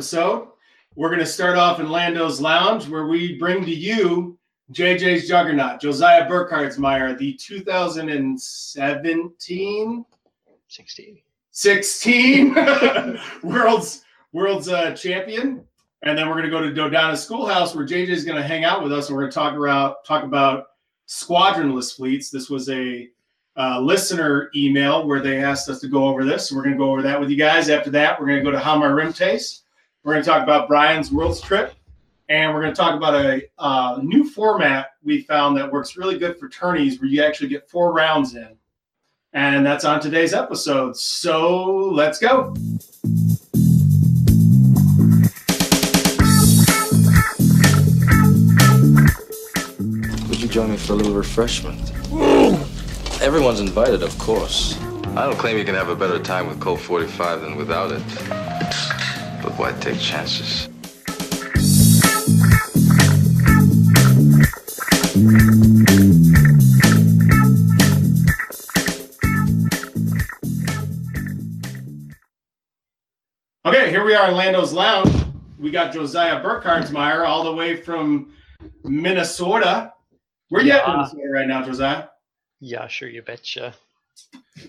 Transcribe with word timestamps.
episode, 0.00 0.48
we're 0.94 1.10
going 1.10 1.20
to 1.20 1.26
start 1.26 1.58
off 1.58 1.78
in 1.78 1.90
Lando's 1.90 2.40
Lounge, 2.40 2.88
where 2.88 3.06
we 3.06 3.36
bring 3.36 3.66
to 3.66 3.70
you 3.70 4.38
JJ's 4.72 5.28
Juggernaut, 5.28 5.78
Josiah 5.78 6.26
Burkhardsmeyer, 6.26 7.18
the 7.18 7.34
2017 7.34 10.06
16. 10.68 11.18
16 11.50 12.54
world's 13.42 14.04
world's 14.32 14.70
uh, 14.70 14.92
champion. 14.92 15.62
And 16.00 16.16
then 16.16 16.30
we're 16.30 16.40
going 16.40 16.46
to 16.46 16.50
go 16.50 16.62
to 16.62 16.72
Dodonna 16.72 17.14
Schoolhouse, 17.14 17.74
where 17.74 17.86
JJ 17.86 18.08
is 18.08 18.24
going 18.24 18.38
to 18.38 18.42
hang 18.42 18.64
out 18.64 18.82
with 18.82 18.94
us, 18.94 19.08
and 19.08 19.16
we're 19.16 19.24
going 19.24 19.32
to 19.32 19.38
talk 19.38 19.54
about 19.54 20.02
talk 20.06 20.24
about 20.24 20.68
squadronless 21.08 21.94
fleets. 21.94 22.30
This 22.30 22.48
was 22.48 22.70
a 22.70 23.10
uh, 23.54 23.78
listener 23.80 24.50
email 24.56 25.06
where 25.06 25.20
they 25.20 25.44
asked 25.44 25.68
us 25.68 25.78
to 25.80 25.88
go 25.88 26.06
over 26.06 26.24
this. 26.24 26.48
So 26.48 26.56
we're 26.56 26.62
going 26.62 26.76
to 26.76 26.78
go 26.78 26.90
over 26.90 27.02
that 27.02 27.20
with 27.20 27.28
you 27.28 27.36
guys. 27.36 27.68
After 27.68 27.90
that, 27.90 28.18
we're 28.18 28.28
going 28.28 28.38
to 28.38 28.44
go 28.44 28.50
to 28.50 28.58
How 28.58 28.78
My 28.78 28.86
Rim 28.86 29.12
Taste. 29.12 29.59
We're 30.02 30.14
going 30.14 30.24
to 30.24 30.30
talk 30.30 30.42
about 30.42 30.66
Brian's 30.66 31.12
World's 31.12 31.42
Trip. 31.42 31.74
And 32.30 32.54
we're 32.54 32.62
going 32.62 32.72
to 32.72 32.80
talk 32.80 32.94
about 32.94 33.14
a 33.14 33.42
uh, 33.58 33.98
new 34.02 34.24
format 34.24 34.92
we 35.02 35.22
found 35.22 35.56
that 35.58 35.70
works 35.70 35.96
really 35.96 36.18
good 36.18 36.38
for 36.38 36.48
tourneys 36.48 37.00
where 37.00 37.08
you 37.08 37.22
actually 37.22 37.48
get 37.48 37.68
four 37.68 37.92
rounds 37.92 38.34
in. 38.34 38.56
And 39.34 39.66
that's 39.66 39.84
on 39.84 40.00
today's 40.00 40.32
episode. 40.32 40.96
So 40.96 41.66
let's 41.92 42.18
go. 42.18 42.54
Would 50.28 50.40
you 50.40 50.48
join 50.48 50.70
me 50.70 50.78
for 50.78 50.94
a 50.94 50.96
little 50.96 51.14
refreshment? 51.14 51.92
Everyone's 53.20 53.60
invited, 53.60 54.02
of 54.02 54.16
course. 54.18 54.78
I 55.08 55.26
don't 55.26 55.36
claim 55.36 55.58
you 55.58 55.64
can 55.64 55.74
have 55.74 55.90
a 55.90 55.96
better 55.96 56.18
time 56.18 56.46
with 56.46 56.58
Colt 56.58 56.80
45 56.80 57.42
than 57.42 57.56
without 57.56 57.92
it. 57.92 58.59
But 59.42 59.58
why 59.58 59.72
take 59.80 59.98
chances? 59.98 60.68
Okay, 73.64 73.90
here 73.90 74.04
we 74.04 74.14
are 74.14 74.28
in 74.28 74.36
Lando's 74.36 74.72
Lounge. 74.72 75.12
We 75.58 75.70
got 75.70 75.92
Josiah 75.92 76.42
Burkhardsmeyer 76.42 77.26
all 77.26 77.44
the 77.44 77.52
way 77.52 77.76
from 77.76 78.32
Minnesota. 78.84 79.92
Where 80.48 80.62
you 80.62 80.72
at 80.72 80.86
in 80.86 80.92
Minnesota 80.92 81.28
right 81.30 81.46
now, 81.46 81.64
Josiah? 81.64 82.04
Yeah, 82.60 82.88
sure, 82.88 83.08
you 83.08 83.22
betcha. 83.22 83.74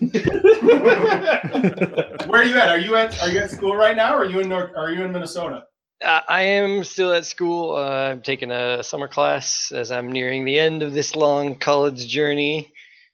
Where 2.26 2.40
are 2.40 2.44
you 2.44 2.56
at? 2.58 2.68
Are 2.68 2.78
you 2.78 2.96
at 2.96 3.20
are 3.22 3.28
you 3.28 3.38
at 3.40 3.50
school 3.50 3.76
right 3.76 3.96
now 3.96 4.14
or 4.14 4.22
are 4.22 4.24
you 4.26 4.40
in 4.40 4.48
North 4.48 4.70
are 4.76 4.90
you 4.90 5.04
in 5.04 5.12
Minnesota? 5.12 5.64
Uh, 6.04 6.20
I 6.28 6.42
am 6.42 6.82
still 6.82 7.12
at 7.12 7.24
school. 7.26 7.76
Uh, 7.76 8.10
I'm 8.10 8.22
taking 8.22 8.50
a 8.50 8.82
summer 8.82 9.06
class 9.06 9.70
as 9.72 9.92
I'm 9.92 10.10
nearing 10.10 10.44
the 10.44 10.58
end 10.58 10.82
of 10.82 10.92
this 10.92 11.14
long 11.14 11.54
college 11.56 12.08
journey. 12.08 12.72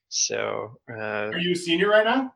So 0.09 0.79
uh, 0.91 0.95
Are 1.29 1.39
you 1.39 1.53
a 1.53 1.57
senior 1.57 1.89
right 1.91 2.05
now? 2.05 2.33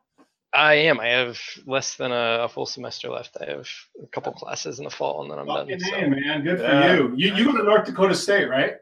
I 0.53 0.75
am. 0.75 0.99
I 0.99 1.07
have 1.07 1.39
less 1.65 1.95
than 1.95 2.11
a, 2.11 2.43
a 2.43 2.47
full 2.49 2.67
semester 2.67 3.09
left. 3.09 3.35
I 3.41 3.45
have 3.49 3.67
a 4.03 4.05
couple 4.11 4.31
classes 4.33 4.77
in 4.77 4.83
the 4.85 4.91
fall, 4.91 5.23
and 5.23 5.31
then 5.31 5.39
I'm 5.39 5.47
Fucking 5.47 5.79
done. 5.79 5.89
so- 5.89 6.09
man. 6.09 6.43
Good 6.43 6.57
for 6.59 6.63
Yeah. 6.65 6.95
you. 6.97 7.13
You 7.15 7.33
you 7.35 7.45
go 7.45 7.57
to 7.57 7.63
North 7.63 7.85
Dakota 7.85 8.13
State, 8.13 8.45
right? 8.47 8.75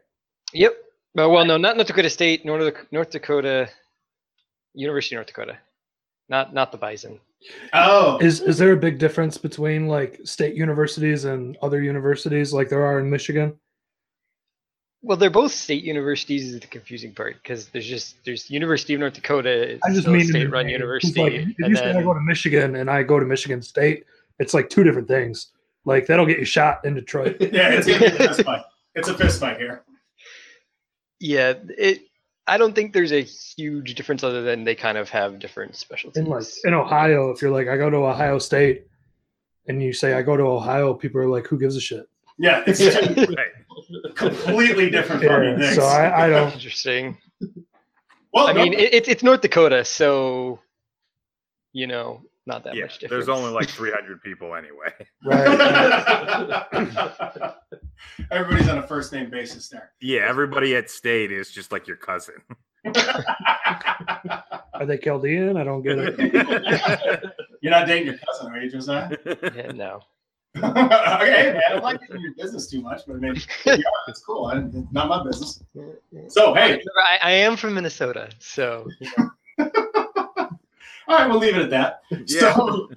Yep. 0.52 0.72
Uh, 1.18 1.28
well, 1.30 1.46
no, 1.46 1.56
not 1.56 1.76
North 1.76 1.86
Dakota 1.88 2.10
State. 2.10 2.44
North 2.44 2.74
North 2.92 3.08
Dakota 3.10 3.70
University 4.74 5.14
of 5.16 5.18
North 5.18 5.26
Dakota. 5.28 5.58
Not 6.28 6.54
not 6.54 6.72
the 6.72 6.78
Bison. 6.78 7.18
Oh. 7.72 8.18
Is 8.18 8.40
is 8.40 8.58
there 8.58 8.72
a 8.72 8.76
big 8.76 8.98
difference 8.98 9.36
between 9.36 9.88
like 9.88 10.20
state 10.24 10.54
universities 10.54 11.24
and 11.24 11.56
other 11.62 11.82
universities 11.82 12.52
like 12.52 12.68
there 12.68 12.84
are 12.86 13.00
in 13.00 13.10
Michigan? 13.10 13.54
Well, 15.04 15.16
they're 15.16 15.30
both 15.30 15.50
state 15.52 15.82
universities. 15.82 16.54
Is 16.54 16.60
the 16.60 16.66
confusing 16.68 17.12
part 17.12 17.34
because 17.42 17.66
there's 17.70 17.86
just 17.86 18.14
there's 18.24 18.48
University 18.48 18.94
of 18.94 19.00
North 19.00 19.14
Dakota. 19.14 19.72
It's 19.72 19.82
I 19.84 19.92
just 19.92 20.06
mean 20.06 20.24
state-run 20.26 20.66
name. 20.66 20.74
'Cause, 20.74 20.80
university. 20.80 21.20
Like, 21.20 21.32
if 21.32 21.44
and 21.58 21.68
you 21.70 21.76
say 21.76 21.90
I 21.90 22.02
go 22.02 22.14
to 22.14 22.20
Michigan 22.20 22.76
and 22.76 22.88
I 22.88 23.02
go 23.02 23.18
to 23.18 23.26
Michigan 23.26 23.60
State, 23.62 24.04
it's 24.38 24.54
like 24.54 24.70
two 24.70 24.84
different 24.84 25.08
things. 25.08 25.48
Like 25.84 26.06
that'll 26.06 26.26
get 26.26 26.38
you 26.38 26.44
shot 26.44 26.84
in 26.84 26.94
Detroit. 26.94 27.36
yeah, 27.40 27.70
it's 27.70 27.86
gonna 27.88 27.98
be 27.98 28.06
a 28.06 28.10
fist 28.28 28.42
fight. 28.44 28.62
It's 28.94 29.08
a 29.08 29.18
fist 29.18 29.40
fight 29.40 29.56
here. 29.58 29.82
yeah, 31.18 31.54
it. 31.76 32.02
I 32.46 32.58
don't 32.58 32.74
think 32.74 32.92
there's 32.92 33.12
a 33.12 33.22
huge 33.22 33.94
difference 33.94 34.24
other 34.24 34.42
than 34.42 34.64
they 34.64 34.74
kind 34.74 34.98
of 34.98 35.08
have 35.10 35.38
different 35.38 35.76
specialties. 35.76 36.22
In 36.24 36.28
like 36.28 36.44
in 36.64 36.74
Ohio, 36.74 37.30
if 37.30 37.40
you're 37.40 37.50
like 37.52 37.68
I 37.68 37.76
go 37.76 37.88
to 37.90 37.96
Ohio 37.98 38.38
State, 38.38 38.86
and 39.68 39.82
you 39.82 39.92
say 39.92 40.14
I 40.14 40.22
go 40.22 40.36
to 40.36 40.42
Ohio, 40.42 40.92
people 40.94 41.20
are 41.20 41.28
like, 41.28 41.46
who 41.46 41.58
gives 41.58 41.76
a 41.76 41.80
shit? 41.80 42.08
Yeah, 42.38 42.64
it's 42.66 42.78
two 42.80 43.26
completely 44.14 44.90
different 44.90 45.22
fucking 45.22 45.50
Yeah, 45.50 45.58
things. 45.60 45.74
so 45.76 45.82
I, 45.84 46.24
I 46.26 46.28
don't. 46.30 46.52
Interesting. 46.52 47.16
well, 48.32 48.48
I 48.48 48.52
no- 48.52 48.62
mean, 48.64 48.72
it, 48.72 48.92
it's 48.94 49.08
it's 49.08 49.22
North 49.22 49.40
Dakota, 49.42 49.84
so 49.84 50.58
you 51.72 51.86
know, 51.86 52.22
not 52.46 52.64
that 52.64 52.74
yeah, 52.74 52.82
much 52.82 52.98
difference. 52.98 53.26
there's 53.26 53.38
only 53.38 53.50
like 53.50 53.68
300 53.68 54.20
people 54.22 54.54
anyway. 54.54 54.92
Right. 55.24 56.66
Everybody's 58.30 58.68
on 58.68 58.78
a 58.78 58.86
first 58.86 59.12
name 59.12 59.30
basis 59.30 59.68
there. 59.68 59.92
Yeah, 60.00 60.22
everybody 60.28 60.74
at 60.74 60.90
state 60.90 61.30
is 61.30 61.52
just 61.52 61.70
like 61.70 61.86
your 61.86 61.98
cousin. 61.98 62.34
Are 64.74 64.86
they 64.86 64.98
Chaldean? 64.98 65.56
I 65.56 65.62
don't 65.62 65.82
get 65.82 65.98
it. 65.98 66.18
You're 67.62 67.70
not 67.70 67.86
dating 67.86 68.06
your 68.06 68.16
cousin, 68.18 68.52
are 68.52 68.60
you, 68.60 68.68
Josiah? 68.68 69.16
Yeah, 69.24 69.70
no. 69.72 70.00
okay, 70.56 71.52
man, 71.52 71.60
I 71.68 71.72
don't 71.74 71.82
like 71.84 72.00
getting 72.00 72.16
in 72.16 72.22
your 72.22 72.34
business 72.34 72.66
too 72.66 72.82
much, 72.82 73.02
but 73.06 73.14
I 73.14 73.18
mean, 73.20 73.36
yeah, 73.64 73.76
it's 74.08 74.20
cool. 74.20 74.46
I, 74.46 74.58
it's 74.58 74.92
not 74.92 75.08
my 75.08 75.22
business. 75.22 75.62
So, 76.26 76.54
hey, 76.54 76.82
I, 76.98 77.18
I 77.22 77.30
am 77.30 77.56
from 77.56 77.74
Minnesota, 77.74 78.30
so 78.40 78.88
all 81.08 81.18
right, 81.18 81.28
we'll 81.28 81.38
leave 81.38 81.56
it 81.56 81.62
at 81.62 81.70
that. 81.70 82.02
Yeah. 82.26 82.54
So, 82.54 82.88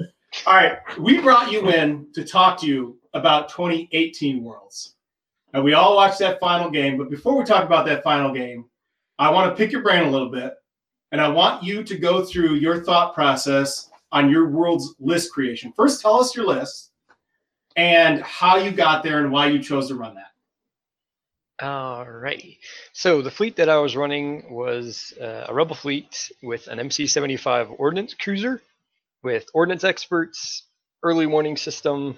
all 0.46 0.54
right, 0.54 0.78
we 1.00 1.20
brought 1.22 1.52
you 1.52 1.70
in 1.70 2.08
to 2.14 2.24
talk 2.24 2.60
to 2.62 2.68
you 2.68 2.98
about 3.14 3.50
2018 3.50 4.44
Worlds. 4.44 4.96
And 5.54 5.64
we 5.64 5.74
all 5.74 5.96
watched 5.96 6.20
that 6.20 6.40
final 6.40 6.70
game. 6.70 6.98
But 6.98 7.10
before 7.10 7.38
we 7.38 7.46
talk 7.46 7.64
about 7.64 7.86
that 7.86 8.04
final 8.04 8.34
game, 8.34 8.66
I 9.18 9.30
want 9.30 9.50
to 9.50 9.56
pick 9.56 9.72
your 9.72 9.82
brain 9.82 10.04
a 10.04 10.12
little 10.12 10.30
bit. 10.30 10.54
And 11.14 11.22
I 11.22 11.30
want 11.30 11.64
you 11.64 11.84
to 11.84 11.98
go 11.98 12.26
through 12.26 12.56
your 12.56 12.84
thought 12.84 13.14
process 13.14 13.90
on 14.12 14.30
your 14.30 14.50
Worlds 14.50 14.96
list 15.00 15.32
creation. 15.32 15.72
First, 15.74 16.02
tell 16.02 16.20
us 16.20 16.36
your 16.36 16.46
list 16.46 16.92
and 17.78 18.22
how 18.22 18.58
you 18.58 18.72
got 18.72 19.04
there 19.04 19.20
and 19.20 19.32
why 19.32 19.48
you 19.48 19.60
chose 19.60 19.88
to 19.88 19.96
run 19.96 20.16
that. 20.16 20.32
Alrighty. 21.62 22.58
So 22.94 23.22
the 23.22 23.32
fleet 23.32 23.56
that 23.58 23.70
I 23.70 23.78
was 23.78 23.96
running 23.96 24.54
was 24.54 25.14
uh, 25.22 25.46
a 25.48 25.54
rebel 25.54 25.76
fleet 25.76 26.32
with 26.44 26.68
an 26.68 26.80
MC-75 26.80 27.76
ordnance 27.80 28.14
cruiser, 28.14 28.62
with 29.24 29.46
ordnance 29.54 29.84
experts, 29.86 30.64
early 31.02 31.26
warning 31.28 31.56
system, 31.56 32.18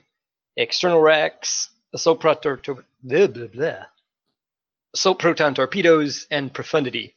external 0.55 1.01
racks, 1.01 1.69
assault, 1.93 2.19
proto- 2.19 2.57
to- 2.57 2.83
blah, 3.03 3.27
blah, 3.27 3.47
blah. 3.47 3.85
assault 4.95 5.19
proton 5.19 5.53
torpedoes, 5.53 6.25
and 6.31 6.51
profundity. 6.51 7.13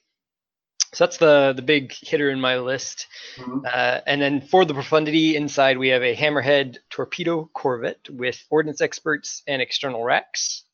So 0.93 1.05
that's 1.07 1.19
the 1.19 1.53
the 1.55 1.63
big 1.63 1.93
hitter 1.93 2.31
in 2.31 2.41
my 2.41 2.59
list. 2.59 3.07
Mhm. 3.37 3.65
Uh, 3.65 4.01
and 4.07 4.21
then 4.21 4.41
for 4.41 4.65
the 4.65 4.75
profundity 4.75 5.37
inside, 5.37 5.79
we 5.79 5.89
have 5.89 6.03
a 6.03 6.17
hammerhead 6.17 6.79
torpedo 6.91 7.49
corvette 7.55 8.11
with 8.11 8.45
ordnance 8.51 8.81
experts 8.81 9.43
and 9.47 9.63
external 9.63 10.03
racks. 10.05 10.65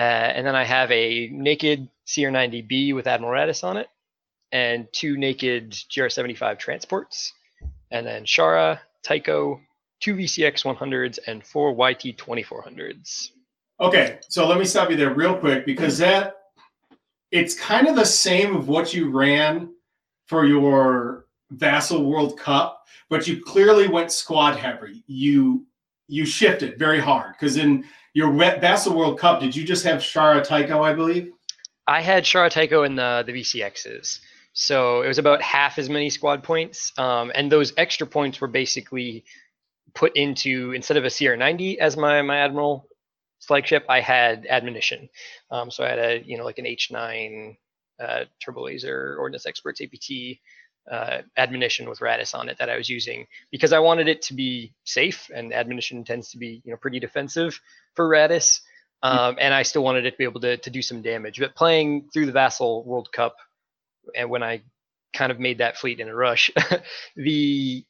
Uh, 0.00 0.32
and 0.34 0.46
then 0.46 0.56
I 0.56 0.64
have 0.64 0.90
a 0.90 1.28
naked 1.28 1.86
CR90B 2.06 2.94
with 2.94 3.06
Admiral 3.06 3.34
Raddus 3.34 3.62
on 3.62 3.76
it, 3.76 3.88
and 4.50 4.88
two 4.92 5.18
naked 5.18 5.72
GR75 5.72 6.58
transports, 6.58 7.34
and 7.90 8.06
then 8.06 8.24
Shara, 8.24 8.78
Tycho, 9.04 9.60
two 10.00 10.14
VCX 10.14 10.64
100s, 10.64 11.18
and 11.26 11.44
four 11.44 11.72
YT 11.72 12.16
2400s. 12.16 13.32
Okay, 13.78 14.18
so 14.26 14.48
let 14.48 14.58
me 14.58 14.64
stop 14.64 14.88
you 14.88 14.96
there 14.96 15.12
real 15.12 15.36
quick 15.36 15.66
because 15.66 15.98
that 15.98 16.36
it's 17.30 17.54
kind 17.54 17.86
of 17.86 17.94
the 17.94 18.06
same 18.06 18.56
of 18.56 18.68
what 18.68 18.94
you 18.94 19.10
ran 19.10 19.68
for 20.28 20.46
your 20.46 21.26
Vassal 21.50 22.06
World 22.10 22.38
Cup, 22.38 22.86
but 23.10 23.26
you 23.26 23.42
clearly 23.42 23.86
went 23.86 24.12
squad 24.12 24.56
heavy. 24.56 25.04
You 25.06 25.66
you 26.08 26.24
shifted 26.24 26.78
very 26.78 27.00
hard 27.00 27.34
because 27.34 27.58
in 27.58 27.84
your 28.14 28.32
Vassal 28.32 28.96
World 28.96 29.18
Cup, 29.18 29.40
did 29.40 29.54
you 29.54 29.64
just 29.64 29.84
have 29.84 30.00
Shara 30.00 30.42
Tycho, 30.42 30.82
I 30.82 30.92
believe? 30.92 31.32
I 31.86 32.00
had 32.02 32.24
Shara 32.24 32.50
Tycho 32.50 32.82
in 32.84 32.96
the, 32.96 33.24
the 33.26 33.32
VCXs. 33.32 34.20
So 34.52 35.02
it 35.02 35.08
was 35.08 35.18
about 35.18 35.42
half 35.42 35.78
as 35.78 35.88
many 35.88 36.10
squad 36.10 36.42
points. 36.42 36.92
Um, 36.98 37.30
and 37.34 37.50
those 37.50 37.72
extra 37.76 38.06
points 38.06 38.40
were 38.40 38.48
basically 38.48 39.24
put 39.94 40.16
into, 40.16 40.72
instead 40.72 40.96
of 40.96 41.04
a 41.04 41.08
CR90 41.08 41.78
as 41.78 41.96
my, 41.96 42.22
my 42.22 42.38
Admiral 42.38 42.86
flagship, 43.40 43.84
I 43.88 44.00
had 44.00 44.46
admonition. 44.48 45.08
Um, 45.50 45.70
so 45.70 45.84
I 45.84 45.88
had 45.88 45.98
a, 45.98 46.22
you 46.24 46.36
know, 46.36 46.44
like 46.44 46.58
an 46.58 46.64
H9 46.64 47.56
uh, 48.00 48.24
turbo 48.42 48.64
laser, 48.64 49.16
ordnance 49.18 49.46
experts, 49.46 49.80
APT, 49.80 50.38
uh, 50.90 51.22
admonition 51.36 51.88
with 51.88 52.00
Raddus 52.00 52.34
on 52.34 52.48
it 52.48 52.58
that 52.58 52.68
I 52.68 52.76
was 52.76 52.88
using 52.88 53.26
because 53.50 53.72
I 53.72 53.78
wanted 53.78 54.08
it 54.08 54.22
to 54.22 54.34
be 54.34 54.74
safe, 54.84 55.30
and 55.34 55.52
admonition 55.54 56.04
tends 56.04 56.30
to 56.32 56.38
be 56.38 56.60
you 56.64 56.72
know 56.72 56.76
pretty 56.76 56.98
defensive 56.98 57.60
for 57.94 58.08
Raddus, 58.08 58.60
um, 59.02 59.36
and 59.40 59.54
I 59.54 59.62
still 59.62 59.84
wanted 59.84 60.06
it 60.06 60.12
to 60.12 60.18
be 60.18 60.24
able 60.24 60.40
to 60.40 60.56
to 60.56 60.70
do 60.70 60.82
some 60.82 61.02
damage. 61.02 61.38
But 61.38 61.54
playing 61.54 62.08
through 62.12 62.26
the 62.26 62.32
Vassal 62.32 62.84
World 62.84 63.10
Cup, 63.12 63.36
and 64.14 64.30
when 64.30 64.42
I 64.42 64.62
kind 65.14 65.32
of 65.32 65.38
made 65.38 65.58
that 65.58 65.76
fleet 65.76 66.00
in 66.00 66.08
a 66.08 66.14
rush, 66.14 66.50
the 67.16 67.84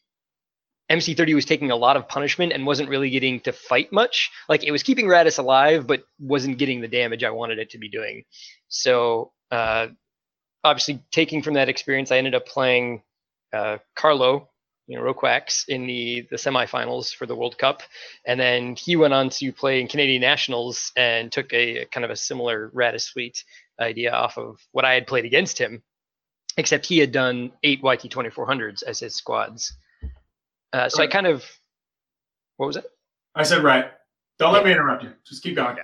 MC30 0.90 1.34
was 1.34 1.44
taking 1.44 1.70
a 1.70 1.76
lot 1.76 1.96
of 1.96 2.08
punishment 2.08 2.52
and 2.52 2.66
wasn't 2.66 2.88
really 2.88 3.10
getting 3.10 3.40
to 3.40 3.52
fight 3.52 3.92
much. 3.92 4.30
Like 4.48 4.64
it 4.64 4.72
was 4.72 4.82
keeping 4.82 5.06
Raddus 5.06 5.38
alive, 5.38 5.86
but 5.86 6.02
wasn't 6.18 6.58
getting 6.58 6.80
the 6.80 6.88
damage 6.88 7.22
I 7.22 7.30
wanted 7.30 7.58
it 7.58 7.70
to 7.70 7.78
be 7.78 7.88
doing. 7.88 8.24
So 8.68 9.32
uh, 9.50 9.88
obviously, 10.64 11.02
taking 11.10 11.42
from 11.42 11.54
that 11.54 11.68
experience, 11.68 12.10
I 12.10 12.18
ended 12.18 12.34
up 12.34 12.46
playing 12.46 13.02
uh, 13.52 13.78
Carlo, 13.96 14.48
you 14.86 14.96
know, 14.96 15.02
Roquax 15.02 15.64
in 15.68 15.86
the 15.86 16.26
the 16.30 16.36
semifinals 16.36 17.14
for 17.14 17.26
the 17.26 17.36
World 17.36 17.58
Cup, 17.58 17.82
and 18.26 18.38
then 18.38 18.76
he 18.76 18.96
went 18.96 19.14
on 19.14 19.30
to 19.30 19.52
play 19.52 19.80
in 19.80 19.88
Canadian 19.88 20.20
Nationals 20.20 20.92
and 20.96 21.30
took 21.30 21.52
a, 21.52 21.82
a 21.82 21.86
kind 21.86 22.04
of 22.04 22.10
a 22.10 22.16
similar 22.16 22.70
Raddus 22.70 23.08
fleet 23.10 23.44
idea 23.80 24.12
off 24.12 24.36
of 24.36 24.58
what 24.72 24.84
I 24.84 24.94
had 24.94 25.06
played 25.06 25.24
against 25.24 25.58
him, 25.58 25.82
except 26.56 26.86
he 26.86 26.98
had 26.98 27.12
done 27.12 27.52
eight 27.62 27.80
YT 27.82 28.02
2400s 28.02 28.82
as 28.82 29.00
his 29.00 29.14
squads. 29.14 29.72
Uh, 30.72 30.88
so 30.88 31.02
I 31.02 31.06
kind 31.06 31.26
of, 31.26 31.44
what 32.56 32.66
was 32.66 32.76
it? 32.76 32.84
I 33.34 33.42
said 33.42 33.62
right. 33.62 33.90
Don't 34.38 34.52
let 34.52 34.64
me 34.64 34.72
interrupt 34.72 35.02
you. 35.02 35.12
Just 35.26 35.42
keep 35.42 35.56
going. 35.56 35.76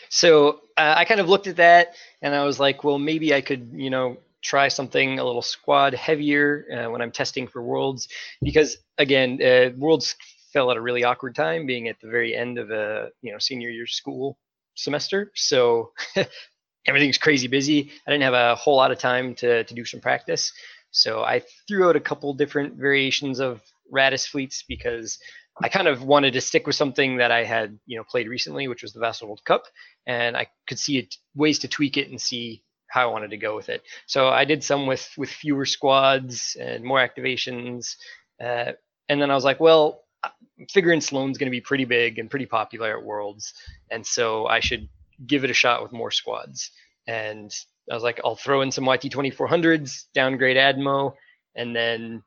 so 0.09 0.61
uh, 0.81 0.95
I 0.97 1.05
kind 1.05 1.19
of 1.19 1.29
looked 1.29 1.47
at 1.47 1.57
that 1.57 1.95
and 2.21 2.33
I 2.33 2.43
was 2.43 2.59
like, 2.59 2.83
well, 2.83 2.97
maybe 2.97 3.33
I 3.33 3.41
could, 3.41 3.71
you 3.73 3.89
know, 3.89 4.17
try 4.41 4.67
something 4.67 5.19
a 5.19 5.23
little 5.23 5.43
squad 5.43 5.93
heavier 5.93 6.65
uh, 6.73 6.89
when 6.89 7.01
I'm 7.01 7.11
testing 7.11 7.47
for 7.47 7.61
Worlds, 7.61 8.07
because 8.41 8.77
again, 8.97 9.39
uh, 9.41 9.69
Worlds 9.77 10.15
fell 10.51 10.71
at 10.71 10.77
a 10.77 10.81
really 10.81 11.03
awkward 11.03 11.35
time, 11.35 11.67
being 11.67 11.87
at 11.87 11.99
the 12.01 12.09
very 12.09 12.35
end 12.35 12.57
of 12.57 12.71
a 12.71 13.09
you 13.21 13.31
know 13.31 13.37
senior 13.37 13.69
year 13.69 13.85
school 13.85 14.39
semester. 14.75 15.31
So 15.35 15.91
everything's 16.87 17.19
crazy 17.19 17.47
busy. 17.47 17.91
I 18.07 18.11
didn't 18.11 18.23
have 18.23 18.33
a 18.33 18.55
whole 18.55 18.77
lot 18.77 18.91
of 18.91 18.97
time 18.97 19.35
to 19.35 19.63
to 19.63 19.73
do 19.73 19.85
some 19.85 19.99
practice. 19.99 20.51
So 20.89 21.21
I 21.23 21.43
threw 21.67 21.87
out 21.87 21.95
a 21.95 22.01
couple 22.01 22.33
different 22.33 22.75
variations 22.75 23.39
of 23.39 23.61
Raddus 23.93 24.27
fleets 24.27 24.63
because 24.67 25.19
I 25.63 25.69
kind 25.69 25.87
of 25.87 26.03
wanted 26.03 26.33
to 26.33 26.41
stick 26.41 26.65
with 26.65 26.75
something 26.75 27.17
that 27.17 27.31
I 27.31 27.43
had, 27.43 27.77
you 27.85 27.97
know, 27.97 28.03
played 28.03 28.27
recently, 28.27 28.67
which 28.67 28.83
was 28.83 28.93
the 28.93 28.99
Vassal 28.99 29.27
World 29.27 29.43
Cup, 29.45 29.63
and 30.05 30.35
I 30.35 30.47
could 30.67 30.79
see 30.79 30.97
it, 30.97 31.15
ways 31.35 31.59
to 31.59 31.67
tweak 31.67 31.97
it 31.97 32.09
and 32.09 32.19
see 32.19 32.63
how 32.87 33.09
I 33.09 33.11
wanted 33.11 33.31
to 33.31 33.37
go 33.37 33.55
with 33.55 33.69
it. 33.69 33.83
So 34.05 34.27
I 34.27 34.45
did 34.45 34.63
some 34.63 34.87
with 34.87 35.09
with 35.17 35.29
fewer 35.29 35.65
squads 35.65 36.57
and 36.59 36.83
more 36.83 36.99
activations, 36.99 37.95
uh, 38.41 38.73
and 39.09 39.21
then 39.21 39.31
I 39.31 39.35
was 39.35 39.45
like, 39.45 39.59
well, 39.59 40.03
I'm 40.23 40.67
figuring 40.69 41.01
Sloane's 41.01 41.37
going 41.37 41.49
to 41.49 41.57
be 41.57 41.61
pretty 41.61 41.85
big 41.85 42.19
and 42.19 42.29
pretty 42.29 42.45
popular 42.45 42.97
at 42.97 43.03
Worlds, 43.03 43.53
and 43.89 44.05
so 44.05 44.47
I 44.47 44.59
should 44.59 44.89
give 45.25 45.43
it 45.43 45.49
a 45.49 45.55
shot 45.55 45.83
with 45.83 45.91
more 45.91 46.11
squads. 46.11 46.71
And 47.07 47.53
I 47.89 47.93
was 47.93 48.03
like, 48.03 48.19
I'll 48.23 48.35
throw 48.35 48.61
in 48.61 48.71
some 48.71 48.85
YT 48.85 49.03
2400s, 49.03 50.05
downgrade 50.13 50.57
Admo, 50.57 51.13
and 51.55 51.75
then 51.75 52.23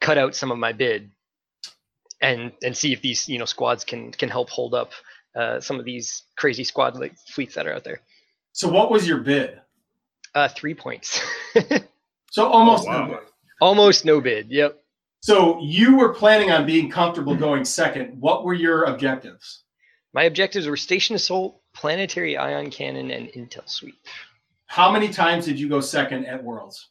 cut 0.00 0.18
out 0.18 0.34
some 0.34 0.50
of 0.50 0.58
my 0.58 0.72
bid 0.72 1.10
and 2.20 2.52
and 2.62 2.76
see 2.76 2.92
if 2.92 3.00
these 3.02 3.28
you 3.28 3.38
know 3.38 3.44
squads 3.44 3.84
can 3.84 4.10
can 4.12 4.28
help 4.28 4.48
hold 4.50 4.74
up 4.74 4.92
uh, 5.34 5.60
some 5.60 5.78
of 5.78 5.84
these 5.84 6.22
crazy 6.36 6.64
squad 6.64 6.96
like 6.96 7.14
fleets 7.28 7.54
that 7.54 7.66
are 7.66 7.72
out 7.74 7.84
there. 7.84 8.00
So 8.52 8.68
what 8.68 8.90
was 8.90 9.06
your 9.06 9.18
bid? 9.18 9.60
Uh, 10.34 10.48
three 10.48 10.74
points, 10.74 11.20
So 12.30 12.46
almost 12.46 12.84
Oh, 12.86 12.90
wow. 12.90 13.06
no 13.06 13.14
bid. 13.14 13.18
almost 13.60 14.04
no 14.04 14.20
bid. 14.20 14.50
Yep. 14.50 14.78
So 15.20 15.58
you 15.62 15.96
were 15.96 16.12
planning 16.12 16.50
on 16.52 16.66
being 16.66 16.90
comfortable 16.90 17.34
going 17.34 17.64
second. 17.64 18.20
What 18.20 18.44
were 18.44 18.52
your 18.54 18.84
objectives? 18.84 19.62
My 20.12 20.24
objectives 20.24 20.66
were 20.66 20.76
station 20.76 21.16
assault, 21.16 21.60
planetary 21.74 22.36
ion 22.36 22.70
cannon, 22.70 23.10
and 23.10 23.28
intel 23.28 23.68
sweep. 23.68 23.96
How 24.66 24.90
many 24.92 25.08
times 25.08 25.44
did 25.46 25.58
you 25.58 25.68
go 25.68 25.80
second 25.80 26.26
at 26.26 26.42
Worlds? 26.42 26.88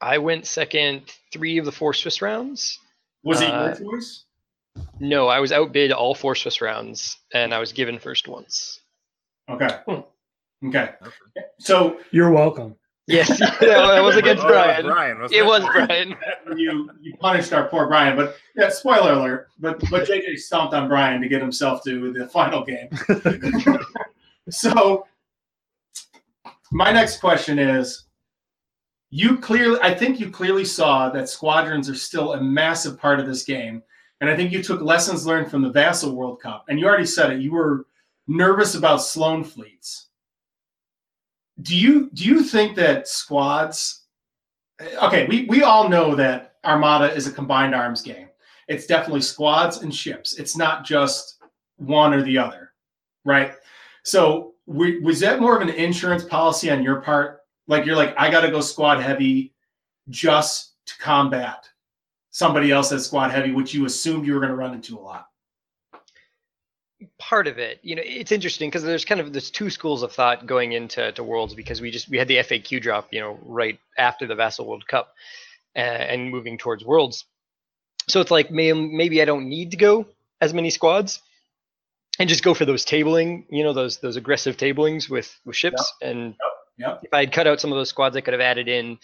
I 0.00 0.18
went 0.18 0.46
second 0.46 1.02
three 1.32 1.58
of 1.58 1.64
the 1.64 1.72
four 1.72 1.92
Swiss 1.94 2.22
rounds. 2.22 2.78
Was 3.24 3.40
it 3.40 3.50
Uh, 3.50 3.74
your 3.78 3.92
choice? 3.96 4.24
No, 4.98 5.28
I 5.28 5.40
was 5.40 5.52
outbid 5.52 5.92
all 5.92 6.14
four 6.14 6.34
Swiss 6.34 6.60
rounds, 6.60 7.18
and 7.32 7.54
I 7.54 7.58
was 7.58 7.72
given 7.72 7.98
first 7.98 8.28
once. 8.28 8.80
Okay. 9.48 9.78
Hmm. 9.88 10.68
Okay. 10.68 10.90
So 11.58 11.98
You're 12.10 12.30
welcome. 12.30 12.76
Yes, 13.10 13.38
that 13.60 14.02
was 14.02 14.16
against 14.16 14.46
Brian. 14.46 14.86
Brian 14.86 15.18
It 15.32 15.44
was 15.44 15.64
Brian. 15.64 16.14
you 16.56 16.88
you 17.00 17.16
punished 17.16 17.52
our 17.52 17.68
poor 17.68 17.88
Brian, 17.88 18.16
but 18.16 18.36
yeah, 18.56 18.68
spoiler 18.68 19.14
alert. 19.14 19.48
But 19.58 19.80
but 19.90 20.06
JJ 20.06 20.36
stomped 20.38 20.74
on 20.74 20.88
Brian 20.88 21.20
to 21.20 21.28
get 21.28 21.40
himself 21.40 21.82
to 21.84 22.12
the 22.12 22.28
final 22.28 22.64
game. 22.64 22.88
so 24.50 25.06
my 26.70 26.92
next 26.92 27.18
question 27.18 27.58
is 27.58 28.04
you 29.10 29.38
clearly 29.38 29.80
I 29.82 29.92
think 29.92 30.20
you 30.20 30.30
clearly 30.30 30.64
saw 30.64 31.10
that 31.10 31.28
squadrons 31.28 31.90
are 31.90 31.96
still 31.96 32.34
a 32.34 32.40
massive 32.40 32.98
part 32.98 33.18
of 33.18 33.26
this 33.26 33.42
game. 33.42 33.82
And 34.20 34.28
I 34.28 34.36
think 34.36 34.52
you 34.52 34.62
took 34.62 34.82
lessons 34.82 35.26
learned 35.26 35.50
from 35.50 35.62
the 35.62 35.70
Vassal 35.70 36.14
World 36.14 36.40
Cup. 36.40 36.66
And 36.68 36.78
you 36.78 36.86
already 36.86 37.06
said 37.06 37.32
it, 37.32 37.40
you 37.40 37.52
were 37.52 37.86
nervous 38.28 38.74
about 38.74 38.98
Sloane 38.98 39.44
fleets. 39.44 40.08
Do 41.62 41.76
you 41.76 42.10
do 42.14 42.24
you 42.24 42.42
think 42.42 42.76
that 42.76 43.08
squads 43.08 44.00
okay, 45.02 45.26
we, 45.26 45.44
we 45.46 45.62
all 45.62 45.88
know 45.88 46.14
that 46.14 46.54
Armada 46.64 47.12
is 47.14 47.26
a 47.26 47.32
combined 47.32 47.74
arms 47.74 48.02
game. 48.02 48.28
It's 48.68 48.86
definitely 48.86 49.22
squads 49.22 49.78
and 49.78 49.94
ships. 49.94 50.38
It's 50.38 50.56
not 50.56 50.84
just 50.84 51.42
one 51.76 52.14
or 52.14 52.22
the 52.22 52.38
other, 52.38 52.72
right? 53.24 53.54
So 54.04 54.54
we, 54.66 55.00
was 55.00 55.20
that 55.20 55.40
more 55.40 55.56
of 55.56 55.62
an 55.62 55.74
insurance 55.74 56.24
policy 56.24 56.70
on 56.70 56.82
your 56.82 57.00
part? 57.00 57.40
Like 57.66 57.84
you're 57.84 57.96
like, 57.96 58.14
I 58.16 58.30
got 58.30 58.42
to 58.42 58.50
go 58.50 58.60
squad 58.60 59.00
heavy 59.00 59.52
just 60.08 60.74
to 60.86 60.98
combat 60.98 61.68
somebody 62.30 62.70
else 62.70 62.90
that's 62.90 63.06
squad 63.06 63.30
heavy, 63.30 63.52
which 63.52 63.74
you 63.74 63.84
assumed 63.86 64.26
you 64.26 64.34
were 64.34 64.40
going 64.40 64.50
to 64.50 64.56
run 64.56 64.74
into 64.74 64.98
a 64.98 65.00
lot. 65.00 65.26
part 67.18 67.46
of 67.46 67.58
it 67.58 67.78
you 67.82 67.96
know 67.96 68.02
it's 68.04 68.30
interesting 68.30 68.68
because 68.68 68.82
there's 68.82 69.06
kind 69.06 69.20
of 69.22 69.32
there's 69.32 69.50
two 69.50 69.70
schools 69.70 70.02
of 70.02 70.12
thought 70.12 70.46
going 70.46 70.72
into 70.72 71.10
to 71.12 71.24
worlds 71.24 71.54
because 71.54 71.80
we 71.80 71.90
just 71.90 72.10
we 72.10 72.18
had 72.18 72.28
the 72.28 72.36
faq 72.36 72.78
drop 72.82 73.08
you 73.10 73.20
know 73.20 73.38
right 73.42 73.78
after 73.96 74.26
the 74.26 74.34
vassal 74.34 74.66
world 74.66 74.86
cup 74.86 75.14
uh, 75.76 75.78
and 75.78 76.30
moving 76.30 76.58
towards 76.58 76.84
worlds 76.84 77.24
so 78.06 78.20
it's 78.20 78.30
like 78.30 78.50
may, 78.50 78.72
maybe 78.74 79.22
i 79.22 79.24
don't 79.24 79.48
need 79.48 79.70
to 79.70 79.78
go 79.78 80.06
as 80.42 80.52
many 80.52 80.68
squads 80.68 81.22
and 82.18 82.28
just 82.28 82.44
go 82.44 82.52
for 82.52 82.66
those 82.66 82.84
tabling 82.84 83.46
you 83.50 83.64
know 83.64 83.72
those 83.72 83.96
those 83.98 84.16
aggressive 84.16 84.58
tablings 84.58 85.08
with 85.08 85.34
with 85.46 85.56
ships 85.56 85.94
and 86.02 86.34
Yep. 86.76 87.00
if 87.04 87.14
i 87.14 87.20
had 87.20 87.32
cut 87.32 87.46
out 87.46 87.60
some 87.60 87.72
of 87.72 87.76
those 87.78 87.88
squads 87.90 88.14
i 88.16 88.20
could 88.20 88.34
have 88.34 88.40
added 88.42 88.68
in 88.68 88.98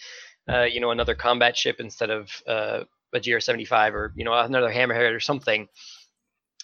uh, 0.49 0.63
you 0.63 0.79
know 0.79 0.91
another 0.91 1.15
combat 1.15 1.57
ship 1.57 1.77
instead 1.79 2.09
of 2.11 2.29
uh, 2.47 2.83
a 3.13 3.19
gr75 3.19 3.93
or 3.93 4.13
you 4.15 4.23
know 4.23 4.33
another 4.33 4.69
hammerhead 4.69 5.15
or 5.15 5.19
something 5.19 5.67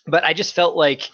but 0.06 0.24
I 0.24 0.34
just 0.34 0.54
felt 0.54 0.76
like 0.76 1.10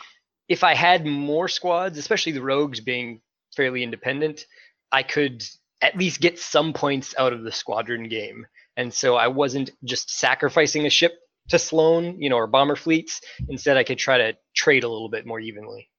if 0.48 0.63
I 0.63 0.74
had 0.74 1.05
more 1.05 1.48
squads, 1.48 1.98
especially 1.98 2.31
the 2.31 2.41
rogues 2.41 2.79
being 2.79 3.21
fairly 3.55 3.83
independent, 3.83 4.45
I 4.91 5.03
could 5.03 5.43
at 5.81 5.98
least 5.98 6.21
get 6.21 6.39
some 6.39 6.74
points 6.74 7.13
out 7.17 7.33
of 7.33 7.43
the 7.43 7.51
squadron 7.51 8.09
game. 8.09 8.45
And 8.75 8.93
so 8.93 9.15
I 9.15 9.27
wasn't 9.27 9.71
just 9.83 10.17
sacrificing 10.17 10.86
a 10.86 10.89
ship 10.89 11.13
to 11.50 11.59
Sloane, 11.59 12.19
you 12.21 12.29
know, 12.29 12.38
or 12.38 12.48
bomber 12.48 12.75
fleets. 12.75 13.21
Instead, 13.48 13.77
I 13.77 13.83
could 13.83 13.98
try 13.98 14.17
to 14.17 14.38
trade 14.55 14.83
a 14.83 14.89
little 14.89 15.09
bit 15.09 15.25
more 15.25 15.39
evenly. 15.39 15.89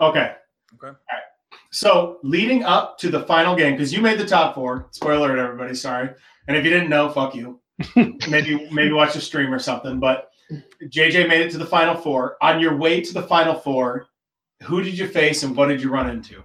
Okay. 0.00 0.32
Okay. 0.74 0.86
All 0.86 0.92
right. 0.92 1.22
So 1.70 2.18
leading 2.22 2.64
up 2.64 2.98
to 2.98 3.10
the 3.10 3.22
final 3.22 3.54
game, 3.56 3.74
because 3.74 3.92
you 3.92 4.02
made 4.02 4.18
the 4.18 4.26
top 4.26 4.54
four. 4.54 4.88
Spoiler 4.90 5.30
alert, 5.30 5.38
everybody. 5.38 5.74
Sorry. 5.74 6.10
And 6.48 6.56
if 6.56 6.64
you 6.64 6.70
didn't 6.70 6.90
know, 6.90 7.08
fuck 7.10 7.34
you. 7.34 7.61
Maybe 7.96 8.68
maybe 8.70 8.92
watch 8.92 9.16
a 9.16 9.20
stream 9.20 9.52
or 9.52 9.58
something. 9.58 9.98
But 9.98 10.30
JJ 10.84 11.28
made 11.28 11.40
it 11.40 11.50
to 11.52 11.58
the 11.58 11.66
final 11.66 11.94
four. 11.94 12.36
On 12.40 12.60
your 12.60 12.76
way 12.76 13.00
to 13.00 13.14
the 13.14 13.22
final 13.22 13.54
four, 13.54 14.06
who 14.62 14.82
did 14.82 14.98
you 14.98 15.08
face 15.08 15.42
and 15.42 15.56
what 15.56 15.68
did 15.68 15.82
you 15.82 15.90
run 15.90 16.10
into? 16.10 16.42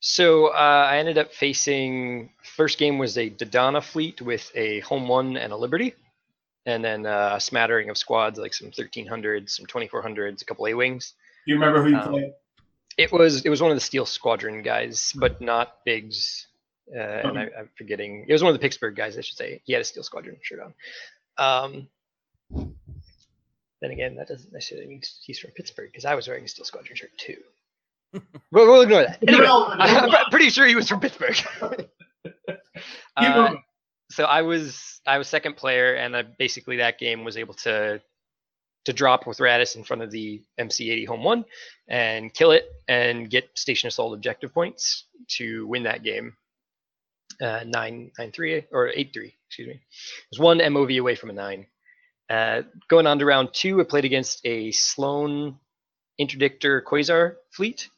So 0.00 0.48
uh, 0.48 0.88
I 0.90 0.98
ended 0.98 1.18
up 1.18 1.32
facing 1.32 2.30
first 2.42 2.78
game 2.78 2.98
was 2.98 3.18
a 3.18 3.30
Dodonna 3.30 3.82
fleet 3.82 4.22
with 4.22 4.50
a 4.54 4.80
home 4.80 5.08
one 5.08 5.36
and 5.36 5.52
a 5.52 5.56
Liberty, 5.56 5.94
and 6.66 6.84
then 6.84 7.04
uh, 7.04 7.32
a 7.34 7.40
smattering 7.40 7.90
of 7.90 7.98
squads 7.98 8.38
like 8.38 8.54
some 8.54 8.70
1300s, 8.70 9.50
some 9.50 9.66
2400s, 9.66 10.40
a 10.40 10.44
couple 10.44 10.68
A 10.68 10.74
wings. 10.74 11.14
You 11.46 11.54
remember 11.56 11.82
who 11.82 11.90
you 11.90 11.96
Um, 11.96 12.08
played? 12.10 12.32
It 12.96 13.12
was 13.12 13.44
it 13.44 13.48
was 13.48 13.60
one 13.60 13.70
of 13.70 13.76
the 13.76 13.80
Steel 13.80 14.06
Squadron 14.06 14.62
guys, 14.62 15.12
but 15.16 15.40
not 15.40 15.84
Biggs. 15.84 16.46
Uh, 16.94 17.28
and 17.28 17.38
I, 17.38 17.42
I'm 17.58 17.70
forgetting. 17.76 18.24
It 18.28 18.32
was 18.32 18.42
one 18.42 18.50
of 18.50 18.58
the 18.58 18.62
Pittsburgh 18.62 18.96
guys, 18.96 19.18
I 19.18 19.20
should 19.20 19.36
say. 19.36 19.60
He 19.64 19.72
had 19.72 19.82
a 19.82 19.84
Steel 19.84 20.02
Squadron 20.02 20.38
shirt 20.42 20.60
on. 20.60 20.74
Um, 21.38 21.88
then 23.80 23.90
again, 23.90 24.16
that 24.16 24.28
doesn't 24.28 24.52
necessarily 24.52 24.88
mean 24.88 25.02
he's 25.22 25.38
from 25.38 25.50
Pittsburgh 25.52 25.90
because 25.90 26.04
I 26.04 26.14
was 26.14 26.26
wearing 26.26 26.44
a 26.44 26.48
Steel 26.48 26.64
Squadron 26.64 26.96
shirt 26.96 27.10
too. 27.16 27.36
but 28.12 28.22
we'll 28.52 28.80
ignore 28.80 29.02
that. 29.02 29.22
Anyway. 29.26 29.46
I'm 29.46 30.30
pretty 30.30 30.50
sure 30.50 30.66
he 30.66 30.74
was 30.74 30.88
from 30.88 31.00
Pittsburgh. 31.00 31.36
Uh, 33.16 33.54
so 34.12 34.22
I 34.22 34.42
was 34.42 35.00
I 35.04 35.18
was 35.18 35.26
second 35.26 35.56
player, 35.56 35.94
and 35.94 36.16
I 36.16 36.22
basically 36.22 36.76
that 36.76 37.00
game 37.00 37.24
was 37.24 37.36
able 37.36 37.54
to 37.54 38.00
to 38.84 38.92
drop 38.92 39.26
with 39.26 39.38
Raddus 39.38 39.76
in 39.76 39.84
front 39.84 40.02
of 40.02 40.10
the 40.10 40.40
MC80 40.58 41.06
home 41.06 41.24
one 41.24 41.44
and 41.88 42.32
kill 42.32 42.52
it 42.52 42.70
and 42.86 43.28
get 43.28 43.50
station 43.54 43.88
assault 43.88 44.14
objective 44.14 44.54
points 44.54 45.04
to 45.36 45.66
win 45.66 45.82
that 45.82 46.02
game. 46.02 46.36
Uh, 47.40 47.60
nine 47.66 48.10
nine 48.18 48.32
three 48.32 48.64
or 48.72 48.88
eight 48.88 49.10
three, 49.12 49.34
excuse 49.48 49.68
me. 49.68 49.74
It 49.74 49.80
was 50.32 50.40
one 50.40 50.58
MOV 50.58 50.98
away 50.98 51.14
from 51.14 51.30
a 51.30 51.34
nine. 51.34 51.66
Uh, 52.28 52.62
going 52.88 53.06
on 53.06 53.18
to 53.20 53.26
round 53.26 53.50
two, 53.54 53.80
I 53.80 53.84
played 53.84 54.04
against 54.04 54.40
a 54.44 54.72
Sloane 54.72 55.56
interdictor 56.20 56.82
quasar 56.82 57.36
fleet, 57.52 57.88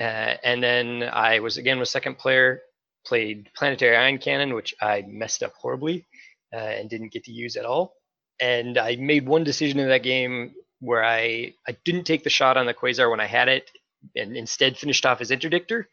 uh, 0.00 0.34
and 0.44 0.62
then 0.62 1.04
I 1.04 1.40
was 1.40 1.56
again 1.58 1.78
was 1.78 1.90
second 1.90 2.18
player. 2.18 2.62
Played 3.06 3.50
planetary 3.54 3.96
ion 3.96 4.18
cannon, 4.18 4.54
which 4.54 4.74
I 4.82 5.04
messed 5.06 5.44
up 5.44 5.52
horribly 5.54 6.04
uh, 6.52 6.56
and 6.56 6.90
didn't 6.90 7.12
get 7.12 7.24
to 7.24 7.32
use 7.32 7.56
at 7.56 7.64
all. 7.64 7.94
And 8.40 8.78
I 8.78 8.96
made 8.96 9.28
one 9.28 9.44
decision 9.44 9.78
in 9.78 9.88
that 9.88 10.02
game 10.02 10.54
where 10.80 11.04
I 11.04 11.52
I 11.68 11.76
didn't 11.84 12.04
take 12.04 12.24
the 12.24 12.30
shot 12.30 12.56
on 12.56 12.66
the 12.66 12.74
quasar 12.74 13.10
when 13.10 13.20
I 13.20 13.26
had 13.26 13.48
it, 13.48 13.70
and 14.16 14.36
instead 14.36 14.76
finished 14.76 15.06
off 15.06 15.20
his 15.20 15.30
interdictor. 15.30 15.84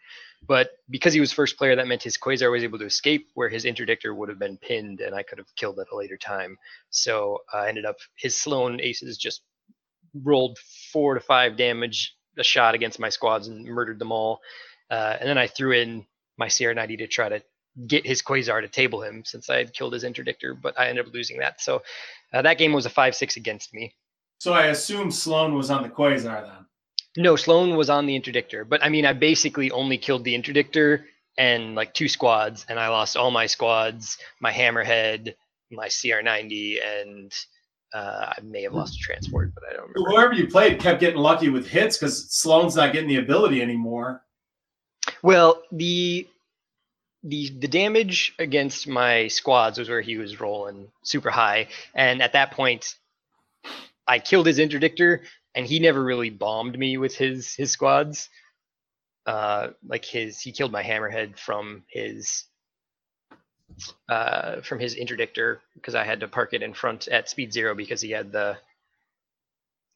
But 0.46 0.72
because 0.90 1.14
he 1.14 1.20
was 1.20 1.32
first 1.32 1.58
player, 1.58 1.76
that 1.76 1.88
meant 1.88 2.04
his 2.04 2.18
quasar 2.18 2.52
was 2.52 2.64
able 2.64 2.80
to 2.80 2.86
escape, 2.86 3.30
where 3.34 3.50
his 3.50 3.66
interdictor 3.66 4.16
would 4.16 4.30
have 4.30 4.40
been 4.40 4.58
pinned, 4.58 5.00
and 5.00 5.16
I 5.16 5.24
could 5.24 5.38
have 5.38 5.54
killed 5.56 5.80
at 5.80 5.88
a 5.92 5.96
later 5.96 6.18
time. 6.18 6.58
So 6.90 7.40
I 7.54 7.70
ended 7.70 7.86
up 7.86 7.98
his 8.16 8.36
Sloane 8.40 8.80
aces 8.82 9.18
just 9.18 9.42
rolled 10.14 10.58
four 10.92 11.14
to 11.14 11.20
five 11.20 11.58
damage 11.58 12.16
a 12.38 12.44
shot 12.44 12.76
against 12.76 13.00
my 13.00 13.10
squads 13.10 13.48
and 13.48 13.66
murdered 13.66 14.00
them 14.00 14.12
all. 14.12 14.42
Uh, 14.90 15.18
and 15.20 15.30
then 15.30 15.38
I 15.38 15.48
threw 15.48 15.72
in 15.72 16.06
my 16.38 16.48
CR90 16.48 16.98
to 17.00 17.08
try 17.08 17.30
to 17.30 17.44
get 17.88 18.06
his 18.06 18.22
Quasar 18.22 18.62
to 18.62 18.68
table 18.68 19.02
him 19.02 19.24
since 19.26 19.50
I 19.50 19.58
had 19.58 19.74
killed 19.74 19.94
his 19.94 20.04
interdictor, 20.04 20.60
but 20.60 20.80
I 20.80 20.88
ended 20.88 21.08
up 21.08 21.14
losing 21.14 21.40
that. 21.40 21.62
So 21.62 21.82
uh, 22.34 22.42
that 22.42 22.58
game 22.58 22.74
was 22.74 22.86
a 22.86 22.90
5 22.90 23.16
6 23.16 23.38
against 23.38 23.74
me. 23.74 23.96
So 24.40 24.54
I 24.54 24.68
assume 24.68 25.12
Sloane 25.12 25.56
was 25.56 25.72
on 25.72 25.84
the 25.84 25.90
Quasar 25.90 26.42
then. 26.44 26.66
No, 27.16 27.36
Sloane 27.36 27.76
was 27.76 27.90
on 27.90 28.06
the 28.06 28.20
interdictor, 28.20 28.68
but 28.68 28.84
I 28.84 28.90
mean, 28.90 29.06
I 29.06 29.14
basically 29.14 29.70
only 29.72 29.98
killed 29.98 30.24
the 30.24 30.34
interdictor 30.34 31.04
and 31.38 31.76
like 31.76 31.94
two 31.94 32.08
squads, 32.08 32.66
and 32.70 32.80
I 32.80 32.90
lost 32.90 33.18
all 33.18 33.32
my 33.32 33.46
squads, 33.46 34.18
my 34.40 34.52
hammerhead, 34.52 35.36
my 35.72 35.88
CR90, 35.88 36.78
and 36.84 37.34
uh, 37.94 38.34
I 38.38 38.42
may 38.42 38.64
have 38.64 38.74
lost 38.74 38.96
a 38.96 39.00
transport, 39.00 39.54
but 39.54 39.64
I 39.70 39.74
don't 39.74 39.90
remember. 39.90 40.10
Whoever 40.10 40.34
you 40.34 40.48
played 40.48 40.80
kept 40.80 41.00
getting 41.00 41.20
lucky 41.20 41.50
with 41.50 41.68
hits 41.68 41.98
because 41.98 42.32
Sloane's 42.32 42.76
not 42.76 42.94
getting 42.94 43.10
the 43.10 43.18
ability 43.18 43.62
anymore. 43.62 44.24
Well, 45.22 45.62
the 45.72 46.28
the 47.24 47.50
the 47.60 47.68
damage 47.68 48.34
against 48.40 48.88
my 48.88 49.28
squads 49.28 49.78
was 49.78 49.90
where 49.90 50.02
he 50.02 50.18
was 50.18 50.40
rolling 50.40 50.88
super 51.04 51.30
high, 51.30 51.68
and 51.94 52.22
at 52.22 52.34
that 52.34 52.52
point, 52.52 52.96
I 54.08 54.20
killed 54.20 54.48
his 54.48 54.58
interdictor, 54.58 55.22
and 55.56 55.66
he 55.66 55.80
never 55.80 56.04
really 56.04 56.30
bombed 56.30 56.78
me 56.78 56.98
with 56.98 57.16
his 57.16 57.54
his 57.54 57.72
squads. 57.72 58.30
Uh, 59.26 59.70
like 59.88 60.04
his, 60.04 60.40
he 60.42 60.52
killed 60.52 60.72
my 60.72 60.84
hammerhead 60.84 61.38
from 61.40 61.84
his 61.90 62.46
uh 64.10 64.62
from 64.62 64.80
his 64.80 64.96
interdictor 64.96 65.58
because 65.76 65.96
I 65.96 66.04
had 66.04 66.20
to 66.20 66.28
park 66.28 66.54
it 66.54 66.62
in 66.62 66.74
front 66.74 67.08
at 67.08 67.30
speed 67.30 67.54
zero 67.54 67.74
because 67.74 68.02
he 68.02 68.12
had 68.12 68.32
the 68.32 68.58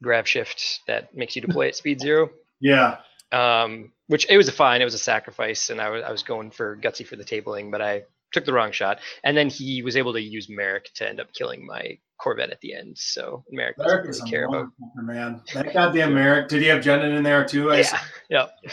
grab 0.02 0.26
shift 0.28 0.82
that 0.88 1.16
makes 1.16 1.36
you 1.36 1.42
deploy 1.42 1.68
at 1.68 1.76
speed 1.82 2.00
zero 2.00 2.30
Yeah. 2.60 2.98
um, 3.32 3.92
which 4.08 4.26
it 4.30 4.38
was 4.38 4.48
a 4.48 4.52
fine. 4.54 4.82
It 4.82 4.86
was 4.86 4.94
a 4.94 5.00
sacrifice, 5.00 5.70
and 5.70 5.82
I 5.82 5.90
was 5.90 6.04
I 6.04 6.12
was 6.12 6.24
going 6.24 6.52
for 6.52 6.78
gutsy 6.78 7.06
for 7.06 7.18
the 7.18 7.26
tabling, 7.26 7.72
but 7.72 7.82
I 7.82 8.04
took 8.32 8.46
the 8.46 8.54
wrong 8.54 8.72
shot. 8.72 9.00
And 9.24 9.36
then 9.36 9.50
he 9.50 9.82
was 9.84 9.98
able 9.98 10.14
to 10.14 10.22
use 10.22 10.48
Merrick 10.50 10.92
to 10.96 11.08
end 11.08 11.20
up 11.20 11.34
killing 11.34 11.66
my 11.66 11.98
Corvette 12.20 12.50
at 12.50 12.60
the 12.62 12.74
end. 12.74 12.98
So 12.98 13.44
Merrick 13.52 13.78
doesn't 13.78 13.92
Merrick 13.92 14.10
is 14.10 14.20
really 14.20 14.32
care 14.32 14.46
about. 14.48 14.68
man. 14.96 15.42
That 15.54 15.74
goddamn 15.74 16.14
Merrick. 16.14 16.48
Did 16.50 16.62
he 16.62 16.68
have 16.68 16.84
Jendon 16.84 17.16
in 17.16 17.24
there 17.24 17.46
too? 17.46 17.72
I 17.72 17.78
Yeah, 18.30 18.48
yep. 18.64 18.72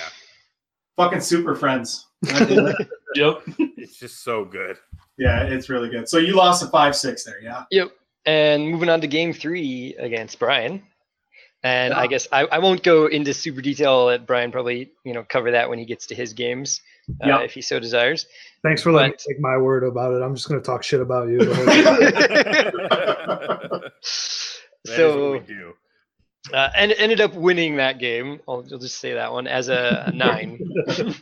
Fucking 0.97 1.21
super 1.21 1.55
friends. 1.55 2.07
Yep. 3.17 3.43
It's 3.77 3.97
just 3.97 4.25
so 4.25 4.45
good. 4.45 4.77
yeah, 5.19 5.45
it's 5.45 5.69
really 5.69 5.89
good. 5.89 6.09
So 6.09 6.19
you 6.19 6.35
lost 6.35 6.65
a 6.65 6.67
five 6.67 6.97
six 6.97 7.23
there, 7.23 7.41
yeah. 7.41 7.63
Yep. 7.71 7.93
And 8.27 8.69
moving 8.69 8.89
on 8.89 9.01
to 9.03 9.07
game 9.07 9.33
three 9.33 9.95
against 9.99 10.39
Brian. 10.39 10.83
And 11.63 11.95
I 11.95 12.07
guess 12.09 12.27
I, 12.33 12.47
I 12.47 12.59
won't 12.59 12.83
go 12.83 13.07
into 13.07 13.33
super 13.33 13.61
detail. 13.61 13.93
I'll 13.93 14.05
let 14.07 14.27
Brian 14.27 14.51
probably 14.51 14.91
you 15.05 15.13
know 15.15 15.23
cover 15.23 15.53
that 15.53 15.71
when 15.71 15.79
he 15.79 15.85
gets 15.85 16.07
to 16.09 16.15
his 16.15 16.33
games, 16.33 16.81
uh, 17.23 17.27
Yeah. 17.27 17.41
if 17.41 17.53
he 17.55 17.63
so 17.63 17.79
desires. 17.79 18.27
Thanks 18.63 18.83
for 18.83 18.93
letting 18.93 19.13
But- 19.13 19.21
me 19.29 19.35
take 19.35 19.41
my 19.41 19.57
word 19.59 19.85
about 19.85 20.15
it. 20.15 20.23
I'm 20.23 20.35
just 20.35 20.49
going 20.49 20.61
to 20.61 20.65
talk 20.67 20.83
shit 20.83 21.01
about 21.01 21.29
you. 21.29 21.39
the 21.39 21.55
whole 21.55 21.65
time. 21.67 21.75
That 24.85 24.85
is 24.85 24.91
what 24.91 24.97
so 24.97 25.33
we 25.33 25.39
do. 25.41 25.75
uh, 26.53 26.71
and 26.77 26.93
ended 26.99 27.21
up 27.21 27.35
winning 27.35 27.77
that 27.77 27.99
game. 27.99 28.41
I'll, 28.49 28.65
I'll 28.73 28.79
just 28.79 28.99
say 28.99 29.15
that 29.15 29.33
one 29.33 29.47
as 29.47 29.69
a, 29.69 30.05
a 30.07 30.13
nine. 30.13 30.59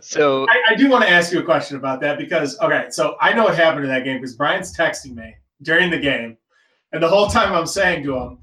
so 0.00 0.46
I, 0.48 0.62
I 0.70 0.74
do 0.74 0.88
want 0.90 1.04
to 1.04 1.10
ask 1.10 1.32
you 1.32 1.40
a 1.40 1.44
question 1.44 1.76
about 1.76 2.00
that 2.00 2.18
because 2.18 2.58
okay, 2.60 2.86
so 2.90 3.16
I 3.20 3.32
know 3.32 3.44
what 3.44 3.56
happened 3.56 3.84
in 3.84 3.90
that 3.90 4.04
game 4.04 4.18
because 4.18 4.34
Brian's 4.34 4.76
texting 4.76 5.14
me 5.14 5.34
during 5.62 5.90
the 5.90 5.98
game, 5.98 6.36
and 6.92 7.02
the 7.02 7.08
whole 7.08 7.28
time 7.28 7.52
I'm 7.52 7.66
saying 7.66 8.04
to 8.04 8.16
him, 8.16 8.38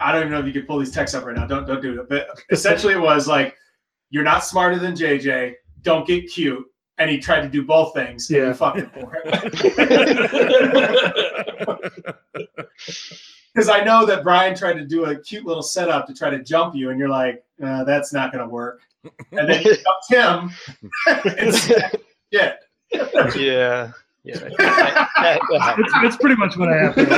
I 0.00 0.12
don't 0.12 0.22
even 0.22 0.32
know 0.32 0.40
if 0.40 0.46
you 0.46 0.52
can 0.52 0.62
pull 0.62 0.78
these 0.78 0.90
texts 0.92 1.14
up 1.16 1.24
right 1.24 1.36
now. 1.36 1.46
Don't 1.46 1.66
don't 1.66 1.82
do 1.82 2.00
it. 2.00 2.08
But 2.08 2.28
essentially, 2.50 2.94
it 2.94 3.00
was 3.00 3.28
like, 3.28 3.56
"You're 4.10 4.24
not 4.24 4.44
smarter 4.44 4.78
than 4.78 4.94
JJ. 4.94 5.54
Don't 5.82 6.06
get 6.06 6.30
cute." 6.30 6.64
And 6.98 7.08
he 7.10 7.18
tried 7.18 7.42
to 7.42 7.48
do 7.48 7.64
both 7.64 7.94
things. 7.94 8.28
And 8.30 8.38
Yeah. 8.38 8.48
you 8.48 8.54
fucked 8.54 8.80
for 8.92 9.22
him. 9.22 9.32
Because 13.54 13.68
I 13.70 13.82
know 13.82 14.06
that 14.06 14.22
Brian 14.22 14.54
tried 14.54 14.74
to 14.74 14.84
do 14.86 15.06
a 15.06 15.18
cute 15.18 15.44
little 15.44 15.62
setup 15.64 16.06
to 16.06 16.14
try 16.14 16.30
to 16.30 16.40
jump 16.44 16.76
you, 16.76 16.90
and 16.90 16.98
you're 16.98 17.08
like, 17.08 17.42
uh, 17.64 17.82
"That's 17.82 18.12
not 18.12 18.30
going 18.32 18.44
to 18.44 18.48
work." 18.48 18.80
And 19.32 19.48
then 19.48 19.62
you 19.62 19.74
jumped 19.74 20.08
him. 20.10 20.50
Instead. 21.38 21.98
yeah. 22.30 22.52
yeah, 22.92 23.90
yeah. 24.22 24.38
that- 24.58 25.08
that- 25.16 25.40
that 25.50 25.76
it's, 25.78 25.92
it's 26.02 26.16
pretty 26.18 26.36
much 26.36 26.56
what 26.56 26.68
I 26.68 26.76
happened. 26.78 27.08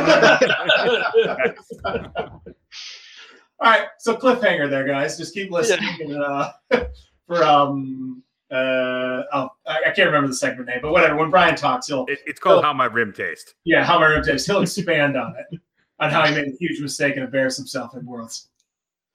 All 3.62 3.70
right, 3.70 3.88
so 3.98 4.16
cliffhanger 4.16 4.70
there, 4.70 4.86
guys. 4.86 5.18
Just 5.18 5.34
keep 5.34 5.50
listening. 5.50 5.88
And, 6.00 6.16
uh, 6.16 6.52
for 7.26 7.44
um, 7.44 8.22
uh, 8.50 9.22
oh, 9.32 9.48
I, 9.66 9.80
I 9.86 9.90
can't 9.90 10.06
remember 10.06 10.28
the 10.28 10.34
segment 10.34 10.68
name, 10.68 10.78
but 10.80 10.92
whatever. 10.92 11.16
When 11.16 11.30
Brian 11.30 11.56
talks, 11.56 11.86
he'll 11.86 12.06
It, 12.08 12.20
it's 12.26 12.40
called 12.40 12.64
How 12.64 12.72
My 12.72 12.86
Rim 12.86 13.12
Tastes." 13.12 13.54
yeah, 13.64 13.84
how 13.84 13.98
my 13.98 14.06
rim 14.06 14.24
tastes. 14.24 14.46
He'll 14.46 14.62
expand 14.62 15.16
on 15.16 15.34
it, 15.36 15.60
on 16.00 16.10
how 16.10 16.26
he 16.26 16.34
made 16.34 16.48
a 16.48 16.56
huge 16.58 16.80
mistake 16.80 17.16
and 17.16 17.24
embarrassed 17.24 17.58
himself 17.58 17.94
in 17.94 18.04
Worlds. 18.06 18.48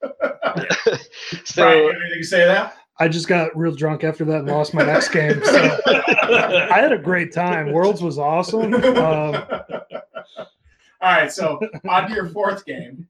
Brian, 0.00 0.68
so 1.44 1.72
you 1.72 1.90
anything 1.90 2.18
to 2.18 2.24
say 2.24 2.40
to 2.40 2.46
that? 2.46 2.76
I 2.98 3.08
just 3.08 3.28
got 3.28 3.54
real 3.56 3.74
drunk 3.74 4.04
after 4.04 4.24
that 4.26 4.40
and 4.40 4.48
lost 4.48 4.72
my 4.72 4.84
next 4.84 5.08
game. 5.08 5.42
So 5.44 5.78
I 5.86 6.78
had 6.80 6.92
a 6.92 6.98
great 6.98 7.32
time. 7.32 7.72
Worlds 7.72 8.02
was 8.02 8.18
awesome. 8.18 8.72
Um, 8.72 9.44
All 11.02 11.12
right, 11.12 11.30
so 11.30 11.60
on 11.88 12.08
to 12.08 12.14
your 12.14 12.30
fourth 12.30 12.64
game. 12.64 13.06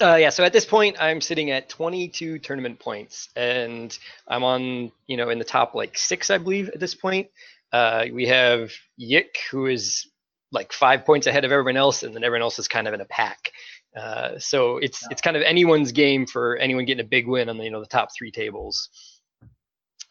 Uh, 0.00 0.16
yeah, 0.16 0.30
so 0.30 0.44
at 0.44 0.52
this 0.52 0.64
point, 0.64 0.96
I'm 1.00 1.20
sitting 1.20 1.50
at 1.50 1.68
22 1.68 2.38
tournament 2.38 2.78
points, 2.78 3.28
and 3.34 3.96
I'm 4.28 4.44
on, 4.44 4.92
you 5.06 5.16
know, 5.16 5.30
in 5.30 5.38
the 5.38 5.44
top 5.44 5.74
like 5.74 5.98
six, 5.98 6.30
I 6.30 6.38
believe, 6.38 6.68
at 6.68 6.80
this 6.80 6.94
point. 6.94 7.28
Uh, 7.72 8.04
we 8.12 8.26
have 8.26 8.70
Yik, 9.00 9.36
who 9.50 9.66
is 9.66 10.06
like 10.52 10.72
five 10.72 11.04
points 11.04 11.26
ahead 11.26 11.44
of 11.44 11.52
everyone 11.52 11.76
else, 11.76 12.02
and 12.02 12.14
then 12.14 12.22
everyone 12.22 12.42
else 12.42 12.58
is 12.58 12.68
kind 12.68 12.86
of 12.86 12.94
in 12.94 13.00
a 13.00 13.06
pack. 13.06 13.50
Uh, 13.96 14.38
so 14.38 14.78
it's 14.78 15.06
it's 15.10 15.20
kind 15.20 15.36
of 15.36 15.42
anyone's 15.42 15.92
game 15.92 16.26
for 16.26 16.56
anyone 16.56 16.84
getting 16.84 17.04
a 17.04 17.08
big 17.08 17.26
win 17.26 17.48
on 17.48 17.58
the 17.58 17.64
you 17.64 17.70
know 17.70 17.80
the 17.80 17.86
top 17.86 18.08
three 18.16 18.30
tables. 18.30 18.88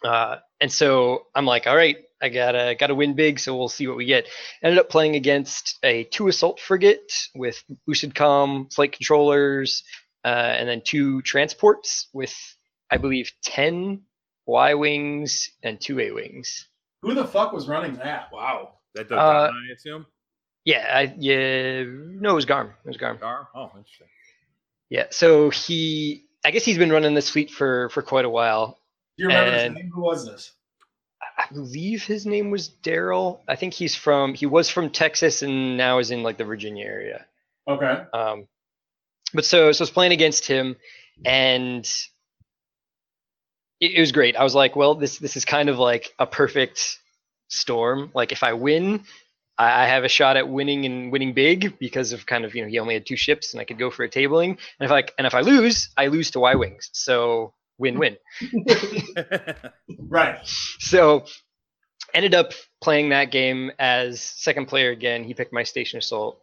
Uh, 0.03 0.37
and 0.59 0.71
so 0.71 1.27
I'm 1.35 1.45
like, 1.45 1.67
all 1.67 1.75
right, 1.75 1.97
I 2.21 2.29
gotta 2.29 2.75
gotta 2.77 2.95
win 2.95 3.13
big, 3.15 3.39
so 3.39 3.55
we'll 3.55 3.69
see 3.69 3.87
what 3.87 3.97
we 3.97 4.05
get. 4.05 4.27
Ended 4.63 4.79
up 4.79 4.89
playing 4.89 5.15
against 5.15 5.77
a 5.83 6.03
two 6.05 6.27
assault 6.27 6.59
frigate 6.59 7.27
with 7.35 7.63
boosted 7.85 8.15
com, 8.15 8.67
flight 8.69 8.91
controllers, 8.91 9.83
uh, 10.23 10.27
and 10.27 10.67
then 10.67 10.81
two 10.83 11.21
transports 11.21 12.07
with 12.13 12.35
I 12.89 12.97
believe 12.97 13.31
ten 13.43 14.01
Y 14.45 14.73
wings 14.73 15.51
and 15.63 15.79
two 15.79 15.99
A 15.99 16.11
wings. 16.11 16.67
Who 17.01 17.13
the 17.13 17.25
fuck 17.25 17.53
was 17.53 17.67
running 17.67 17.95
that? 17.95 18.31
Wow. 18.31 18.73
That 18.95 19.07
does 19.09 19.17
Uh, 19.17 19.51
I 19.51 19.73
assume? 19.73 20.05
Yeah, 20.65 20.85
I, 20.87 21.15
yeah, 21.17 21.83
no, 21.85 22.31
it 22.31 22.35
was 22.35 22.45
Garm. 22.45 22.73
It 22.85 22.87
was 22.87 22.97
Garm. 22.97 23.17
Gar? 23.17 23.47
Oh, 23.55 23.71
interesting. 23.75 24.07
Yeah, 24.89 25.05
so 25.09 25.49
he, 25.49 26.25
I 26.45 26.51
guess 26.51 26.63
he's 26.65 26.77
been 26.77 26.91
running 26.91 27.15
this 27.15 27.29
fleet 27.29 27.49
for 27.49 27.89
for 27.89 28.01
quite 28.03 28.25
a 28.25 28.29
while. 28.29 28.77
Do 29.21 29.25
you 29.25 29.37
remember 29.37 29.51
And- 29.51 29.75
his 29.75 29.83
name? 29.83 29.91
Who 29.93 30.01
was 30.01 30.25
this? 30.25 30.51
I 31.37 31.45
believe 31.53 32.03
his 32.03 32.25
name 32.25 32.49
was 32.49 32.69
Daryl. 32.69 33.41
I 33.47 33.55
think 33.55 33.75
he's 33.75 33.95
from 33.95 34.33
he 34.33 34.47
was 34.47 34.67
from 34.69 34.89
Texas 34.89 35.43
and 35.43 35.77
now 35.77 35.99
is 35.99 36.09
in 36.09 36.23
like 36.23 36.37
the 36.39 36.43
Virginia 36.43 36.85
area. 36.85 37.27
Okay. 37.67 38.03
Um, 38.13 38.47
but 39.31 39.45
so 39.45 39.71
so 39.71 39.81
I 39.81 39.83
was 39.83 39.91
playing 39.91 40.11
against 40.11 40.47
him, 40.47 40.75
and 41.23 41.85
it, 43.79 43.91
it 43.91 43.99
was 43.99 44.11
great. 44.11 44.35
I 44.35 44.43
was 44.43 44.55
like, 44.55 44.75
well, 44.75 44.95
this 44.95 45.19
this 45.19 45.37
is 45.37 45.45
kind 45.45 45.69
of 45.69 45.77
like 45.77 46.11
a 46.17 46.25
perfect 46.25 46.97
storm. 47.47 48.09
Like 48.15 48.31
if 48.31 48.41
I 48.41 48.53
win, 48.53 49.03
I 49.59 49.83
I 49.83 49.85
have 49.85 50.03
a 50.03 50.09
shot 50.09 50.37
at 50.37 50.49
winning 50.49 50.85
and 50.87 51.11
winning 51.11 51.33
big 51.33 51.77
because 51.77 52.11
of 52.11 52.25
kind 52.25 52.43
of 52.43 52.55
you 52.55 52.63
know 52.63 52.67
he 52.69 52.79
only 52.79 52.95
had 52.95 53.05
two 53.05 53.17
ships 53.17 53.53
and 53.53 53.61
I 53.61 53.65
could 53.65 53.77
go 53.77 53.91
for 53.91 54.03
a 54.03 54.09
tabling. 54.09 54.57
And 54.79 54.89
if 54.89 54.91
I 54.91 55.03
and 55.19 55.27
if 55.27 55.35
I 55.35 55.41
lose, 55.41 55.89
I 55.95 56.07
lose 56.07 56.31
to 56.31 56.39
Y 56.39 56.55
wings. 56.55 56.89
So 56.93 57.53
win 57.81 57.99
win. 57.99 58.17
Right. 59.99 60.39
So 60.43 61.25
ended 62.13 62.35
up 62.35 62.51
playing 62.81 63.09
that 63.09 63.31
game 63.31 63.71
as 63.79 64.21
second 64.21 64.67
player 64.67 64.91
again. 64.91 65.23
He 65.23 65.33
picked 65.33 65.53
my 65.53 65.63
station 65.63 65.99
assault, 65.99 66.41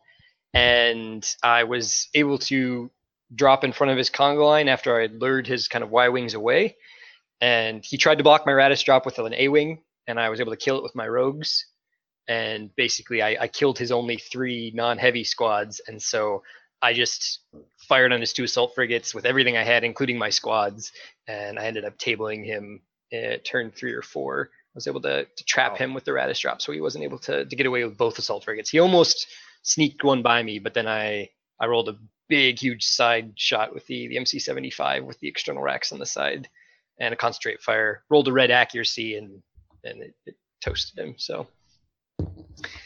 and 0.54 1.26
I 1.42 1.64
was 1.64 2.08
able 2.14 2.38
to 2.38 2.90
drop 3.34 3.64
in 3.64 3.72
front 3.72 3.90
of 3.90 3.98
his 3.98 4.10
conga 4.10 4.44
line 4.44 4.68
after 4.68 4.96
I 4.96 5.02
had 5.02 5.20
lured 5.20 5.46
his 5.46 5.68
kind 5.68 5.84
of 5.84 5.90
Y 5.90 6.08
wings 6.08 6.34
away. 6.34 6.76
And 7.40 7.84
he 7.84 7.98
tried 7.98 8.18
to 8.18 8.24
block 8.24 8.46
my 8.46 8.52
Raddus 8.52 8.84
drop 8.84 9.04
with 9.06 9.18
an 9.18 9.34
A 9.34 9.48
wing, 9.48 9.82
and 10.06 10.18
I 10.18 10.30
was 10.30 10.40
able 10.40 10.52
to 10.52 10.56
kill 10.56 10.78
it 10.78 10.82
with 10.82 10.94
my 10.94 11.06
rogues. 11.06 11.66
And 12.26 12.74
basically, 12.76 13.22
I, 13.22 13.36
I 13.42 13.48
killed 13.48 13.78
his 13.78 13.92
only 13.92 14.16
three 14.16 14.72
non-heavy 14.74 15.24
squads, 15.24 15.80
and 15.86 16.00
so 16.02 16.42
I 16.80 16.92
just 16.92 17.40
fired 17.88 18.12
on 18.12 18.20
his 18.20 18.32
two 18.32 18.44
assault 18.44 18.74
frigates 18.74 19.14
with 19.14 19.24
everything 19.24 19.56
I 19.56 19.64
had, 19.64 19.84
including 19.84 20.18
my 20.18 20.30
squads, 20.30 20.92
and 21.28 21.58
I 21.58 21.66
ended 21.66 21.84
up 21.84 21.96
tabling 21.98 22.44
him 22.44 22.80
at 23.12 23.44
turn 23.44 23.70
three 23.70 23.92
or 23.92 24.02
four. 24.02 24.50
I 24.52 24.74
was 24.74 24.86
able 24.88 25.00
to, 25.02 25.24
to 25.24 25.44
trap 25.44 25.72
Wow. 25.72 25.76
him 25.78 25.94
with 25.94 26.04
the 26.04 26.10
Raddus 26.12 26.40
drop, 26.40 26.60
so 26.60 26.72
he 26.72 26.80
wasn't 26.80 27.04
able 27.04 27.18
to, 27.20 27.44
to 27.44 27.56
get 27.56 27.66
away 27.66 27.84
with 27.84 27.96
both 27.96 28.18
assault 28.18 28.44
frigates. 28.44 28.70
He 28.70 28.80
almost 28.80 29.26
sneaked 29.62 30.02
one 30.04 30.22
by 30.22 30.42
me, 30.42 30.58
but 30.58 30.74
then 30.74 30.88
I 30.88 31.28
I 31.60 31.66
rolled 31.66 31.88
a 31.88 31.96
big, 32.28 32.58
huge 32.58 32.84
side 32.84 33.32
shot 33.36 33.72
with 33.74 33.86
the 33.86 34.08
the 34.08 34.16
MC75 34.16 35.04
with 35.04 35.18
the 35.20 35.28
external 35.28 35.62
racks 35.62 35.92
on 35.92 35.98
the 35.98 36.06
side 36.06 36.48
and 37.00 37.12
a 37.12 37.16
concentrate 37.16 37.60
fire. 37.60 38.02
Rolled 38.10 38.28
a 38.28 38.32
red 38.32 38.50
accuracy 38.50 39.16
and 39.16 39.42
and 39.84 40.02
it, 40.02 40.14
it 40.26 40.36
toasted 40.64 40.98
him. 40.98 41.14
So 41.18 41.48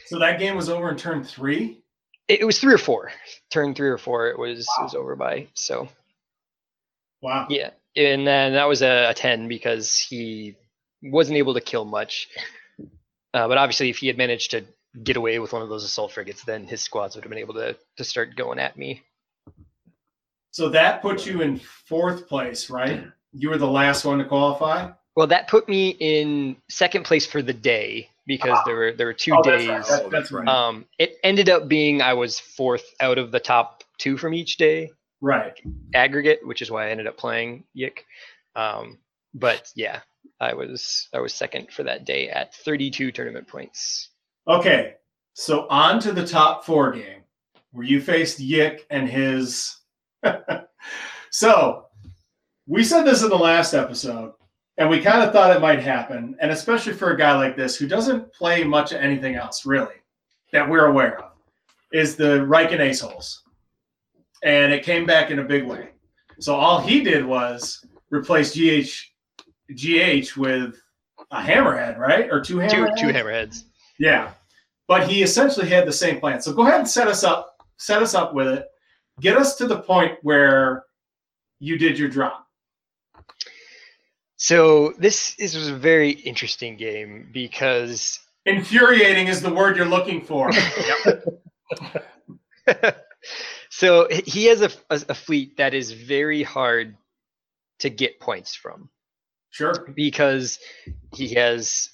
So 0.06 0.18
that 0.18 0.38
game 0.38 0.56
was 0.56 0.68
over 0.68 0.90
in 0.90 0.96
turn 0.96 1.22
three. 1.24 1.82
it, 2.28 2.40
it 2.40 2.44
was 2.44 2.58
three 2.58 2.74
or 2.74 2.78
four. 2.78 3.12
Turn 3.50 3.74
three 3.74 3.88
or 3.88 3.98
four, 3.98 4.28
it 4.28 4.38
was 4.38 4.60
it 4.60 4.82
was 4.82 4.94
over 4.94 5.16
by. 5.16 5.48
So 5.54 5.88
Wow. 7.20 7.46
yeah, 7.50 7.70
and 7.96 8.26
then 8.26 8.52
that 8.54 8.68
was 8.68 8.82
a, 8.82 9.10
a 9.10 9.14
ten 9.14 9.48
because 9.48 9.98
he 9.98 10.56
wasn't 11.02 11.36
able 11.38 11.54
to 11.54 11.60
kill 11.60 11.84
much. 11.84 12.28
Uh, 13.34 13.48
but 13.48 13.58
obviously, 13.58 13.90
if 13.90 13.98
he 13.98 14.06
had 14.06 14.18
managed 14.18 14.50
to 14.52 14.64
get 15.02 15.16
away 15.16 15.38
with 15.38 15.52
one 15.52 15.62
of 15.62 15.68
those 15.68 15.84
assault 15.84 16.12
frigates, 16.12 16.44
then 16.44 16.66
his 16.66 16.82
squads 16.82 17.14
would 17.14 17.24
have 17.24 17.30
been 17.30 17.38
able 17.38 17.54
to 17.54 17.76
to 17.96 18.04
start 18.04 18.36
going 18.36 18.58
at 18.58 18.76
me. 18.76 19.02
So 20.50 20.68
that 20.70 21.00
put 21.00 21.26
you 21.26 21.40
in 21.40 21.58
fourth 21.58 22.28
place, 22.28 22.68
right? 22.68 23.04
You 23.32 23.48
were 23.48 23.56
the 23.58 23.66
last 23.66 24.04
one 24.04 24.18
to 24.18 24.24
qualify. 24.24 24.90
Well, 25.16 25.26
that 25.28 25.48
put 25.48 25.68
me 25.68 25.90
in 25.98 26.56
second 26.68 27.04
place 27.04 27.26
for 27.26 27.40
the 27.42 27.52
day 27.54 28.08
because 28.26 28.58
there 28.66 28.76
were 28.76 28.92
there 28.92 29.06
were 29.06 29.14
two 29.14 29.32
Oh, 29.34 29.42
that's 29.42 29.62
days. 29.62 29.68
right. 29.68 29.86
That- 30.02 30.10
that's 30.10 30.32
right. 30.32 30.46
Um, 30.48 30.84
it 30.98 31.16
ended 31.24 31.48
up 31.48 31.68
being 31.68 32.02
I 32.02 32.14
was 32.14 32.38
fourth 32.38 32.84
out 33.00 33.16
of 33.18 33.30
the 33.30 33.40
top 33.40 33.82
two 33.98 34.16
from 34.18 34.34
each 34.34 34.56
day 34.58 34.90
Right. 35.22 35.58
aggregate, 35.94 36.44
which 36.44 36.62
is 36.62 36.70
why 36.70 36.88
I 36.88 36.90
ended 36.90 37.06
up 37.06 37.16
playing 37.16 37.62
Yik. 37.76 38.00
Um, 38.56 38.98
but 39.34 39.70
yeah, 39.76 40.00
I 40.40 40.52
was 40.52 41.08
I 41.14 41.20
was 41.20 41.32
second 41.32 41.70
for 41.72 41.84
that 41.84 42.04
day 42.04 42.28
at 42.28 42.54
32 42.56 43.12
tournament 43.12 43.46
points. 43.46 44.10
Okay. 44.48 44.96
So 45.34 45.66
on 45.68 46.00
to 46.00 46.12
the 46.12 46.26
top 46.26 46.66
four 46.66 46.90
game 46.92 47.22
where 47.70 47.86
you 47.86 48.00
faced 48.00 48.40
Yick 48.40 48.84
and 48.90 49.08
his. 49.08 49.76
so 51.30 51.86
we 52.66 52.84
said 52.84 53.04
this 53.04 53.22
in 53.22 53.30
the 53.30 53.36
last 53.36 53.74
episode, 53.74 54.32
and 54.78 54.90
we 54.90 55.00
kind 55.00 55.22
of 55.22 55.32
thought 55.32 55.54
it 55.54 55.60
might 55.60 55.80
happen. 55.80 56.36
And 56.40 56.50
especially 56.50 56.92
for 56.92 57.12
a 57.12 57.18
guy 57.18 57.34
like 57.36 57.56
this 57.56 57.76
who 57.76 57.86
doesn't 57.86 58.32
play 58.32 58.64
much 58.64 58.92
of 58.92 59.00
anything 59.00 59.36
else, 59.36 59.64
really, 59.64 59.94
that 60.52 60.68
we're 60.68 60.86
aware 60.86 61.18
of, 61.18 61.32
is 61.92 62.16
the 62.16 62.40
Rieekan 62.40 62.80
Ace 62.80 63.00
Holes. 63.00 63.41
And 64.42 64.72
it 64.72 64.82
came 64.84 65.06
back 65.06 65.30
in 65.30 65.38
a 65.38 65.44
big 65.44 65.64
way. 65.64 65.90
So 66.40 66.54
all 66.54 66.80
he 66.80 67.02
did 67.02 67.24
was 67.24 67.84
replace 68.10 68.52
GH 68.54 68.90
GH 69.74 70.36
with 70.36 70.80
a 71.30 71.40
hammerhead, 71.40 71.98
right? 71.98 72.30
Or 72.30 72.40
two 72.40 72.54
Two 72.68 72.76
hammerheads? 72.76 72.96
two 72.98 73.06
hammerheads. 73.06 73.64
Yeah. 73.98 74.32
But 74.88 75.08
he 75.08 75.22
essentially 75.22 75.68
had 75.68 75.86
the 75.86 75.92
same 75.92 76.20
plan. 76.20 76.42
So 76.42 76.52
go 76.52 76.62
ahead 76.62 76.80
and 76.80 76.88
set 76.88 77.08
us 77.08 77.24
up, 77.24 77.56
set 77.78 78.02
us 78.02 78.14
up 78.14 78.34
with 78.34 78.48
it. 78.48 78.66
Get 79.20 79.36
us 79.36 79.56
to 79.56 79.66
the 79.66 79.78
point 79.78 80.18
where 80.22 80.84
you 81.60 81.78
did 81.78 81.98
your 81.98 82.08
drop. 82.08 82.46
So 84.36 84.92
this 84.98 85.36
is 85.38 85.54
was 85.54 85.68
a 85.68 85.76
very 85.76 86.10
interesting 86.10 86.76
game 86.76 87.28
because 87.32 88.18
Infuriating 88.44 89.28
is 89.28 89.40
the 89.40 89.54
word 89.54 89.76
you're 89.76 89.86
looking 89.86 90.20
for. 90.20 90.50
so 93.74 94.06
he 94.10 94.44
has 94.44 94.60
a, 94.60 94.70
a, 94.90 95.00
a 95.08 95.14
fleet 95.14 95.56
that 95.56 95.72
is 95.72 95.92
very 95.92 96.42
hard 96.42 96.94
to 97.78 97.88
get 97.88 98.20
points 98.20 98.54
from 98.54 98.90
sure. 99.48 99.90
because 99.96 100.58
he 101.14 101.32
has 101.32 101.88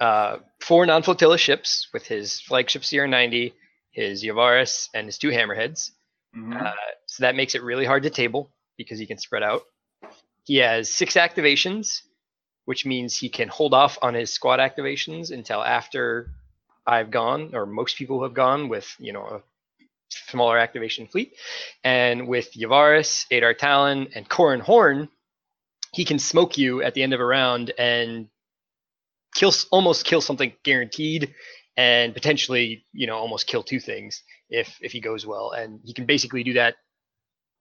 uh, 0.00 0.38
four 0.60 0.84
non-flotilla 0.84 1.38
ships 1.38 1.86
with 1.92 2.04
his 2.04 2.40
flagship 2.40 2.82
CR90, 2.82 3.52
his 3.92 4.24
Yavaris, 4.24 4.88
and 4.94 5.06
his 5.06 5.16
two 5.16 5.28
hammerheads. 5.28 5.92
Mhm. 6.36 6.60
Uh, 6.60 6.74
so 7.06 7.22
that 7.22 7.36
makes 7.36 7.54
it 7.54 7.62
really 7.62 7.84
hard 7.84 8.02
to 8.02 8.10
table 8.10 8.50
because 8.76 8.98
he 8.98 9.06
can 9.06 9.18
spread 9.18 9.44
out. 9.44 9.62
He 10.42 10.56
has 10.56 10.92
six 10.92 11.14
activations, 11.14 12.00
which 12.64 12.84
means 12.84 13.16
he 13.16 13.28
can 13.28 13.46
hold 13.46 13.74
off 13.74 13.96
on 14.02 14.14
his 14.14 14.32
squad 14.32 14.58
activations 14.58 15.30
until 15.30 15.62
after 15.62 16.32
I've 16.84 17.12
gone, 17.12 17.54
or 17.54 17.64
most 17.64 17.96
people 17.96 18.24
have 18.24 18.34
gone 18.34 18.68
with, 18.68 18.92
you 18.98 19.12
know, 19.12 19.22
a 19.22 19.42
smaller 20.28 20.58
activation 20.58 21.06
fleet. 21.06 21.34
And 21.84 22.28
with 22.28 22.52
Yavaris, 22.54 23.26
Adar 23.30 23.54
Tallon, 23.54 24.08
and 24.14 24.28
Corran 24.28 24.60
Horn, 24.60 25.08
he 25.92 26.04
can 26.04 26.18
smoke 26.18 26.56
you 26.58 26.82
at 26.82 26.94
the 26.94 27.02
end 27.02 27.12
of 27.12 27.20
a 27.20 27.24
round 27.24 27.72
and 27.78 28.28
kill 29.34 29.52
almost 29.70 30.04
kill 30.04 30.20
something 30.20 30.52
guaranteed 30.62 31.34
and 31.76 32.12
potentially 32.12 32.84
you 32.92 33.06
know 33.06 33.16
almost 33.16 33.46
kill 33.46 33.62
two 33.62 33.80
things 33.80 34.22
if 34.50 34.76
if 34.80 34.92
he 34.92 35.00
goes 35.00 35.26
well. 35.26 35.52
And 35.52 35.80
he 35.84 35.92
can 35.94 36.06
basically 36.06 36.44
do 36.44 36.54
that 36.54 36.76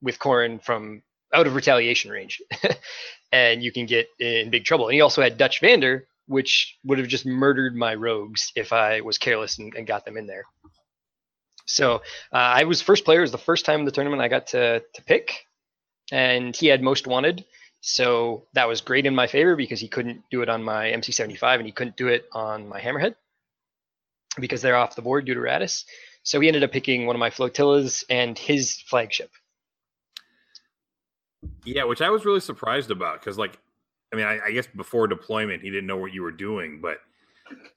with 0.01 0.19
Corran 0.19 0.63
from 0.63 1.03
out 1.33 1.47
of 1.47 1.55
retaliation 1.55 2.11
range. 2.11 2.41
And 3.33 3.63
you 3.63 3.71
can 3.71 3.85
get 3.85 4.09
in 4.19 4.49
big 4.49 4.65
trouble. 4.65 4.87
And 4.89 4.93
he 4.93 4.99
also 4.99 5.21
had 5.21 5.37
Dutch 5.37 5.61
Vander 5.61 6.05
which 6.27 6.77
would 6.85 6.97
have 6.97 7.07
just 7.07 7.25
murdered 7.25 7.75
my 7.75 7.93
rogues 7.93 8.51
if 8.55 8.71
I 8.71 9.01
was 9.01 9.17
careless 9.17 9.59
and, 9.59 9.73
and 9.75 9.85
got 9.85 10.05
them 10.05 10.17
in 10.17 10.27
there 10.27 10.45
so 11.71 11.95
uh, 12.33 12.37
I 12.37 12.63
was 12.63 12.81
first 12.81 13.05
player 13.05 13.19
it 13.19 13.23
was 13.23 13.31
the 13.31 13.37
first 13.37 13.65
time 13.65 13.79
in 13.79 13.85
the 13.85 13.91
tournament 13.91 14.21
I 14.21 14.27
got 14.27 14.47
to 14.47 14.83
to 14.93 15.03
pick 15.03 15.47
and 16.11 16.55
he 16.55 16.67
had 16.67 16.81
most 16.81 17.07
wanted 17.07 17.45
so 17.81 18.45
that 18.53 18.67
was 18.67 18.81
great 18.81 19.07
in 19.07 19.15
my 19.15 19.27
favor 19.27 19.55
because 19.55 19.79
he 19.79 19.87
couldn't 19.87 20.23
do 20.29 20.43
it 20.43 20.49
on 20.49 20.63
my 20.63 20.91
MC75 20.91 21.57
and 21.57 21.65
he 21.65 21.71
couldn't 21.71 21.97
do 21.97 22.07
it 22.07 22.25
on 22.31 22.69
my 22.69 22.79
Hammerhead 22.79 23.15
because 24.39 24.61
they're 24.61 24.75
off 24.75 24.95
the 24.95 25.01
board 25.01 25.25
due 25.25 25.33
to 25.33 25.39
Raddus. 25.39 25.83
So 26.23 26.39
he 26.39 26.47
ended 26.47 26.63
up 26.63 26.71
picking 26.71 27.07
one 27.07 27.15
of 27.15 27.19
my 27.19 27.31
flotillas 27.31 28.05
and 28.07 28.37
his 28.37 28.79
flagship. 28.87 29.31
Yeah, 31.65 31.85
which 31.85 32.01
I 32.01 32.11
was 32.11 32.23
really 32.23 32.39
surprised 32.39 32.91
about 32.91 33.19
because, 33.19 33.39
like, 33.39 33.57
I 34.13 34.15
mean, 34.15 34.27
I, 34.27 34.39
I 34.45 34.51
guess 34.51 34.67
before 34.67 35.07
deployment, 35.07 35.63
he 35.63 35.71
didn't 35.71 35.87
know 35.87 35.97
what 35.97 36.13
you 36.13 36.21
were 36.21 36.31
doing, 36.31 36.81
but 36.81 36.97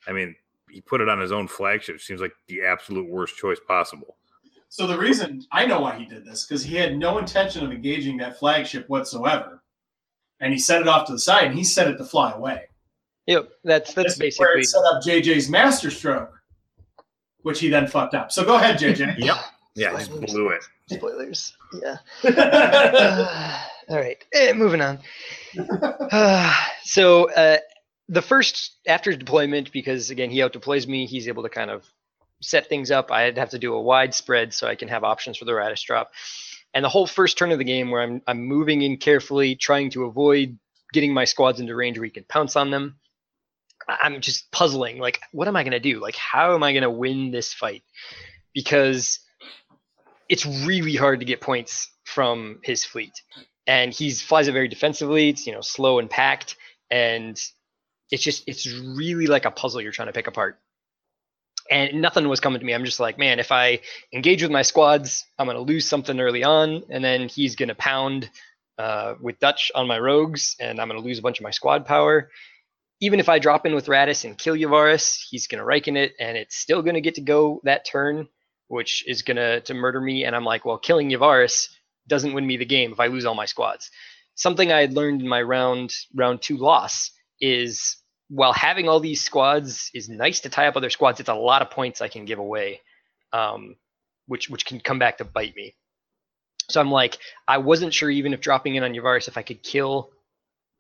I 0.07 0.13
mean, 0.13 0.37
he 0.75 0.81
put 0.81 1.01
it 1.01 1.09
on 1.09 1.21
his 1.21 1.31
own 1.33 1.47
flagship. 1.47 2.01
Seems 2.01 2.21
like 2.21 2.33
the 2.49 2.63
absolute 2.63 3.09
worst 3.09 3.37
choice 3.37 3.61
possible. 3.67 4.17
So 4.69 4.89
the 4.89 4.99
reason 4.99 5.41
I 5.53 5.67
know 5.67 5.81
why 5.81 5.97
he 5.97 6.05
did 6.05 6.25
this 6.27 6.45
because 6.45 6.65
he 6.65 6.75
had 6.75 6.97
no 6.99 7.19
intention 7.19 7.65
of 7.65 7.71
engaging 7.71 8.17
that 8.19 8.39
flagship 8.41 8.89
whatsoever, 8.89 9.63
and 10.41 10.53
he 10.53 10.59
set 10.59 10.81
it 10.81 10.89
off 10.89 11.07
to 11.07 11.13
the 11.13 11.19
side 11.19 11.45
and 11.45 11.55
he 11.55 11.63
set 11.63 11.87
it 11.89 11.97
to 11.99 12.05
fly 12.05 12.33
away. 12.33 12.65
Yep, 13.27 13.51
that's 13.63 13.95
that's 13.95 14.19
This 14.19 14.35
is 14.35 14.41
where 14.41 14.57
basically 14.57 14.61
it 14.63 14.65
set 14.67 14.85
up 14.93 15.03
JJ's 15.35 15.49
master 15.49 15.91
stroke, 15.93 16.33
which 17.43 17.61
he 17.61 17.69
then 17.69 17.87
fucked 17.87 18.15
up. 18.15 18.33
So 18.33 18.45
go 18.45 18.57
ahead, 18.57 18.79
JJ. 18.79 19.17
Yep. 19.19 19.37
Yeah, 19.77 19.91
just 19.93 20.07
Spoilers. 20.07 20.31
blew 20.33 20.49
it. 20.51 20.63
spoilers. 20.89 21.57
Yeah. 21.83 21.97
Uh, 22.25 23.59
all 23.89 23.99
right, 23.99 24.25
eh, 24.33 24.53
moving 24.53 24.81
on. 24.81 25.01
Uh, 26.13 26.55
so 26.85 27.29
uh, 27.33 27.59
the 28.09 28.23
first 28.23 28.77
after 28.87 29.15
deployment, 29.15 29.73
because 29.73 30.11
again 30.11 30.31
he 30.31 30.43
out 30.43 30.53
deploys 30.53 30.87
me, 30.87 31.07
he's 31.07 31.29
able 31.29 31.43
to 31.43 31.49
kind 31.49 31.71
of 31.71 31.85
set 32.43 32.69
things 32.69 32.91
up. 32.91 33.11
I'd 33.11 33.39
have 33.39 33.51
to 33.51 33.59
do 33.59 33.75
a 33.75 33.81
wide 33.81 34.15
spread 34.15 34.53
so 34.53 34.67
I 34.67 34.75
can 34.75 34.89
have 34.89 35.05
options 35.05 35.39
for 35.39 35.45
the 35.45 35.53
Raddus 35.53 35.83
drop. 35.85 36.13
And 36.75 36.85
the 36.85 36.89
whole 36.89 37.07
first 37.07 37.39
turn 37.39 37.53
of 37.53 37.59
the 37.59 37.65
game, 37.65 37.91
where 37.91 38.03
I'm 38.03 38.23
I'm 38.27 38.45
moving 38.45 38.83
in 38.83 38.97
carefully, 38.97 39.57
trying 39.57 39.91
to 39.91 40.05
avoid 40.05 40.59
getting 40.93 41.15
my 41.15 41.25
squads 41.25 41.61
into 41.61 41.75
range 41.75 41.99
where 41.99 42.05
he 42.05 42.11
can 42.11 42.25
pounce 42.25 42.57
on 42.57 42.71
them. 42.71 42.97
I'm 43.87 44.21
just 44.21 44.51
puzzling, 44.51 44.99
like, 44.99 45.21
what 45.33 45.49
am 45.49 45.57
I 45.57 45.65
gonna 45.65 45.81
do? 45.81 46.01
Like, 46.01 46.17
how 46.17 46.55
am 46.55 46.63
I 46.63 46.73
gonna 46.73 46.91
win 46.91 47.31
this 47.31 47.53
fight? 47.53 47.83
Because 48.55 49.21
it's 50.29 50.47
really 50.47 50.95
hard 50.95 51.21
to 51.21 51.27
get 51.27 51.41
points 51.41 51.91
from 52.05 52.61
his 52.63 52.85
fleet 52.85 53.13
and 53.67 53.93
he 53.93 54.11
flies 54.11 54.49
it 54.49 54.53
very 54.53 54.69
defensively 54.69 55.31
it's 55.31 55.47
you 55.47 55.53
know 55.53 55.61
slow 55.61 55.99
and 55.99 56.11
packed 56.11 56.57
and 56.91 57.41
it's 58.11 58.23
just 58.23 58.45
it's 58.47 58.71
really 58.71 59.27
like 59.27 59.45
a 59.45 59.51
puzzle 59.51 59.81
you're 59.81 59.93
trying 59.93 60.09
to 60.09 60.13
pick 60.13 60.27
apart. 60.27 60.59
And 61.71 62.03
nothing 62.03 62.29
was 62.29 62.41
coming 62.41 62.61
to 62.61 62.67
me. 62.67 62.75
I'm 62.75 62.85
just 62.85 63.01
like, 63.01 63.19
man, 63.19 63.39
if 63.39 63.51
I 63.51 63.81
engage 64.13 64.43
with 64.43 64.53
my 64.53 64.63
squads, 64.63 65.25
I'm 65.39 65.47
gonna 65.47 65.61
lose 65.61 65.89
something 65.89 66.21
early 66.21 66.45
on, 66.45 66.83
and 66.91 67.03
then 67.03 67.29
he's 67.29 67.57
gonna 67.57 67.75
pound 67.75 68.31
uh, 68.79 69.15
with 69.21 69.39
Dutch 69.39 69.73
on 69.75 69.87
my 69.87 69.99
rogues, 69.99 70.57
and 70.61 70.81
I'm 70.81 70.89
gonna 70.89 71.01
lose 71.01 71.19
a 71.19 71.23
bunch 71.23 71.39
of 71.39 71.45
my 71.45 71.51
squad 71.51 71.87
power. 71.87 72.31
Even 73.01 73.19
if 73.19 73.29
I 73.29 73.39
drop 73.39 73.67
in 73.67 73.75
with 73.75 73.87
Raddus 73.87 74.25
and 74.25 74.37
kill 74.37 74.55
Yavaris, 74.55 75.19
he's 75.31 75.47
gonna 75.47 75.65
Rieekan 75.65 75.97
it, 75.97 76.13
and 76.21 76.37
it's 76.37 76.57
still 76.57 76.83
gonna 76.83 77.01
get 77.01 77.15
to 77.15 77.23
go 77.23 77.61
that 77.65 77.87
turn, 77.87 78.29
which 78.69 79.03
is 79.09 79.23
gonna 79.23 79.63
to 79.63 79.75
murder 79.75 80.01
me. 80.01 80.25
And 80.25 80.37
I'm 80.37 80.45
like, 80.45 80.67
well, 80.67 80.79
killing 80.79 81.11
Yavaris 81.11 81.69
doesn't 82.07 82.35
win 82.35 82.47
me 82.47 82.59
the 82.59 82.67
game 82.67 82.93
if 82.93 83.01
I 83.01 83.07
lose 83.07 83.25
all 83.25 83.35
my 83.35 83.47
squads. 83.47 83.91
Something 84.35 84.71
I 84.71 84.81
had 84.81 84.93
learned 84.93 85.23
in 85.23 85.29
my 85.29 85.41
round 85.41 85.95
round 86.15 86.43
two 86.43 86.59
loss 86.59 87.11
is 87.45 87.97
while 88.29 88.55
having 88.55 88.89
all 88.89 89.01
these 89.01 89.23
squads 89.23 89.91
is 89.93 90.09
nice 90.09 90.41
to 90.41 90.49
tie 90.49 90.67
up 90.67 90.77
other 90.77 90.89
squads, 90.89 91.21
it's 91.21 91.29
a 91.29 91.35
lot 91.35 91.61
of 91.61 91.71
points 91.71 92.01
I 92.01 92.09
can 92.09 92.25
give 92.25 92.39
away, 92.39 92.81
um, 93.33 93.77
which 94.27 94.49
which 94.49 94.65
can 94.65 94.81
come 94.81 94.99
back 94.99 95.19
to 95.19 95.25
bite 95.25 95.55
me. 95.55 95.75
So 96.71 96.81
I'm 96.81 96.91
like, 96.91 97.19
I 97.47 97.59
wasn't 97.59 97.93
sure 97.93 98.11
even 98.11 98.33
if 98.33 98.41
dropping 98.41 98.77
in 98.77 98.83
on 98.83 98.95
Yavaris 98.95 99.29
if 99.29 99.37
I 99.37 99.43
could 99.43 99.63
kill 99.63 100.11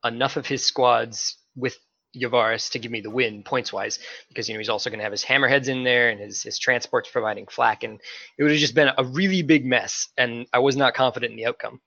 enough 0.02 0.38
of 0.38 0.46
his 0.46 0.64
squads 0.64 1.36
with 1.54 1.76
Yavaris 2.16 2.70
to 2.70 2.78
give 2.78 2.90
me 2.90 3.02
the 3.02 3.10
win 3.10 3.42
points 3.42 3.70
wise, 3.72 3.98
because 4.28 4.48
you 4.48 4.54
know 4.54 4.60
he's 4.60 4.70
also 4.70 4.88
going 4.88 5.00
to 5.00 5.04
have 5.04 5.12
his 5.12 5.24
hammerheads 5.24 5.68
in 5.68 5.84
there 5.84 6.08
and 6.08 6.20
his 6.20 6.42
his 6.42 6.58
transports 6.58 7.10
providing 7.10 7.46
flak, 7.46 7.84
and 7.84 8.00
it 8.38 8.42
would 8.42 8.52
have 8.52 8.60
just 8.60 8.74
been 8.74 8.90
a 8.96 9.04
really 9.04 9.42
big 9.42 9.66
mess, 9.66 10.08
and 10.16 10.46
I 10.50 10.60
was 10.60 10.76
not 10.76 10.94
confident 10.94 11.32
in 11.32 11.36
the 11.36 11.46
outcome. 11.46 11.80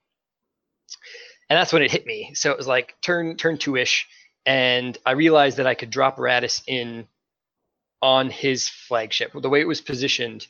And 1.49 1.57
that's 1.57 1.73
when 1.73 1.81
it 1.81 1.91
hit 1.91 2.05
me. 2.05 2.33
So 2.35 2.51
it 2.51 2.57
was 2.57 2.67
like 2.67 2.95
turn 3.01 3.37
turn 3.37 3.57
two 3.57 3.75
ish 3.75 4.07
and 4.47 4.97
I 5.05 5.11
realized 5.11 5.57
that 5.57 5.67
I 5.67 5.75
could 5.75 5.89
drop 5.89 6.17
Raddus 6.17 6.63
in 6.65 7.05
on 8.01 8.29
his 8.29 8.69
flagship. 8.69 9.33
The 9.33 9.49
way 9.49 9.59
it 9.59 9.67
was 9.67 9.81
positioned, 9.81 10.47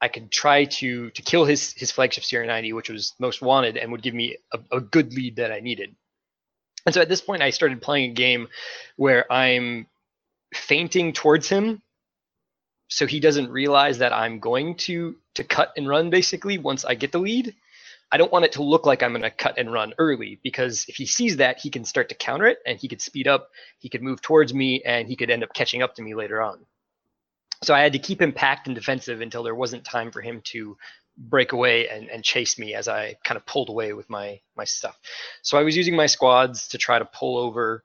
I 0.00 0.08
could 0.08 0.32
try 0.32 0.64
to 0.64 1.10
to 1.10 1.22
kill 1.22 1.44
his 1.44 1.72
his 1.74 1.92
flagship 1.92 2.24
CR90, 2.24 2.74
which 2.74 2.90
was 2.90 3.14
most 3.20 3.40
wanted, 3.40 3.76
and 3.76 3.92
would 3.92 4.02
give 4.02 4.14
me 4.14 4.36
a, 4.52 4.58
a 4.72 4.80
good 4.80 5.14
lead 5.14 5.36
that 5.36 5.52
I 5.52 5.60
needed. 5.60 5.94
And 6.84 6.94
so 6.94 7.00
at 7.00 7.08
this 7.08 7.20
point, 7.20 7.42
I 7.42 7.50
started 7.50 7.80
playing 7.80 8.10
a 8.10 8.14
game 8.14 8.48
where 8.96 9.30
I'm 9.32 9.86
feinting 10.52 11.12
towards 11.12 11.48
him, 11.48 11.82
so 12.88 13.06
he 13.06 13.20
doesn't 13.20 13.50
realize 13.50 13.98
that 13.98 14.12
I'm 14.12 14.40
going 14.40 14.74
to 14.86 15.14
to 15.36 15.44
cut 15.44 15.72
and 15.76 15.88
run 15.88 16.10
basically 16.10 16.58
once 16.58 16.84
I 16.84 16.96
get 16.96 17.12
the 17.12 17.20
lead. 17.20 17.54
I 18.12 18.16
don't 18.16 18.32
want 18.32 18.44
it 18.44 18.52
to 18.52 18.62
look 18.62 18.86
like 18.86 19.02
I'm 19.02 19.12
going 19.12 19.22
to 19.22 19.30
cut 19.30 19.58
and 19.58 19.72
run 19.72 19.94
early 19.98 20.40
because 20.42 20.84
if 20.88 20.96
he 20.96 21.06
sees 21.06 21.36
that, 21.36 21.60
he 21.60 21.70
can 21.70 21.84
start 21.84 22.08
to 22.08 22.14
counter 22.14 22.46
it 22.46 22.58
and 22.66 22.78
he 22.78 22.88
could 22.88 23.00
speed 23.00 23.28
up, 23.28 23.50
he 23.78 23.88
could 23.88 24.02
move 24.02 24.20
towards 24.20 24.52
me, 24.52 24.82
and 24.82 25.06
he 25.06 25.14
could 25.14 25.30
end 25.30 25.44
up 25.44 25.54
catching 25.54 25.82
up 25.82 25.94
to 25.94 26.02
me 26.02 26.14
later 26.14 26.42
on. 26.42 26.58
So 27.62 27.74
I 27.74 27.80
had 27.80 27.92
to 27.92 27.98
keep 27.98 28.20
him 28.20 28.32
packed 28.32 28.66
and 28.66 28.74
defensive 28.74 29.20
until 29.20 29.42
there 29.42 29.54
wasn't 29.54 29.84
time 29.84 30.10
for 30.10 30.22
him 30.22 30.40
to 30.46 30.76
break 31.16 31.52
away 31.52 31.88
and, 31.88 32.08
and 32.08 32.24
chase 32.24 32.58
me 32.58 32.74
as 32.74 32.88
I 32.88 33.16
kind 33.24 33.36
of 33.36 33.44
pulled 33.44 33.68
away 33.68 33.92
with 33.92 34.08
my 34.08 34.40
my 34.56 34.64
stuff. 34.64 34.98
So 35.42 35.58
I 35.58 35.62
was 35.62 35.76
using 35.76 35.94
my 35.94 36.06
squads 36.06 36.68
to 36.68 36.78
try 36.78 36.98
to 36.98 37.04
pull 37.04 37.36
over, 37.36 37.84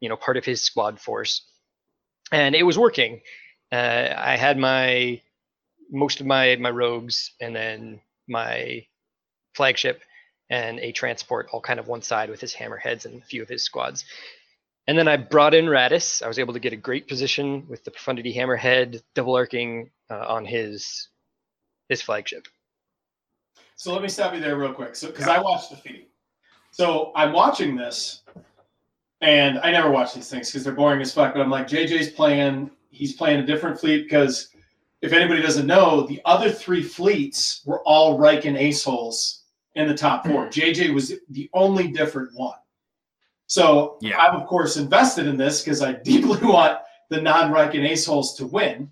you 0.00 0.08
know, 0.08 0.16
part 0.16 0.36
of 0.36 0.44
his 0.44 0.60
squad 0.60 1.00
force, 1.00 1.42
and 2.32 2.54
it 2.54 2.64
was 2.64 2.76
working. 2.76 3.20
Uh, 3.70 4.14
I 4.16 4.36
had 4.36 4.58
my 4.58 5.20
most 5.90 6.20
of 6.20 6.26
my 6.26 6.56
my 6.56 6.70
rogues 6.70 7.32
and 7.40 7.54
then 7.54 8.00
my 8.26 8.86
flagship 9.58 10.02
and 10.50 10.78
a 10.78 10.92
transport 10.92 11.48
all 11.52 11.60
kind 11.60 11.78
of 11.78 11.88
one 11.88 12.00
side 12.00 12.30
with 12.30 12.40
his 12.40 12.54
hammerheads 12.54 13.04
and 13.04 13.20
a 13.20 13.24
few 13.24 13.42
of 13.42 13.48
his 13.48 13.62
squads. 13.62 14.04
And 14.86 14.96
then 14.96 15.08
I 15.08 15.18
brought 15.18 15.52
in 15.52 15.66
Raddus. 15.66 16.22
I 16.22 16.28
was 16.28 16.38
able 16.38 16.54
to 16.54 16.60
get 16.60 16.72
a 16.72 16.76
great 16.76 17.08
position 17.08 17.66
with 17.68 17.84
the 17.84 17.90
Profundity 17.90 18.34
Hammerhead 18.34 19.02
double 19.14 19.34
arcing 19.34 19.90
uh, 20.10 20.24
on 20.26 20.46
his 20.46 21.08
his 21.90 22.00
flagship. 22.00 22.48
So 23.76 23.92
let 23.92 24.00
me 24.02 24.08
stop 24.08 24.32
you 24.32 24.40
there 24.40 24.56
real 24.56 24.72
quick. 24.72 24.96
So 24.96 25.08
because 25.08 25.28
I 25.28 25.40
watched 25.40 25.70
the 25.70 25.76
feed, 25.76 26.06
so 26.70 27.12
I'm 27.14 27.32
watching 27.32 27.76
this, 27.76 28.22
and 29.20 29.58
I 29.58 29.72
never 29.72 29.90
watch 29.90 30.14
these 30.14 30.30
things 30.30 30.50
because 30.50 30.64
they're 30.64 30.72
boring 30.72 31.02
as 31.02 31.12
fuck. 31.12 31.34
But 31.34 31.42
I'm 31.42 31.50
like, 31.50 31.68
JJ's 31.68 32.10
playing. 32.10 32.70
He's 32.90 33.12
playing 33.12 33.40
a 33.40 33.46
different 33.46 33.78
fleet 33.78 34.04
because 34.04 34.48
if 35.02 35.12
anybody 35.12 35.42
doesn't 35.42 35.66
know, 35.66 36.06
the 36.06 36.22
other 36.24 36.50
three 36.50 36.82
fleets 36.82 37.62
were 37.66 37.82
all 37.82 38.18
Rieekan 38.18 38.56
ace 38.56 38.82
holes 38.82 39.38
in 39.74 39.86
the 39.88 39.94
top 39.94 40.26
four. 40.26 40.46
JJ 40.48 40.92
was 40.94 41.12
the 41.30 41.48
only 41.54 41.88
different 41.88 42.30
one. 42.34 42.56
So 43.46 43.96
Yeah. 44.00 44.18
I'm 44.18 44.34
of 44.40 44.46
course 44.46 44.76
invested 44.76 45.26
in 45.26 45.36
this 45.36 45.62
because 45.62 45.82
I 45.82 45.92
deeply 46.04 46.38
want 46.46 46.78
the 47.10 47.20
non-Rieekan 47.20 47.88
ace 47.88 48.04
holes 48.06 48.34
to 48.36 48.46
win. 48.46 48.90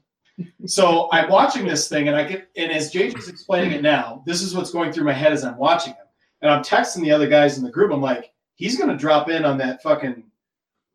So 0.66 1.08
I'm 1.12 1.30
watching 1.30 1.66
this 1.66 1.88
thing 1.88 2.08
and 2.08 2.16
I 2.16 2.24
get 2.24 2.48
and 2.56 2.70
as 2.72 2.92
JJ's 2.92 3.28
explaining 3.28 3.72
it 3.72 3.82
now, 3.82 4.22
this 4.26 4.42
is 4.42 4.54
what's 4.54 4.70
going 4.70 4.92
through 4.92 5.04
my 5.04 5.12
head 5.12 5.32
as 5.32 5.44
I'm 5.44 5.56
watching 5.56 5.94
him. 5.94 6.04
And 6.42 6.50
I'm 6.50 6.62
texting 6.62 7.02
the 7.02 7.10
other 7.12 7.26
guys 7.28 7.56
in 7.58 7.64
the 7.64 7.70
group. 7.70 7.90
I'm 7.92 8.02
like, 8.02 8.32
he's 8.54 8.78
gonna 8.78 8.96
drop 8.96 9.30
in 9.30 9.44
on 9.44 9.56
that 9.58 9.82
fucking 9.82 10.22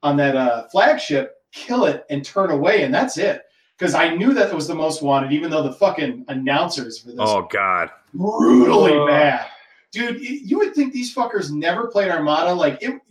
on 0.04 0.15
that 0.17 0.36
uh 0.36 0.67
flagship, 0.70 1.38
kill 1.52 1.86
it, 1.86 2.06
and 2.10 2.24
turn 2.24 2.52
away, 2.52 2.84
and 2.84 2.94
that's 2.94 3.17
it. 3.17 3.44
Because 3.78 3.96
I 3.96 4.13
knew 4.15 4.34
that 4.36 4.50
it 4.50 4.56
was 4.56 4.67
the 4.67 4.76
most 4.76 5.02
wanted, 5.02 5.32
even 5.32 5.50
though 5.50 5.63
the 5.63 5.74
fucking 5.74 6.26
announcers 6.28 7.00
for 7.00 7.08
this 7.10 7.17
Oh 7.20 7.48
God. 7.52 7.89
brutally 8.13 8.96
Uh. 8.98 9.06
bad. 9.08 9.48
Dude, 9.91 10.21
you 10.21 10.58
would 10.58 10.73
think 10.73 10.93
these 10.93 11.13
fuckers 11.13 11.51
never 11.51 11.88
played 11.88 12.12
Armada. 12.12 12.54
Like 12.54 12.82
it, 12.82 13.01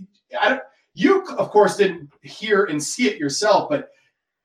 I 0.40 0.48
don't, 0.48 0.62
you 0.94 1.24
of 1.36 1.50
course 1.50 1.76
didn't 1.76 2.10
hear 2.22 2.64
and 2.64 2.82
see 2.82 3.08
it 3.08 3.18
yourself, 3.18 3.68
but 3.68 3.90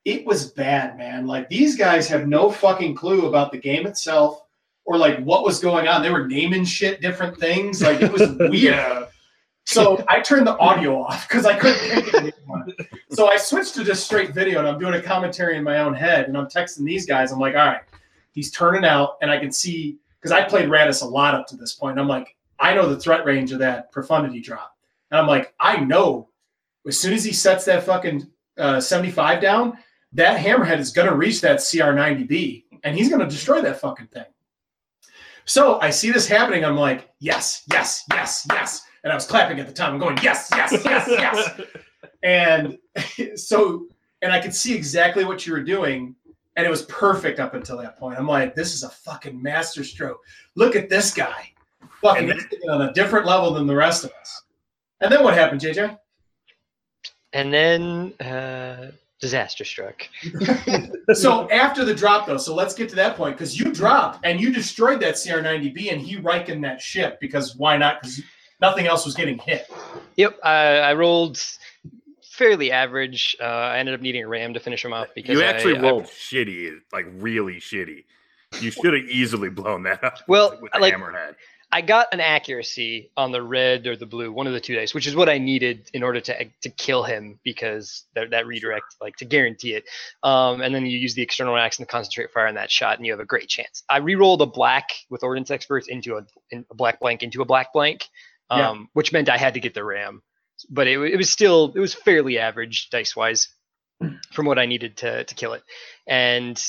it 0.03 0.25
was 0.25 0.51
bad, 0.51 0.97
man. 0.97 1.25
Like 1.25 1.49
these 1.49 1.75
guys 1.75 2.07
have 2.07 2.27
no 2.27 2.51
fucking 2.51 2.95
clue 2.95 3.25
about 3.27 3.51
the 3.51 3.57
game 3.57 3.87
itself 3.87 4.43
or 4.85 4.97
like 4.97 5.19
what 5.19 5.43
was 5.43 5.59
going 5.59 5.87
on. 5.87 6.01
They 6.01 6.11
were 6.11 6.27
naming 6.27 6.63
shit 6.63 7.01
different 7.01 7.37
things. 7.37 7.81
Like 7.81 8.01
it 8.01 8.11
was 8.11 8.29
weird. 8.49 9.07
So 9.65 10.03
I 10.07 10.19
turned 10.19 10.45
the 10.45 10.57
audio 10.59 11.01
off 11.01 11.27
because 11.27 11.45
I 11.45 11.57
couldn't 11.57 11.79
take 11.79 12.07
it 12.07 12.15
anymore. 12.15 12.67
So 13.09 13.27
I 13.27 13.37
switched 13.37 13.73
to 13.75 13.83
just 13.83 14.05
straight 14.05 14.31
video 14.31 14.59
and 14.59 14.67
I'm 14.67 14.77
doing 14.77 14.93
a 14.93 15.01
commentary 15.01 15.57
in 15.57 15.63
my 15.63 15.79
own 15.79 15.95
head 15.95 16.27
and 16.27 16.37
I'm 16.37 16.45
texting 16.45 16.85
these 16.85 17.07
guys. 17.07 17.31
I'm 17.31 17.39
like, 17.39 17.55
all 17.55 17.65
right, 17.65 17.81
he's 18.31 18.51
turning 18.51 18.85
out 18.85 19.17
and 19.23 19.31
I 19.31 19.39
can 19.39 19.51
see 19.51 19.97
because 20.25 20.41
I 20.41 20.49
played 20.49 20.69
Raddus 20.69 21.03
a 21.03 21.05
lot 21.05 21.35
up 21.35 21.45
to 21.49 21.55
this 21.55 21.73
point. 21.73 21.99
I'm 21.99 22.07
like, 22.07 22.35
I 22.59 22.73
know 22.73 22.89
the 22.89 22.99
threat 22.99 23.25
range 23.25 23.51
of 23.51 23.59
that 23.59 23.91
profundity 23.91 24.41
drop. 24.41 24.75
And 25.11 25.19
I'm 25.19 25.27
like, 25.27 25.53
I 25.59 25.77
know 25.77 26.29
as 26.87 26.99
soon 26.99 27.13
as 27.13 27.23
he 27.23 27.31
sets 27.31 27.63
that 27.65 27.83
fucking 27.83 28.27
uh, 28.57 28.81
75 28.81 29.39
down, 29.39 29.77
that 30.13 30.39
hammerhead 30.39 30.79
is 30.79 30.91
going 30.91 31.07
to 31.07 31.15
reach 31.15 31.41
that 31.41 31.59
CR90B 31.59 32.63
and 32.83 32.97
he's 32.97 33.07
going 33.07 33.21
to 33.21 33.27
destroy 33.27 33.61
that 33.61 33.79
fucking 33.79 34.07
thing. 34.07 34.25
So 35.45 35.79
I 35.79 35.91
see 35.91 36.09
this 36.09 36.27
happening. 36.27 36.65
I'm 36.65 36.75
like, 36.75 37.11
yes, 37.19 37.61
yes, 37.71 38.03
yes, 38.11 38.47
yes. 38.49 38.81
And 39.03 39.11
I 39.11 39.15
was 39.15 39.27
clapping 39.27 39.59
at 39.59 39.67
the 39.67 39.73
time. 39.73 39.93
I'm 39.93 39.99
going, 39.99 40.17
yes, 40.23 40.49
yes, 40.51 40.71
yes, 40.83 41.07
yes. 41.07 41.61
And 42.23 42.79
so, 43.35 43.85
and 44.23 44.33
I 44.33 44.41
could 44.41 44.55
see 44.55 44.73
exactly 44.73 45.23
what 45.23 45.45
you 45.45 45.53
were 45.53 45.61
doing. 45.61 46.15
And 46.55 46.65
it 46.65 46.69
was 46.69 46.83
perfect 46.83 47.39
up 47.39 47.53
until 47.53 47.77
that 47.77 47.97
point. 47.97 48.17
I'm 48.17 48.27
like, 48.27 48.55
this 48.55 48.73
is 48.73 48.83
a 48.83 48.89
fucking 48.89 49.41
masterstroke. 49.41 50.21
Look 50.55 50.75
at 50.75 50.89
this 50.89 51.13
guy. 51.13 51.51
Fucking 52.01 52.27
then- 52.27 52.39
on 52.69 52.83
a 52.83 52.93
different 52.93 53.25
level 53.25 53.53
than 53.53 53.67
the 53.67 53.75
rest 53.75 54.03
of 54.05 54.11
us. 54.21 54.43
And 55.01 55.11
then 55.11 55.23
what 55.23 55.33
happened, 55.33 55.61
JJ? 55.61 55.97
And 57.33 57.53
then 57.53 58.13
uh, 58.25 58.91
disaster 59.19 59.65
struck. 59.65 60.07
So 61.13 61.47
after 61.51 61.85
the 61.85 61.93
drop, 61.93 62.25
though, 62.25 62.37
so 62.37 62.55
let's 62.55 62.73
get 62.73 62.89
to 62.89 62.95
that 62.95 63.15
point 63.15 63.37
because 63.37 63.59
you 63.59 63.71
dropped 63.71 64.25
and 64.25 64.41
you 64.41 64.51
destroyed 64.51 64.99
that 65.01 65.13
CR90B 65.13 65.91
and 65.91 66.01
he 66.01 66.17
Rieekan 66.17 66.63
that 66.63 66.81
ship 66.81 67.19
because 67.21 67.55
why 67.55 67.77
not? 67.77 68.01
Because 68.01 68.23
nothing 68.59 68.87
else 68.87 69.05
was 69.05 69.13
getting 69.13 69.37
hit. 69.37 69.69
Yep, 70.15 70.39
I, 70.43 70.79
I 70.79 70.93
rolled 70.95 71.39
fairly 72.35 72.71
average. 72.71 73.35
Uh, 73.39 73.43
I 73.45 73.79
ended 73.79 73.95
up 73.95 74.01
needing 74.01 74.23
a 74.23 74.27
ram 74.27 74.53
to 74.53 74.59
finish 74.59 74.83
him 74.85 74.93
off 74.93 75.07
because 75.15 75.37
You 75.37 75.43
actually 75.43 75.77
I- 75.77 75.81
rolled 75.81 76.05
shitty, 76.05 76.79
like 76.93 77.05
really 77.17 77.55
shitty. 77.55 78.03
You 78.61 78.71
should 78.71 78.93
have 78.93 79.03
easily 79.09 79.49
blown 79.49 79.83
that 79.83 80.03
up. 80.03 80.19
Well, 80.27 80.57
with 80.61 80.71
the 80.71 80.79
like- 80.79 80.93
hammerhead. 80.93 81.35
I 81.71 81.81
got 81.81 82.13
an 82.13 82.21
accuracy 82.21 83.09
on 83.17 83.31
the 83.33 83.41
red 83.41 83.85
or 83.87 83.97
the 83.97 84.05
blue, 84.05 84.31
one 84.31 84.47
of 84.47 84.53
the 84.53 84.61
two 84.61 84.75
dice, 84.75 84.93
which 84.93 85.07
is 85.07 85.15
what 85.15 85.27
I 85.27 85.39
needed 85.39 85.89
in 85.93 86.03
order 86.03 86.21
to 86.21 86.45
to 86.61 86.69
kill 86.69 87.03
him 87.03 87.39
because 87.43 88.05
that, 88.13 88.29
that 88.29 88.45
redirect, 88.45 88.85
like 89.01 89.17
to 89.17 89.25
guarantee 89.25 89.73
it. 89.73 89.83
Um, 90.23 90.61
and 90.61 90.73
then 90.73 90.85
you 90.85 90.97
use 90.97 91.15
the 91.15 91.23
external 91.23 91.53
racks 91.55 91.77
and 91.79 91.85
the 91.87 91.91
concentrate 91.91 92.31
fire 92.31 92.47
on 92.47 92.55
that 92.55 92.71
shot, 92.71 92.97
and 92.97 93.05
you 93.05 93.11
have 93.11 93.19
a 93.19 93.25
great 93.25 93.49
chance. 93.49 93.83
I 93.89 93.97
re-rolled 93.97 94.41
a 94.41 94.45
black 94.45 94.89
with 95.09 95.23
ordnance 95.23 95.51
experts 95.51 95.87
into 95.87 96.15
a, 96.17 96.21
in, 96.51 96.65
a 96.71 96.75
black 96.75 96.99
blank 97.01 97.23
into 97.23 97.41
a 97.41 97.45
black 97.45 97.73
blank, 97.73 98.07
um, 98.51 98.59
Yeah. 98.59 98.85
which 98.93 99.11
meant 99.11 99.27
I 99.27 99.37
had 99.37 99.55
to 99.55 99.59
get 99.59 99.73
the 99.73 99.83
ram. 99.83 100.21
But 100.69 100.87
it, 100.87 100.99
it 100.99 101.17
was 101.17 101.29
still 101.29 101.73
it 101.75 101.79
was 101.79 101.93
fairly 101.93 102.39
average 102.39 102.89
dice 102.89 103.15
wise 103.15 103.49
hmm. 104.01 104.15
from 104.31 104.45
what 104.45 104.59
I 104.59 104.65
needed 104.65 104.97
to 104.97 105.23
to 105.23 105.35
kill 105.35 105.53
it, 105.53 105.63
and 106.07 106.61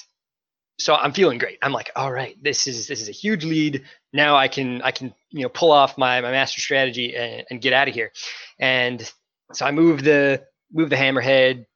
so 0.79 0.95
I'm 0.95 1.13
feeling 1.13 1.39
great. 1.39 1.59
I'm 1.63 1.73
like, 1.73 1.91
all 1.97 2.13
right, 2.13 2.37
this 2.43 2.67
is 2.67 2.87
this 2.87 3.01
is 3.01 3.09
a 3.09 3.13
huge 3.13 3.45
lead. 3.45 3.85
Now 4.13 4.37
I 4.37 4.49
can 4.49 4.83
I 4.83 4.91
can 4.91 5.15
you 5.31 5.43
know 5.43 5.49
pull 5.49 5.73
off 5.73 5.97
my 5.97 6.21
my 6.21 6.31
master 6.31 6.61
strategy 6.61 7.17
and, 7.17 7.47
and 7.51 7.61
get 7.61 7.73
out 7.73 7.89
of 7.89 7.95
here. 7.95 8.13
And 8.59 9.11
so 9.53 9.65
I 9.65 9.71
move 9.71 10.03
the 10.03 10.45
move 10.73 10.91
the 10.91 10.97
hammerhead, 10.97 11.67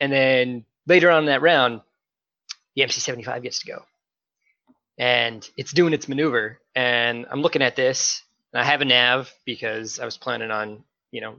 and 0.00 0.12
then 0.12 0.64
later 0.86 1.10
on 1.10 1.20
in 1.20 1.26
that 1.26 1.42
round, 1.42 1.80
the 2.74 2.82
MC75 2.82 3.42
gets 3.42 3.60
to 3.60 3.66
go. 3.66 3.84
And 4.98 5.48
it's 5.56 5.72
doing 5.72 5.92
its 5.92 6.08
maneuver. 6.08 6.60
And 6.74 7.26
I'm 7.30 7.42
looking 7.42 7.62
at 7.62 7.76
this, 7.76 8.22
and 8.52 8.60
I 8.60 8.64
have 8.64 8.82
a 8.82 8.84
nav 8.84 9.32
because 9.44 9.98
I 9.98 10.04
was 10.04 10.16
planning 10.16 10.50
on, 10.50 10.84
you 11.10 11.20
know, 11.20 11.36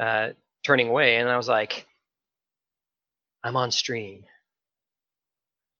uh, 0.00 0.30
turning 0.64 0.88
away. 0.88 1.16
And 1.16 1.28
I 1.28 1.36
was 1.36 1.48
like, 1.48 1.86
I'm 3.42 3.56
on 3.56 3.70
stream. 3.70 4.24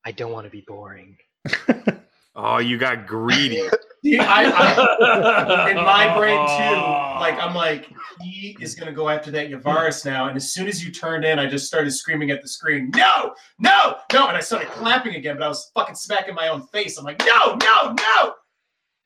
I 0.04 0.12
don't 0.12 0.32
want 0.32 0.46
to 0.46 0.50
be 0.50 0.64
boring. 0.66 1.16
Oh, 2.36 2.58
you 2.58 2.78
got 2.78 3.06
greedy. 3.06 3.62
See, 4.04 4.18
I, 4.18 4.44
I, 4.44 5.70
in 5.70 5.76
my 5.76 6.14
brain 6.16 6.36
too, 6.36 7.20
like 7.20 7.42
I'm 7.42 7.54
like, 7.54 7.88
he 8.20 8.56
is 8.60 8.74
gonna 8.74 8.92
go 8.92 9.08
after 9.08 9.30
that 9.30 9.50
Yavaris 9.50 10.04
now. 10.04 10.26
And 10.28 10.36
as 10.36 10.52
soon 10.52 10.66
as 10.66 10.84
you 10.84 10.92
turned 10.92 11.24
in, 11.24 11.38
I 11.38 11.46
just 11.46 11.66
started 11.66 11.90
screaming 11.92 12.30
at 12.30 12.42
the 12.42 12.48
screen, 12.48 12.90
no, 12.94 13.34
no, 13.58 13.96
no. 14.12 14.28
And 14.28 14.36
I 14.36 14.40
started 14.40 14.68
clapping 14.68 15.14
again, 15.14 15.36
but 15.38 15.44
I 15.44 15.48
was 15.48 15.70
fucking 15.74 15.94
smacking 15.94 16.34
my 16.34 16.48
own 16.48 16.66
face. 16.66 16.98
I'm 16.98 17.04
like, 17.04 17.20
no, 17.20 17.56
no, 17.62 17.94
no. 17.94 18.34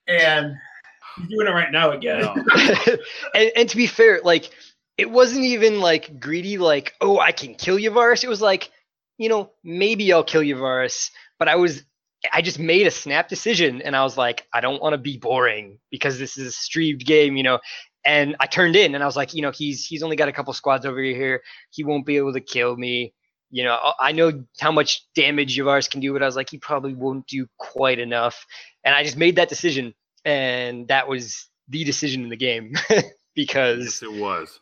And 0.09 0.55
Doing 1.29 1.47
it 1.47 1.51
right 1.51 1.73
now 1.73 1.91
again. 1.93 2.25
and, 3.35 3.53
and 3.57 3.69
to 3.69 3.77
be 3.77 3.87
fair, 3.87 4.21
like 4.25 4.51
it 4.99 5.11
wasn't 5.11 5.45
even 5.45 5.81
like 5.81 6.21
greedy, 6.21 6.59
like 6.59 6.95
oh 7.01 7.19
I 7.19 7.33
can 7.33 7.55
kill 7.55 7.79
you, 7.79 7.91
Yavaris. 7.91 8.25
It 8.25 8.29
was 8.29 8.41
like, 8.43 8.71
you 9.19 9.29
know, 9.29 9.51
maybe 9.65 10.13
I'll 10.13 10.25
kill 10.25 10.43
you, 10.43 10.57
Yavaris, 10.57 11.11
but 11.39 11.49
I 11.49 11.57
was 11.57 11.83
I 12.33 12.43
just 12.43 12.59
made 12.59 12.87
a 12.87 12.91
snap 12.91 13.29
decision, 13.29 13.83
and 13.83 13.97
I 13.97 14.03
was 14.05 14.17
like, 14.19 14.47
I 14.53 14.61
don't 14.61 14.83
want 14.83 14.95
to 14.95 14.99
be 14.99 15.19
boring 15.19 15.79
because 15.91 16.19
this 16.19 16.37
is 16.39 16.49
a 16.49 16.53
streamed 16.53 17.05
game, 17.05 17.37
you 17.37 17.43
know. 17.43 17.61
And 18.05 18.37
I 18.41 18.47
turned 18.47 18.77
in, 18.77 18.95
and 18.95 19.03
I 19.03 19.07
was 19.07 19.17
like, 19.17 19.35
you 19.35 19.43
know, 19.43 19.51
he's 19.53 19.85
he's 19.87 20.03
only 20.03 20.17
got 20.17 20.29
a 20.29 20.33
couple 20.33 20.53
squads 20.55 20.87
over 20.87 21.01
here. 21.03 21.43
He 21.71 21.85
won't 21.85 22.07
be 22.07 22.17
able 22.17 22.33
to 22.35 22.41
kill 22.41 22.77
me. 22.77 23.15
You 23.51 23.65
know, 23.65 23.75
I- 23.75 24.09
I 24.09 24.13
know 24.13 24.45
how 24.61 24.73
much 24.73 25.07
damage 25.15 25.57
Yavaris 25.59 25.91
can 25.91 26.01
do, 26.01 26.13
but 26.13 26.23
I 26.23 26.27
was 26.27 26.37
like, 26.37 26.51
he 26.51 26.59
probably 26.59 26.95
won't 26.95 27.27
do 27.27 27.47
quite 27.59 27.99
enough. 27.99 28.47
And 28.85 28.95
I 28.95 29.05
just 29.05 29.17
made 29.19 29.37
that 29.37 29.49
decision, 29.49 29.95
and 30.29 30.89
that 30.89 31.09
was 31.09 31.49
the 31.69 31.85
decision 31.85 32.23
in 32.23 32.29
the 32.29 32.37
game 32.37 32.75
because 33.35 33.85
yes, 33.85 34.03
it 34.03 34.13
was. 34.13 34.61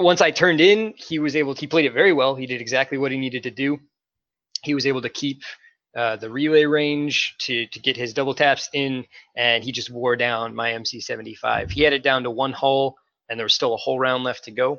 once 0.00 0.20
I 0.20 0.32
turned 0.32 0.60
in, 0.60 0.94
he 0.96 1.20
was 1.20 1.36
able. 1.36 1.54
He 1.54 1.68
played 1.68 1.84
it 1.84 1.92
very 1.92 2.12
well. 2.12 2.34
He 2.34 2.46
did 2.46 2.60
exactly 2.60 2.98
what 2.98 3.12
he 3.12 3.18
needed 3.18 3.44
to 3.44 3.52
do. 3.52 3.78
He 4.64 4.74
was 4.74 4.84
able 4.84 5.02
to 5.02 5.08
keep 5.08 5.42
uh, 5.96 6.16
the 6.16 6.28
relay 6.28 6.64
range 6.64 7.36
to 7.42 7.66
to 7.68 7.78
get 7.78 7.96
his 7.96 8.14
double 8.14 8.34
taps 8.34 8.68
in, 8.72 9.04
and 9.36 9.62
he 9.62 9.70
just 9.70 9.90
wore 9.90 10.16
down 10.16 10.56
my 10.56 10.70
MC75. 10.70 11.70
He 11.70 11.82
had 11.82 11.92
it 11.92 12.02
down 12.02 12.24
to 12.24 12.30
one 12.30 12.52
hole, 12.52 12.96
and 13.28 13.38
there 13.38 13.44
was 13.44 13.54
still 13.54 13.74
a 13.74 13.78
whole 13.78 14.00
round 14.00 14.24
left 14.24 14.44
to 14.44 14.50
go. 14.50 14.78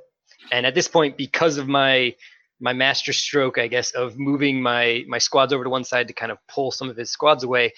And 0.52 0.66
at 0.66 0.76
this 0.76 0.90
point, 0.90 1.16
because 1.16 1.58
of 1.58 1.70
my 1.70 2.16
my 2.60 2.74
master 2.74 3.14
stroke, 3.14 3.58
I 3.58 3.68
guess, 3.68 3.92
of 3.92 4.20
moving 4.20 4.62
my 4.62 5.06
my 5.08 5.20
squads 5.20 5.54
over 5.54 5.64
to 5.64 5.70
one 5.70 5.86
side 5.86 6.10
to 6.10 6.14
kind 6.14 6.34
of 6.34 6.38
pull 6.50 6.72
some 6.72 6.90
of 6.90 6.98
his 6.98 7.12
squads 7.12 7.46
away, 7.46 7.72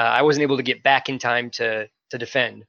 uh, 0.00 0.10
I 0.18 0.22
wasn't 0.22 0.42
able 0.42 0.56
to 0.56 0.62
get 0.62 0.82
back 0.82 1.08
in 1.08 1.18
time 1.18 1.50
to 1.50 1.88
to 2.10 2.18
defend. 2.18 2.64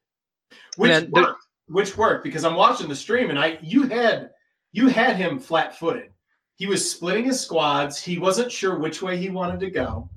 which 0.77 0.89
Man, 0.89 1.09
the- 1.13 1.21
worked, 1.21 1.43
which 1.67 1.97
worked 1.97 2.23
because 2.23 2.43
I'm 2.43 2.55
watching 2.55 2.89
the 2.89 2.95
stream 2.95 3.29
and 3.29 3.39
I 3.39 3.57
you 3.61 3.83
had 3.83 4.31
you 4.73 4.87
had 4.87 5.15
him 5.15 5.39
flat 5.39 5.77
footed. 5.79 6.09
He 6.55 6.67
was 6.67 6.89
splitting 6.91 7.25
his 7.25 7.39
squads. 7.39 8.01
He 8.01 8.19
wasn't 8.19 8.51
sure 8.51 8.77
which 8.77 9.01
way 9.01 9.17
he 9.17 9.29
wanted 9.29 9.59
to 9.61 9.69
go. 9.71 10.09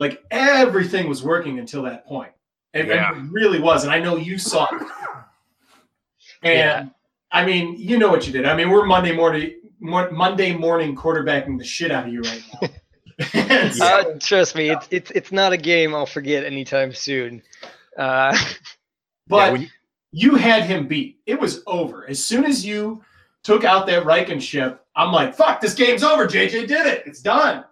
Like 0.00 0.22
everything 0.30 1.08
was 1.08 1.22
working 1.22 1.58
until 1.58 1.82
that 1.84 2.06
point. 2.06 2.32
It, 2.72 2.86
Yeah. 2.88 3.12
it 3.16 3.22
really 3.30 3.60
was. 3.60 3.84
And 3.84 3.92
I 3.92 4.00
know 4.00 4.16
you 4.16 4.38
saw 4.38 4.66
it. 4.74 4.82
And 6.42 6.52
Yeah. 6.58 6.86
I 7.32 7.44
mean, 7.44 7.76
you 7.78 7.98
know 7.98 8.08
what 8.10 8.26
you 8.26 8.32
did. 8.32 8.44
I 8.46 8.54
mean, 8.56 8.70
we're 8.70 8.86
Monday 8.86 9.12
morning 9.14 9.60
Mo- 9.80 10.10
Monday 10.10 10.54
morning 10.54 10.94
quarterbacking 10.96 11.58
the 11.58 11.64
shit 11.64 11.90
out 11.90 12.06
of 12.06 12.12
you 12.12 12.22
right 12.22 12.42
now. 12.62 12.68
And 13.34 13.74
so- 13.74 13.84
Uh, 13.84 14.18
trust 14.20 14.54
me, 14.56 14.70
it's 14.70 14.86
it's 14.90 15.10
it's 15.12 15.32
not 15.32 15.52
a 15.52 15.56
game 15.56 15.94
I'll 15.94 16.06
forget 16.06 16.44
anytime 16.44 16.92
soon. 16.92 17.42
Uh, 17.96 18.36
but 19.28 19.36
Yeah, 19.46 19.52
when 19.52 19.60
you- 19.62 19.68
you 20.16 20.34
had 20.36 20.62
him 20.64 20.86
beat. 20.86 21.20
It 21.26 21.40
was 21.40 21.62
over. 21.66 22.08
As 22.08 22.24
soon 22.24 22.44
as 22.44 22.64
you 22.64 23.02
took 23.42 23.64
out 23.64 23.86
that 23.88 24.04
Rieekan 24.04 24.40
ship, 24.40 24.80
I'm 24.94 25.12
like, 25.12 25.34
fuck, 25.34 25.60
this 25.60 25.74
game's 25.74 26.04
over. 26.04 26.26
JJ 26.26 26.68
did 26.68 26.86
it. 26.86 27.02
It's 27.04 27.20
done. 27.20 27.64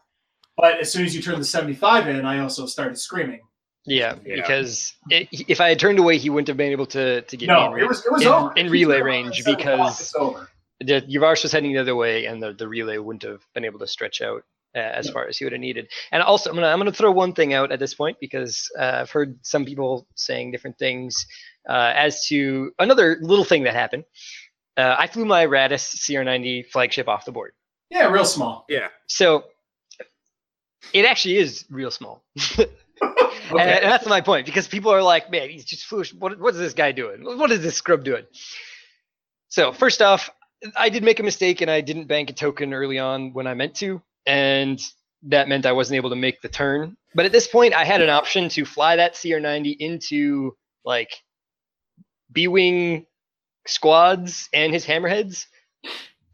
But 0.56 0.80
as 0.80 0.90
soon 0.92 1.04
as 1.04 1.14
you 1.14 1.22
turned 1.22 1.40
the 1.40 1.44
75 1.44 2.08
in, 2.08 2.26
I 2.26 2.40
also 2.40 2.66
started 2.66 2.98
screaming. 2.98 3.40
yeah, 3.86 4.16
Yeah. 4.26 4.36
because 4.36 4.92
it, 5.08 5.28
if 5.48 5.60
I 5.60 5.68
had 5.70 5.78
turned 5.78 5.98
away, 6.00 6.18
he 6.18 6.30
wouldn't 6.30 6.48
have 6.48 6.56
been 6.56 6.72
able 6.72 6.86
to 6.86 7.22
to 7.22 7.36
get 7.36 7.48
me. 7.48 7.54
No, 7.54 7.74
in 7.74 7.80
it 7.80 7.88
was 7.88 8.04
it 8.04 8.10
was 8.12 8.22
in- 8.22 8.28
over. 8.28 8.52
in 8.54 8.68
relay 8.70 9.00
range 9.00 9.44
because- 9.44 10.00
it's 10.00 10.14
over. 10.16 10.48
the 10.80 11.00
Yavaris 11.02 11.44
was 11.44 11.52
heading 11.52 11.72
the 11.72 11.78
other 11.78 11.94
way, 11.96 12.26
and 12.26 12.42
the, 12.42 12.52
the 12.52 12.66
relay 12.68 12.98
wouldn't 12.98 13.22
have 13.22 13.40
been 13.54 13.64
able 13.64 13.78
to 13.78 13.86
stretch 13.86 14.20
out 14.20 14.42
uh, 14.74 14.78
as 14.78 15.10
far 15.10 15.26
as 15.26 15.36
he 15.38 15.44
would 15.44 15.52
have 15.52 15.60
needed. 15.60 15.88
And 16.10 16.22
also, 16.22 16.50
I'm 16.50 16.56
gonna 16.56 16.68
I'm 16.68 16.78
gonna 16.78 16.92
throw 16.92 17.10
one 17.12 17.32
thing 17.32 17.52
out 17.54 17.72
at 17.72 17.78
this 17.78 17.94
point 17.94 18.18
because 18.20 18.70
uh, 18.78 18.98
I've 19.02 19.10
heard 19.10 19.38
some 19.42 19.64
people 19.64 20.06
saying 20.14 20.50
different 20.52 20.78
things 20.78 21.26
uh, 21.68 21.92
as 21.94 22.26
to 22.28 22.72
another 22.78 23.18
little 23.20 23.44
thing 23.44 23.64
that 23.64 23.74
happened. 23.74 24.04
Uh, 24.76 24.96
I 24.98 25.06
flew 25.06 25.24
my 25.24 25.46
Raddus 25.46 25.96
CR90 25.96 26.66
flagship 26.70 27.06
off 27.06 27.26
the 27.26 27.32
board, 27.32 27.52
Yeah, 27.90 28.06
real 28.10 28.24
small. 28.24 28.64
yeah. 28.68 28.88
so 29.06 29.44
it 30.94 31.04
actually 31.04 31.36
is 31.36 31.64
real 31.70 31.90
small. 31.90 32.22
And, 33.50 33.60
and 33.60 33.84
that's 33.84 34.06
my 34.06 34.20
point 34.22 34.46
because 34.46 34.66
people 34.66 34.92
are 34.92 35.02
like, 35.02 35.30
man, 35.30 35.50
he's 35.50 35.64
just 35.64 35.84
foolish. 35.84 36.14
What, 36.14 36.38
what 36.38 36.54
is 36.54 36.60
this 36.60 36.72
guy 36.72 36.92
doing? 36.92 37.22
What 37.22 37.50
is 37.50 37.60
this 37.60 37.76
scrub 37.76 38.02
doing? 38.02 38.24
So, 39.48 39.72
first 39.72 40.00
off, 40.00 40.30
I 40.76 40.88
did 40.88 41.02
make 41.02 41.20
a 41.20 41.22
mistake 41.22 41.60
and 41.60 41.70
I 41.70 41.82
didn't 41.82 42.06
bank 42.06 42.30
a 42.30 42.32
token 42.32 42.72
early 42.72 42.98
on 42.98 43.32
when 43.34 43.46
I 43.46 43.52
meant 43.54 43.74
to. 43.76 44.00
And 44.26 44.80
that 45.24 45.48
meant 45.48 45.66
I 45.66 45.72
wasn't 45.72 45.96
able 45.96 46.10
to 46.10 46.16
make 46.16 46.40
the 46.42 46.48
turn. 46.48 46.96
But 47.14 47.26
at 47.26 47.32
this 47.32 47.46
point, 47.46 47.74
I 47.74 47.84
had 47.84 48.00
an 48.00 48.10
option 48.10 48.48
to 48.50 48.64
fly 48.64 48.96
that 48.96 49.14
CR90 49.14 49.76
into 49.78 50.56
like 50.84 51.10
B 52.32 52.48
Wing 52.48 53.06
squads 53.66 54.48
and 54.52 54.72
his 54.72 54.84
hammerheads 54.84 55.46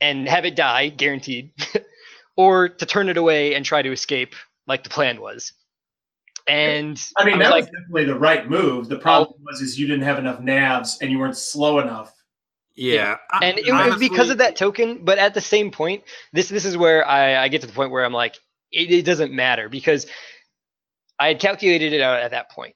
and 0.01 0.29
have 0.29 0.45
it 0.45 0.57
die, 0.57 0.89
guaranteed, 0.89 1.53
or 2.37 2.69
to 2.69 2.87
turn 2.87 3.09
it 3.09 3.17
away 3.17 3.55
and 3.55 3.65
try 3.65 3.83
to 3.83 3.93
escape 3.93 4.35
like 4.67 4.85
the 4.85 4.91
plan 4.91 5.21
was. 5.21 5.53
And 6.47 7.01
I 7.19 7.25
mean, 7.25 7.39
was 7.39 7.47
that 7.47 7.51
like, 7.51 7.65
was 7.65 7.71
definitely 7.71 8.05
the 8.05 8.19
right 8.19 8.49
move. 8.49 8.89
The 8.89 8.99
problem 8.99 9.39
was 9.45 9.61
is 9.61 9.79
you 9.79 9.87
didn't 9.87 10.05
have 10.05 10.19
enough 10.19 10.41
navs 10.41 10.97
and 11.03 11.11
you 11.11 11.19
weren't 11.19 11.37
slow 11.37 11.79
enough. 11.81 12.15
Yeah. 12.79 13.17
I- 13.31 13.45
and 13.45 13.59
it 13.59 13.73
was 13.73 13.99
because 13.99 14.31
of 14.31 14.39
that 14.39 14.57
token. 14.57 15.05
But 15.05 15.19
at 15.19 15.35
the 15.35 15.41
same 15.41 15.71
point, 15.71 16.05
this 16.33 16.49
this 16.49 16.65
is 16.65 16.77
where 16.77 17.07
I, 17.07 17.37
I 17.45 17.49
get 17.49 17.63
to 17.63 17.67
the 17.67 17.73
point 17.73 17.91
where 17.91 18.05
I'm 18.05 18.13
like, 18.13 18.37
it, 18.71 18.91
it 18.91 19.05
doesn't 19.05 19.33
matter 19.33 19.69
because 19.69 20.07
I 21.19 21.29
had 21.29 21.41
calculated 21.41 21.93
it 21.93 22.01
out 22.01 22.21
at 22.21 22.31
that 22.31 22.51
point. 22.51 22.75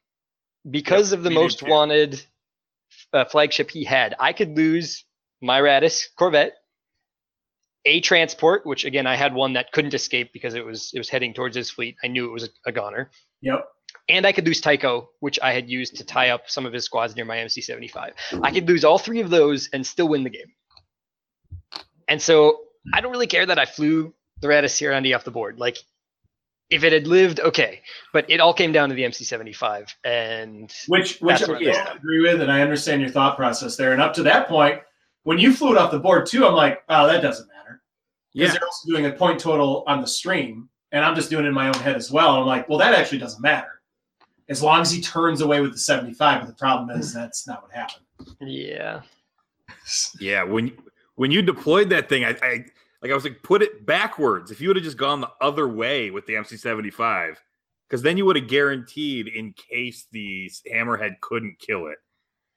Because 0.68 1.10
Yep, 1.10 1.18
of 1.18 1.24
the 1.24 1.30
most 1.30 1.62
wanted 1.62 2.24
uh, 3.12 3.24
flagship 3.24 3.70
he 3.70 3.84
had, 3.84 4.14
I 4.18 4.32
could 4.32 4.56
lose 4.56 5.04
my 5.40 5.60
Raddus 5.60 6.06
Corvette, 6.16 6.52
a 7.84 8.00
transport, 8.00 8.64
which 8.64 8.84
again 8.84 9.06
I 9.06 9.16
had 9.16 9.34
one 9.34 9.54
that 9.54 9.72
couldn't 9.72 9.94
escape 9.94 10.32
because 10.32 10.54
it 10.54 10.64
was 10.64 10.90
it 10.94 10.98
was 10.98 11.08
heading 11.08 11.34
towards 11.34 11.56
his 11.56 11.70
fleet. 11.70 11.96
I 12.02 12.08
knew 12.08 12.26
it 12.26 12.32
was 12.32 12.44
a, 12.44 12.48
a 12.66 12.72
goner. 12.72 13.10
Yep. 13.40 13.66
And 14.08 14.26
I 14.26 14.32
could 14.32 14.46
lose 14.46 14.60
Tycho, 14.60 15.08
which 15.20 15.38
I 15.42 15.52
had 15.52 15.70
used 15.70 15.96
to 15.96 16.04
tie 16.04 16.30
up 16.30 16.50
some 16.50 16.66
of 16.66 16.72
his 16.72 16.84
squads 16.84 17.14
near 17.16 17.24
my 17.24 17.36
MC75. 17.36 18.12
I 18.42 18.50
could 18.50 18.68
lose 18.68 18.84
all 18.84 18.98
three 18.98 19.20
of 19.20 19.30
those 19.30 19.68
and 19.72 19.86
still 19.86 20.08
win 20.08 20.24
the 20.24 20.30
game. 20.30 20.52
And 22.08 22.20
so 22.20 22.60
I 22.92 23.00
don't 23.00 23.12
really 23.12 23.26
care 23.26 23.46
that 23.46 23.58
I 23.58 23.64
flew 23.64 24.12
the 24.40 24.48
Raddus 24.48 24.92
Andy 24.92 25.14
off 25.14 25.24
the 25.24 25.30
board. 25.30 25.58
Like, 25.58 25.78
if 26.68 26.84
it 26.84 26.92
had 26.92 27.06
lived, 27.06 27.38
okay. 27.40 27.82
But 28.12 28.28
it 28.28 28.40
all 28.40 28.54
came 28.54 28.72
down 28.72 28.88
to 28.88 28.94
the 28.94 29.02
MC75. 29.02 29.94
And 30.04 30.72
Which 30.88 31.18
which 31.20 31.38
That's 31.38 31.48
I 31.48 31.52
what 31.52 31.62
don't 31.62 31.86
I'm 31.86 31.96
agree 31.96 32.20
with, 32.22 32.40
and 32.40 32.50
I 32.50 32.60
understand 32.62 33.02
your 33.02 33.10
thought 33.10 33.36
process 33.36 33.76
there. 33.76 33.92
And 33.92 34.00
up 34.02 34.14
to 34.14 34.22
that 34.24 34.48
point, 34.48 34.80
when 35.24 35.38
you 35.38 35.52
flew 35.52 35.72
it 35.72 35.78
off 35.78 35.90
the 35.92 35.98
board 36.00 36.26
too, 36.26 36.46
I'm 36.46 36.54
like, 36.54 36.82
oh, 36.88 37.06
that 37.06 37.20
doesn't 37.22 37.46
matter. 37.46 37.82
Because 38.32 38.48
Yeah. 38.48 38.52
they're 38.58 38.66
also 38.66 38.88
doing 38.90 39.06
a 39.06 39.12
point 39.12 39.38
total 39.38 39.84
on 39.86 40.00
the 40.00 40.06
stream, 40.06 40.68
and 40.90 41.04
I'm 41.04 41.14
just 41.14 41.30
doing 41.30 41.44
it 41.44 41.48
in 41.48 41.54
my 41.54 41.68
own 41.68 41.74
head 41.74 41.94
as 41.94 42.10
well. 42.10 42.36
I'm 42.40 42.46
like, 42.46 42.68
well, 42.68 42.78
that 42.78 42.94
actually 42.94 43.18
doesn't 43.18 43.42
matter. 43.42 43.68
As 44.52 44.62
long 44.62 44.82
as 44.82 44.92
he 44.92 45.00
turns 45.00 45.40
away 45.40 45.62
with 45.62 45.72
the 45.72 45.78
75, 45.78 46.40
but 46.40 46.46
the 46.46 46.52
problem 46.52 46.90
is 46.90 47.12
that's 47.12 47.46
not 47.46 47.62
what 47.62 47.72
happened. 47.72 48.04
yeah. 48.40 49.00
Yeah, 50.20 50.44
when 50.44 50.76
when 51.14 51.30
you 51.30 51.40
deployed 51.40 51.88
that 51.90 52.08
thing, 52.08 52.24
I, 52.24 52.36
I 52.42 52.64
like 53.00 53.10
I 53.10 53.14
was 53.14 53.24
like, 53.24 53.42
put 53.42 53.62
it 53.62 53.86
backwards. 53.86 54.50
If 54.50 54.60
you 54.60 54.68
would 54.68 54.76
have 54.76 54.84
just 54.84 54.98
gone 54.98 55.22
the 55.22 55.30
other 55.40 55.66
way 55.66 56.10
with 56.10 56.26
the 56.26 56.34
MC75, 56.34 57.36
because 57.88 58.02
then 58.02 58.16
you 58.18 58.26
would 58.26 58.36
have 58.36 58.48
guaranteed, 58.48 59.28
in 59.28 59.54
case 59.54 60.06
the 60.12 60.50
hammerhead 60.70 61.20
couldn't 61.20 61.58
kill 61.58 61.86
it, 61.86 61.98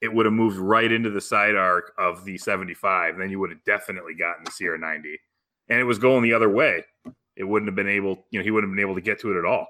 it 0.02 0.14
would 0.14 0.26
have 0.26 0.34
moved 0.34 0.58
right 0.58 0.92
into 0.92 1.10
the 1.10 1.22
side 1.22 1.56
arc 1.56 1.94
of 1.98 2.26
the 2.26 2.38
75. 2.38 3.18
Then 3.18 3.30
you 3.30 3.40
would 3.40 3.50
have 3.50 3.64
definitely 3.64 4.14
gotten 4.14 4.44
the 4.44 4.52
CR90, 4.52 5.16
and 5.70 5.80
it 5.80 5.86
was 5.86 5.98
going 5.98 6.22
the 6.22 6.34
other 6.34 6.50
way. 6.50 6.84
It 7.36 7.46
wouldn't 7.46 7.70
have 7.70 7.76
been 7.76 7.88
able, 7.90 8.26
you 8.30 8.40
know, 8.40 8.44
he 8.44 8.52
wouldn't 8.52 8.70
have 8.70 8.76
been 8.76 8.86
able 8.86 8.96
to 8.96 9.02
get 9.02 9.20
to 9.22 9.32
it 9.32 9.40
at 9.40 9.46
all. 9.46 9.68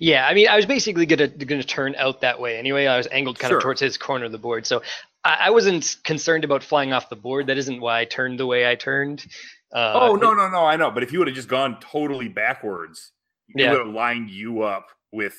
Yeah, 0.00 0.26
I 0.26 0.32
mean, 0.32 0.48
I 0.48 0.56
was 0.56 0.64
basically 0.64 1.04
gonna 1.04 1.28
gonna 1.28 1.62
turn 1.62 1.94
out 1.96 2.22
that 2.22 2.40
way 2.40 2.58
anyway. 2.58 2.86
I 2.86 2.96
was 2.96 3.06
angled 3.12 3.38
kind 3.38 3.50
Sure. 3.50 3.58
of 3.58 3.62
towards 3.62 3.80
his 3.80 3.98
corner 3.98 4.24
of 4.24 4.32
the 4.32 4.38
board, 4.38 4.66
so 4.66 4.82
I, 5.24 5.36
I 5.42 5.50
wasn't 5.50 5.96
concerned 6.04 6.42
about 6.42 6.64
flying 6.64 6.94
off 6.94 7.10
the 7.10 7.16
board. 7.16 7.48
That 7.48 7.58
isn't 7.58 7.80
why 7.80 8.00
I 8.00 8.04
turned 8.06 8.40
the 8.40 8.46
way 8.46 8.68
I 8.68 8.76
turned. 8.76 9.26
Uh, 9.72 9.92
oh 10.00 10.14
no, 10.16 10.32
no, 10.32 10.48
no! 10.48 10.64
I 10.64 10.76
know, 10.76 10.90
but 10.90 11.02
if 11.02 11.12
you 11.12 11.18
would 11.18 11.28
have 11.28 11.36
just 11.36 11.48
gone 11.48 11.78
totally 11.80 12.28
backwards, 12.28 13.12
he 13.54 13.62
Yeah. 13.62 13.72
would 13.72 13.86
have 13.86 13.94
lined 13.94 14.30
you 14.30 14.62
up 14.62 14.86
with 15.12 15.36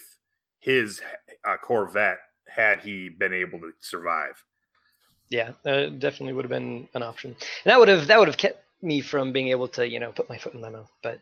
his 0.60 1.02
uh, 1.44 1.58
Corvette 1.58 2.20
had 2.48 2.82
he 2.82 3.10
been 3.10 3.34
able 3.34 3.60
to 3.62 3.72
survive. 3.80 4.44
Yeah, 5.30 5.54
uh, 5.66 5.88
definitely 5.88 6.34
would 6.34 6.46
have 6.46 6.50
been 6.52 6.88
an 6.94 7.02
option. 7.02 7.32
And 7.32 7.72
that 7.72 7.80
would 7.80 7.88
have 7.88 8.06
that 8.08 8.20
would 8.20 8.28
have 8.28 8.38
kept 8.38 8.64
me 8.84 9.02
from 9.02 9.32
being 9.32 9.48
able 9.48 9.68
to 9.70 9.90
you 9.90 10.00
know 10.00 10.12
put 10.12 10.30
my 10.30 10.38
foot 10.38 10.54
in 10.54 10.62
my 10.62 10.70
mouth. 10.70 10.92
But 11.02 11.20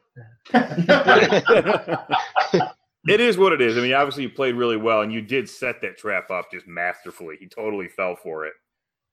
It 3.08 3.22
is 3.22 3.38
what 3.38 3.54
it 3.54 3.62
is. 3.62 3.78
I 3.78 3.82
mean, 3.82 3.94
obviously 3.94 4.24
you 4.24 4.30
played 4.30 4.56
really 4.56 4.78
well, 4.78 5.02
and 5.02 5.12
you 5.12 5.22
did 5.22 5.50
set 5.50 5.82
that 5.82 5.98
trap 5.98 6.30
up 6.32 6.52
just 6.52 6.68
masterfully. 6.68 7.38
He 7.40 7.48
totally 7.48 7.88
fell 7.88 8.16
for 8.16 8.46
it, 8.46 8.54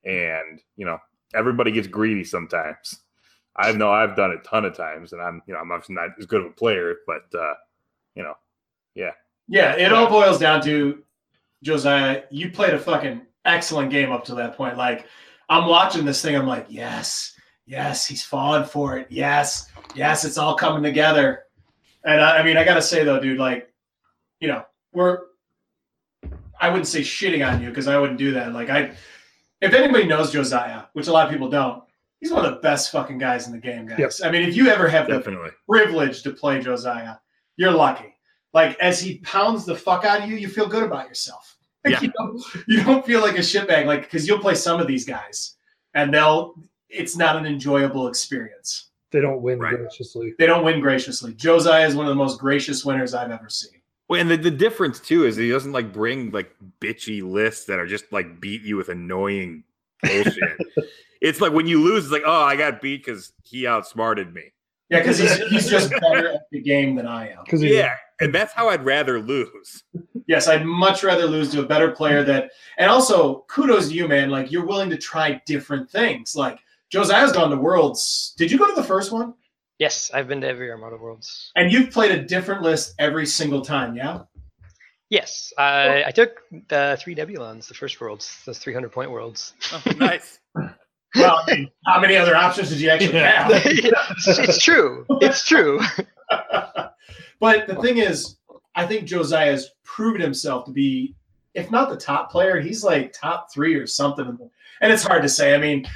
and 0.05 0.61
you 0.77 0.85
know 0.85 0.99
everybody 1.35 1.71
gets 1.71 1.87
greedy 1.87 2.25
sometimes. 2.25 3.01
I 3.57 3.73
know 3.73 3.91
I've 3.91 4.17
done 4.17 4.33
it 4.33 4.41
a 4.41 4.49
ton 4.49 4.65
of 4.65 4.77
times, 4.77 5.13
and 5.13 5.23
I'm 5.23 5.41
you 5.47 5.55
know 5.55 5.61
I'm 5.61 5.71
obviously 5.71 5.95
not 5.95 6.11
as 6.19 6.27
good 6.27 6.41
of 6.41 6.49
a 6.49 6.55
player, 6.55 6.97
but 7.07 7.33
uh, 7.39 7.55
you 8.17 8.23
know, 8.23 8.35
yeah, 8.95 9.13
Yeah, 9.49 9.77
it 9.77 9.93
all 9.93 10.09
boils 10.09 10.39
down 10.39 10.63
to 10.65 11.05
Josiah. 11.63 12.23
You 12.31 12.51
played 12.51 12.75
a 12.75 12.79
fucking 12.79 13.23
excellent 13.45 13.91
game 13.91 14.11
up 14.11 14.25
to 14.25 14.35
that 14.35 14.57
point. 14.57 14.77
Like, 14.77 15.07
I'm 15.49 15.69
watching 15.69 16.05
this 16.05 16.21
thing. 16.21 16.35
I'm 16.35 16.47
like, 16.47 16.67
yes, 16.69 17.35
yes, 17.67 18.05
he's 18.07 18.25
falling 18.25 18.65
for 18.65 18.99
it. 18.99 19.07
Yes, 19.11 19.71
yes, 19.95 20.25
it's 20.25 20.39
all 20.39 20.57
coming 20.57 20.83
together. 20.83 21.45
And 22.05 22.21
I, 22.21 22.39
I 22.39 22.43
mean, 22.43 22.57
I 22.57 22.65
gotta 22.65 22.83
say 22.83 23.05
though, 23.05 23.21
dude, 23.21 23.39
like, 23.39 23.73
you 24.41 24.49
know, 24.49 24.65
we're. 24.93 25.19
I 26.59 26.69
wouldn't 26.71 26.87
say 26.89 27.01
shitting 27.03 27.47
on 27.47 27.61
you 27.63 27.69
because 27.69 27.87
I 27.87 27.99
wouldn't 27.99 28.19
do 28.19 28.33
that. 28.33 28.53
Like, 28.53 28.71
I, 28.71 28.93
if 29.61 29.75
anybody 29.75 30.07
knows 30.07 30.33
Josiah, 30.33 30.85
which 30.95 31.07
a 31.07 31.13
lot 31.13 31.27
of 31.27 31.33
people 31.33 31.51
don't, 31.51 31.83
he's 32.19 32.33
one 32.33 32.47
of 32.47 32.51
the 32.55 32.61
best 32.61 32.91
fucking 32.91 33.19
guys 33.19 33.47
in 33.47 33.53
the 33.53 33.59
game, 33.59 33.87
guys. 33.87 33.99
Yep. 33.99 34.13
I 34.25 34.31
mean, 34.31 34.43
if 34.49 34.57
you 34.57 34.69
ever 34.69 34.89
have 34.89 35.07
the 35.07 35.53
privilege 35.69 36.23
to 36.23 36.31
play 36.31 36.61
Josiah. 36.61 37.17
You're 37.59 37.73
lucky. 37.73 38.15
Like 38.53 38.79
as 38.81 39.01
he 39.01 39.19
pounds 39.19 39.65
the 39.65 39.75
fuck 39.77 40.05
out 40.05 40.23
of 40.23 40.29
you, 40.31 40.37
you 40.37 40.49
feel 40.49 40.67
good 40.67 40.83
about 40.83 41.09
yourself. 41.09 41.57
Like, 41.85 41.93
Yeah. 41.95 42.01
you, 42.03 42.13
don't, 42.19 42.43
you 42.69 42.83
don't 42.85 43.05
feel 43.07 43.21
like 43.21 43.37
a 43.37 43.41
shitbag, 43.41 43.87
like 43.87 44.03
because 44.03 44.27
you'll 44.27 44.39
play 44.41 44.55
some 44.55 44.81
of 44.81 44.87
these 44.87 45.05
guys, 45.07 45.57
and 45.95 46.13
they'll. 46.13 46.55
It's 46.89 47.17
not 47.17 47.37
an 47.37 47.47
enjoyable 47.47 48.09
experience. 48.09 48.91
They 49.11 49.21
don't 49.21 49.43
win 49.43 49.59
Right. 49.59 49.77
graciously. 49.77 50.35
They 50.39 50.47
don't 50.47 50.65
win 50.65 50.81
graciously. 50.81 51.35
Josiah 51.35 51.87
is 51.87 51.95
one 51.95 52.07
of 52.07 52.11
the 52.11 52.15
most 52.17 52.39
gracious 52.39 52.85
winners 52.85 53.13
I've 53.15 53.31
ever 53.31 53.49
seen. 53.49 53.76
Well, 54.09 54.21
and 54.21 54.31
the, 54.31 54.37
the 54.37 54.51
difference 54.51 55.01
too 55.01 55.25
is 55.25 55.37
he 55.37 55.51
doesn't 55.51 55.73
like 55.73 55.93
bring 55.93 56.31
like 56.31 56.53
bitchy 56.81 57.23
lists 57.23 57.67
that 57.67 57.79
are 57.79 57.87
just 57.87 58.13
like 58.13 58.41
beat 58.41 58.63
you 58.63 58.77
with 58.77 58.89
annoying 58.89 59.65
bullshit. 60.03 60.59
it's 61.21 61.41
like 61.41 61.53
when 61.53 61.67
you 61.67 61.83
lose, 61.83 62.05
it's 62.05 62.13
like, 62.13 62.23
oh, 62.25 62.43
I 62.43 62.57
got 62.57 62.81
beat 62.81 63.05
because 63.05 63.33
he 63.43 63.67
outsmarted 63.67 64.33
me. 64.33 64.53
Yeah, 64.89 65.01
because 65.01 65.19
he's 65.19 65.37
he's 65.49 65.69
just 65.69 65.91
better 66.01 66.29
at 66.29 66.43
the 66.53 66.61
game 66.61 66.95
than 66.95 67.07
I 67.07 67.31
am. 67.31 67.39
Because 67.45 67.63
Yeah, 67.63 67.95
and 68.21 68.33
that's 68.33 68.53
how 68.53 68.69
I'd 68.69 68.85
rather 68.85 69.21
lose. 69.21 69.83
Yes, 70.29 70.47
I'd 70.47 70.65
much 70.65 71.03
rather 71.03 71.27
lose 71.27 71.51
to 71.53 71.61
a 71.61 71.67
better 71.67 71.91
player 71.91 72.23
that, 72.23 72.51
and 72.79 72.89
also 72.89 73.45
kudos 73.49 73.89
to 73.89 73.95
you, 73.95 74.07
man. 74.07 74.31
Like 74.31 74.53
you're 74.53 74.65
willing 74.65 74.91
to 74.91 74.97
try 74.97 75.43
different 75.45 75.91
things. 75.91 76.37
Like 76.37 76.61
Josiah's 76.89 77.33
gone 77.33 77.51
to 77.51 77.57
Worlds. 77.57 78.35
Did 78.39 78.53
you 78.53 78.59
go 78.59 78.69
to 78.69 78.81
the 78.81 78.87
first 78.87 79.11
one? 79.11 79.35
Yes, 79.79 80.11
I've 80.13 80.29
been 80.29 80.41
to 80.41 80.49
every 80.49 80.71
Armada 80.71 80.97
Worlds. 80.97 81.51
And 81.57 81.73
you've 81.73 81.91
played 81.91 82.13
a 82.13 82.23
different 82.23 82.63
list 82.63 82.95
every 82.99 83.27
single 83.27 83.61
time, 83.61 83.97
yeah? 83.97 84.23
Yes, 85.09 85.53
I, 85.57 86.05
I 86.07 86.11
took 86.11 86.41
the 86.69 86.99
three 87.01 87.15
Wlons, 87.15 87.69
the 87.69 87.75
first 87.75 88.01
worlds, 88.01 88.43
those 88.45 88.59
300 88.59 88.91
point 88.91 89.11
worlds. 89.11 89.55
Oh, 89.73 89.83
nice. 89.97 90.39
Well, 91.15 91.43
I 91.47 91.55
mean, 91.55 91.71
how 91.87 91.99
many 91.99 92.17
other 92.17 92.37
options 92.37 92.69
did 92.69 92.79
you 92.79 92.91
actually 92.91 93.21
have? 93.21 93.51
it's, 93.65 94.27
it's 94.27 94.63
true. 94.63 95.07
It's 95.23 95.47
true. 95.47 95.81
but 97.41 97.67
the 97.67 97.77
thing 97.81 97.99
is, 97.99 98.37
I 98.75 98.87
think 98.87 99.07
Josiah 99.07 99.53
has 99.53 99.71
proven 99.83 100.21
himself 100.21 100.67
to 100.67 100.73
be, 100.73 101.15
if 101.55 101.71
not 101.71 101.89
the 101.89 101.97
top 101.97 102.31
player, 102.31 102.61
he's 102.61 102.85
like 102.85 103.15
top 103.15 103.51
three 103.51 103.77
or 103.77 103.87
something. 103.87 104.39
And 104.83 104.93
it's 104.93 105.05
hard 105.05 105.23
to 105.23 105.29
say. 105.29 105.55
I 105.55 105.59
mean, 105.59 105.87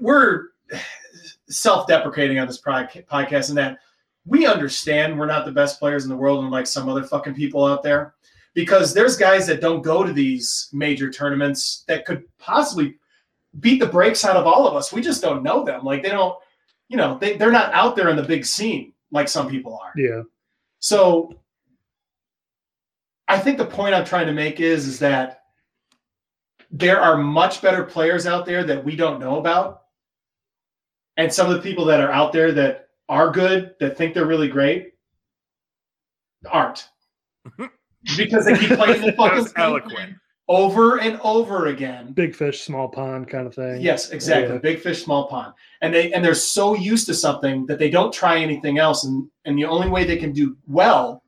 we're 0.00 0.46
self-deprecating 1.48 2.38
on 2.38 2.46
this 2.46 2.60
podcast, 2.60 3.48
and 3.48 3.58
that 3.58 3.78
we 4.24 4.46
understand 4.46 5.18
we're 5.18 5.26
not 5.26 5.44
the 5.44 5.52
best 5.52 5.78
players 5.78 6.04
in 6.04 6.10
the 6.10 6.16
world, 6.16 6.42
and 6.42 6.52
like 6.52 6.66
some 6.66 6.88
other 6.88 7.04
fucking 7.04 7.34
people 7.34 7.64
out 7.64 7.82
there, 7.82 8.14
because 8.54 8.92
there's 8.92 9.16
guys 9.16 9.46
that 9.46 9.60
don't 9.60 9.82
go 9.82 10.02
to 10.02 10.12
these 10.12 10.68
major 10.72 11.10
tournaments 11.10 11.84
that 11.86 12.04
could 12.04 12.24
possibly 12.38 12.96
beat 13.60 13.78
the 13.80 13.86
brakes 13.86 14.24
out 14.24 14.36
of 14.36 14.46
all 14.46 14.66
of 14.66 14.74
us. 14.74 14.92
We 14.92 15.00
just 15.00 15.22
don't 15.22 15.42
know 15.42 15.64
them. 15.64 15.84
Like 15.84 16.02
they 16.02 16.10
don't, 16.10 16.36
you 16.88 16.96
know, 16.96 17.18
they, 17.18 17.36
they're 17.36 17.52
not 17.52 17.72
out 17.72 17.96
there 17.96 18.08
in 18.08 18.16
the 18.16 18.22
big 18.22 18.44
scene 18.44 18.92
like 19.12 19.28
some 19.28 19.48
people 19.48 19.78
are. 19.82 19.92
yeah, 19.96 20.22
So 20.78 21.38
I 23.28 23.38
think 23.38 23.58
the 23.58 23.64
point 23.66 23.94
I'm 23.94 24.04
trying 24.04 24.26
to 24.26 24.32
make 24.32 24.60
is 24.60 24.86
is 24.86 24.98
that 24.98 25.42
there 26.70 27.00
are 27.00 27.16
much 27.16 27.62
better 27.62 27.84
players 27.84 28.26
out 28.26 28.44
there 28.44 28.64
that 28.64 28.84
we 28.84 28.96
don't 28.96 29.20
know 29.20 29.38
about. 29.38 29.82
And 31.16 31.32
some 31.32 31.50
of 31.50 31.56
the 31.56 31.62
people 31.62 31.84
that 31.86 32.00
are 32.00 32.12
out 32.12 32.32
there 32.32 32.52
that 32.52 32.88
are 33.08 33.30
good, 33.30 33.74
that 33.80 33.96
think 33.96 34.14
they're 34.14 34.26
really 34.26 34.48
great, 34.48 34.92
aren't. 36.50 36.88
because 38.16 38.44
they 38.44 38.56
keep 38.56 38.76
playing 38.76 39.02
the 39.02 39.12
fucking 39.12 39.48
eloquent. 39.56 40.14
over 40.48 40.98
and 40.98 41.18
over 41.22 41.66
again. 41.66 42.12
big 42.12 42.34
fish, 42.34 42.62
small 42.62 42.88
pond 42.88 43.28
kind 43.28 43.46
of 43.46 43.54
thing. 43.54 43.80
Yes, 43.80 44.10
exactly. 44.10 44.54
Yeah. 44.54 44.60
Big 44.60 44.80
fish, 44.80 45.04
small 45.04 45.28
pond. 45.28 45.54
And 45.80 45.94
they 45.94 46.12
and 46.12 46.24
they're 46.24 46.34
so 46.34 46.74
used 46.74 47.06
to 47.06 47.14
something 47.14 47.66
that 47.66 47.78
they 47.78 47.90
don't 47.90 48.12
try 48.12 48.38
anything 48.38 48.78
else. 48.78 49.04
And 49.04 49.28
and 49.44 49.56
the 49.56 49.64
only 49.64 49.88
way 49.88 50.04
they 50.04 50.16
can 50.16 50.32
do 50.32 50.56
well 50.66 51.22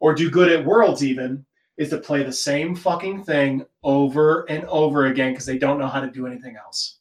or 0.00 0.14
do 0.14 0.30
good 0.30 0.50
at 0.52 0.64
worlds 0.64 1.02
even 1.04 1.44
is 1.76 1.90
to 1.90 1.98
play 1.98 2.22
the 2.22 2.32
same 2.32 2.74
fucking 2.74 3.24
thing 3.24 3.64
over 3.82 4.48
and 4.48 4.64
over 4.64 5.06
again 5.06 5.32
because 5.32 5.46
they 5.46 5.58
don't 5.58 5.78
know 5.78 5.88
how 5.88 6.00
to 6.00 6.10
do 6.10 6.26
anything 6.26 6.56
else. 6.56 6.98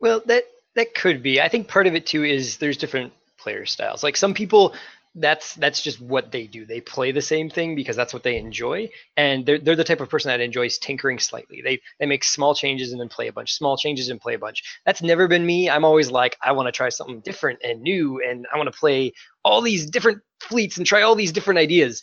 Well, 0.00 0.22
that 0.26 0.44
that 0.76 0.94
could 0.94 1.22
be. 1.22 1.40
I 1.40 1.48
think 1.48 1.68
part 1.68 1.86
of 1.86 1.94
it 1.94 2.06
too 2.06 2.24
is 2.24 2.58
there's 2.58 2.76
different 2.76 3.12
player 3.38 3.66
styles. 3.66 4.02
Like 4.02 4.16
some 4.16 4.34
people, 4.34 4.74
that's 5.16 5.54
that's 5.54 5.82
just 5.82 6.00
what 6.00 6.30
they 6.30 6.46
do. 6.46 6.64
They 6.64 6.80
play 6.80 7.10
the 7.10 7.22
same 7.22 7.50
thing 7.50 7.74
because 7.74 7.96
that's 7.96 8.14
what 8.14 8.22
they 8.22 8.36
enjoy, 8.36 8.88
and 9.16 9.44
they're 9.44 9.58
they're 9.58 9.74
the 9.76 9.84
type 9.84 10.00
of 10.00 10.08
person 10.08 10.28
that 10.28 10.40
enjoys 10.40 10.78
tinkering 10.78 11.18
slightly. 11.18 11.60
They 11.62 11.80
they 11.98 12.06
make 12.06 12.22
small 12.22 12.54
changes 12.54 12.92
and 12.92 13.00
then 13.00 13.08
play 13.08 13.26
a 13.26 13.32
bunch, 13.32 13.54
small 13.54 13.76
changes 13.76 14.08
and 14.08 14.20
play 14.20 14.34
a 14.34 14.38
bunch. 14.38 14.62
That's 14.86 15.02
never 15.02 15.26
been 15.26 15.44
me. 15.44 15.68
I'm 15.68 15.84
always 15.84 16.10
like, 16.10 16.36
I 16.42 16.52
want 16.52 16.68
to 16.68 16.72
try 16.72 16.90
something 16.90 17.20
different 17.20 17.58
and 17.64 17.82
new, 17.82 18.22
and 18.22 18.46
I 18.52 18.56
want 18.56 18.72
to 18.72 18.78
play 18.78 19.12
all 19.44 19.62
these 19.62 19.86
different 19.86 20.22
fleets 20.38 20.76
and 20.76 20.86
try 20.86 21.02
all 21.02 21.16
these 21.16 21.32
different 21.32 21.58
ideas. 21.58 22.02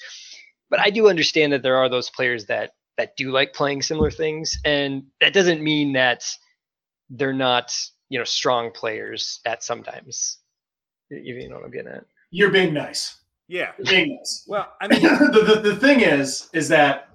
But 0.69 0.81
I 0.81 0.89
do 0.89 1.07
understand 1.07 1.53
that 1.53 1.63
there 1.63 1.77
are 1.77 1.87
those 1.87 2.09
players 2.09 2.47
that 2.47 2.71
that 2.97 3.15
do 3.15 3.31
like 3.31 3.53
playing 3.53 3.83
similar 3.83 4.11
things, 4.11 4.57
and 4.65 5.03
that 5.21 5.33
doesn't 5.33 5.63
mean 5.63 5.93
that 5.93 6.25
they're 7.09 7.31
not 7.31 7.73
you 8.09 8.17
know 8.17 8.23
strong 8.23 8.71
players 8.71 9.39
at 9.45 9.63
sometimes 9.63 10.37
if 11.09 11.25
you 11.25 11.49
know 11.49 11.55
what 11.55 11.65
i'm 11.65 11.71
getting 11.71 11.91
at 11.91 12.05
You're 12.31 12.51
being 12.51 12.73
nice. 12.73 13.17
Yeah. 13.47 13.71
You're 13.77 13.87
being 13.87 14.15
nice. 14.17 14.43
Well, 14.47 14.73
I 14.81 14.87
mean, 14.87 15.01
the, 15.31 15.61
the, 15.61 15.69
the 15.69 15.75
thing 15.77 16.01
is, 16.01 16.49
is 16.53 16.67
that 16.69 17.09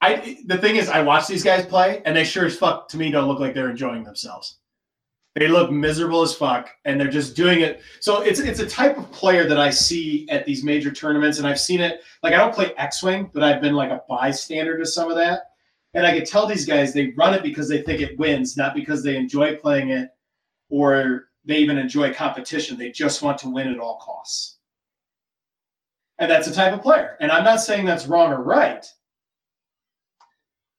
I 0.00 0.38
the 0.46 0.58
thing 0.58 0.76
is 0.76 0.88
I 0.88 1.02
watch 1.02 1.26
these 1.26 1.42
guys 1.42 1.64
play 1.64 2.02
and 2.04 2.14
they 2.14 2.24
sure 2.24 2.46
as 2.46 2.56
fuck 2.56 2.88
to 2.90 2.96
me 2.98 3.10
don't 3.10 3.26
look 3.26 3.40
like 3.40 3.54
they're 3.54 3.70
enjoying 3.70 4.04
themselves. 4.04 4.58
They 5.34 5.48
look 5.48 5.72
miserable 5.72 6.22
as 6.22 6.34
fuck 6.34 6.68
and 6.84 7.00
they're 7.00 7.10
just 7.10 7.34
doing 7.34 7.62
it. 7.62 7.80
So 8.00 8.20
it's 8.20 8.38
it's 8.38 8.60
a 8.60 8.66
type 8.66 8.98
of 8.98 9.10
player 9.10 9.48
that 9.48 9.58
I 9.58 9.70
see 9.70 10.28
at 10.28 10.44
these 10.44 10.62
major 10.62 10.92
tournaments 10.92 11.38
and 11.38 11.46
I've 11.46 11.58
seen 11.58 11.80
it 11.80 12.02
like 12.22 12.34
I 12.34 12.36
don't 12.36 12.54
play 12.54 12.72
X-Wing, 12.76 13.30
but 13.32 13.42
I've 13.42 13.62
been 13.62 13.74
like 13.74 13.90
a 13.90 14.02
bystander 14.08 14.78
to 14.78 14.86
some 14.86 15.10
of 15.10 15.16
that. 15.16 15.50
And 15.94 16.06
I 16.06 16.16
could 16.16 16.26
tell 16.26 16.46
these 16.46 16.66
guys 16.66 16.92
they 16.92 17.14
run 17.16 17.34
it 17.34 17.42
because 17.42 17.68
they 17.68 17.80
think 17.80 18.00
it 18.00 18.18
wins, 18.18 18.56
not 18.56 18.74
because 18.74 19.02
they 19.02 19.16
enjoy 19.16 19.56
playing 19.56 19.90
it 19.90 20.13
or 20.70 21.28
they 21.44 21.58
even 21.58 21.78
enjoy 21.78 22.12
competition. 22.12 22.78
They 22.78 22.90
just 22.90 23.22
want 23.22 23.38
to 23.38 23.50
win 23.50 23.68
at 23.68 23.78
all 23.78 23.98
costs. 23.98 24.58
And 26.18 26.30
that's 26.30 26.48
the 26.48 26.54
type 26.54 26.72
of 26.72 26.82
player. 26.82 27.16
And 27.20 27.30
I'm 27.30 27.44
not 27.44 27.60
saying 27.60 27.86
that's 27.86 28.06
wrong 28.06 28.32
or 28.32 28.42
right. 28.42 28.86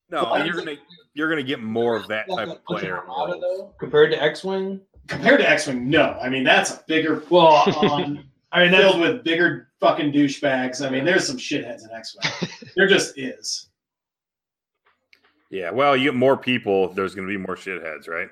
no, 0.10 0.34
and 0.34 0.46
you're 0.46 0.56
gonna 0.56 0.78
you're 1.14 1.30
gonna 1.30 1.44
get 1.44 1.62
more 1.62 1.96
of 1.96 2.08
that 2.08 2.28
type 2.30 2.48
of 2.48 2.64
player. 2.66 3.00
Armada, 3.00 3.40
though, 3.40 3.74
compared 3.80 4.12
to 4.12 4.22
X-wing. 4.22 4.80
Compared 5.08 5.40
to 5.40 5.50
X-Wing, 5.50 5.90
no. 5.90 6.18
I 6.22 6.30
mean, 6.30 6.44
that's 6.44 6.72
a 6.72 6.84
bigger 6.88 7.24
Well, 7.30 7.64
pond 7.64 7.92
um, 7.92 8.30
I 8.52 8.64
mean, 8.64 8.72
that's, 8.72 8.84
filled 8.84 9.02
with 9.02 9.24
bigger 9.24 9.70
fucking 9.80 10.12
douchebags. 10.12 10.86
I 10.86 10.90
mean, 10.90 11.06
there's 11.06 11.28
some 11.28 11.38
shitheads 11.38 11.84
in 11.84 11.92
X-Wing. 11.96 12.50
there 12.76 12.88
just 12.88 13.18
is. 13.18 13.68
Yeah. 15.52 15.70
Well, 15.72 15.96
you 15.96 16.06
get 16.06 16.16
more 16.16 16.38
people. 16.38 16.90
There's 16.94 17.14
gonna 17.14 17.28
be 17.28 17.38
more 17.38 17.56
shitheads, 17.56 18.08
right? 18.08 18.30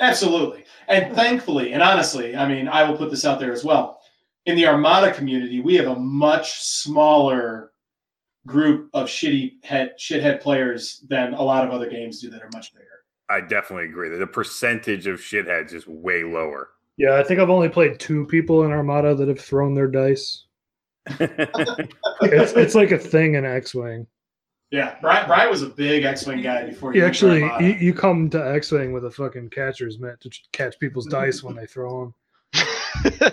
Absolutely. 0.00 0.64
And 0.88 1.14
thankfully, 1.14 1.72
and 1.72 1.82
honestly, 1.82 2.34
I 2.34 2.48
mean, 2.48 2.68
I 2.68 2.88
will 2.88 2.96
put 2.96 3.10
this 3.10 3.24
out 3.24 3.38
there 3.38 3.52
as 3.52 3.64
well. 3.64 4.00
In 4.46 4.56
the 4.56 4.66
Armada 4.66 5.12
community, 5.12 5.60
we 5.60 5.74
have 5.76 5.86
a 5.86 6.00
much 6.00 6.60
smaller 6.60 7.72
group 8.46 8.88
of 8.94 9.06
shitty 9.06 9.62
head 9.62 9.92
shithead 9.98 10.40
players 10.40 11.04
than 11.08 11.34
a 11.34 11.42
lot 11.42 11.66
of 11.66 11.72
other 11.72 11.88
games 11.88 12.20
do 12.20 12.30
that 12.30 12.42
are 12.42 12.50
much 12.54 12.72
bigger. 12.72 12.86
I 13.28 13.42
definitely 13.42 13.84
agree 13.84 14.08
that 14.08 14.16
the 14.16 14.26
percentage 14.26 15.06
of 15.06 15.20
shitheads 15.20 15.74
is 15.74 15.86
way 15.86 16.24
lower. 16.24 16.70
Yeah, 16.96 17.16
I 17.16 17.22
think 17.22 17.38
I've 17.38 17.50
only 17.50 17.68
played 17.68 18.00
two 18.00 18.26
people 18.26 18.64
in 18.64 18.72
Armada 18.72 19.14
that 19.14 19.28
have 19.28 19.40
thrown 19.40 19.74
their 19.74 19.88
dice. 19.88 20.46
It's 22.22 22.52
it's 22.52 22.74
like 22.74 22.90
a 22.90 22.98
thing 22.98 23.36
in 23.36 23.46
X 23.46 23.74
Wing. 23.74 24.06
Yeah, 24.70 24.96
Brian, 25.00 25.26
Brian 25.26 25.50
was 25.50 25.62
a 25.62 25.68
big 25.68 26.04
X-wing 26.04 26.42
guy 26.42 26.64
before. 26.64 26.94
You 26.94 27.04
actually 27.04 27.40
you, 27.60 27.74
you 27.74 27.94
come 27.94 28.30
to 28.30 28.54
X 28.54 28.70
Wing 28.70 28.92
with 28.92 29.04
a 29.04 29.10
fucking 29.10 29.50
catcher's 29.50 29.98
mitt 29.98 30.20
to 30.20 30.30
catch 30.52 30.78
people's 30.78 31.06
dice 31.10 31.42
when 31.42 31.56
they 31.56 31.66
throw 31.66 32.12
them. 32.54 33.32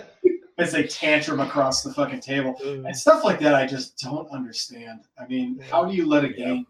as 0.58 0.72
they 0.72 0.84
tantrum 0.84 1.40
across 1.40 1.82
the 1.82 1.92
fucking 1.92 2.20
table 2.20 2.56
mm. 2.62 2.84
and 2.84 2.96
stuff 2.96 3.24
like 3.24 3.38
that. 3.38 3.54
I 3.54 3.66
just 3.66 3.98
don't 3.98 4.28
understand. 4.30 5.00
I 5.18 5.26
mean, 5.26 5.60
how 5.70 5.84
do 5.84 5.94
you 5.94 6.06
let 6.06 6.24
a 6.24 6.28
game 6.28 6.66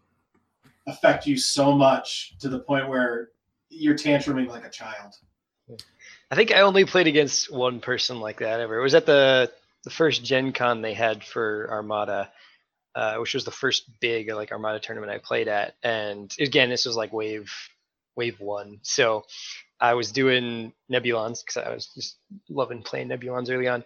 affect 0.86 1.26
you 1.26 1.36
so 1.36 1.72
much 1.72 2.34
to 2.40 2.48
the 2.48 2.60
point 2.60 2.88
where 2.88 3.30
you're 3.70 3.96
tantruming 3.96 4.48
like 4.48 4.64
a 4.64 4.70
child? 4.70 5.14
I 6.30 6.34
think 6.34 6.52
I 6.52 6.60
only 6.60 6.84
played 6.84 7.06
against 7.06 7.50
one 7.50 7.80
person 7.80 8.20
like 8.20 8.40
that 8.40 8.60
ever. 8.60 8.78
It 8.78 8.82
was 8.82 8.94
at 8.94 9.06
the 9.06 9.50
the 9.84 9.90
first 9.90 10.24
Gen 10.24 10.52
Con 10.52 10.82
they 10.82 10.92
had 10.92 11.24
for 11.24 11.68
Armada, 11.70 12.30
uh, 12.94 13.16
which 13.16 13.34
was 13.34 13.44
the 13.44 13.50
first 13.50 13.84
big 14.00 14.30
like 14.32 14.52
Armada 14.52 14.80
tournament 14.80 15.12
I 15.12 15.18
played 15.18 15.48
at. 15.48 15.74
And 15.82 16.34
again, 16.40 16.70
this 16.70 16.86
was 16.86 16.96
like 16.96 17.12
wave 17.12 17.52
wave 18.16 18.40
one. 18.40 18.80
So 18.82 19.24
I 19.80 19.94
was 19.94 20.10
doing 20.12 20.72
Nebulons 20.90 21.42
because 21.42 21.62
I 21.64 21.72
was 21.72 21.86
just 21.94 22.16
loving 22.48 22.82
playing 22.82 23.08
Nebulons 23.08 23.50
early 23.50 23.68
on. 23.68 23.84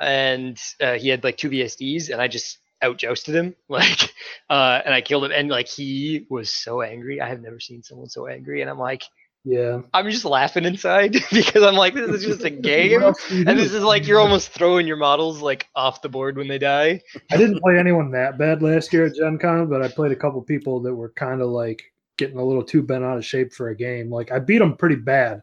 And 0.00 0.58
uh, 0.80 0.94
he 0.94 1.08
had 1.08 1.22
like 1.22 1.36
two 1.36 1.50
VSDs, 1.50 2.10
and 2.10 2.20
I 2.20 2.28
just 2.28 2.58
out 2.82 2.98
jousted 2.98 3.34
him 3.34 3.54
like 3.68 4.12
uh 4.50 4.80
and 4.84 4.94
i 4.94 5.00
killed 5.00 5.24
him 5.24 5.32
and 5.32 5.48
like 5.48 5.68
he 5.68 6.26
was 6.28 6.50
so 6.50 6.82
angry 6.82 7.20
i 7.20 7.28
have 7.28 7.40
never 7.40 7.58
seen 7.58 7.82
someone 7.82 8.08
so 8.08 8.26
angry 8.26 8.60
and 8.60 8.70
i'm 8.70 8.78
like 8.78 9.04
Yeah. 9.46 9.82
i'm 9.92 10.10
just 10.10 10.24
laughing 10.24 10.64
inside 10.64 11.12
because 11.32 11.62
i'm 11.62 11.74
like 11.74 11.92
this 11.92 12.08
is 12.08 12.24
just 12.24 12.44
a 12.44 12.50
game 12.70 13.02
What 13.02 13.08
else 13.08 13.28
do 13.28 13.36
you 13.36 13.44
and 13.46 13.58
this 13.58 13.74
is 13.74 13.82
like 13.82 14.06
you're 14.06 14.18
almost 14.20 14.48
throwing 14.48 14.86
your 14.86 14.96
models 14.96 15.42
like 15.42 15.68
off 15.76 16.00
the 16.00 16.08
board 16.08 16.38
when 16.38 16.48
they 16.48 16.56
die 16.58 17.02
I 17.30 17.36
didn't 17.36 17.60
play 17.60 17.78
anyone 17.78 18.10
that 18.12 18.38
bad 18.38 18.62
last 18.62 18.90
year 18.92 19.04
at 19.06 19.16
Gen 19.16 19.36
Con, 19.38 19.68
but 19.68 19.82
I 19.82 19.88
played 19.88 20.12
a 20.12 20.16
couple 20.16 20.40
people 20.40 20.80
that 20.80 20.94
were 20.94 21.10
kind 21.10 21.42
of 21.42 21.48
like 21.50 21.82
getting 22.16 22.38
a 22.38 22.44
little 22.44 22.62
too 22.64 22.82
bent 22.82 23.04
out 23.04 23.18
of 23.18 23.24
shape 23.24 23.52
for 23.52 23.68
a 23.68 23.76
game. 23.76 24.10
Like 24.10 24.32
I 24.32 24.38
beat 24.38 24.58
them 24.58 24.76
pretty 24.76 24.96
bad, 24.96 25.42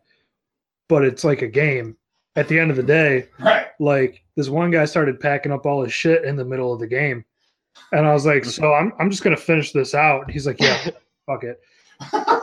but 0.90 1.04
it's 1.04 1.24
like 1.24 1.42
a 1.42 1.48
game. 1.48 1.96
At 2.38 2.48
the 2.48 2.58
end 2.58 2.72
of 2.72 2.78
the 2.78 2.84
day, 2.84 3.28
Right. 3.40 3.68
like 3.80 4.24
this 4.38 4.48
one 4.48 4.72
guy 4.72 4.86
started 4.86 5.20
packing 5.20 5.52
up 5.52 5.66
all 5.66 5.84
his 5.84 5.92
shit 5.94 6.24
in 6.24 6.38
the 6.38 6.46
middle 6.46 6.74
of 6.74 6.80
the 6.80 6.88
game, 6.88 7.26
and 7.92 8.08
I 8.08 8.14
was 8.14 8.26
like, 8.26 8.44
mm-hmm. 8.44 8.50
"So 8.52 8.74
I'm 8.74 8.94
I'm 9.00 9.10
just 9.10 9.22
gonna 9.24 9.36
finish 9.36 9.74
this 9.74 9.94
out." 9.94 10.32
He's 10.32 10.48
like, 10.48 10.60
"Yeah, 10.62 10.78
fuck 11.26 11.44
it." 11.44 11.60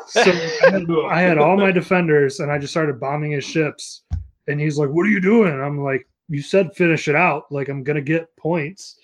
So 0.06 0.20
I 0.22 0.30
had, 0.70 0.86
I 1.11 1.20
had 1.20 1.38
all 1.38 1.56
my 1.56 1.70
defenders, 1.72 2.40
and 2.40 2.50
I 2.50 2.59
just 2.59 2.72
started 2.72 2.98
bombing 3.00 3.32
his 3.32 3.44
ships. 3.44 4.02
And 4.46 4.59
he's 4.61 4.78
like, 4.78 4.88
"What 4.88 5.02
are 5.06 5.11
you 5.11 5.20
doing?" 5.20 5.52
I'm 5.61 5.82
like, 5.82 6.06
"You 6.28 6.40
said 6.42 6.74
finish 6.74 7.09
it 7.09 7.14
out. 7.16 7.50
Like 7.52 7.68
I'm 7.68 7.82
gonna 7.84 8.00
get 8.00 8.34
points. 8.36 8.96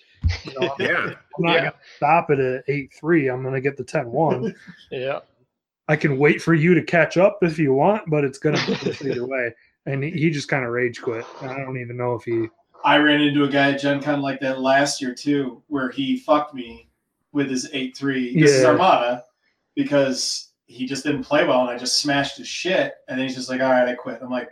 You 0.43 0.59
know, 0.59 0.75
I'm 0.79 0.85
yeah. 0.85 0.97
I'm 1.05 1.43
not 1.43 1.53
Yeah. 1.53 1.59
gonna 1.59 1.73
stop 1.97 2.31
it 2.31 2.39
at 2.39 2.63
eight 2.67 2.91
three. 2.99 3.27
I'm 3.29 3.43
gonna 3.43 3.61
get 3.61 3.77
the 3.77 3.83
10-1. 3.83 4.53
yeah 4.91 5.19
I 5.87 5.95
can 5.95 6.17
wait 6.17 6.41
for 6.41 6.55
you 6.55 6.73
to 6.73 6.81
catch 6.81 7.15
up 7.17 7.37
if 7.43 7.59
you 7.59 7.73
want, 7.73 8.09
but 8.09 8.23
it's 8.23 8.39
gonna 8.39 8.59
be 8.65 8.73
this 8.75 9.03
either 9.03 9.25
way." 9.27 9.53
And 9.85 10.03
he, 10.03 10.09
he 10.09 10.29
just 10.31 10.47
kind 10.47 10.65
of 10.65 10.71
rage 10.71 10.99
quit. 10.99 11.25
I 11.43 11.47
don't 11.59 11.77
even 11.79 11.95
know 11.97 12.15
if 12.15 12.23
he. 12.23 12.47
I 12.83 12.97
ran 12.97 13.21
into 13.21 13.43
a 13.43 13.47
guy 13.49 13.71
at 13.73 13.79
Gen 13.79 14.01
Con 14.01 14.21
like 14.23 14.39
that 14.39 14.59
last 14.61 14.99
year 14.99 15.13
too, 15.13 15.61
where 15.67 15.91
he 15.91 16.17
fucked 16.17 16.55
me 16.55 16.89
with 17.33 17.51
his 17.51 17.69
8 17.71 17.95
3. 17.95 18.39
This 18.39 18.51
is 18.51 18.61
Yeah. 18.63 18.69
Armada 18.69 19.24
because 19.75 20.51
he 20.67 20.85
just 20.85 21.03
didn't 21.03 21.23
play 21.23 21.45
well 21.45 21.61
and 21.61 21.69
I 21.69 21.77
just 21.77 22.01
smashed 22.01 22.37
his 22.37 22.47
shit. 22.47 22.93
And 23.07 23.19
then 23.19 23.27
he's 23.27 23.35
just 23.35 23.49
like, 23.49 23.61
all 23.61 23.69
right, 23.71 23.87
I 23.87 23.93
quit. 23.93 24.19
I'm 24.21 24.31
like, 24.31 24.49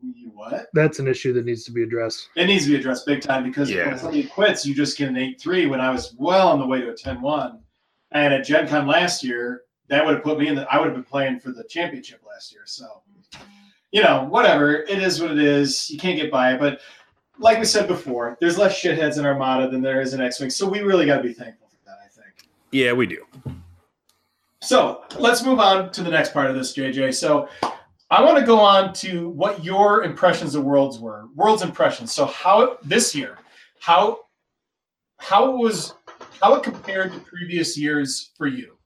you 0.00 0.30
what? 0.34 0.66
That's 0.74 0.98
an 0.98 1.08
issue 1.08 1.32
that 1.32 1.46
needs 1.46 1.64
to 1.64 1.72
be 1.72 1.82
addressed. 1.82 2.28
It 2.36 2.46
needs 2.46 2.64
to 2.66 2.72
be 2.72 2.76
addressed 2.76 3.06
big 3.06 3.22
time 3.22 3.42
because 3.42 3.70
Yeah. 3.70 3.86
when 3.88 3.98
somebody 3.98 4.24
quits, 4.24 4.66
you 4.66 4.74
just 4.74 4.98
get 4.98 5.08
an 5.08 5.16
8 5.16 5.40
3 5.40 5.66
when 5.66 5.80
I 5.80 5.90
was 5.90 6.14
well 6.18 6.48
on 6.48 6.58
the 6.58 6.66
way 6.66 6.80
to 6.82 6.90
a 6.90 6.94
10 6.94 7.22
1. 7.22 7.58
And 8.12 8.34
at 8.34 8.44
Gen 8.44 8.68
Con 8.68 8.86
last 8.86 9.24
year, 9.24 9.62
that 9.88 10.04
would 10.04 10.14
have 10.14 10.22
put 10.24 10.38
me 10.38 10.48
in 10.48 10.54
the, 10.56 10.66
I 10.72 10.78
would 10.78 10.86
have 10.86 10.94
been 10.94 11.04
playing 11.04 11.40
for 11.40 11.52
the 11.52 11.64
championship 11.64 12.20
last 12.28 12.52
year. 12.52 12.62
So, 12.66 13.02
you 13.92 14.02
know, 14.02 14.24
whatever. 14.24 14.82
It 14.82 15.02
is 15.02 15.20
what 15.22 15.30
it 15.30 15.38
is. 15.38 15.88
You 15.90 15.98
can't 15.98 16.18
get 16.20 16.30
by 16.30 16.52
it. 16.54 16.60
But 16.60 16.80
like 17.38 17.58
we 17.58 17.64
said 17.64 17.88
before, 17.88 18.36
there's 18.40 18.58
less 18.58 18.78
shitheads 18.80 19.18
in 19.18 19.24
Armada 19.24 19.70
than 19.70 19.80
there 19.82 20.00
is 20.02 20.12
in 20.14 20.20
X 20.20 20.38
Wing. 20.40 20.50
So 20.50 20.68
we 20.68 20.80
really 20.80 21.06
got 21.06 21.16
to 21.16 21.22
be 21.22 21.32
thankful 21.32 21.68
for 21.68 21.76
that, 21.86 21.96
I 22.04 22.08
think. 22.08 22.48
Yeah, 22.72 22.92
we 22.92 23.06
do. 23.06 23.24
So 24.64 25.02
let's 25.18 25.44
move 25.44 25.60
on 25.60 25.92
to 25.92 26.02
the 26.02 26.10
next 26.10 26.32
part 26.32 26.48
of 26.48 26.56
this, 26.56 26.74
JJ. 26.74 27.14
So 27.14 27.48
I 28.10 28.22
want 28.22 28.38
to 28.38 28.46
go 28.46 28.58
on 28.58 28.94
to 28.94 29.28
what 29.28 29.62
your 29.62 30.04
impressions 30.04 30.54
of 30.54 30.64
Worlds 30.64 30.98
were. 30.98 31.26
Worlds 31.34 31.62
impressions. 31.62 32.12
So 32.12 32.24
how 32.24 32.78
this 32.82 33.14
year, 33.14 33.38
how 33.80 34.20
how 35.18 35.52
it 35.52 35.58
was 35.58 35.94
how 36.40 36.54
it 36.54 36.62
compared 36.62 37.12
to 37.12 37.18
previous 37.20 37.76
years 37.76 38.30
for 38.38 38.46
you? 38.46 38.78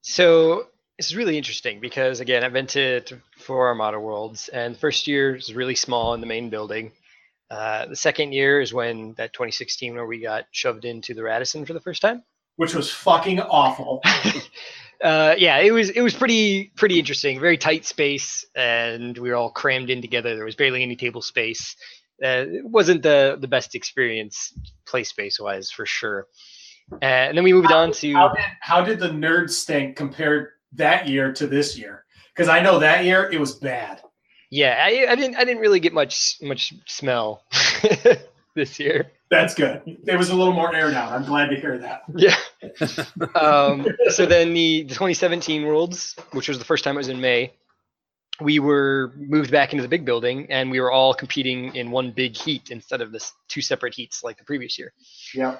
So 0.00 0.64
this 0.96 1.10
is 1.10 1.16
really 1.16 1.36
interesting 1.36 1.78
because 1.78 2.20
again, 2.20 2.42
I've 2.42 2.54
been 2.54 2.68
to, 2.68 3.00
to 3.02 3.18
four 3.36 3.68
Armada 3.68 4.00
Worlds, 4.00 4.48
and 4.48 4.74
the 4.74 4.78
first 4.78 5.06
year 5.08 5.36
is 5.36 5.54
really 5.54 5.74
small 5.74 6.14
in 6.14 6.22
the 6.22 6.26
main 6.26 6.48
building. 6.48 6.92
Uh, 7.50 7.84
the 7.84 7.96
second 7.96 8.32
year 8.32 8.62
is 8.62 8.72
when 8.72 9.12
that 9.18 9.34
2016 9.34 9.94
where 9.94 10.06
we 10.06 10.22
got 10.22 10.46
shoved 10.52 10.86
into 10.86 11.12
the 11.12 11.22
Radisson 11.22 11.66
for 11.66 11.74
the 11.74 11.80
first 11.80 12.00
time. 12.00 12.22
Which 12.60 12.74
was 12.74 12.90
fucking 12.90 13.40
awful. 13.40 14.02
uh, 15.02 15.34
yeah, 15.38 15.60
it 15.60 15.70
was 15.70 15.88
it 15.88 16.02
was 16.02 16.12
pretty 16.12 16.70
pretty 16.76 16.98
interesting. 16.98 17.40
Very 17.40 17.56
tight 17.56 17.86
space, 17.86 18.44
and 18.54 19.16
we 19.16 19.30
were 19.30 19.36
all 19.36 19.50
crammed 19.50 19.88
in 19.88 20.02
together. 20.02 20.36
There 20.36 20.44
was 20.44 20.56
barely 20.56 20.82
any 20.82 20.94
table 20.94 21.22
space. 21.22 21.74
Uh, 22.22 22.44
it 22.52 22.66
wasn't 22.66 23.02
the 23.02 23.38
the 23.40 23.48
best 23.48 23.74
experience 23.74 24.52
play 24.84 25.04
space 25.04 25.40
wise 25.40 25.70
for 25.70 25.86
sure. 25.86 26.26
Uh, 26.92 27.06
and 27.06 27.38
then 27.38 27.44
we 27.44 27.54
moved 27.54 27.72
on 27.72 27.92
to 27.92 28.12
How 28.12 28.28
did 28.28 28.44
how 28.60 28.84
did 28.84 29.00
the 29.00 29.08
nerd 29.08 29.48
stink 29.48 29.96
compare 29.96 30.52
that 30.74 31.08
year 31.08 31.32
to 31.32 31.46
this 31.46 31.78
year? 31.78 32.04
Because 32.36 32.50
I 32.50 32.60
know 32.60 32.78
that 32.80 33.06
year 33.06 33.32
it 33.32 33.40
was 33.40 33.54
bad. 33.54 34.02
Yeah, 34.50 34.84
I, 34.84 35.06
I 35.12 35.14
didn't 35.14 35.36
I 35.36 35.44
didn't 35.44 35.62
really 35.62 35.80
get 35.80 35.94
much 35.94 36.36
much 36.42 36.74
smell 36.84 37.42
this 38.54 38.78
year. 38.78 39.10
That's 39.30 39.54
good. 39.54 39.82
There 40.02 40.18
was 40.18 40.30
a 40.30 40.34
little 40.34 40.52
more 40.52 40.74
air 40.74 40.90
down. 40.90 41.12
I'm 41.12 41.24
glad 41.24 41.50
to 41.50 41.56
hear 41.56 41.78
that. 41.78 42.02
Yeah. 42.16 42.36
um, 43.40 43.86
so 44.08 44.26
then 44.26 44.52
the, 44.54 44.82
the 44.82 44.94
2017 44.94 45.64
Worlds, 45.64 46.16
which 46.32 46.48
was 46.48 46.58
the 46.58 46.64
first 46.64 46.82
time 46.82 46.96
it 46.96 46.98
was 46.98 47.08
in 47.08 47.20
May, 47.20 47.52
we 48.40 48.58
were 48.58 49.12
moved 49.16 49.50
back 49.50 49.72
into 49.72 49.82
the 49.82 49.88
big 49.88 50.04
building 50.04 50.46
and 50.50 50.70
we 50.70 50.80
were 50.80 50.90
all 50.90 51.14
competing 51.14 51.76
in 51.76 51.90
one 51.90 52.10
big 52.10 52.36
heat 52.36 52.70
instead 52.70 53.00
of 53.00 53.12
this 53.12 53.32
two 53.48 53.60
separate 53.60 53.94
heats 53.94 54.24
like 54.24 54.38
the 54.38 54.44
previous 54.44 54.78
year. 54.78 54.92
Yeah. 55.34 55.58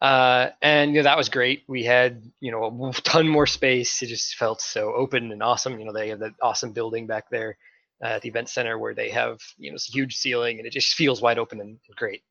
Uh, 0.00 0.50
and 0.60 0.90
you 0.92 0.98
know 0.98 1.04
that 1.04 1.16
was 1.16 1.30
great. 1.30 1.62
We 1.66 1.82
had 1.82 2.22
you 2.40 2.52
know 2.52 2.90
a 2.90 2.92
ton 2.92 3.26
more 3.26 3.46
space. 3.46 4.02
It 4.02 4.08
just 4.08 4.34
felt 4.34 4.60
so 4.60 4.92
open 4.92 5.32
and 5.32 5.42
awesome. 5.42 5.78
You 5.78 5.86
know 5.86 5.94
they 5.94 6.10
have 6.10 6.18
that 6.18 6.34
awesome 6.42 6.72
building 6.72 7.06
back 7.06 7.30
there 7.30 7.56
at 8.02 8.22
the 8.22 8.28
event 8.28 8.48
center 8.48 8.78
where 8.78 8.94
they 8.94 9.10
have 9.10 9.40
you 9.56 9.70
know 9.70 9.74
this 9.74 9.86
huge 9.86 10.16
ceiling 10.16 10.58
and 10.58 10.66
it 10.66 10.72
just 10.72 10.94
feels 10.94 11.22
wide 11.22 11.38
open 11.38 11.60
and, 11.60 11.78
and 11.86 11.96
great. 11.96 12.22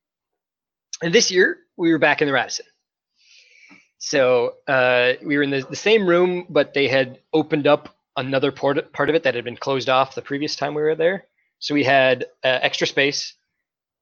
And 1.02 1.14
this 1.14 1.32
year 1.32 1.58
we 1.78 1.92
were 1.92 2.00
back 2.00 2.22
in 2.22 2.28
the 2.28 2.34
Radisson. 2.34 2.66
So 3.98 4.56
uh, 4.68 5.14
we 5.24 5.38
were 5.38 5.44
in 5.44 5.50
the, 5.50 5.66
the 5.70 5.76
same 5.76 6.06
room, 6.06 6.46
but 6.50 6.74
they 6.74 6.88
had 6.88 7.20
opened 7.32 7.68
up 7.68 7.96
another 8.18 8.52
part 8.52 8.92
part 8.94 9.10
of 9.10 9.16
it 9.16 9.24
that 9.24 9.36
had 9.36 9.44
been 9.44 9.58
closed 9.58 9.90
off 9.90 10.16
the 10.16 10.22
previous 10.22 10.56
time 10.56 10.74
we 10.74 10.82
were 10.82 10.96
there. 10.96 11.26
So 11.60 11.74
we 11.74 11.84
had 11.84 12.26
uh, 12.44 12.60
extra 12.62 12.86
space. 12.86 13.34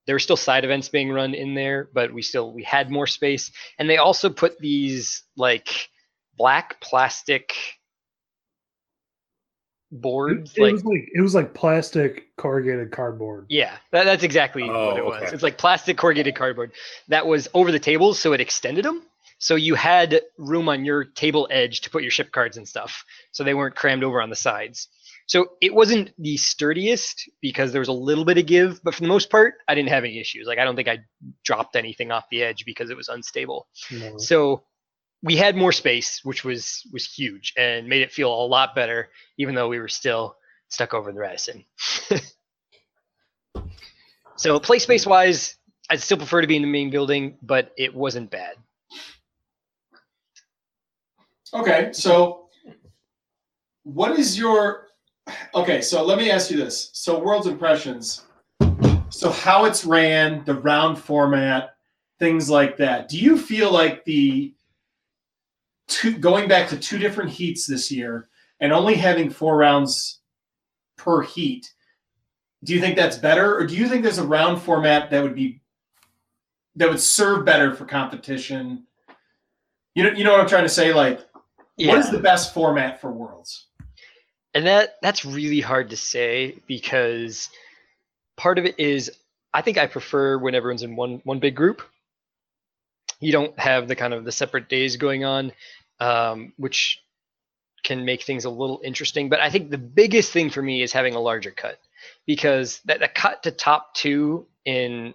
There 0.07 0.16
were 0.16 0.20
still 0.20 0.38
side 0.38 0.66
events 0.66 0.89
being 0.89 1.12
run 1.12 1.36
in 1.36 1.53
there, 1.53 1.88
but 1.93 2.12
we 2.12 2.24
still 2.24 2.51
we 2.51 2.64
had 2.64 2.89
more 2.89 3.05
space. 3.05 3.51
And 3.78 3.88
they 3.88 3.97
also 3.97 4.30
put 4.30 4.57
these 4.57 5.24
like 5.38 5.89
black 6.36 6.82
plastic 6.82 7.53
boards, 9.91 10.53
It 10.57 10.61
like 10.61 10.73
was 10.73 10.85
like 10.85 11.09
it 11.13 11.21
was 11.21 11.35
like 11.35 11.53
plastic 11.53 12.35
corrugated 12.37 12.91
cardboard. 12.91 13.45
yeah, 13.49 13.77
that, 13.91 14.05
that's 14.05 14.23
exactly 14.23 14.63
oh, 14.63 14.67
what 14.67 14.93
Oh, 14.93 14.97
it 14.97 15.05
was. 15.05 15.23
okay. 15.23 15.33
It's 15.33 15.43
like 15.43 15.57
plastic 15.57 15.97
corrugated 15.97 16.35
cardboard 16.35 16.71
that 17.09 17.25
was 17.27 17.47
over 17.53 17.71
the 17.71 17.79
tables, 17.79 18.19
so 18.19 18.33
it 18.33 18.41
extended 18.41 18.85
them. 18.85 19.03
So 19.39 19.55
you 19.55 19.73
had 19.75 20.21
room 20.37 20.69
on 20.69 20.85
your 20.85 21.03
table 21.03 21.47
edge 21.49 21.81
to 21.81 21.89
put 21.89 22.03
your 22.03 22.11
ship 22.11 22.31
cards 22.31 22.57
and 22.57 22.67
stuff, 22.67 23.03
so 23.31 23.43
they 23.43 23.53
weren't 23.55 23.75
crammed 23.75 24.03
over 24.03 24.21
on 24.21 24.29
the 24.29 24.35
sides. 24.35 24.87
So 25.27 25.51
it 25.61 25.73
wasn't 25.73 26.11
the 26.19 26.35
sturdiest 26.37 27.29
because 27.41 27.71
there 27.71 27.79
was 27.79 27.87
a 27.87 27.93
little 27.93 28.25
bit 28.25 28.37
of 28.37 28.45
give, 28.45 28.83
but 28.83 28.93
for 28.93 29.01
the 29.01 29.07
most 29.07 29.29
part, 29.29 29.55
I 29.67 29.75
didn't 29.75 29.89
have 29.89 30.03
any 30.03 30.19
issues. 30.19 30.45
Like 30.45 30.59
I 30.59 30.63
don't 30.65 30.75
think 30.75 30.89
I 30.89 30.99
dropped 31.43 31.75
anything 31.75 32.11
off 32.11 32.25
the 32.29 32.43
edge 32.43 32.65
because 32.65 32.89
it 32.89 32.97
was 32.97 33.07
unstable. 33.07 33.67
No. 33.91 34.17
So 34.17 34.63
we 35.24 35.36
had 35.36 35.55
more 35.55 35.72
space, 35.72 36.24
which 36.24 36.43
was 36.43 36.84
was 36.91 37.05
huge 37.05 37.53
and 37.57 37.88
made 37.88 38.01
it 38.01 38.11
feel 38.11 38.34
a 38.34 38.47
lot 38.47 38.74
better, 38.76 39.09
even 39.38 39.55
though 39.55 39.67
we 39.67 39.80
were 39.80 39.88
still 39.88 40.36
stuck 40.69 40.93
over 40.93 41.09
in 41.09 41.15
the 41.15 41.22
Radisson. 41.22 41.63
so 44.36 44.59
play 44.59 44.80
space 44.80 45.05
wise, 45.05 45.55
I'd 45.89 46.01
still 46.01 46.17
prefer 46.17 46.41
to 46.41 46.47
be 46.47 46.55
in 46.55 46.61
the 46.61 46.67
main 46.67 46.89
building, 46.89 47.38
but 47.41 47.72
it 47.78 47.93
wasn't 47.93 48.32
bad. 48.32 48.55
Okay, 51.53 51.89
so 51.91 52.47
what 53.84 54.17
is 54.17 54.38
your 54.38 54.88
okay? 55.53 55.82
So 55.82 56.03
let 56.03 56.17
me 56.17 56.32
ask 56.32 56.49
you 56.49 56.57
this. 56.57 56.89
So 56.93 57.19
world's 57.19 57.47
impressions. 57.47 58.24
So 59.09 59.30
how 59.30 59.65
it's 59.65 59.84
ran, 59.86 60.43
the 60.45 60.55
round 60.55 60.97
format, 60.97 61.76
things 62.17 62.49
like 62.49 62.78
that. 62.78 63.09
Do 63.09 63.19
you 63.19 63.38
feel 63.38 63.72
like 63.72 64.05
the 64.05 64.53
two 65.91 66.17
going 66.17 66.47
back 66.47 66.69
to 66.69 66.77
two 66.77 66.97
different 66.97 67.29
heats 67.29 67.67
this 67.67 67.91
year 67.91 68.29
and 68.59 68.71
only 68.71 68.95
having 68.95 69.29
four 69.29 69.57
rounds 69.57 70.21
per 70.97 71.21
heat? 71.21 71.71
Do 72.63 72.73
you 72.73 72.79
think 72.79 72.95
that's 72.95 73.17
better, 73.17 73.57
or 73.57 73.65
do 73.65 73.75
you 73.75 73.87
think 73.87 74.03
there's 74.03 74.19
a 74.19 74.25
round 74.25 74.61
format 74.61 75.09
that 75.11 75.21
would 75.21 75.35
be 75.35 75.61
that 76.75 76.89
would 76.89 76.99
serve 76.99 77.43
better 77.43 77.73
for 77.73 77.85
competition? 77.85 78.85
You 79.95 80.03
know, 80.03 80.11
you 80.11 80.23
know 80.23 80.31
what 80.31 80.41
I'm 80.41 80.47
trying 80.47 80.63
to 80.63 80.69
say. 80.69 80.93
Like, 80.93 81.19
what 81.77 81.97
is 81.97 82.09
the 82.09 82.19
best 82.19 82.53
format 82.53 83.01
for 83.01 83.11
Worlds? 83.11 83.67
And 84.53 84.65
that 84.67 84.95
that's 85.01 85.25
really 85.25 85.61
hard 85.61 85.89
to 85.89 85.97
say 85.97 86.55
because 86.67 87.49
part 88.37 88.59
of 88.59 88.65
it 88.65 88.79
is 88.79 89.11
I 89.53 89.61
think 89.61 89.77
I 89.77 89.87
prefer 89.87 90.37
when 90.37 90.55
everyone's 90.55 90.83
in 90.83 90.95
one 90.95 91.21
one 91.23 91.39
big 91.39 91.55
group. 91.55 91.81
You 93.19 93.31
don't 93.31 93.57
have 93.59 93.87
the 93.87 93.95
kind 93.95 94.13
of 94.13 94.23
the 94.23 94.31
separate 94.31 94.67
days 94.69 94.97
going 94.97 95.23
on, 95.23 95.51
um, 96.02 96.52
which 96.58 96.99
can 97.84 98.04
make 98.04 98.24
things 98.24 98.43
a 98.43 98.49
little 98.49 98.82
interesting. 98.84 99.30
But 99.30 99.39
I 99.39 99.49
think 99.49 99.70
the 99.70 99.78
biggest 99.78 100.34
thing 100.34 100.49
for 100.49 100.62
me 100.62 100.82
is 100.82 100.91
having 100.91 101.16
a 101.16 101.20
larger 101.20 101.52
cut 101.52 101.80
because 102.26 102.82
that 102.86 102.99
the 102.99 103.08
cut 103.08 103.43
to 103.43 103.52
top 103.52 103.93
two 103.93 104.47
in 104.66 105.14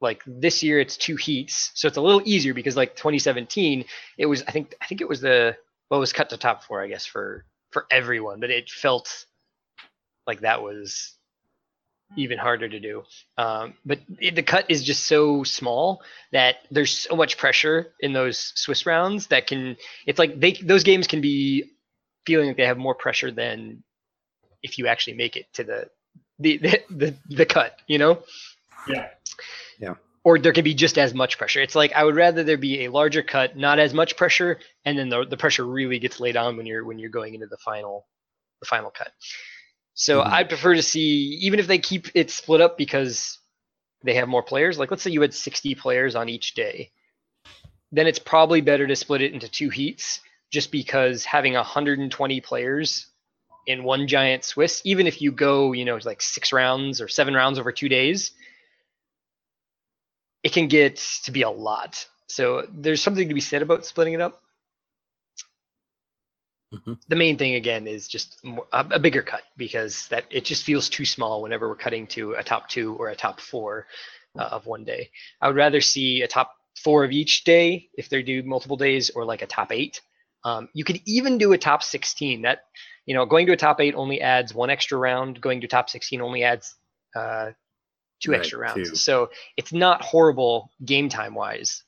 like 0.00 0.22
this 0.26 0.62
year 0.62 0.80
it's 0.80 0.96
two 0.96 1.16
heats 1.16 1.70
so 1.74 1.86
it's 1.86 1.98
a 1.98 2.00
little 2.00 2.22
easier 2.24 2.54
because 2.54 2.76
like 2.76 2.96
2017 2.96 3.84
it 4.16 4.26
was 4.26 4.42
i 4.48 4.50
think 4.50 4.74
i 4.80 4.86
think 4.86 5.00
it 5.00 5.08
was 5.08 5.20
the 5.20 5.54
well 5.90 6.00
was 6.00 6.12
cut 6.12 6.30
to 6.30 6.36
top 6.36 6.64
four 6.64 6.82
i 6.82 6.88
guess 6.88 7.04
for 7.04 7.44
for 7.70 7.86
everyone 7.90 8.40
but 8.40 8.50
it 8.50 8.70
felt 8.70 9.26
like 10.26 10.40
that 10.40 10.62
was 10.62 11.12
even 12.16 12.38
harder 12.38 12.68
to 12.68 12.80
do 12.80 13.02
um, 13.38 13.74
but 13.84 14.00
it, 14.18 14.34
the 14.34 14.42
cut 14.42 14.66
is 14.68 14.82
just 14.82 15.06
so 15.06 15.44
small 15.44 16.02
that 16.32 16.56
there's 16.70 16.96
so 16.96 17.14
much 17.16 17.38
pressure 17.38 17.92
in 18.00 18.12
those 18.12 18.52
swiss 18.56 18.84
rounds 18.86 19.28
that 19.28 19.46
can 19.46 19.76
it's 20.06 20.18
like 20.18 20.38
they 20.40 20.52
those 20.52 20.82
games 20.82 21.06
can 21.06 21.20
be 21.20 21.70
feeling 22.26 22.48
like 22.48 22.56
they 22.56 22.66
have 22.66 22.78
more 22.78 22.94
pressure 22.94 23.30
than 23.30 23.82
if 24.62 24.78
you 24.78 24.86
actually 24.86 25.14
make 25.14 25.36
it 25.36 25.46
to 25.52 25.64
the 25.64 25.88
the 26.38 26.58
the, 26.58 26.80
the, 26.90 27.14
the 27.28 27.46
cut 27.46 27.76
you 27.86 27.98
know 27.98 28.22
Yeah. 28.88 29.08
Yeah. 29.78 29.94
or 30.24 30.38
there 30.38 30.52
can 30.52 30.64
be 30.64 30.74
just 30.74 30.98
as 30.98 31.14
much 31.14 31.38
pressure 31.38 31.60
it's 31.62 31.74
like 31.76 31.92
i 31.92 32.02
would 32.04 32.16
rather 32.16 32.42
there 32.42 32.58
be 32.58 32.84
a 32.84 32.90
larger 32.90 33.22
cut 33.22 33.56
not 33.56 33.78
as 33.78 33.94
much 33.94 34.16
pressure 34.16 34.58
and 34.84 34.98
then 34.98 35.08
the, 35.08 35.24
the 35.26 35.36
pressure 35.36 35.64
really 35.64 35.98
gets 35.98 36.18
laid 36.20 36.36
on 36.36 36.56
when 36.56 36.66
you're 36.66 36.84
when 36.84 36.98
you're 36.98 37.10
going 37.10 37.34
into 37.34 37.46
the 37.46 37.56
final 37.58 38.06
the 38.60 38.66
final 38.66 38.90
cut 38.90 39.12
so 39.94 40.22
Mhm. 40.22 40.32
i'd 40.32 40.48
prefer 40.48 40.74
to 40.74 40.82
see 40.82 41.38
even 41.42 41.58
if 41.60 41.66
they 41.66 41.78
keep 41.78 42.08
it 42.14 42.30
split 42.30 42.60
up 42.60 42.78
because 42.78 43.38
they 44.02 44.14
have 44.14 44.28
more 44.28 44.42
players 44.42 44.78
like 44.78 44.90
let's 44.90 45.02
say 45.02 45.10
you 45.10 45.20
had 45.20 45.34
60 45.34 45.74
players 45.74 46.14
on 46.14 46.28
each 46.28 46.54
day 46.54 46.90
then 47.92 48.06
it's 48.06 48.18
probably 48.18 48.60
better 48.60 48.86
to 48.86 48.96
split 48.96 49.22
it 49.22 49.32
into 49.32 49.48
two 49.48 49.68
heats 49.68 50.20
just 50.50 50.72
because 50.72 51.24
having 51.24 51.54
120 51.54 52.40
players 52.40 53.06
in 53.66 53.84
one 53.84 54.06
giant 54.06 54.44
Swiss, 54.44 54.82
even 54.84 55.06
if 55.06 55.22
you 55.22 55.32
go, 55.32 55.72
you 55.72 55.84
know, 55.84 55.98
like 56.04 56.20
six 56.20 56.52
rounds 56.52 57.00
or 57.00 57.08
seven 57.08 57.34
rounds 57.34 57.58
over 57.58 57.72
two 57.72 57.88
days, 57.88 58.32
it 60.42 60.52
can 60.52 60.68
get 60.68 60.96
to 61.24 61.30
be 61.30 61.42
a 61.42 61.50
lot. 61.50 62.06
So 62.26 62.66
there's 62.72 63.02
something 63.02 63.28
to 63.28 63.34
be 63.34 63.40
said 63.40 63.62
about 63.62 63.84
splitting 63.84 64.14
it 64.14 64.20
up. 64.20 64.42
Mhm. 66.72 66.98
The 67.08 67.16
main 67.16 67.36
thing 67.36 67.54
again 67.54 67.86
is 67.86 68.06
just 68.06 68.38
a, 68.72 68.86
a 68.92 68.98
bigger 68.98 69.22
cut 69.22 69.42
because 69.56 70.06
that 70.08 70.24
it 70.30 70.44
just 70.44 70.64
feels 70.64 70.88
too 70.88 71.04
small 71.04 71.42
whenever 71.42 71.68
we're 71.68 71.74
cutting 71.76 72.06
to 72.08 72.32
a 72.34 72.44
top 72.44 72.68
two 72.68 72.94
or 72.96 73.08
a 73.08 73.16
top 73.16 73.40
four 73.40 73.86
uh, 74.38 74.44
of 74.44 74.66
one 74.66 74.84
day. 74.84 75.10
I 75.40 75.48
would 75.48 75.56
rather 75.56 75.80
see 75.80 76.22
a 76.22 76.28
top 76.28 76.54
four 76.82 77.04
of 77.04 77.10
each 77.10 77.44
day 77.44 77.88
if 77.94 78.08
they 78.08 78.22
do 78.22 78.42
multiple 78.44 78.76
days 78.76 79.10
or 79.10 79.24
like 79.24 79.42
a 79.42 79.46
top 79.46 79.72
eight. 79.72 80.00
Um, 80.44 80.68
you 80.72 80.84
could 80.84 81.00
even 81.06 81.38
do 81.38 81.52
a 81.52 81.58
top 81.58 81.82
16. 81.82 82.42
That 82.42 82.64
you 83.04 83.14
know, 83.14 83.26
going 83.26 83.46
to 83.46 83.52
a 83.52 83.56
top 83.56 83.80
eight 83.80 83.94
only 83.94 84.20
adds 84.20 84.54
one 84.54 84.70
extra 84.70 84.96
round. 84.96 85.40
Going 85.40 85.60
to 85.62 85.66
top 85.68 85.90
16 85.90 86.20
only 86.20 86.44
adds 86.44 86.76
uh, 87.16 87.50
two 88.20 88.32
Right, 88.32 88.40
extra 88.40 88.58
rounds. 88.58 88.88
two. 88.88 88.96
So 88.96 89.30
it's 89.56 89.72
not 89.72 90.02
horrible 90.02 90.70
game 90.84 91.08
time 91.08 91.34
wise, 91.34 91.82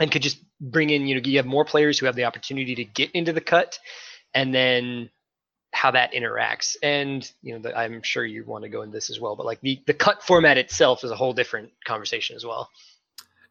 and 0.00 0.10
could 0.10 0.22
just 0.22 0.38
bring 0.70 0.90
in. 0.90 1.06
You 1.06 1.16
know, 1.16 1.20
you 1.24 1.36
have 1.38 1.46
more 1.46 1.64
players 1.64 1.98
who 1.98 2.06
have 2.06 2.16
the 2.16 2.24
opportunity 2.24 2.74
to 2.74 2.84
get 2.84 3.10
into 3.12 3.32
the 3.32 3.40
cut, 3.40 3.78
and 4.34 4.54
then 4.54 5.10
how 5.72 5.90
that 5.90 6.12
interacts. 6.12 6.76
And 6.82 7.30
you 7.42 7.54
know, 7.54 7.60
the, 7.60 7.76
I'm 7.76 8.02
sure 8.02 8.24
you 8.24 8.44
want 8.44 8.64
to 8.64 8.70
go 8.70 8.82
into 8.82 8.92
this 8.92 9.10
as 9.10 9.20
well. 9.20 9.36
But 9.36 9.46
like 9.46 9.60
the 9.60 9.82
the 9.86 9.94
cut 9.94 10.22
format 10.22 10.58
itself 10.58 11.04
is 11.04 11.10
a 11.10 11.16
whole 11.16 11.32
different 11.32 11.72
conversation 11.84 12.36
as 12.36 12.44
well. 12.44 12.70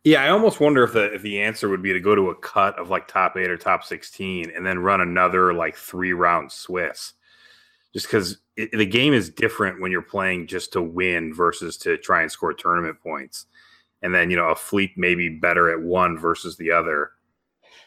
Yeah, 0.03 0.21
I 0.21 0.29
almost 0.29 0.59
wonder 0.59 0.83
if 0.83 0.93
the 0.93 1.13
if 1.13 1.21
the 1.21 1.41
answer 1.41 1.69
would 1.69 1.81
be 1.81 1.93
to 1.93 1.99
go 1.99 2.13
to 2.13 2.29
a 2.29 2.35
cut 2.35 2.77
of 2.77 2.89
like 2.89 3.07
top 3.07 3.37
eight 3.37 3.49
or 3.49 3.57
top 3.57 3.83
sixteen, 3.83 4.51
and 4.53 4.65
then 4.65 4.79
run 4.79 4.99
another 4.99 5.53
like 5.53 5.77
three 5.77 6.11
round 6.11 6.51
Swiss, 6.51 7.13
just 7.93 8.07
because 8.07 8.37
the 8.55 8.85
game 8.85 9.13
is 9.13 9.29
different 9.29 9.81
when 9.81 9.91
you're 9.91 10.01
playing 10.01 10.47
just 10.47 10.73
to 10.73 10.81
win 10.81 11.33
versus 11.33 11.77
to 11.77 11.97
try 11.97 12.21
and 12.21 12.31
score 12.31 12.53
tournament 12.53 12.99
points, 13.01 13.45
and 14.03 14.13
then 14.13 14.29
you 14.29 14.37
know 14.37 14.49
a 14.49 14.55
fleet 14.55 14.91
maybe 14.95 15.29
better 15.29 15.71
at 15.71 15.81
one 15.81 16.17
versus 16.17 16.57
the 16.57 16.71
other. 16.71 17.11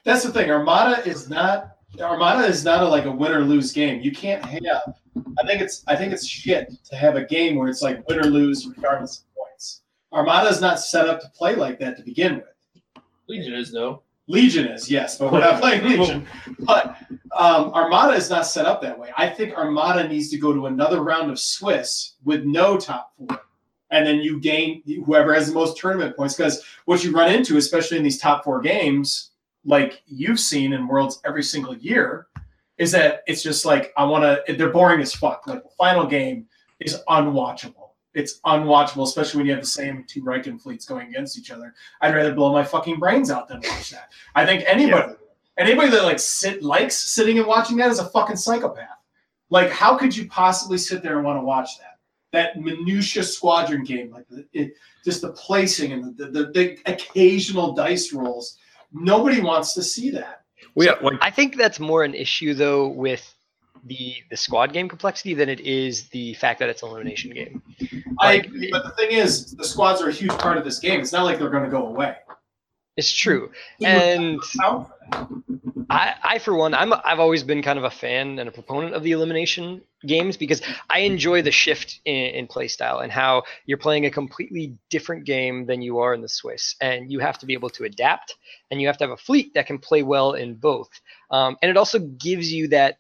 That's 0.05 0.25
the 0.25 0.33
thing. 0.33 0.51
Armada 0.51 1.07
is 1.09 1.29
not 1.29 1.77
Armada 2.01 2.47
is 2.47 2.65
not 2.65 2.83
a, 2.83 2.89
like 2.89 3.05
a 3.05 3.11
win 3.11 3.33
or 3.33 3.41
lose 3.41 3.73
game. 3.73 4.01
You 4.01 4.13
can't 4.13 4.45
have. 4.45 4.95
I 5.41 5.47
think 5.47 5.61
it's 5.61 5.83
I 5.87 5.97
think 5.97 6.13
it's 6.13 6.27
shit 6.27 6.73
to 6.85 6.97
have 6.97 7.17
a 7.17 7.25
game 7.25 7.57
where 7.57 7.69
it's 7.69 7.83
like 7.83 8.07
win 8.09 8.21
or 8.21 8.25
lose 8.25 8.67
regardless 8.67 9.21
of 9.21 9.25
points. 9.35 9.83
Armada 10.13 10.49
is 10.49 10.61
not 10.61 10.81
set 10.81 11.09
up 11.09 11.21
to 11.21 11.29
play 11.31 11.55
like 11.55 11.79
that 11.81 11.97
to 11.97 12.03
begin 12.03 12.37
with. 12.37 13.03
Legion 13.29 13.55
is 13.55 13.73
though. 13.73 14.03
Legion 14.29 14.67
is 14.67 14.91
yes, 14.91 15.19
but 15.19 15.33
we're 15.33 15.41
not 15.41 15.61
playing 15.61 15.85
Legion. 15.85 16.27
But 16.61 16.97
um, 17.37 17.73
Armada 17.73 18.15
is 18.15 18.29
not 18.29 18.45
set 18.47 18.67
up 18.67 18.83
that 18.83 18.99
way. 18.99 19.13
I 19.17 19.29
think 19.29 19.55
Armada 19.55 20.09
needs 20.09 20.31
to 20.31 20.39
go 20.39 20.53
to 20.53 20.67
another 20.67 21.01
round 21.03 21.31
of 21.31 21.39
Swiss 21.39 22.15
with 22.25 22.45
no 22.45 22.77
top 22.77 23.13
four, 23.17 23.41
and 23.91 24.07
then 24.07 24.17
you 24.17 24.41
gain 24.41 24.83
whoever 25.05 25.33
has 25.35 25.49
the 25.49 25.55
most 25.55 25.77
tournament 25.77 26.17
points. 26.17 26.35
Because 26.35 26.65
what 26.87 27.05
you 27.05 27.13
run 27.13 27.33
into, 27.33 27.57
especially 27.57 27.97
in 27.97 28.03
these 28.03 28.19
top 28.19 28.45
four 28.45 28.61
games, 28.61 29.31
like 29.65 30.03
you've 30.07 30.41
seen 30.41 30.73
in 30.73 30.87
Worlds 30.87 31.21
every 31.25 31.43
single 31.43 31.77
year, 31.77 32.27
is 32.79 32.93
that 32.93 33.23
it's 33.27 33.43
just 33.43 33.65
like 33.65 33.93
I 33.97 34.05
want 34.05 34.25
to. 34.25 34.55
They're 34.55 34.71
boring 34.71 35.01
as 35.01 35.15
fuck. 35.15 35.47
Like 35.47 35.63
the 35.63 35.71
final 35.79 36.07
game 36.07 36.47
is 36.81 37.01
unwatchable. 37.09 37.91
It's 38.15 38.41
unwatchable, 38.47 39.05
especially 39.05 39.39
when 39.39 39.47
you 39.47 39.53
have 39.53 39.63
the 39.63 39.69
same 39.69 40.05
two 40.09 40.23
Rieekan 40.23 40.61
fleets 40.61 40.87
going 40.87 41.09
against 41.09 41.39
each 41.39 41.51
other. 41.51 41.75
I'd 42.01 42.15
rather 42.15 42.35
blow 42.35 42.51
my 42.53 42.65
fucking 42.65 42.99
brains 42.99 43.31
out 43.31 43.47
than 43.47 43.59
watch 43.59 43.91
that. 43.91 44.11
I 44.35 44.47
think 44.47 44.65
anybody, 44.67 45.15
anybody 45.59 45.91
that 45.91 46.05
like 46.05 46.19
sit 46.19 46.63
likes 46.63 46.97
sitting 46.97 47.39
and 47.39 47.47
watching 47.47 47.77
that 47.77 47.91
is 47.91 47.99
a 47.99 48.09
fucking 48.09 48.37
psychopath. 48.37 48.89
Like, 49.51 49.71
how 49.71 49.97
could 49.97 50.17
you 50.17 50.27
possibly 50.29 50.79
sit 50.79 51.03
there 51.03 51.17
and 51.17 51.27
want 51.27 51.39
to 51.39 51.45
watch 51.45 51.79
that? 51.79 51.96
That 52.37 52.61
minutia 52.61 53.23
squadron 53.23 53.83
game, 53.83 54.11
like 54.11 54.29
the, 54.29 54.45
it, 54.53 54.75
just 55.03 55.23
the 55.23 55.33
placing 55.33 55.93
and 55.95 56.15
the, 56.19 56.27
the 56.27 56.45
the 56.53 56.77
occasional 56.85 57.73
dice 57.73 58.13
rolls. 58.13 58.59
Nobody 58.93 59.41
wants 59.41 59.73
to 59.73 59.83
see 59.83 60.11
that. 60.11 60.43
Well, 60.75 60.87
yeah, 60.89 60.95
like 61.03 61.19
I 61.23 61.31
think 61.31 61.57
that's 61.57 61.81
more 61.81 62.05
an 62.05 62.13
issue 62.13 62.53
though 62.53 62.89
with 62.89 63.25
the 63.87 64.17
the 64.29 64.37
squad 64.37 64.75
game 64.75 64.87
complexity 64.87 65.33
than 65.33 65.49
it 65.49 65.61
is 65.61 66.09
the 66.11 66.35
fact 66.35 66.59
that 66.61 66.69
it's 66.69 66.83
an 66.83 66.91
elimination 66.91 67.31
game. 67.31 67.63
I 68.21 68.27
Like- 68.35 68.45
agree, 68.45 68.69
but 68.71 68.85
the 68.85 68.91
thing 68.91 69.13
is, 69.13 69.53
the 69.57 69.65
squads 69.65 70.03
are 70.03 70.11
a 70.11 70.13
huge 70.13 70.37
part 70.37 70.59
of 70.59 70.65
this 70.65 70.79
game. 70.79 71.01
It's 71.01 71.13
not 71.13 71.25
like 71.25 71.39
they're 71.39 71.49
going 71.49 71.65
to 71.65 71.71
go 71.71 71.87
away. 71.87 72.17
It's 72.97 73.13
true, 73.13 73.51
and 73.85 74.41
account 74.43 74.89
for 74.89 74.97
that. 75.11 75.29
I, 75.91 76.15
I 76.23 76.39
for 76.39 76.55
one, 76.55 76.75
I'm 76.75 76.93
I've 76.93 77.21
always 77.21 77.43
been 77.43 77.63
kind 77.63 77.79
of 77.79 77.85
a 77.85 77.91
fan 77.91 78.39
and 78.39 78.49
a 78.49 78.53
proponent 78.53 78.95
of 78.95 79.03
the 79.03 79.13
elimination 79.13 79.83
games 80.07 80.37
because 80.37 80.63
I 80.89 81.01
enjoy 81.01 81.43
the 81.43 81.51
shift 81.51 82.01
in, 82.05 82.15
in 82.15 82.47
play 82.47 82.69
style 82.69 83.01
and 83.01 83.13
how 83.13 83.45
you're 83.67 83.79
playing 83.79 84.07
a 84.07 84.11
completely 84.11 84.77
different 84.91 85.25
game 85.25 85.67
than 85.67 85.83
you 85.83 85.99
are 85.99 86.15
in 86.15 86.23
the 86.23 86.29
Swiss, 86.29 86.75
and 86.81 87.13
you 87.13 87.19
have 87.21 87.39
to 87.39 87.47
be 87.47 87.53
able 87.53 87.71
to 87.71 87.85
adapt, 87.85 88.35
and 88.71 88.81
you 88.81 88.87
have 88.87 88.99
to 88.99 89.05
have 89.05 89.13
a 89.13 89.17
fleet 89.17 89.55
that 89.55 89.67
can 89.67 89.79
play 89.79 90.03
well 90.03 90.33
in 90.33 90.55
both, 90.55 90.89
um, 91.31 91.57
and 91.63 91.71
it 91.71 91.77
also 91.77 91.99
gives 91.99 92.53
you 92.53 92.69
that 92.69 92.99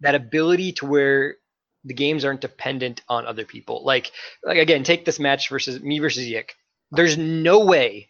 that 0.00 0.14
ability 0.14 0.72
to 0.72 0.86
where 0.86 1.36
the 1.84 1.94
games 1.94 2.24
aren't 2.24 2.40
dependent 2.40 3.02
on 3.08 3.26
other 3.26 3.44
people. 3.44 3.84
Like 3.84 4.10
like 4.44 4.58
again, 4.58 4.82
take 4.82 5.04
this 5.04 5.18
match 5.18 5.48
versus 5.48 5.80
me 5.80 5.98
versus 5.98 6.24
Yik. 6.24 6.50
There's 6.92 7.16
no 7.16 7.64
way, 7.64 8.09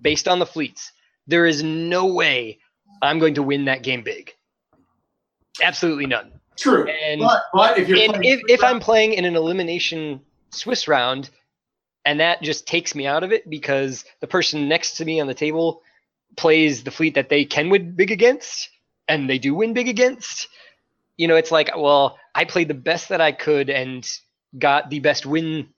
based 0.00 0.28
on 0.28 0.38
the 0.38 0.46
fleets, 0.46 0.92
there 1.26 1.46
is 1.46 1.62
no 1.62 2.06
way 2.06 2.58
I'm 3.02 3.18
going 3.18 3.34
to 3.34 3.42
win 3.42 3.64
that 3.66 3.82
game 3.82 4.02
big. 4.02 4.34
Absolutely 5.62 6.06
none. 6.06 6.32
True, 6.56 6.86
And 6.86 7.20
but 7.20 7.42
but 7.54 7.78
if 7.78 7.88
you're 7.88 7.98
and 7.98 8.24
if, 8.24 8.40
if 8.48 8.62
I'm 8.62 8.80
playing 8.80 9.14
in 9.14 9.24
an 9.24 9.34
elimination 9.34 10.20
Swiss 10.50 10.86
round, 10.88 11.30
and 12.04 12.20
that 12.20 12.42
just 12.42 12.66
takes 12.66 12.94
me 12.94 13.06
out 13.06 13.22
of 13.22 13.32
it 13.32 13.48
because 13.48 14.04
the 14.20 14.26
person 14.26 14.68
next 14.68 14.96
to 14.98 15.04
me 15.04 15.20
on 15.20 15.26
the 15.26 15.34
table 15.34 15.82
plays 16.36 16.84
the 16.84 16.90
fleet 16.90 17.14
that 17.14 17.28
they 17.30 17.44
can 17.44 17.70
win 17.70 17.92
big 17.92 18.10
against, 18.10 18.68
and 19.08 19.28
they 19.28 19.38
do 19.38 19.54
win 19.54 19.72
big 19.72 19.88
against, 19.88 20.48
you 21.16 21.28
know, 21.28 21.36
it's 21.36 21.50
like, 21.50 21.70
well, 21.76 22.18
I 22.34 22.44
played 22.44 22.68
the 22.68 22.74
best 22.74 23.10
that 23.10 23.20
I 23.20 23.32
could 23.32 23.68
and 23.68 24.08
got 24.58 24.88
the 24.88 25.00
best 25.00 25.26
win 25.26 25.68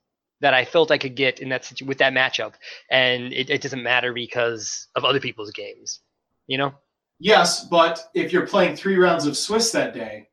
that 0.43 0.53
I 0.53 0.65
felt 0.65 0.91
I 0.91 0.99
could 0.99 1.15
get 1.15 1.41
in 1.41 1.49
that 1.49 1.65
situ- 1.65 1.87
with 1.87 1.99
that 1.99 2.13
matchup, 2.13 2.55
and 2.91 3.33
it, 3.33 3.49
it 3.49 3.63
doesn't 3.63 3.83
matter 3.83 4.13
because 4.13 4.89
of 4.97 5.05
other 5.05 5.21
people's 5.21 5.53
games, 5.53 6.01
you 6.47 6.59
know. 6.59 6.75
Yes, 7.19 7.65
but 7.65 8.11
if 8.15 8.33
you're 8.33 8.47
playing 8.47 8.77
three 8.77 8.97
rounds 8.97 9.27
of 9.27 9.37
Swiss 9.37 9.71
that 9.71 9.95
day, 9.95 10.29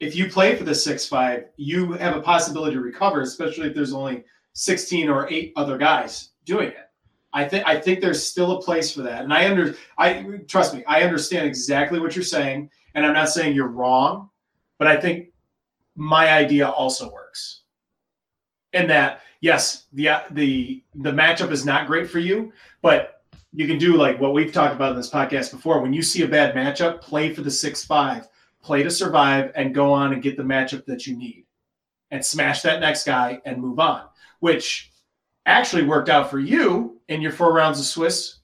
if 0.00 0.16
you 0.16 0.28
play 0.28 0.56
for 0.56 0.64
the 0.64 0.74
six 0.74 1.06
five, 1.06 1.44
you 1.56 1.92
have 1.92 2.16
a 2.16 2.20
possibility 2.20 2.74
to 2.74 2.80
recover, 2.80 3.22
especially 3.22 3.68
if 3.68 3.74
there's 3.74 3.94
only 3.94 4.24
sixteen 4.52 5.08
or 5.08 5.30
eight 5.30 5.52
other 5.56 5.78
guys 5.78 6.30
doing 6.44 6.68
it. 6.68 6.90
I 7.32 7.48
think 7.48 7.66
I 7.66 7.80
think 7.80 8.00
there's 8.00 8.22
still 8.22 8.58
a 8.58 8.62
place 8.62 8.92
for 8.92 9.02
that, 9.02 9.22
and 9.22 9.32
I 9.32 9.48
under 9.48 9.76
I 9.96 10.40
trust 10.48 10.74
me, 10.74 10.84
I 10.86 11.02
understand 11.02 11.46
exactly 11.46 12.00
what 12.00 12.16
you're 12.16 12.24
saying, 12.24 12.70
and 12.94 13.06
I'm 13.06 13.14
not 13.14 13.28
saying 13.28 13.54
you're 13.54 13.68
wrong, 13.68 14.30
but 14.78 14.88
I 14.88 15.00
think 15.00 15.28
my 15.94 16.32
idea 16.32 16.68
also 16.68 17.10
works. 17.12 17.62
In 18.72 18.88
that, 18.88 19.20
yes, 19.46 19.86
the 19.92 20.08
uh, 20.08 20.20
the 20.32 20.82
the 20.96 21.12
matchup 21.12 21.52
is 21.52 21.64
not 21.64 21.86
great 21.86 22.10
for 22.10 22.18
you, 22.18 22.52
but 22.82 23.22
you 23.52 23.66
can 23.66 23.78
do 23.78 23.96
like 23.96 24.20
what 24.20 24.34
we've 24.34 24.52
talked 24.52 24.74
about 24.74 24.90
in 24.90 24.96
this 24.96 25.08
podcast 25.08 25.52
before. 25.52 25.80
When 25.80 25.92
you 25.92 26.02
see 26.02 26.22
a 26.22 26.28
bad 26.28 26.54
matchup, 26.54 27.00
play 27.00 27.32
for 27.32 27.42
the 27.42 27.50
six 27.50 27.84
five, 27.84 28.28
play 28.60 28.82
to 28.82 28.90
survive, 28.90 29.52
and 29.54 29.74
go 29.74 29.92
on 29.92 30.12
and 30.12 30.22
get 30.22 30.36
the 30.36 30.42
matchup 30.42 30.84
that 30.86 31.06
you 31.06 31.16
need, 31.16 31.46
and 32.10 32.26
smash 32.26 32.62
that 32.62 32.80
next 32.80 33.04
guy 33.04 33.40
and 33.46 33.62
move 33.62 33.78
on. 33.78 34.02
Which 34.40 34.90
actually 35.46 35.84
worked 35.84 36.08
out 36.08 36.28
for 36.28 36.40
you 36.40 37.00
in 37.08 37.22
your 37.22 37.32
four 37.32 37.54
rounds 37.54 37.78
of 37.78 37.86
Swiss 37.86 38.38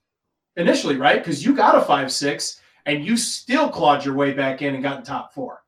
initially, 0.57 0.97
right? 0.97 1.19
Because 1.19 1.45
you 1.45 1.55
got 1.55 1.75
a 1.77 1.83
five 1.83 2.13
six 2.13 2.61
and 2.87 3.05
you 3.05 3.17
still 3.17 3.69
clawed 3.69 4.05
your 4.05 4.15
way 4.15 4.33
back 4.33 4.63
in 4.63 4.75
and 4.75 4.83
got 4.85 4.99
in 4.99 5.05
top 5.05 5.35
four. 5.35 5.65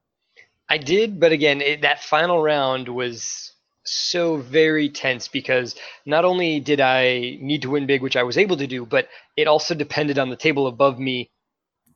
I 0.68 0.78
did, 0.78 1.18
but 1.18 1.32
again, 1.32 1.60
it, 1.60 1.82
that 1.82 2.02
final 2.02 2.40
round 2.40 2.88
was 2.88 3.53
so 3.84 4.36
very 4.38 4.88
tense 4.88 5.28
because 5.28 5.74
not 6.06 6.24
only 6.24 6.60
did 6.60 6.80
I 6.80 7.38
need 7.40 7.62
to 7.62 7.70
win 7.70 7.86
big, 7.86 8.02
which 8.02 8.16
I 8.16 8.22
was 8.22 8.38
able 8.38 8.56
to 8.56 8.66
do, 8.66 8.86
but 8.86 9.08
it 9.36 9.46
also 9.46 9.74
depended 9.74 10.18
on 10.18 10.30
the 10.30 10.36
table 10.36 10.66
above 10.66 10.98
me 10.98 11.30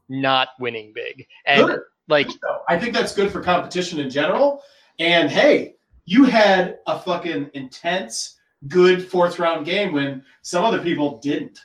not 0.08 0.48
winning 0.58 0.92
big. 0.94 1.26
And 1.46 1.66
Good. 1.66 1.80
like, 2.08 2.28
I 2.68 2.78
think 2.78 2.94
that's 2.94 3.14
good 3.14 3.30
for 3.30 3.42
competition 3.42 4.00
in 4.00 4.10
general. 4.10 4.62
And 4.98 5.30
hey, 5.30 5.76
you 6.04 6.24
had 6.24 6.78
a 6.86 6.98
fucking 6.98 7.50
intense, 7.54 8.38
good 8.68 9.06
fourth 9.06 9.38
round 9.38 9.66
game 9.66 9.92
when 9.92 10.24
some 10.42 10.64
other 10.64 10.80
people 10.80 11.18
didn't. 11.18 11.58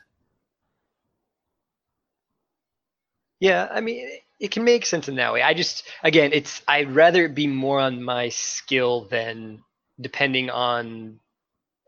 yeah, 3.44 3.68
I 3.70 3.82
mean, 3.82 4.08
it, 4.40 4.52
can 4.52 4.64
make 4.64 4.86
sense 4.86 5.10
in 5.10 5.16
that 5.16 5.34
way. 5.34 5.42
I 5.42 5.54
just, 5.54 5.84
again, 6.02 6.32
it's, 6.32 6.62
I'd 6.66 6.96
rather 6.96 7.26
it 7.26 7.36
be 7.36 7.46
more 7.46 7.78
on 7.78 8.02
my 8.02 8.30
skill 8.30 9.06
than 9.12 9.62
depending 10.04 10.50
on 10.50 11.20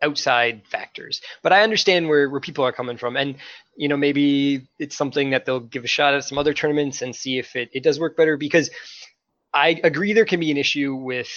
outside 0.02 0.64
factors. 0.70 1.22
But 1.42 1.54
I 1.54 1.62
understand 1.62 2.08
where, 2.08 2.30
where 2.30 2.42
people 2.42 2.66
are 2.66 2.72
coming 2.72 2.98
from. 2.98 3.16
And, 3.18 3.36
you 3.76 3.88
know, 3.88 3.98
maybe 3.98 4.68
it's 4.80 4.96
something 4.96 5.32
that 5.32 5.46
they'll 5.46 5.60
give 5.60 5.84
a 5.84 5.88
shot 5.88 6.14
at 6.14 6.24
some 6.24 6.38
other 6.38 6.54
tournaments 6.54 7.02
and 7.02 7.16
see 7.16 7.40
if 7.40 7.56
it, 7.56 7.70
it 7.74 7.84
does 7.84 8.00
work 8.00 8.18
better 8.18 8.38
because 8.38 8.70
I 9.54 9.80
agree 9.84 10.14
there 10.14 10.26
can 10.26 10.40
be 10.40 10.52
an 10.52 10.58
issue 10.58 10.96
with, 10.96 11.30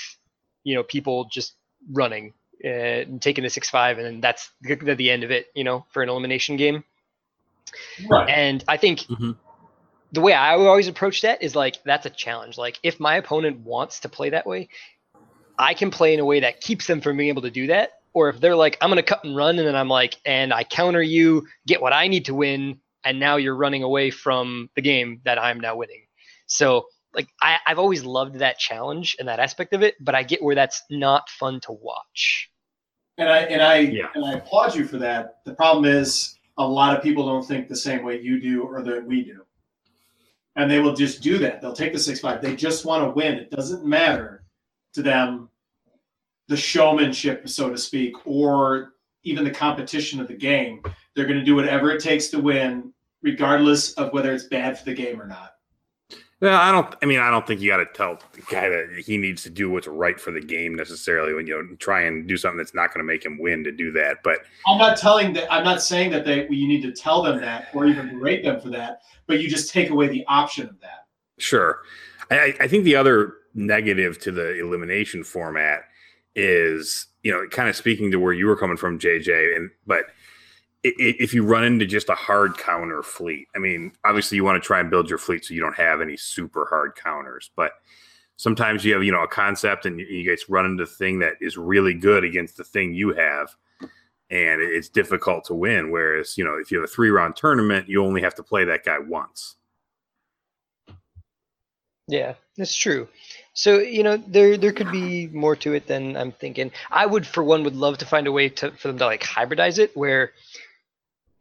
you 0.64 0.74
know, 0.74 0.82
people 0.82 1.28
just 1.30 1.54
running 1.90 2.34
uh, 2.64 2.68
and 2.68 3.22
taking 3.22 3.44
the 3.44 3.50
six 3.50 3.70
five 3.70 3.98
and 3.98 4.06
then 4.06 4.20
that's 4.20 4.50
the, 4.60 4.94
the 4.94 5.10
end 5.10 5.24
of 5.24 5.30
it, 5.30 5.46
you 5.54 5.64
know, 5.64 5.86
for 5.90 6.02
an 6.02 6.08
elimination 6.08 6.56
game. 6.56 6.84
Right. 8.08 8.28
And 8.28 8.64
I 8.66 8.76
think 8.76 9.00
Mhm. 9.00 9.36
the 10.12 10.20
way 10.20 10.32
I 10.32 10.54
always 10.54 10.88
approach 10.88 11.22
that 11.22 11.42
is 11.42 11.54
like 11.54 11.82
that's 11.84 12.06
a 12.06 12.10
challenge. 12.10 12.58
Like 12.58 12.78
if 12.82 12.98
my 12.98 13.16
opponent 13.16 13.60
wants 13.60 14.00
to 14.00 14.08
play 14.08 14.30
that 14.30 14.46
way, 14.46 14.68
I 15.58 15.74
can 15.74 15.90
play 15.90 16.14
in 16.14 16.20
a 16.20 16.24
way 16.24 16.40
that 16.40 16.60
keeps 16.60 16.86
them 16.86 17.00
from 17.00 17.16
being 17.16 17.28
able 17.28 17.42
to 17.42 17.50
do 17.50 17.66
that. 17.68 17.92
Or 18.14 18.28
if 18.28 18.40
they're 18.40 18.56
like, 18.56 18.78
I'm 18.80 18.90
gonna 18.90 19.02
cut 19.02 19.24
and 19.24 19.36
run, 19.36 19.58
and 19.58 19.66
then 19.66 19.76
I'm 19.76 19.88
like, 19.88 20.16
and 20.24 20.52
I 20.52 20.64
counter 20.64 21.02
you, 21.02 21.46
get 21.66 21.82
what 21.82 21.92
I 21.92 22.08
need 22.08 22.24
to 22.26 22.34
win, 22.34 22.80
and 23.04 23.20
now 23.20 23.36
you're 23.36 23.56
running 23.56 23.82
away 23.82 24.10
from 24.10 24.70
the 24.74 24.82
game 24.82 25.20
that 25.24 25.38
I'm 25.38 25.60
now 25.60 25.76
winning. 25.76 26.04
So 26.46 26.86
like 27.14 27.28
I, 27.42 27.58
I've 27.66 27.78
always 27.78 28.04
loved 28.04 28.38
that 28.38 28.58
challenge 28.58 29.16
and 29.18 29.28
that 29.28 29.40
aspect 29.40 29.72
of 29.72 29.82
it, 29.82 29.94
but 30.00 30.14
I 30.14 30.22
get 30.22 30.42
where 30.42 30.54
that's 30.54 30.82
not 30.90 31.28
fun 31.30 31.60
to 31.60 31.72
watch. 31.72 32.50
And 33.18 33.28
I 33.28 33.38
and 33.40 33.62
I 33.62 33.78
Yeah. 33.78 34.08
and 34.14 34.24
I 34.24 34.34
applaud 34.34 34.74
you 34.74 34.86
for 34.86 34.98
that. 34.98 35.38
The 35.44 35.54
problem 35.54 35.84
is 35.84 36.38
a 36.58 36.66
lot 36.66 36.96
of 36.96 37.02
people 37.02 37.26
don't 37.26 37.46
think 37.46 37.68
the 37.68 37.76
same 37.76 38.04
way 38.04 38.20
you 38.20 38.40
do 38.40 38.62
or 38.62 38.82
that 38.82 39.04
we 39.04 39.24
do. 39.24 39.42
And 40.56 40.70
they 40.70 40.80
will 40.80 40.94
just 40.94 41.22
do 41.22 41.38
that. 41.38 41.60
They'll 41.60 41.72
take 41.72 41.92
the 41.92 41.98
six 41.98 42.20
five. 42.20 42.42
They 42.42 42.56
just 42.56 42.84
want 42.84 43.04
to 43.04 43.10
win. 43.10 43.34
It 43.34 43.50
doesn't 43.50 43.84
matter 43.84 44.44
to 44.94 45.02
them 45.02 45.47
the 46.48 46.56
showmanship, 46.56 47.48
so 47.48 47.70
to 47.70 47.78
speak, 47.78 48.14
or 48.26 48.94
even 49.24 49.44
the 49.44 49.50
competition 49.50 50.20
of 50.20 50.28
the 50.28 50.34
game. 50.34 50.82
They're 51.14 51.26
going 51.26 51.38
to 51.38 51.44
do 51.44 51.54
whatever 51.54 51.90
it 51.90 52.02
takes 52.02 52.28
to 52.28 52.38
win, 52.38 52.92
regardless 53.22 53.92
of 53.94 54.12
whether 54.12 54.32
it's 54.32 54.44
bad 54.44 54.78
for 54.78 54.84
the 54.86 54.94
game 54.94 55.20
or 55.20 55.26
not. 55.26 55.52
Well, 56.40 56.54
I 56.56 56.70
don't. 56.70 56.94
I 57.02 57.06
mean, 57.06 57.18
I 57.18 57.30
don't 57.30 57.44
think 57.44 57.60
you 57.60 57.68
got 57.68 57.78
to 57.78 57.86
tell 57.92 58.20
the 58.32 58.42
guy 58.42 58.68
that 58.68 59.02
he 59.04 59.18
needs 59.18 59.42
to 59.42 59.50
do 59.50 59.68
what's 59.70 59.88
right 59.88 60.20
for 60.20 60.30
the 60.30 60.40
game 60.40 60.76
necessarily. 60.76 61.34
When 61.34 61.48
you 61.48 61.60
know, 61.60 61.76
try 61.76 62.02
and 62.02 62.28
do 62.28 62.36
something 62.36 62.58
that's 62.58 62.74
not 62.74 62.94
going 62.94 63.04
to 63.04 63.12
make 63.12 63.24
him 63.24 63.38
win 63.40 63.64
to 63.64 63.72
do 63.72 63.90
that. 63.92 64.18
But 64.22 64.42
I'm 64.68 64.78
not 64.78 64.96
telling 64.96 65.32
that. 65.32 65.52
I'm 65.52 65.64
not 65.64 65.82
saying 65.82 66.12
that 66.12 66.24
they 66.24 66.46
you 66.48 66.68
need 66.68 66.82
to 66.82 66.92
tell 66.92 67.22
them 67.22 67.40
that 67.40 67.68
or 67.74 67.86
even 67.86 68.10
berate 68.10 68.44
them 68.44 68.60
for 68.60 68.68
that. 68.70 69.00
But 69.26 69.40
you 69.40 69.50
just 69.50 69.72
take 69.72 69.90
away 69.90 70.06
the 70.06 70.24
option 70.28 70.68
of 70.68 70.80
that. 70.80 71.06
Sure. 71.38 71.80
I, 72.30 72.38
I- 72.38 72.54
I 72.60 72.68
think 72.68 72.84
the 72.84 72.94
other 72.94 73.34
negative 73.54 74.20
to 74.20 74.30
the 74.30 74.60
elimination 74.60 75.24
format 75.24 75.80
is, 76.38 77.06
you 77.22 77.32
know, 77.32 77.46
kind 77.48 77.68
of 77.68 77.76
speaking 77.76 78.10
to 78.12 78.20
where 78.20 78.32
you 78.32 78.46
were 78.46 78.56
coming 78.56 78.76
from, 78.76 78.98
JJ, 78.98 79.56
and 79.56 79.70
but 79.86 80.06
if 80.84 81.34
you 81.34 81.44
run 81.44 81.64
into 81.64 81.84
just 81.84 82.08
a 82.08 82.14
hard 82.14 82.56
counter 82.56 83.02
fleet, 83.02 83.48
I 83.56 83.58
mean, 83.58 83.92
obviously 84.04 84.36
you 84.36 84.44
want 84.44 84.62
to 84.62 84.66
try 84.66 84.78
and 84.78 84.88
build 84.88 85.10
your 85.10 85.18
fleet 85.18 85.44
so 85.44 85.52
you 85.52 85.60
don't 85.60 85.76
have 85.76 86.00
any 86.00 86.16
super 86.16 86.66
hard 86.70 86.94
counters, 86.94 87.50
but 87.56 87.72
sometimes 88.36 88.84
you 88.84 88.94
have, 88.94 89.02
you 89.02 89.10
know, 89.10 89.24
a 89.24 89.28
concept 89.28 89.86
and 89.86 89.98
you, 89.98 90.06
you 90.06 90.28
guys 90.30 90.48
run 90.48 90.64
into 90.66 90.84
the 90.84 90.90
thing 90.90 91.18
that 91.18 91.34
is 91.40 91.56
really 91.56 91.94
good 91.94 92.22
against 92.22 92.56
the 92.56 92.64
thing 92.64 92.94
you 92.94 93.12
have. 93.12 93.54
And 94.30 94.60
it's 94.60 94.88
difficult 94.88 95.44
to 95.46 95.54
win. 95.54 95.90
Whereas, 95.90 96.38
you 96.38 96.44
know, 96.44 96.56
if 96.58 96.70
you 96.70 96.78
have 96.78 96.88
a 96.88 96.92
three 96.92 97.10
round 97.10 97.34
tournament, 97.34 97.88
you 97.88 98.04
only 98.04 98.22
have 98.22 98.36
to 98.36 98.42
play 98.42 98.64
that 98.64 98.84
guy 98.84 98.98
once. 99.00 99.56
Yeah, 102.06 102.34
that's 102.56 102.76
true. 102.76 103.08
So 103.58 103.80
you 103.80 104.04
know, 104.04 104.16
there 104.16 104.56
there 104.56 104.70
could 104.70 104.92
be 104.92 105.26
more 105.26 105.56
to 105.56 105.72
it 105.72 105.88
than 105.88 106.16
I'm 106.16 106.30
thinking. 106.30 106.70
I 106.92 107.04
would, 107.04 107.26
for 107.26 107.42
one, 107.42 107.64
would 107.64 107.74
love 107.74 107.98
to 107.98 108.06
find 108.06 108.28
a 108.28 108.32
way 108.32 108.50
to 108.50 108.70
for 108.70 108.86
them 108.86 108.98
to 108.98 109.04
like 109.04 109.24
hybridize 109.24 109.80
it, 109.80 109.96
where 109.96 110.30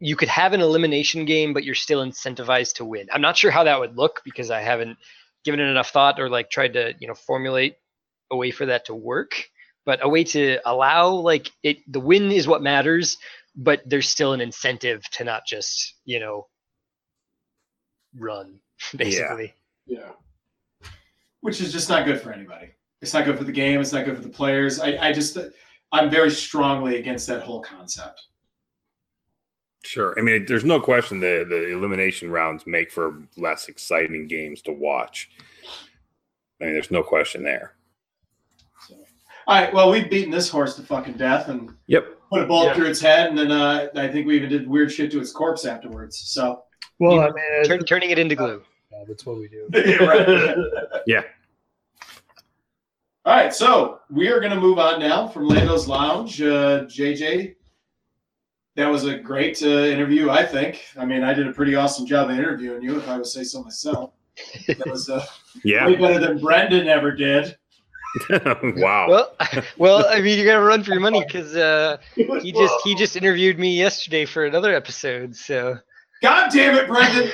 you 0.00 0.16
could 0.16 0.26
have 0.26 0.52
an 0.52 0.60
elimination 0.60 1.26
game, 1.26 1.52
but 1.54 1.62
you're 1.62 1.76
still 1.76 2.04
incentivized 2.04 2.74
to 2.74 2.84
win. 2.84 3.06
I'm 3.12 3.20
not 3.20 3.36
sure 3.36 3.52
how 3.52 3.62
that 3.62 3.78
would 3.78 3.96
look 3.96 4.22
because 4.24 4.50
I 4.50 4.62
haven't 4.62 4.98
given 5.44 5.60
it 5.60 5.70
enough 5.70 5.90
thought 5.90 6.18
or 6.18 6.28
like 6.28 6.50
tried 6.50 6.72
to 6.72 6.92
you 6.98 7.06
know 7.06 7.14
formulate 7.14 7.76
a 8.32 8.36
way 8.36 8.50
for 8.50 8.66
that 8.66 8.86
to 8.86 8.96
work. 8.96 9.48
But 9.86 10.00
a 10.04 10.08
way 10.08 10.24
to 10.24 10.58
allow 10.66 11.10
like 11.10 11.52
it, 11.62 11.78
the 11.86 12.00
win 12.00 12.32
is 12.32 12.48
what 12.48 12.62
matters, 12.62 13.16
but 13.54 13.80
there's 13.86 14.08
still 14.08 14.32
an 14.32 14.40
incentive 14.40 15.08
to 15.10 15.22
not 15.22 15.46
just 15.46 15.94
you 16.04 16.18
know 16.18 16.48
run 18.18 18.58
basically. 18.96 19.54
Yeah. 19.86 20.10
Which 21.40 21.60
is 21.60 21.72
just 21.72 21.88
not 21.88 22.04
good 22.04 22.20
for 22.20 22.32
anybody. 22.32 22.70
It's 23.00 23.14
not 23.14 23.24
good 23.24 23.38
for 23.38 23.44
the 23.44 23.52
game. 23.52 23.80
It's 23.80 23.92
not 23.92 24.04
good 24.04 24.16
for 24.16 24.22
the 24.22 24.28
players. 24.28 24.80
I, 24.80 24.96
I 25.08 25.12
just, 25.12 25.38
I'm 25.92 26.10
very 26.10 26.30
strongly 26.30 26.96
against 26.96 27.26
that 27.28 27.42
whole 27.42 27.60
concept. 27.62 28.20
Sure. 29.84 30.18
I 30.18 30.22
mean, 30.22 30.44
there's 30.46 30.64
no 30.64 30.80
question 30.80 31.20
the 31.20 31.46
the 31.48 31.72
elimination 31.72 32.30
rounds 32.30 32.66
make 32.66 32.90
for 32.90 33.22
less 33.36 33.68
exciting 33.68 34.26
games 34.26 34.60
to 34.62 34.72
watch. 34.72 35.30
I 36.60 36.64
mean, 36.64 36.72
there's 36.74 36.90
no 36.90 37.02
question 37.04 37.44
there. 37.44 37.74
So, 38.88 38.96
all 39.46 39.54
right. 39.62 39.72
Well, 39.72 39.90
we've 39.90 40.10
beaten 40.10 40.32
this 40.32 40.48
horse 40.50 40.74
to 40.76 40.82
fucking 40.82 41.14
death 41.14 41.48
and 41.48 41.70
Yep. 41.86 42.06
put 42.30 42.42
a 42.42 42.46
bullet 42.46 42.66
Yeah. 42.66 42.74
through 42.74 42.86
its 42.86 43.00
head, 43.00 43.28
and 43.28 43.38
then 43.38 43.52
uh, 43.52 43.86
I 43.94 44.08
think 44.08 44.26
we 44.26 44.34
even 44.36 44.50
did 44.50 44.68
weird 44.68 44.90
shit 44.92 45.12
to 45.12 45.20
its 45.20 45.30
corpse 45.30 45.64
afterwards. 45.64 46.18
So, 46.18 46.64
Well, 46.98 47.12
You- 47.14 47.20
I 47.22 47.30
mean, 47.30 47.64
Turn, 47.64 47.84
turning 47.84 48.10
it 48.10 48.18
into 48.18 48.34
glue. 48.34 48.62
Yeah, 48.98 49.04
that's 49.06 49.24
what 49.26 49.38
we 49.38 49.48
do. 49.48 49.68
Yeah, 49.74 50.04
right. 50.04 50.56
Yeah. 51.06 51.22
All 53.24 53.34
right, 53.34 53.52
so 53.52 54.00
we 54.10 54.28
are 54.28 54.40
going 54.40 54.52
to 54.52 54.60
move 54.60 54.78
on 54.78 55.00
now 55.00 55.28
from 55.28 55.46
Lando's 55.46 55.86
Lounge. 55.86 56.40
Uh, 56.40 56.84
JJ, 56.84 57.56
that 58.76 58.86
was 58.86 59.04
a 59.04 59.18
great 59.18 59.62
uh, 59.62 59.66
interview, 59.66 60.30
I 60.30 60.46
think. 60.46 60.82
I 60.96 61.04
mean, 61.04 61.22
I 61.22 61.34
did 61.34 61.46
a 61.46 61.52
pretty 61.52 61.74
awesome 61.74 62.06
job 62.06 62.30
of 62.30 62.38
interviewing 62.38 62.82
you, 62.82 62.96
if 62.96 63.06
I 63.06 63.16
would 63.16 63.26
say 63.26 63.44
so 63.44 63.62
myself. 63.62 64.12
That 64.66 64.86
was 64.86 65.10
uh, 65.10 65.24
Yeah. 65.62 65.86
way 65.86 65.96
better 65.96 66.20
than 66.20 66.38
Brendan 66.38 66.88
ever 66.88 67.12
did. 67.12 67.56
wow. 68.30 69.06
Well, 69.08 69.36
well, 69.78 70.06
I 70.08 70.20
mean, 70.20 70.38
you 70.38 70.44
gotta 70.46 70.62
run 70.64 70.82
for 70.82 70.92
your 70.92 71.00
money 71.00 71.22
because 71.26 71.54
uh, 71.54 71.98
he 72.14 72.52
just 72.52 72.74
he 72.82 72.94
just 72.94 73.16
interviewed 73.16 73.58
me 73.58 73.76
yesterday 73.76 74.24
for 74.24 74.46
another 74.46 74.74
episode. 74.74 75.36
So 75.36 75.76
God 76.22 76.50
damn 76.50 76.74
it, 76.76 76.88
Brendan! 76.88 77.30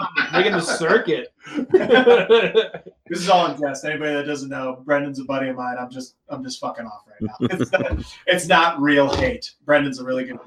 God 0.00 0.32
Making 0.32 0.52
the 0.52 0.60
circuit. 0.60 1.32
This 3.06 3.20
is 3.20 3.28
all 3.28 3.52
in 3.52 3.60
jest. 3.60 3.84
Anybody 3.84 4.14
that 4.14 4.24
doesn't 4.24 4.48
know, 4.48 4.82
Brendan's 4.82 5.20
a 5.20 5.24
buddy 5.24 5.50
of 5.50 5.56
mine. 5.56 5.76
I'm 5.78 5.90
just 5.90 6.16
I'm 6.30 6.42
just 6.42 6.58
fucking 6.58 6.86
off 6.86 7.02
right 7.06 7.20
now. 7.20 7.34
It's 7.50 7.70
not, 7.70 8.16
it's 8.26 8.48
not 8.48 8.80
real 8.80 9.14
hate. 9.14 9.52
Brendan's 9.66 9.98
a 9.98 10.04
really 10.04 10.24
good. 10.24 10.38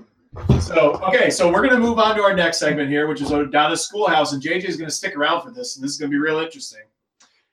So 0.60 1.00
okay, 1.04 1.30
so 1.30 1.52
we're 1.52 1.62
gonna 1.62 1.80
move 1.80 2.00
on 2.00 2.16
to 2.16 2.24
our 2.24 2.36
next 2.36 2.58
segment 2.58 2.89
here, 2.89 3.08
which 3.08 3.22
is 3.22 3.32
uh, 3.32 3.43
Dodonna 3.43 3.78
schoolhouse, 3.78 4.34
and 4.34 4.41
JJ 4.41 4.66
is 4.66 4.76
gonna 4.76 4.89
stick 4.89 5.16
around 5.16 5.43
for 5.43 5.52
this, 5.52 5.76
and 5.76 5.84
this 5.84 5.91
is 5.91 5.98
gonna 6.00 6.10
be 6.10 6.18
real 6.18 6.39
interesting. 6.39 6.82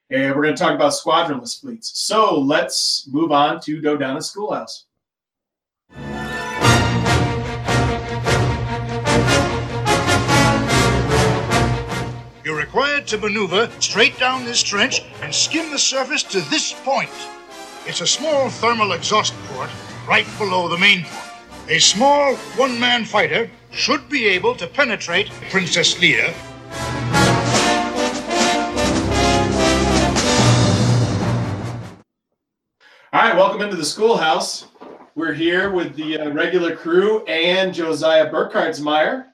And 0.08 0.34
we're 0.34 0.42
gonna 0.42 0.56
talk 0.56 0.74
about 0.74 0.92
squadronless 0.92 1.60
fleets. 1.60 1.98
So 1.98 2.40
let's 2.40 3.06
move 3.12 3.30
on 3.30 3.60
to 3.60 3.82
Dodonna 3.82 4.22
Schoolhouse. 4.22 4.86
You're 12.44 12.58
required 12.58 13.06
to 13.06 13.16
maneuver 13.16 13.70
straight 13.80 14.18
down 14.18 14.44
this 14.44 14.62
trench 14.62 15.00
and 15.22 15.34
skim 15.34 15.70
the 15.70 15.78
surface 15.78 16.22
to 16.24 16.42
this 16.50 16.74
point. 16.84 17.08
It's 17.86 18.02
a 18.02 18.06
small 18.06 18.50
thermal 18.50 18.92
exhaust 18.92 19.32
port 19.46 19.70
right 20.06 20.26
below 20.36 20.68
the 20.68 20.76
main 20.76 21.04
port. 21.04 21.70
A 21.70 21.78
small 21.78 22.34
one 22.56 22.78
man 22.78 23.06
fighter 23.06 23.50
should 23.70 24.10
be 24.10 24.26
able 24.26 24.54
to 24.56 24.66
penetrate 24.66 25.30
Princess 25.50 25.94
Leia. 25.94 26.34
All 33.10 33.22
right, 33.22 33.34
welcome 33.34 33.62
into 33.62 33.76
the 33.76 33.86
schoolhouse. 33.86 34.66
We're 35.14 35.32
here 35.32 35.70
with 35.70 35.96
the 35.96 36.18
uh, 36.18 36.30
regular 36.32 36.76
crew 36.76 37.24
and 37.24 37.72
Josiah 37.72 38.30
Burkhardsmeyer, 38.30 39.28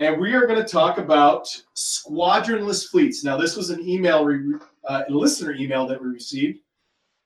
and 0.00 0.18
we 0.18 0.32
are 0.32 0.46
going 0.46 0.60
to 0.60 0.68
talk 0.68 0.98
about 0.98 1.46
squadronless 1.76 2.88
fleets. 2.88 3.22
Now, 3.22 3.36
this 3.36 3.54
was 3.54 3.68
an 3.68 3.86
email, 3.86 4.24
re- 4.24 4.58
uh, 4.84 5.02
a 5.08 5.12
listener 5.12 5.52
email 5.52 5.86
that 5.86 6.02
we 6.02 6.08
received, 6.08 6.60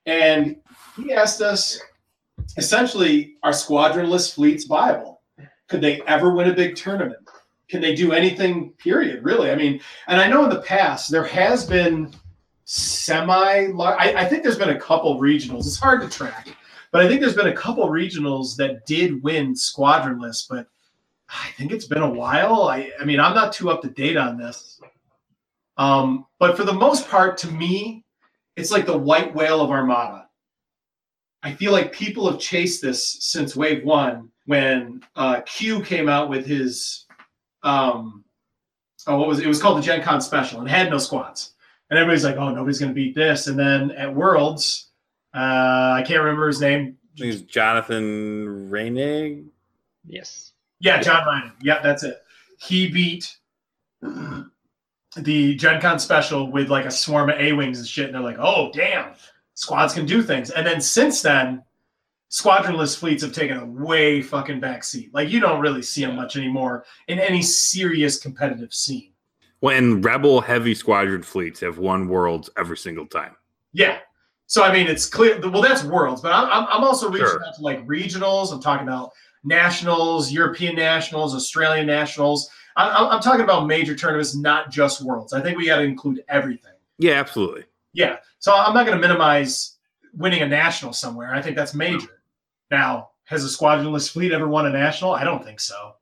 and 0.07 0.57
he 0.97 1.13
asked 1.13 1.41
us 1.41 1.81
essentially, 2.57 3.37
are 3.45 3.53
squadronless 3.53 4.35
fleets 4.35 4.65
viable? 4.65 5.23
Could 5.69 5.81
they 5.81 6.03
ever 6.03 6.35
win 6.35 6.51
a 6.51 6.53
big 6.53 6.75
tournament? 6.75 7.27
Can 7.69 7.81
they 7.81 7.95
do 7.95 8.13
anything, 8.13 8.71
period, 8.73 9.25
really? 9.25 9.51
I 9.51 9.55
mean, 9.55 9.81
and 10.09 10.21
I 10.21 10.29
know 10.29 10.45
in 10.45 10.51
the 10.51 10.61
past 10.61 11.11
there 11.11 11.25
has 11.25 11.65
been 11.65 12.13
semi 12.67 13.69
I, 13.79 14.23
I 14.23 14.25
think 14.25 14.43
there's 14.43 14.59
been 14.59 14.71
a 14.71 14.81
couple 14.81 15.19
regionals. 15.21 15.61
It's 15.61 15.79
hard 15.79 16.03
to 16.03 16.09
track, 16.09 16.49
but 16.91 17.03
I 17.03 17.09
think 17.09 17.21
there's 17.21 17.37
been 17.37 17.49
a 17.49 17.57
couple 17.57 17.87
regionals 17.89 18.57
that 18.57 18.85
did 18.85 19.23
win 19.23 19.55
squadronless, 19.55 20.47
but 20.49 20.67
I 21.29 21.51
think 21.57 21.73
it's 21.73 21.87
been 21.87 22.03
a 22.03 22.11
while. 22.11 22.65
I, 22.65 22.91
I 23.01 23.05
mean, 23.05 23.21
I'm 23.21 23.35
not 23.35 23.53
too 23.53 23.71
up 23.71 23.83
to 23.83 23.89
date 23.89 24.17
on 24.17 24.37
this. 24.37 24.81
Um, 25.77 26.27
but 26.39 26.57
for 26.57 26.65
the 26.65 26.73
most 26.73 27.09
part, 27.09 27.37
to 27.39 27.51
me, 27.51 28.05
it's 28.57 28.71
like 28.71 28.87
the 28.87 28.97
white 28.97 29.35
whale 29.35 29.61
of 29.61 29.71
Armada. 29.71 30.29
I 31.43 31.53
feel 31.53 31.73
like 31.73 31.93
people 31.93 32.31
have 32.31 32.41
chased 32.41 32.81
this 32.81 33.19
since 33.21 33.55
Wave 33.55 33.85
One 33.85 34.31
when 34.47 35.03
uh, 35.17 35.43
Q 35.43 35.83
came 35.83 36.09
out 36.09 36.31
with 36.31 36.47
his, 36.47 37.05
um, 37.63 38.25
oh, 39.07 39.19
what 39.19 39.29
was 39.29 39.41
it? 39.41 39.45
It 39.45 39.49
was 39.49 39.61
called 39.61 39.79
the 39.79 39.83
Gen 39.83 40.03
Con 40.03 40.21
Special 40.21 40.61
and 40.61 40.69
had 40.69 40.91
no 40.91 40.99
squads. 40.99 41.55
And 41.91 41.99
everybody's 41.99 42.25
like, 42.25 42.37
oh, 42.37 42.51
nobody's 42.51 42.79
going 42.79 42.91
to 42.91 42.95
beat 42.95 43.15
this. 43.15 43.47
And 43.47 43.59
then 43.59 43.91
at 43.93 44.15
Worlds, 44.15 44.89
uh, 45.35 45.93
I 45.97 46.03
can't 46.07 46.21
remember 46.21 46.47
his 46.47 46.61
name. 46.61 46.97
I 47.15 47.21
think 47.21 47.35
it's 47.35 47.43
Jonathan 47.43 48.71
Reinig. 48.71 49.45
Yes. 50.07 50.54
Yeah, 50.81 51.01
John 51.01 51.27
Ryan. 51.27 51.53
Yeah, 51.63 51.81
that's 51.83 52.03
it. 52.03 52.19
He 52.59 52.89
beat 52.91 53.37
the 55.17 55.55
Gen 55.55 55.81
Con 55.81 55.99
special 55.99 56.51
with 56.51 56.69
like 56.71 56.85
a 56.87 56.91
swarm 56.91 57.31
of 57.31 57.39
A 57.39 57.53
Wings 57.53 57.79
and 57.79 57.87
shit. 57.87 58.07
And 58.07 58.15
they're 58.15 58.23
like, 58.23 58.39
oh, 58.39 58.71
damn, 58.73 59.13
squads 59.55 59.95
can 59.95 60.07
do 60.07 60.23
things. 60.23 60.51
And 60.51 60.67
then 60.67 60.81
since 60.81 61.23
then, 61.23 61.63
squadronless 62.31 62.97
fleets 62.99 63.23
have 63.23 63.33
taken 63.33 63.59
a 63.59 63.65
way 63.65 64.21
fucking 64.23 64.61
backseat. 64.61 65.11
Like, 65.13 65.31
you 65.31 65.41
don't 65.41 65.61
really 65.61 65.83
see 65.83 66.05
them 66.05 66.17
much 66.17 66.37
anymore 66.37 66.85
in 67.09 67.19
any 67.19 67.43
serious 67.43 68.19
competitive 68.19 68.73
scene. 68.75 69.13
When 69.61 70.03
Rebel 70.03 70.41
heavy 70.41 70.75
squadron 70.75 71.23
fleets 71.23 71.61
have 71.61 71.79
won 71.79 72.09
worlds 72.09 72.51
every 72.59 72.77
single 72.77 73.07
time. 73.07 73.35
Yeah. 73.73 73.99
So 74.47 74.63
I 74.63 74.73
mean, 74.73 74.87
it's 74.89 75.07
clear. 75.07 75.41
Well, 75.41 75.63
that's 75.63 75.85
worlds, 75.85 76.21
but 76.21 76.33
I'm 76.33 76.45
I'm- 76.51 76.67
I'm 76.71 76.85
also 76.85 77.09
reaching 77.09 77.29
Sure. 77.29 77.47
out 77.47 77.55
to 77.55 77.63
like 77.63 77.85
regionals. 77.87 78.53
I'm 78.53 78.61
talking 78.61 78.87
about 78.87 79.11
nationals, 79.45 80.33
European 80.33 80.75
nationals, 80.75 81.35
Australian 81.35 81.87
nationals. 81.87 82.51
I'm, 82.77 82.91
I'm 82.95 83.13
I'm 83.13 83.21
talking 83.21 83.43
about 83.45 83.67
major 83.67 83.95
tournaments, 83.95 84.35
not 84.35 84.71
just 84.71 85.03
worlds. 85.03 85.33
I 85.33 85.41
think 85.41 85.57
we 85.59 85.67
got 85.67 85.77
to 85.77 85.83
include 85.85 86.25
everything. 86.29 86.73
Yeah, 86.99 87.15
absolutely. 87.15 87.65
Yeah. 87.93 88.17
So 88.39 88.55
I'm 88.55 88.75
not 88.75 88.87
going 88.87 89.01
to 89.01 89.07
minimize 89.07 89.77
winning 90.15 90.43
a 90.43 90.49
national 90.49 90.93
somewhere. 90.93 91.35
I 91.35 91.41
think 91.43 91.57
that's 91.57 91.75
major. 91.75 92.23
Now, 92.71 93.11
has 93.25 93.45
a 93.45 93.49
squadronless 93.49 94.11
fleet 94.11 94.33
ever 94.33 94.49
won 94.49 94.67
a 94.67 94.71
national? 94.71 95.13
I 95.13 95.25
don't 95.25 95.45
think 95.45 95.61
so. 95.61 95.95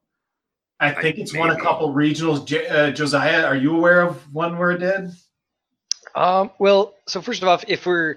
I 0.81 0.93
I- 0.95 1.03
think 1.03 1.19
it's 1.19 1.35
won 1.35 1.51
a 1.51 1.61
couple 1.61 1.93
regionals. 1.95 2.45
J- 2.47 2.67
uh, 2.69 2.91
Josiah, 2.91 3.45
are 3.45 3.57
you 3.57 3.77
aware 3.77 4.01
of 4.03 4.17
one 4.35 4.59
where 4.59 4.71
it 4.73 4.79
did? 4.79 5.11
Um, 6.15 6.51
well, 6.59 6.95
so 7.07 7.23
first 7.23 7.43
of 7.43 7.49
all, 7.49 7.59
if 7.69 7.87
we're, 7.87 8.17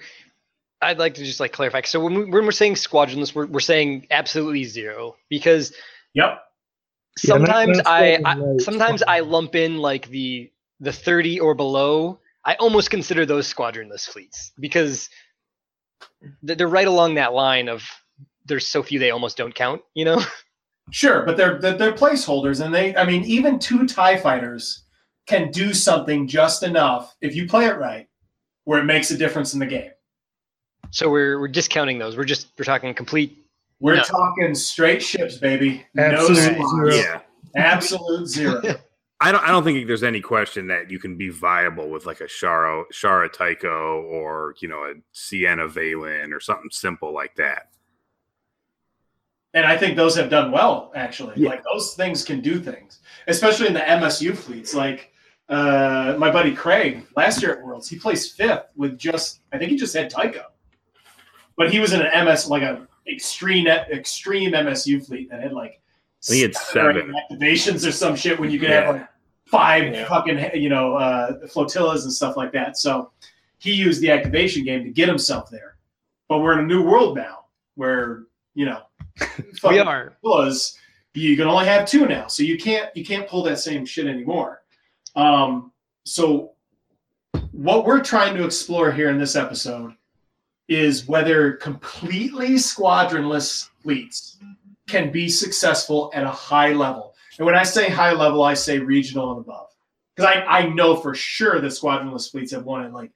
I'd 0.85 0.99
like 0.99 1.15
to 1.15 1.23
just 1.23 1.39
like 1.39 1.51
clarify. 1.51 1.81
So 1.81 1.99
when, 1.99 2.13
we, 2.13 2.25
when 2.25 2.45
we're 2.45 2.51
saying 2.51 2.75
squadronless, 2.75 3.33
we're, 3.33 3.47
we're 3.47 3.59
saying 3.59 4.07
absolutely 4.11 4.63
zero 4.63 5.15
because 5.29 5.73
Yep. 6.15 6.41
Sometimes 7.17 7.77
not 7.77 7.87
I, 7.87 8.15
I 8.15 8.19
squadron 8.19 8.59
sometimes 8.59 9.03
I 9.07 9.19
lump 9.19 9.55
in 9.55 9.77
like 9.77 10.07
the 10.09 10.51
the 10.79 10.91
30 10.91 11.39
or 11.39 11.53
below. 11.53 12.19
I 12.43 12.55
almost 12.55 12.89
consider 12.89 13.25
those 13.25 13.51
squadronless 13.51 14.07
fleets 14.07 14.51
because 14.59 15.09
they're 16.41 16.67
right 16.67 16.87
along 16.87 17.15
that 17.15 17.33
line 17.33 17.69
of 17.69 17.83
there's 18.45 18.67
so 18.67 18.83
few 18.83 18.99
they 18.99 19.11
almost 19.11 19.37
don't 19.37 19.53
count. 19.53 19.81
You 19.93 20.05
know. 20.05 20.21
Sure, 20.91 21.25
but 21.25 21.35
they're, 21.35 21.57
they're 21.59 21.75
they're 21.75 21.93
placeholders, 21.93 22.63
and 22.63 22.71
they. 22.71 22.95
I 22.95 23.05
mean, 23.05 23.23
even 23.23 23.57
two 23.57 23.87
Tie 23.87 24.17
fighters 24.17 24.83
can 25.25 25.49
do 25.49 25.73
something 25.73 26.27
just 26.27 26.61
enough 26.61 27.15
if 27.21 27.35
you 27.35 27.47
play 27.47 27.65
it 27.65 27.79
right, 27.79 28.07
where 28.65 28.79
it 28.79 28.85
makes 28.85 29.09
a 29.09 29.17
difference 29.17 29.55
in 29.55 29.59
the 29.59 29.65
game. 29.65 29.89
So 30.91 31.09
we're 31.09 31.39
we're 31.39 31.47
discounting 31.47 31.99
those. 31.99 32.17
We're 32.17 32.25
just 32.25 32.47
we're 32.57 32.65
talking 32.65 32.93
complete. 32.93 33.37
We're 33.79 33.95
No. 33.97 34.03
talking 34.03 34.55
straight 34.55 35.01
ships, 35.03 35.37
baby. 35.37 35.85
Absolute 35.97 36.57
no 36.57 36.67
zero. 36.69 36.93
Yeah. 36.93 37.19
Absolute 37.55 38.27
zero. 38.27 38.61
I 39.21 39.31
don't 39.31 39.43
I 39.43 39.47
don't 39.49 39.63
think 39.63 39.87
there's 39.87 40.03
any 40.03 40.21
question 40.21 40.67
that 40.67 40.89
you 40.91 40.99
can 40.99 41.17
be 41.17 41.29
viable 41.29 41.89
with 41.89 42.05
like 42.05 42.21
a 42.21 42.25
Shara 42.25 42.83
Shara 42.93 43.31
Tycho 43.31 44.01
or 44.03 44.55
you 44.61 44.67
know 44.67 44.83
a 44.83 44.93
Sienna 45.11 45.67
Valen 45.67 46.31
or 46.33 46.39
something 46.39 46.69
simple 46.71 47.13
like 47.13 47.35
that. 47.35 47.69
and 49.53 49.65
I 49.65 49.77
think 49.77 49.95
those 49.95 50.15
have 50.17 50.29
done 50.29 50.51
well, 50.51 50.91
actually. 50.95 51.33
Yeah. 51.37 51.49
Like 51.49 51.63
those 51.63 51.93
things 51.95 52.23
can 52.25 52.41
do 52.41 52.59
things, 52.59 52.99
especially 53.27 53.67
in 53.67 53.73
the 53.73 53.79
MSU 53.81 54.35
fleets. 54.35 54.73
Like 54.73 55.11
uh, 55.47 56.15
my 56.17 56.29
buddy 56.31 56.53
Craig 56.53 57.05
last 57.15 57.41
year 57.41 57.53
at 57.57 57.63
Worlds, 57.63 57.87
he 57.87 57.97
placed 57.97 58.35
fifth 58.35 58.65
with 58.75 58.97
just 58.97 59.41
I 59.53 59.57
think 59.57 59.71
he 59.71 59.77
just 59.77 59.93
had 59.95 60.09
Tycho, 60.09 60.43
but 61.57 61.71
he 61.71 61.79
was 61.79 61.93
in 61.93 62.01
an 62.01 62.25
MS 62.25 62.47
like 62.49 62.63
a 62.63 62.87
extreme 63.07 63.67
extreme 63.67 64.51
MSU 64.53 65.05
fleet 65.05 65.29
that 65.29 65.41
had 65.41 65.53
like 65.53 65.79
I 66.27 66.31
think 66.31 66.43
it's 66.45 66.59
or 66.75 66.93
seven. 66.93 67.13
activations 67.31 67.87
or 67.87 67.91
some 67.91 68.15
shit 68.15 68.39
when 68.39 68.49
you 68.49 68.59
could 68.59 68.69
Yeah. 68.69 68.81
have 68.85 68.95
like 68.95 69.07
five 69.45 69.93
Yeah. 69.93 70.07
fucking 70.07 70.59
you 70.61 70.69
know 70.69 70.95
uh, 70.95 71.47
flotillas 71.47 72.03
and 72.03 72.11
stuff 72.13 72.35
like 72.37 72.51
that. 72.53 72.77
So 72.77 73.11
he 73.59 73.73
used 73.73 74.01
the 74.01 74.11
activation 74.11 74.63
game 74.63 74.83
to 74.83 74.89
get 74.89 75.07
himself 75.07 75.49
there. 75.51 75.75
But 76.27 76.39
we're 76.39 76.53
in 76.53 76.59
a 76.59 76.67
new 76.67 76.83
world 76.83 77.15
now 77.15 77.45
where 77.75 78.23
you 78.55 78.65
know 78.65 78.81
We 79.37 79.53
fucking 79.59 79.79
are. 79.81 80.17
was 80.23 80.77
you 81.13 81.37
can 81.37 81.47
only 81.47 81.65
have 81.65 81.87
two 81.87 82.05
now, 82.07 82.27
so 82.27 82.43
you 82.43 82.57
can't 82.57 82.89
you 82.95 83.05
can't 83.05 83.27
pull 83.29 83.43
that 83.43 83.59
same 83.59 83.85
shit 83.85 84.07
anymore. 84.07 84.63
Um, 85.15 85.71
so 86.05 86.51
what 87.51 87.85
we're 87.85 88.01
trying 88.03 88.35
to 88.35 88.43
explore 88.45 88.91
here 88.91 89.09
in 89.09 89.17
this 89.17 89.35
episode 89.35 89.93
is 90.67 91.07
whether 91.07 91.53
completely 91.53 92.55
squadronless 92.55 93.69
fleets 93.81 94.37
can 94.87 95.11
be 95.11 95.29
successful 95.29 96.11
at 96.13 96.23
a 96.23 96.29
high 96.29 96.73
level. 96.73 97.13
And 97.37 97.45
when 97.45 97.55
I 97.55 97.63
say 97.63 97.89
high 97.89 98.13
level, 98.13 98.43
I 98.43 98.53
say 98.53 98.79
regional 98.79 99.31
and 99.31 99.41
above. 99.41 99.67
Because 100.15 100.33
I, 100.33 100.41
I 100.45 100.69
know 100.69 100.95
for 100.95 101.13
sure 101.13 101.59
that 101.59 101.67
squadronless 101.67 102.31
fleets 102.31 102.51
have 102.51 102.63
won 102.63 102.85
at 102.85 102.93
like 102.93 103.11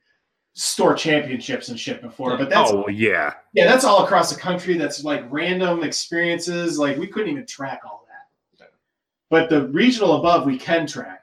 store 0.54 0.94
championships 0.94 1.70
and 1.70 1.80
shit 1.80 2.02
before, 2.02 2.38
but 2.38 2.50
that's 2.50 2.72
oh 2.72 2.90
yeah. 2.90 3.34
yeah, 3.54 3.66
that's 3.66 3.86
all 3.86 4.04
across 4.04 4.34
the 4.34 4.40
country. 4.40 4.78
That's 4.78 5.04
like 5.04 5.24
random 5.30 5.84
experiences. 5.84 6.78
Like 6.78 6.98
we 6.98 7.08
couldn't 7.08 7.30
even 7.30 7.46
track 7.46 7.82
all 7.86 8.06
that. 8.60 8.70
But 9.30 9.50
the 9.50 9.68
regional 9.70 10.18
above 10.18 10.46
we 10.46 10.58
can 10.58 10.86
track. 10.86 11.19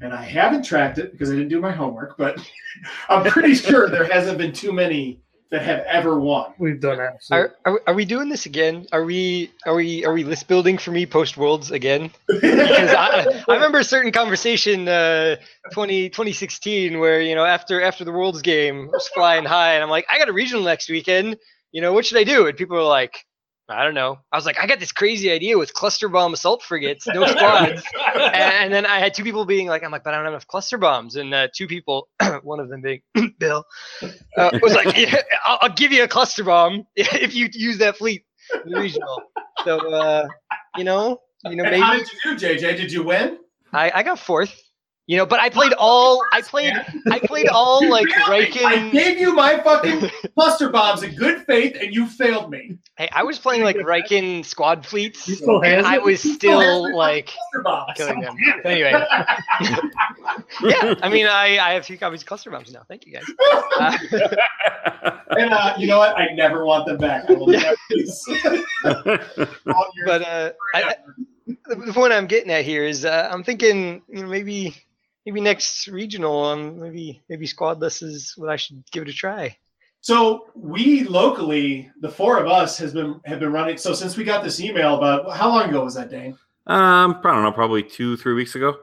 And 0.00 0.12
I 0.12 0.22
haven't 0.22 0.64
tracked 0.64 0.98
it 0.98 1.12
because 1.12 1.30
I 1.30 1.34
didn't 1.34 1.48
do 1.48 1.60
my 1.60 1.72
homework, 1.72 2.16
but 2.16 2.38
I'm 3.08 3.24
pretty 3.24 3.54
sure 3.54 3.88
there 3.88 4.10
hasn't 4.10 4.38
been 4.38 4.52
too 4.52 4.72
many 4.72 5.20
that 5.50 5.62
have 5.62 5.80
ever 5.80 6.18
won. 6.18 6.52
We've 6.58 6.80
done 6.80 7.00
absolutely. 7.00 7.54
Are, 7.64 7.72
are 7.72 7.82
are 7.88 7.94
we 7.94 8.04
doing 8.04 8.28
this 8.28 8.46
again? 8.46 8.86
Are 8.92 9.04
we 9.04 9.52
are 9.64 9.74
we 9.74 10.04
are 10.04 10.12
we 10.12 10.24
list 10.24 10.48
building 10.48 10.76
for 10.76 10.90
me 10.90 11.06
post 11.06 11.36
worlds 11.36 11.70
again? 11.70 12.10
Because 12.26 12.90
I, 12.90 13.42
I 13.48 13.54
remember 13.54 13.78
a 13.78 13.84
certain 13.84 14.10
conversation 14.10 14.88
uh 14.88 15.36
20, 15.72 16.10
2016 16.10 16.98
where 16.98 17.20
you 17.20 17.34
know 17.34 17.44
after 17.44 17.80
after 17.80 18.04
the 18.04 18.12
worlds 18.12 18.42
game 18.42 18.88
I 18.92 18.96
was 18.96 19.08
flying 19.08 19.44
high 19.44 19.74
and 19.74 19.84
I'm 19.84 19.90
like 19.90 20.06
I 20.10 20.18
got 20.18 20.28
a 20.28 20.32
regional 20.32 20.64
next 20.64 20.90
weekend. 20.90 21.36
You 21.70 21.80
know 21.80 21.92
what 21.92 22.06
should 22.06 22.18
I 22.18 22.24
do? 22.24 22.46
And 22.46 22.56
people 22.56 22.76
were 22.76 22.82
like. 22.82 23.25
I 23.68 23.82
don't 23.82 23.94
know. 23.94 24.18
I 24.30 24.36
was 24.36 24.46
like, 24.46 24.58
I 24.60 24.66
got 24.66 24.78
this 24.78 24.92
crazy 24.92 25.30
idea 25.30 25.58
with 25.58 25.74
cluster 25.74 26.08
bomb 26.08 26.32
assault 26.32 26.62
frigates, 26.62 27.06
no 27.08 27.26
squads. 27.26 27.82
and, 28.16 28.34
and 28.34 28.72
then 28.72 28.86
I 28.86 29.00
had 29.00 29.12
two 29.12 29.24
people 29.24 29.44
being 29.44 29.66
like, 29.66 29.82
I'm 29.82 29.90
like, 29.90 30.04
but 30.04 30.14
I 30.14 30.18
don't 30.18 30.24
have 30.24 30.34
enough 30.34 30.46
cluster 30.46 30.78
bombs. 30.78 31.16
And 31.16 31.34
uh, 31.34 31.48
two 31.52 31.66
people, 31.66 32.08
one 32.42 32.60
of 32.60 32.68
them 32.68 32.80
being 32.80 33.02
Bill, 33.38 33.64
uh, 34.36 34.58
was 34.62 34.74
like, 34.74 34.96
yeah, 34.98 35.16
I'll, 35.44 35.58
I'll 35.62 35.74
give 35.74 35.90
you 35.90 36.04
a 36.04 36.08
cluster 36.08 36.44
bomb 36.44 36.86
if 36.94 37.34
you 37.34 37.48
use 37.52 37.78
that 37.78 37.96
fleet 37.96 38.24
in 38.64 38.70
the 38.70 38.78
regional. 38.78 39.22
So, 39.64 39.78
uh, 39.92 40.28
you 40.76 40.84
know, 40.84 41.20
you 41.44 41.56
know, 41.56 41.64
And 41.64 41.82
how 41.82 41.94
did 41.94 42.06
you 42.24 42.36
do, 42.36 42.46
JJ? 42.46 42.76
Did 42.76 42.92
you 42.92 43.02
win? 43.02 43.38
I, 43.72 43.90
I 43.94 44.02
got 44.02 44.18
fourth. 44.18 44.54
You 45.08 45.16
know, 45.16 45.26
but 45.26 45.38
I 45.38 45.50
played 45.50 45.72
all. 45.78 46.20
I 46.32 46.42
played. 46.42 46.72
I 47.10 47.20
played 47.20 47.48
all 47.48 47.88
like 47.88 48.06
Really? 48.28 48.50
I 48.64 48.90
gave 48.90 49.18
you 49.18 49.34
my 49.34 49.60
fucking 49.60 50.10
cluster 50.34 50.68
bombs 50.68 51.04
in 51.04 51.14
good 51.14 51.46
faith, 51.46 51.76
and 51.80 51.94
you 51.94 52.06
failed 52.08 52.50
me. 52.50 52.78
Hey, 52.98 53.08
I 53.12 53.22
was 53.22 53.38
playing 53.38 53.62
like 53.62 53.76
Rieekan 53.76 54.44
squad 54.44 54.84
fleets. 54.84 55.28
You 55.28 55.36
still 55.36 55.62
has 55.62 55.84
I 55.84 55.98
was 55.98 56.20
still 56.20 56.92
like 56.96 57.32
killing 57.94 58.20
them. 58.20 58.34
Anyway, 58.64 58.90
yeah. 60.62 60.94
I 61.02 61.08
mean, 61.08 61.26
I 61.26 61.58
I 61.58 61.72
have 61.74 61.86
two 61.86 61.96
copies 61.96 62.22
of 62.22 62.26
cluster 62.26 62.50
bombs 62.50 62.72
now. 62.72 62.82
Thank 62.88 63.06
you 63.06 63.12
guys. 63.12 63.24
Uh, 63.78 65.16
And 65.30 65.52
uh, 65.52 65.74
you 65.78 65.86
know 65.86 65.98
what? 65.98 66.16
I 66.18 66.32
never 66.34 66.64
want 66.64 66.86
them 66.86 66.98
back. 66.98 67.28
I 67.28 67.34
will 67.34 67.48
never 67.48 67.76
use 67.90 68.24
all 68.84 69.88
your 69.94 70.06
but 70.06 70.22
uh, 70.22 70.52
I, 70.74 70.94
the 71.46 71.92
point 71.92 72.12
I'm 72.12 72.26
getting 72.26 72.50
at 72.50 72.64
here 72.64 72.84
is 72.84 73.04
uh, 73.04 73.28
I'm 73.30 73.42
thinking, 73.44 74.02
you 74.08 74.22
know, 74.22 74.28
maybe 74.28 74.74
maybe 75.26 75.40
next 75.40 75.88
regional, 75.88 76.44
um, 76.44 76.78
maybe 76.78 77.20
maybe 77.28 77.46
squadless 77.46 78.02
is 78.02 78.32
what 78.36 78.48
I 78.48 78.56
should 78.56 78.82
give 78.92 79.02
it 79.02 79.08
a 79.08 79.12
try. 79.12 79.56
So 80.00 80.46
we 80.54 81.02
locally, 81.04 81.90
the 82.00 82.08
four 82.08 82.38
of 82.38 82.46
us, 82.46 82.78
has 82.78 82.92
been 82.92 83.20
have 83.26 83.40
been 83.40 83.52
running. 83.52 83.76
So 83.76 83.92
since 83.92 84.16
we 84.16 84.22
got 84.24 84.44
this 84.44 84.60
email 84.60 84.94
about 84.96 85.36
how 85.36 85.48
long 85.48 85.68
ago 85.68 85.84
was 85.84 85.96
that, 85.96 86.10
Dane? 86.10 86.38
um, 86.68 87.20
I 87.22 87.32
don't 87.34 87.42
know, 87.42 87.52
probably 87.52 87.82
two, 87.82 88.16
three 88.16 88.34
weeks 88.34 88.54
ago. 88.54 88.76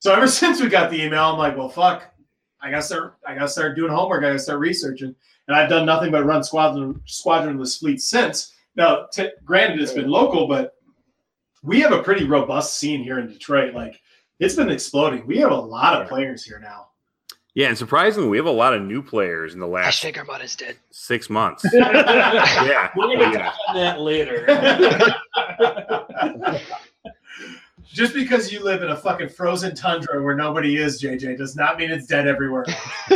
So 0.00 0.12
ever 0.12 0.26
since 0.42 0.60
we 0.60 0.68
got 0.68 0.90
the 0.90 1.02
email, 1.02 1.24
I'm 1.24 1.38
like, 1.38 1.56
well, 1.56 1.68
fuck. 1.68 2.10
I 2.62 2.70
gotta 2.70 2.82
start. 2.82 3.16
I 3.26 3.34
gotta 3.34 3.48
start 3.48 3.76
doing 3.76 3.92
homework. 3.92 4.24
I 4.24 4.28
gotta 4.28 4.38
start 4.38 4.58
researching. 4.58 5.14
And 5.46 5.54
I've 5.54 5.68
done 5.68 5.84
nothing 5.84 6.10
but 6.10 6.24
run 6.24 6.42
squadron 6.42 6.98
squadronless 7.06 7.78
fleet 7.78 8.00
since. 8.00 8.54
Now, 8.74 9.06
t- 9.12 9.30
granted, 9.44 9.82
it's 9.82 9.92
been 9.92 10.08
local, 10.08 10.48
but 10.48 10.72
we 11.62 11.80
have 11.80 11.92
a 11.92 12.02
pretty 12.02 12.24
robust 12.24 12.78
scene 12.78 13.02
here 13.02 13.18
in 13.18 13.26
Detroit. 13.26 13.74
Like 13.74 14.00
it's 14.44 14.54
been 14.54 14.70
exploding. 14.70 15.26
We 15.26 15.38
have 15.38 15.50
a 15.50 15.56
lot 15.56 16.00
of 16.00 16.08
players 16.08 16.44
here 16.44 16.58
now. 16.58 16.88
Yeah, 17.54 17.68
and 17.68 17.78
surprisingly, 17.78 18.28
we 18.28 18.36
have 18.36 18.46
a 18.46 18.50
lot 18.50 18.74
of 18.74 18.82
new 18.82 19.00
players 19.00 19.54
in 19.54 19.60
the 19.60 19.66
last 19.66 20.02
Hashtag 20.02 20.18
Armada's 20.18 20.56
dead. 20.56 20.76
six 20.90 21.30
months. 21.30 21.64
yeah, 21.72 22.90
We're 22.96 23.16
gonna 23.16 23.32
yeah. 23.32 23.42
touch 23.44 23.54
on 23.68 23.76
that 23.76 24.00
later. 24.00 24.44
Just 27.86 28.12
because 28.12 28.52
you 28.52 28.60
live 28.64 28.82
in 28.82 28.90
a 28.90 28.96
fucking 28.96 29.28
frozen 29.28 29.72
tundra 29.76 30.20
where 30.20 30.34
nobody 30.34 30.78
is, 30.78 31.00
JJ, 31.00 31.38
does 31.38 31.54
not 31.54 31.78
mean 31.78 31.92
it's 31.92 32.08
dead 32.08 32.26
everywhere. 32.26 32.64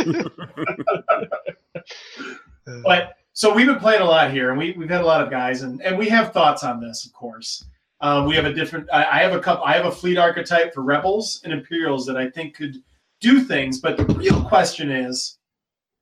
but 2.83 3.15
so 3.33 3.53
we've 3.53 3.67
been 3.67 3.79
playing 3.79 4.01
a 4.01 4.05
lot 4.05 4.31
here, 4.31 4.51
and 4.51 4.57
we, 4.57 4.71
we've 4.77 4.89
had 4.89 5.01
a 5.01 5.05
lot 5.05 5.21
of 5.21 5.29
guys, 5.29 5.63
and, 5.63 5.81
and 5.81 5.97
we 5.97 6.07
have 6.07 6.31
thoughts 6.31 6.63
on 6.63 6.79
this, 6.79 7.05
of 7.05 7.11
course. 7.11 7.65
Um, 8.01 8.25
we 8.25 8.35
have 8.35 8.45
a 8.45 8.53
different. 8.53 8.87
I, 8.93 9.03
I 9.03 9.17
have 9.19 9.33
a 9.33 9.39
couple. 9.39 9.65
I 9.65 9.73
have 9.73 9.85
a 9.85 9.91
fleet 9.91 10.17
archetype 10.17 10.73
for 10.73 10.81
rebels 10.81 11.41
and 11.43 11.51
Imperials 11.51 12.05
that 12.05 12.15
I 12.15 12.29
think 12.29 12.55
could 12.55 12.77
do 13.19 13.41
things, 13.41 13.79
but 13.79 13.97
the 13.97 14.05
real 14.05 14.41
question 14.43 14.89
is, 14.89 15.37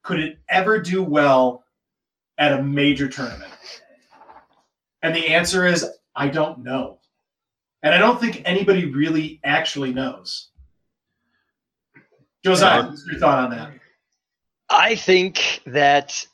could 0.03 0.19
it 0.19 0.37
ever 0.49 0.79
do 0.79 1.01
well 1.01 1.63
at 2.37 2.53
a 2.53 2.61
major 2.61 3.07
tournament? 3.07 3.51
And 5.01 5.15
the 5.15 5.27
answer 5.27 5.65
is, 5.65 5.85
I 6.15 6.27
don't 6.27 6.63
know, 6.63 6.99
and 7.81 7.95
I 7.95 7.97
don't 7.97 8.19
think 8.19 8.43
anybody 8.45 8.85
really 8.85 9.39
actually 9.43 9.93
knows. 9.93 10.49
Josiah, 12.45 12.87
what's 12.87 13.05
your 13.07 13.19
thought 13.19 13.39
on 13.39 13.49
that? 13.51 13.71
I 14.69 14.95
think 14.95 15.61
that 15.65 16.25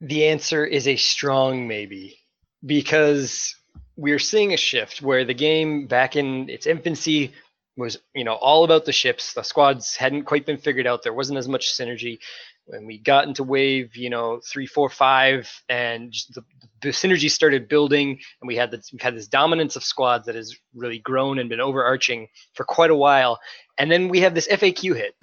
the 0.00 0.26
answer 0.26 0.64
is 0.64 0.86
a 0.88 0.96
strong 0.96 1.66
maybe 1.66 2.18
because 2.64 3.54
we're 3.98 4.20
seeing 4.20 4.54
a 4.54 4.56
shift 4.56 5.02
where 5.02 5.24
the 5.24 5.34
game 5.34 5.88
back 5.88 6.14
in 6.14 6.48
its 6.48 6.66
infancy 6.66 7.32
was 7.76 7.98
you 8.14 8.24
know 8.24 8.34
all 8.34 8.64
about 8.64 8.84
the 8.84 8.92
ships. 8.92 9.34
The 9.34 9.42
squads 9.42 9.96
hadn't 9.96 10.24
quite 10.24 10.46
been 10.46 10.56
figured 10.56 10.86
out. 10.86 11.02
There 11.02 11.12
wasn't 11.12 11.38
as 11.38 11.48
much 11.48 11.72
synergy. 11.72 12.20
When 12.66 12.86
we 12.86 12.98
got 12.98 13.26
into 13.26 13.42
wave 13.42 13.96
you 13.96 14.08
know 14.08 14.40
three 14.46 14.66
four 14.66 14.88
five 14.88 15.50
and 15.68 16.14
the, 16.34 16.42
the 16.80 16.88
synergy 16.90 17.28
started 17.28 17.68
building 17.68 18.20
and 18.40 18.46
we 18.46 18.54
had 18.54 18.70
this 18.70 18.90
we 18.92 19.00
had 19.00 19.16
this 19.16 19.26
dominance 19.26 19.74
of 19.74 19.82
squads 19.82 20.26
that 20.26 20.36
has 20.36 20.56
really 20.74 21.00
grown 21.00 21.40
and 21.40 21.48
been 21.48 21.60
overarching 21.60 22.28
for 22.54 22.64
quite 22.64 22.90
a 22.90 22.96
while. 22.96 23.40
And 23.78 23.90
then 23.90 24.08
we 24.08 24.20
have 24.20 24.34
this 24.34 24.48
faq 24.48 24.96
hit. 24.96 25.14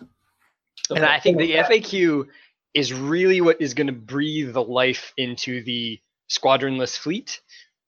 And 0.89 1.05
I 1.05 1.19
think 1.19 1.37
the 1.37 1.53
FAQ 1.53 2.25
is 2.73 2.93
really 2.93 3.41
what 3.41 3.61
is 3.61 3.73
going 3.73 3.87
to 3.87 3.93
breathe 3.93 4.53
the 4.53 4.61
life 4.61 5.13
into 5.17 5.63
the 5.63 5.99
squadronless 6.29 6.97
fleet 6.97 7.41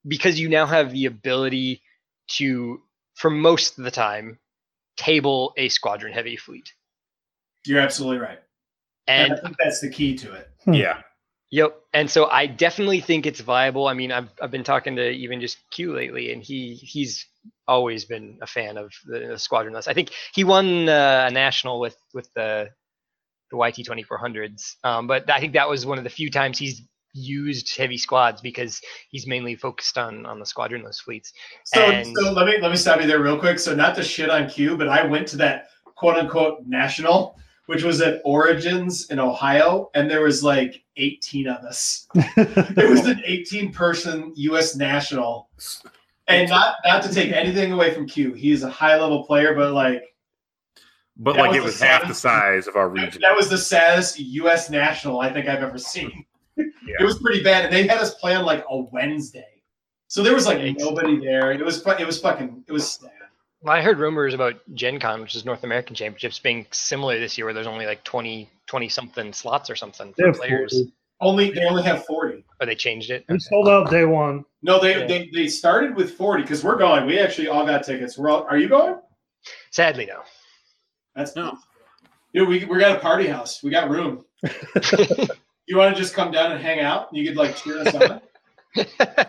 because 0.06 0.38
you 0.38 0.48
now 0.48 0.66
have 0.66 0.92
the 0.92 1.06
ability 1.06 1.82
to, 2.28 2.82
for 3.14 3.30
most 3.30 3.78
of 3.78 3.84
the 3.84 3.90
time, 3.90 4.38
table 4.96 5.52
a 5.56 5.68
squadron 5.68 6.12
heavy 6.12 6.36
fleet. 6.36 6.72
You're 7.66 7.80
absolutely 7.80 8.18
right. 8.18 8.38
And 9.06 9.32
And 9.32 9.32
I 9.32 9.42
think 9.42 9.56
that's 9.58 9.80
the 9.80 9.90
key 9.90 10.16
to 10.18 10.32
it. 10.32 10.50
yeah. 10.66 11.02
Yep. 11.50 11.80
And 11.94 12.10
so 12.10 12.26
I 12.26 12.46
definitely 12.46 13.00
think 13.00 13.24
it's 13.24 13.40
viable. 13.40 13.88
I 13.88 13.94
mean, 13.94 14.12
I've, 14.12 14.28
I've 14.40 14.50
been 14.50 14.64
talking 14.64 14.96
to 14.96 15.08
even 15.08 15.40
just 15.40 15.58
Q 15.70 15.94
lately, 15.94 16.30
and 16.32 16.42
he 16.42 16.74
he's 16.74 17.24
always 17.66 18.04
been 18.04 18.38
a 18.42 18.46
fan 18.46 18.76
of 18.76 18.92
the, 19.06 19.20
the 19.20 19.38
squadron 19.38 19.72
list. 19.72 19.88
I 19.88 19.94
think 19.94 20.10
he 20.34 20.44
won 20.44 20.88
uh, 20.90 21.26
a 21.28 21.32
national 21.32 21.80
with 21.80 21.96
with 22.12 22.28
the 22.34 22.68
the 23.50 23.56
YT 23.56 23.76
2400s, 23.76 24.76
um, 24.84 25.06
but 25.06 25.30
I 25.30 25.40
think 25.40 25.54
that 25.54 25.70
was 25.70 25.86
one 25.86 25.96
of 25.96 26.04
the 26.04 26.10
few 26.10 26.30
times 26.30 26.58
he's 26.58 26.82
used 27.14 27.76
heavy 27.76 27.96
squads 27.96 28.40
because 28.40 28.80
he's 29.10 29.26
mainly 29.26 29.54
focused 29.56 29.96
on 29.98 30.26
on 30.26 30.38
the 30.38 30.44
squadronless 30.44 31.00
fleets. 31.02 31.32
So, 31.64 31.80
And- 31.80 32.14
so 32.16 32.32
let 32.32 32.46
me 32.46 32.58
let 32.60 32.70
me 32.70 32.76
stop 32.76 33.00
you 33.00 33.06
there 33.06 33.20
real 33.20 33.38
quick. 33.38 33.58
So 33.58 33.74
not 33.74 33.94
to 33.96 34.02
shit 34.04 34.30
on 34.30 34.48
Q, 34.48 34.76
but 34.76 34.88
I 34.88 35.04
went 35.04 35.26
to 35.28 35.36
that 35.38 35.68
quote 35.96 36.16
unquote 36.16 36.66
national, 36.66 37.38
which 37.66 37.82
was 37.82 38.00
at 38.00 38.20
Origins 38.24 39.10
in 39.10 39.18
Ohio, 39.18 39.90
and 39.94 40.10
there 40.10 40.22
was 40.22 40.42
like 40.44 40.82
18 40.96 41.48
of 41.48 41.64
us. 41.64 42.06
it 42.14 42.88
was 42.90 43.06
an 43.06 43.20
18 43.24 43.72
person 43.72 44.32
U.S. 44.36 44.76
national, 44.76 45.48
and 46.28 46.48
not 46.48 46.76
not 46.84 47.02
to 47.02 47.12
take 47.12 47.32
anything 47.32 47.72
away 47.72 47.92
from 47.92 48.06
Q, 48.06 48.32
he 48.34 48.52
is 48.52 48.62
a 48.62 48.70
high 48.70 48.96
level 49.00 49.24
player, 49.24 49.54
but 49.54 49.72
like 49.72 50.02
But 51.16 51.36
like 51.36 51.48
was 51.50 51.56
it 51.56 51.60
the 51.60 51.64
was 51.64 51.80
half 51.80 52.06
the 52.06 52.14
size 52.14 52.66
of 52.68 52.76
our 52.76 52.88
region. 52.88 53.20
that 53.22 53.34
was 53.36 53.48
the 53.48 53.58
saddest 53.58 54.18
U.S. 54.20 54.70
national 54.70 55.20
I 55.20 55.32
think 55.32 55.48
I've 55.48 55.62
ever 55.62 55.78
seen. 55.78 56.24
It 56.98 57.04
was 57.04 57.18
pretty 57.18 57.42
bad, 57.42 57.64
and 57.66 57.72
they 57.72 57.86
had 57.86 57.98
us 57.98 58.14
play 58.14 58.34
on 58.34 58.44
like 58.44 58.64
a 58.70 58.76
Wednesday, 58.76 59.62
so 60.08 60.22
there 60.22 60.34
was 60.34 60.46
like 60.46 60.58
Yikes. 60.58 60.78
nobody 60.78 61.18
there. 61.18 61.52
It 61.52 61.64
was 61.64 61.84
it 61.86 62.06
was 62.06 62.20
fucking 62.20 62.64
it 62.66 62.72
was 62.72 62.90
sad. 62.92 63.10
Well, 63.60 63.74
I 63.74 63.80
heard 63.82 63.98
rumors 63.98 64.34
about 64.34 64.54
Gen 64.74 65.00
Con, 65.00 65.20
which 65.20 65.34
is 65.34 65.44
North 65.44 65.64
American 65.64 65.96
Championships, 65.96 66.38
being 66.38 66.64
similar 66.70 67.18
this 67.18 67.36
year, 67.36 67.44
where 67.44 67.54
there's 67.54 67.66
only 67.66 67.86
like 67.86 68.04
20 68.04 68.48
20 68.66 68.88
something 68.88 69.32
slots 69.32 69.68
or 69.68 69.74
something 69.76 70.12
for 70.14 70.32
players. 70.32 70.72
40. 70.72 70.92
Only 71.20 71.50
they 71.50 71.64
only 71.64 71.82
have 71.82 72.04
40. 72.06 72.44
Or 72.60 72.66
they 72.66 72.76
changed 72.76 73.10
it. 73.10 73.24
We 73.28 73.40
sold 73.40 73.68
out 73.68 73.90
day 73.90 74.04
one. 74.04 74.44
No, 74.62 74.80
they 74.80 75.00
Yeah. 75.00 75.06
they, 75.08 75.30
they 75.34 75.48
started 75.48 75.96
with 75.96 76.14
40 76.14 76.42
because 76.44 76.62
we're 76.62 76.76
going. 76.76 77.06
We 77.06 77.18
actually 77.18 77.48
all 77.48 77.66
got 77.66 77.82
tickets. 77.82 78.16
We're 78.16 78.30
all. 78.30 78.44
Are 78.44 78.56
you 78.58 78.68
going? 78.68 79.00
Sadly, 79.72 80.06
no. 80.06 80.20
That's 81.16 81.34
No. 81.34 81.58
Dude, 82.32 82.46
we 82.48 82.64
we 82.66 82.78
got 82.78 82.96
a 82.96 83.00
party 83.00 83.26
house. 83.26 83.62
We 83.64 83.70
got 83.70 83.90
room. 83.90 84.24
You 85.68 85.76
want 85.76 85.94
to 85.94 86.00
just 86.00 86.14
come 86.14 86.30
down 86.30 86.52
and 86.52 86.60
hang 86.60 86.80
out? 86.80 87.08
You 87.12 87.24
could 87.28 87.36
like 87.36 87.56
cheer 87.56 87.78
us 87.80 87.94
on. 87.94 88.20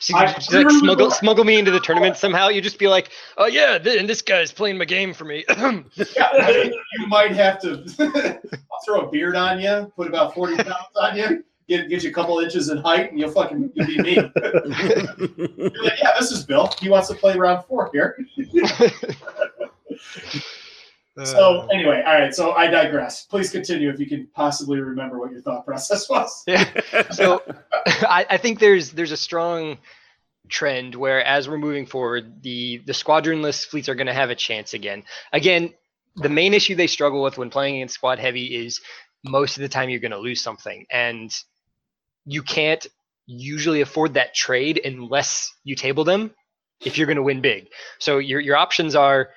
She 0.00 0.12
I- 0.12 0.32
just, 0.32 0.52
like 0.52 0.68
smuggle 0.70 1.10
smuggle 1.10 1.44
me 1.44 1.56
into 1.58 1.70
the 1.70 1.78
tournament 1.78 2.16
somehow. 2.16 2.48
You 2.48 2.60
just 2.60 2.80
be 2.80 2.88
like, 2.88 3.10
oh 3.36 3.46
yeah, 3.46 3.78
th- 3.78 3.98
and 3.98 4.08
this 4.08 4.20
guy's 4.20 4.50
playing 4.50 4.76
my 4.76 4.84
game 4.84 5.14
for 5.14 5.24
me. 5.24 5.44
Yeah, 5.48 6.28
I 6.32 6.52
mean, 6.64 6.72
you 6.98 7.06
might 7.06 7.30
have 7.32 7.60
to 7.60 7.84
I'll 8.50 8.80
throw 8.84 9.06
a 9.06 9.10
beard 9.10 9.36
on 9.36 9.60
you, 9.60 9.92
put 9.94 10.08
about 10.08 10.34
40 10.34 10.56
pounds 10.56 10.74
on 11.00 11.16
you, 11.16 11.44
get 11.68 11.88
get 11.88 12.02
you 12.02 12.10
a 12.10 12.12
couple 12.12 12.40
inches 12.40 12.70
in 12.70 12.78
height, 12.78 13.10
and 13.10 13.20
you'll 13.20 13.30
fucking 13.30 13.70
you'll 13.74 13.86
be 13.86 13.98
me. 13.98 14.14
You're 14.14 14.30
like, 15.84 16.02
yeah, 16.02 16.10
this 16.18 16.32
is 16.32 16.44
Bill. 16.44 16.72
He 16.80 16.88
wants 16.88 17.06
to 17.08 17.14
play 17.14 17.36
round 17.36 17.64
four 17.66 17.88
here. 17.92 18.16
So 21.24 21.60
Uh, 21.60 21.66
anyway, 21.72 22.02
all 22.06 22.18
right. 22.20 22.34
So 22.34 22.52
I 22.52 22.66
digress. 22.66 23.24
Please 23.24 23.50
continue 23.50 23.88
if 23.88 23.98
you 23.98 24.06
can 24.06 24.26
possibly 24.34 24.80
remember 24.80 25.18
what 25.18 25.32
your 25.32 25.40
thought 25.40 25.64
process 25.64 26.08
was. 26.10 26.42
yeah. 26.46 26.68
So 27.10 27.42
I, 27.86 28.26
I 28.30 28.36
think 28.36 28.58
there's 28.58 28.92
there's 28.92 29.12
a 29.12 29.16
strong 29.16 29.78
trend 30.48 30.94
where 30.94 31.24
as 31.24 31.48
we're 31.48 31.58
moving 31.58 31.86
forward, 31.86 32.42
the 32.42 32.78
the 32.86 32.92
squadronless 32.92 33.66
fleets 33.66 33.88
are 33.88 33.94
going 33.94 34.06
to 34.08 34.14
have 34.14 34.30
a 34.30 34.34
chance 34.34 34.74
again. 34.74 35.04
Again, 35.32 35.72
the 36.16 36.28
main 36.28 36.52
issue 36.54 36.74
they 36.74 36.86
struggle 36.86 37.22
with 37.22 37.38
when 37.38 37.50
playing 37.50 37.76
against 37.76 37.94
squad 37.94 38.18
heavy 38.18 38.54
is 38.54 38.80
most 39.24 39.56
of 39.56 39.62
the 39.62 39.68
time 39.68 39.88
you're 39.88 40.00
going 40.00 40.12
to 40.12 40.18
lose 40.18 40.40
something, 40.42 40.86
and 40.90 41.34
you 42.26 42.42
can't 42.42 42.86
usually 43.26 43.80
afford 43.80 44.14
that 44.14 44.34
trade 44.34 44.80
unless 44.84 45.52
you 45.64 45.74
table 45.74 46.04
them 46.04 46.30
if 46.84 46.96
you're 46.96 47.06
going 47.06 47.16
to 47.16 47.22
win 47.22 47.40
big. 47.40 47.68
So 47.98 48.18
your 48.18 48.40
your 48.40 48.56
options 48.56 48.94
are 48.94 49.30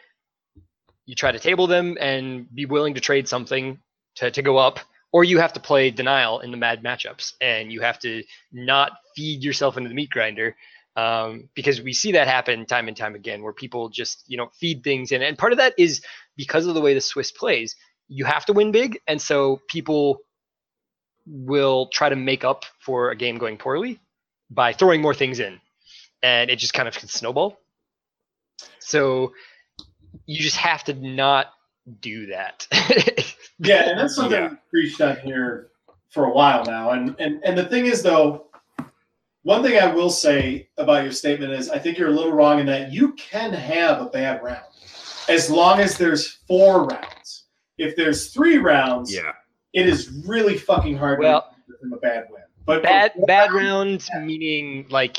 you 1.09 1.15
try 1.15 1.31
to 1.31 1.39
table 1.39 1.65
them 1.65 1.97
and 1.99 2.45
be 2.53 2.67
willing 2.67 2.93
to 2.93 3.01
trade 3.01 3.27
something 3.27 3.79
to, 4.13 4.29
to 4.29 4.43
go 4.43 4.57
up, 4.57 4.79
or 5.11 5.23
you 5.23 5.39
have 5.39 5.53
to 5.53 5.59
play 5.59 5.89
denial 5.89 6.39
in 6.41 6.51
the 6.51 6.57
mad 6.57 6.83
matchups 6.83 7.33
and 7.41 7.71
you 7.71 7.81
have 7.81 7.97
to 7.97 8.23
not 8.51 8.91
feed 9.15 9.43
yourself 9.43 9.75
into 9.75 9.89
the 9.89 9.95
meat 9.95 10.11
grinder. 10.11 10.55
Um, 10.95 11.49
because 11.55 11.81
we 11.81 11.93
see 11.93 12.11
that 12.11 12.27
happen 12.27 12.67
time 12.67 12.87
and 12.87 12.95
time 12.95 13.15
again 13.15 13.41
where 13.41 13.53
people 13.53 13.89
just 13.89 14.23
you 14.27 14.37
know 14.37 14.51
feed 14.59 14.83
things 14.83 15.11
in 15.11 15.21
and 15.21 15.37
part 15.37 15.53
of 15.53 15.59
that 15.59 15.73
is 15.77 16.01
because 16.35 16.65
of 16.65 16.73
the 16.73 16.81
way 16.81 16.93
the 16.93 16.99
swiss 16.99 17.31
plays 17.31 17.75
you 18.09 18.25
have 18.25 18.43
to 18.47 18.53
win 18.53 18.71
big 18.71 18.99
and 19.07 19.21
so 19.21 19.61
people 19.69 20.17
will 21.25 21.87
try 21.93 22.09
to 22.09 22.17
make 22.17 22.43
up 22.43 22.65
for 22.81 23.11
a 23.11 23.15
game 23.15 23.37
going 23.37 23.55
poorly 23.55 23.99
by 24.49 24.73
throwing 24.73 24.99
more 24.99 25.13
things 25.13 25.39
in 25.39 25.61
and 26.21 26.49
it 26.49 26.57
just 26.57 26.73
kind 26.73 26.87
of 26.87 26.95
can 26.95 27.07
snowball 27.07 27.57
so 28.79 29.31
you 30.25 30.37
just 30.39 30.57
have 30.57 30.83
to 30.85 30.93
not 30.93 31.47
do 32.01 32.27
that 32.27 32.67
Yeah, 33.59 33.89
and 33.89 33.99
that's 33.99 34.15
something 34.15 34.39
Yeah. 34.39 34.49
we've 34.49 34.69
preached 34.69 35.01
on 35.01 35.17
here 35.17 35.69
for 36.09 36.25
a 36.25 36.33
while 36.33 36.63
now. 36.65 36.91
And 36.91 37.15
and 37.19 37.43
and 37.43 37.57
the 37.57 37.65
thing 37.65 37.85
is 37.87 38.01
though, 38.01 38.47
one 39.43 39.63
thing 39.63 39.77
I 39.77 39.93
will 39.93 40.09
say 40.09 40.69
about 40.77 41.03
your 41.03 41.11
statement 41.11 41.51
is 41.53 41.69
I 41.69 41.77
think 41.79 41.97
you're 41.97 42.07
a 42.09 42.13
little 42.13 42.31
wrong 42.31 42.59
in 42.59 42.65
that 42.67 42.91
you 42.91 43.13
can 43.13 43.51
have 43.53 44.01
a 44.01 44.05
bad 44.05 44.41
round 44.43 44.63
as 45.27 45.49
long 45.49 45.79
as 45.79 45.97
there's 45.97 46.27
four 46.47 46.85
rounds. 46.85 47.45
If 47.77 47.95
there's 47.95 48.33
three 48.33 48.57
rounds, 48.57 49.13
yeah. 49.13 49.33
it 49.73 49.87
is 49.87 50.23
really 50.25 50.57
fucking 50.57 50.97
hard 50.97 51.19
Well, 51.19 51.41
to 51.41 51.71
give 51.73 51.79
them 51.81 51.93
a 51.93 51.97
bad 51.97 52.25
win. 52.29 52.41
But 52.65 52.83
bad 52.83 53.11
bad 53.27 53.51
rounds 53.51 54.09
meaning 54.21 54.85
like 54.89 55.17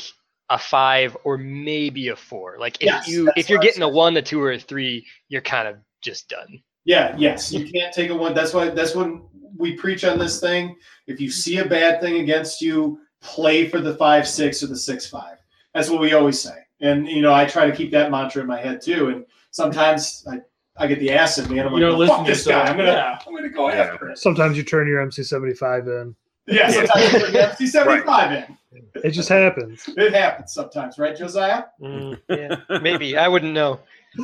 a 0.51 0.57
five 0.57 1.15
or 1.23 1.37
maybe 1.37 2.09
a 2.09 2.15
four 2.15 2.57
like 2.59 2.75
if 2.81 2.85
Yes, 2.87 3.07
you 3.07 3.31
if 3.35 3.49
you're 3.49 3.59
getting 3.59 3.81
a 3.83 3.89
one 3.89 4.15
a 4.17 4.21
two 4.21 4.41
or 4.41 4.51
a 4.51 4.59
three 4.59 5.05
you're 5.29 5.41
kind 5.41 5.67
of 5.67 5.77
just 6.01 6.27
done 6.29 6.61
Yeah, 6.83 7.15
yes, 7.17 7.51
you 7.51 7.71
can't 7.71 7.93
take 7.93 8.09
a 8.09 8.15
one. 8.15 8.33
That's 8.33 8.53
why 8.53 8.69
that's 8.69 8.93
when 8.95 9.23
we 9.57 9.75
preach 9.77 10.03
on 10.03 10.17
this 10.19 10.39
thing. 10.39 10.75
If 11.07 11.21
you 11.21 11.29
see 11.29 11.57
a 11.59 11.65
bad 11.65 12.01
thing 12.01 12.15
against 12.21 12.59
you, 12.61 12.99
play 13.21 13.67
for 13.69 13.79
the 13.79 13.95
five 13.95 14.27
six 14.27 14.63
or 14.63 14.67
the 14.67 14.75
six 14.75 15.07
five. 15.07 15.37
That's 15.75 15.89
what 15.91 16.01
we 16.01 16.13
always 16.13 16.39
say. 16.41 16.57
And 16.81 17.07
you 17.07 17.21
know, 17.21 17.33
I 17.33 17.45
try 17.45 17.69
to 17.69 17.75
keep 17.75 17.91
that 17.91 18.09
mantra 18.11 18.41
in 18.41 18.47
my 18.47 18.59
head 18.59 18.81
too. 18.81 19.09
And 19.09 19.25
sometimes 19.51 20.25
I, 20.29 20.39
I 20.75 20.87
get 20.87 20.99
the 20.99 21.11
acid, 21.11 21.49
man. 21.51 21.67
I'm 21.67 21.73
You 21.73 21.79
like, 21.79 21.81
don't 21.81 21.93
"Oh, 21.93 21.97
listen 21.97 22.15
fuck 22.17 22.25
to 22.25 22.31
this 22.31 22.47
guy. 22.47 22.63
I'm 22.63 22.75
gonna 22.77 22.91
Yeah. 22.91 23.19
I'm 23.27 23.35
gonna 23.35 23.49
go 23.49 23.69
Yeah. 23.69 23.75
after 23.93 24.09
it. 24.09 24.17
Sometimes 24.17 24.57
you 24.57 24.63
turn 24.63 24.87
your 24.87 25.05
MC75 25.05 25.87
in. 26.01 26.15
Yeah, 26.51 26.69
sometimes 26.69 27.13
you 27.13 27.19
bring 27.19 27.33
the 27.33 27.49
MC 27.49 27.67
seventy 27.67 28.03
five 28.05 28.31
in. 28.31 28.57
It 29.03 29.11
just 29.11 29.29
happens. 29.29 29.83
It 29.97 30.13
happens 30.13 30.53
sometimes, 30.53 30.97
right, 30.97 31.15
Josiah? 31.15 31.63
Mm, 31.81 32.19
yeah 32.29 32.79
maybe 32.81 33.17
i 33.17 33.27
wouldn't 33.27 33.53
know 33.53 33.79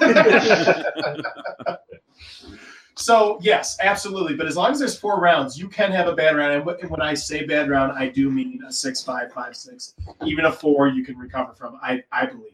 so 2.95 3.38
yes, 3.41 3.78
absolutely. 3.82 4.36
But 4.36 4.47
as 4.47 4.57
long 4.57 4.71
as 4.71 4.80
there's 4.80 4.97
four 4.99 5.19
rounds, 5.19 5.57
you 5.57 5.69
can 5.69 5.91
have 5.91 6.07
a 6.07 6.13
bad 6.15 6.36
round. 6.36 6.53
And 6.53 6.67
and 6.82 6.89
when 6.89 7.01
I 7.01 7.13
say 7.13 7.45
bad 7.45 7.69
round, 7.69 7.97
I 7.97 8.07
do 8.09 8.30
mean 8.30 8.61
a 8.67 8.71
six, 8.71 9.01
five, 9.01 9.32
five, 9.32 9.55
six. 9.55 9.93
Even 10.25 10.45
a 10.45 10.51
four, 10.51 10.88
you 10.88 11.05
can 11.05 11.17
recover 11.17 11.53
from. 11.53 11.80
I 11.82 12.03
I 12.11 12.25
believe. 12.25 12.53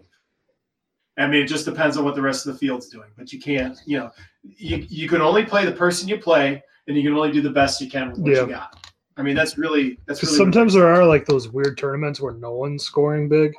I 1.17 1.27
mean, 1.27 1.43
it 1.43 1.47
just 1.47 1.65
depends 1.65 1.95
on 1.97 2.03
what 2.05 2.15
the 2.15 2.21
rest 2.21 2.45
of 2.45 2.53
the 2.53 2.59
field's 2.59 2.87
doing. 2.89 3.09
But 3.17 3.31
you 3.31 3.39
can't. 3.39 3.79
You 3.85 3.99
know, 3.99 4.11
you 4.43 4.85
you 4.89 5.07
can 5.07 5.21
only 5.21 5.45
play 5.45 5.65
the 5.65 5.71
person 5.71 6.07
you 6.07 6.17
play, 6.17 6.61
and 6.87 6.97
you 6.97 7.03
can 7.03 7.13
only 7.13 7.31
do 7.31 7.41
the 7.41 7.49
best 7.51 7.79
you 7.81 7.89
can 7.89 8.09
with 8.11 8.19
what 8.19 8.31
Yeah. 8.31 8.41
you 8.41 8.47
got. 8.47 8.92
I 9.17 9.21
mean, 9.21 9.35
that's 9.35 9.57
really 9.57 9.99
that's 10.05 10.23
really 10.23 10.35
sometimes 10.35 10.73
there 10.73 10.87
are 10.87 11.05
like 11.05 11.25
those 11.25 11.49
weird 11.49 11.77
tournaments 11.77 12.19
where 12.19 12.33
no 12.33 12.53
one's 12.53 12.83
scoring 12.83 13.29
big. 13.29 13.53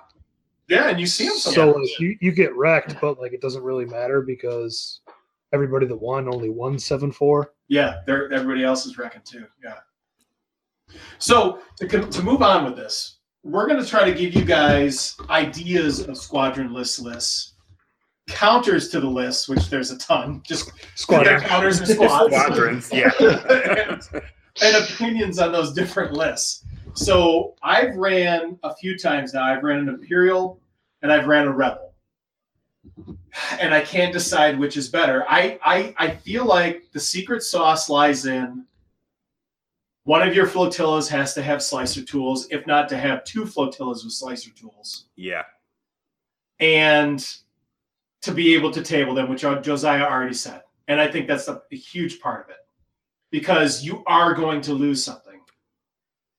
yeah, 0.68 0.88
and 0.88 0.98
you 0.98 1.06
see 1.06 1.28
them. 1.28 1.36
So 1.36 1.70
like 1.70 2.00
you, 2.00 2.16
you 2.20 2.32
get 2.32 2.54
wrecked, 2.56 2.96
but 3.00 3.20
like 3.20 3.32
it 3.32 3.40
doesn't 3.40 3.62
really 3.62 3.84
matter 3.84 4.20
because 4.22 5.00
everybody 5.52 5.86
that 5.86 5.96
won 5.96 6.28
only 6.28 6.50
won 6.50 6.78
seven 6.78 7.12
four. 7.12 7.52
Yeah, 7.68 8.00
they're, 8.06 8.32
everybody 8.32 8.64
else 8.64 8.84
is 8.84 8.98
wrecking 8.98 9.22
too. 9.24 9.46
Yeah. 9.62 9.78
So 11.18 11.60
to, 11.76 11.86
to 11.86 12.22
move 12.22 12.42
on 12.42 12.64
with 12.64 12.76
this, 12.76 13.18
we're 13.42 13.66
going 13.66 13.82
to 13.82 13.88
try 13.88 14.04
to 14.10 14.16
give 14.16 14.34
you 14.34 14.44
guys 14.44 15.16
ideas 15.30 16.00
of 16.00 16.16
squadron 16.16 16.72
list 16.72 17.00
lists, 17.00 17.54
counters 18.28 18.88
to 18.88 19.00
the 19.00 19.08
list, 19.08 19.48
which 19.48 19.68
there's 19.70 19.90
a 19.90 19.98
ton. 19.98 20.42
Just 20.44 20.72
Squadron. 20.94 21.40
counters 21.40 21.78
and 21.78 21.88
squads, 21.88 22.34
Squadrons, 22.34 22.90
yeah. 22.92 23.10
and, 23.20 24.02
and 24.62 24.76
opinions 24.76 25.38
on 25.38 25.52
those 25.52 25.72
different 25.72 26.12
lists. 26.12 26.64
So 26.94 27.54
I've 27.62 27.96
ran 27.96 28.58
a 28.62 28.74
few 28.74 28.96
times 28.96 29.34
now. 29.34 29.42
I've 29.44 29.62
ran 29.64 29.80
an 29.80 29.88
Imperial 29.88 30.60
and 31.02 31.12
I've 31.12 31.26
ran 31.26 31.46
a 31.46 31.52
Rebel. 31.52 31.92
And 33.60 33.74
I 33.74 33.80
can't 33.80 34.12
decide 34.12 34.58
which 34.58 34.76
is 34.76 34.88
better. 34.88 35.24
I, 35.28 35.58
I 35.64 35.94
I 35.98 36.10
feel 36.10 36.44
like 36.44 36.84
the 36.92 37.00
secret 37.00 37.42
sauce 37.42 37.88
lies 37.88 38.26
in 38.26 38.64
one 40.04 40.26
of 40.26 40.34
your 40.34 40.46
flotillas 40.46 41.08
has 41.08 41.34
to 41.34 41.42
have 41.42 41.62
slicer 41.62 42.02
tools, 42.02 42.46
if 42.50 42.66
not 42.66 42.88
to 42.90 42.96
have 42.96 43.24
two 43.24 43.44
flotillas 43.46 44.04
with 44.04 44.12
slicer 44.12 44.50
tools 44.50 45.06
Yeah. 45.16 45.42
and 46.60 47.26
to 48.20 48.32
be 48.32 48.54
able 48.54 48.70
to 48.70 48.82
table 48.82 49.14
them, 49.14 49.28
which 49.30 49.40
Josiah 49.40 50.04
already 50.04 50.34
said. 50.34 50.62
And 50.88 51.00
I 51.00 51.10
think 51.10 51.26
that's 51.26 51.48
a, 51.48 51.62
a 51.72 51.76
huge 51.76 52.20
part 52.20 52.44
of 52.44 52.50
it 52.50 52.56
because 53.34 53.82
you 53.82 54.00
are 54.06 54.32
going 54.32 54.60
to 54.60 54.72
lose 54.72 55.04
something. 55.04 55.40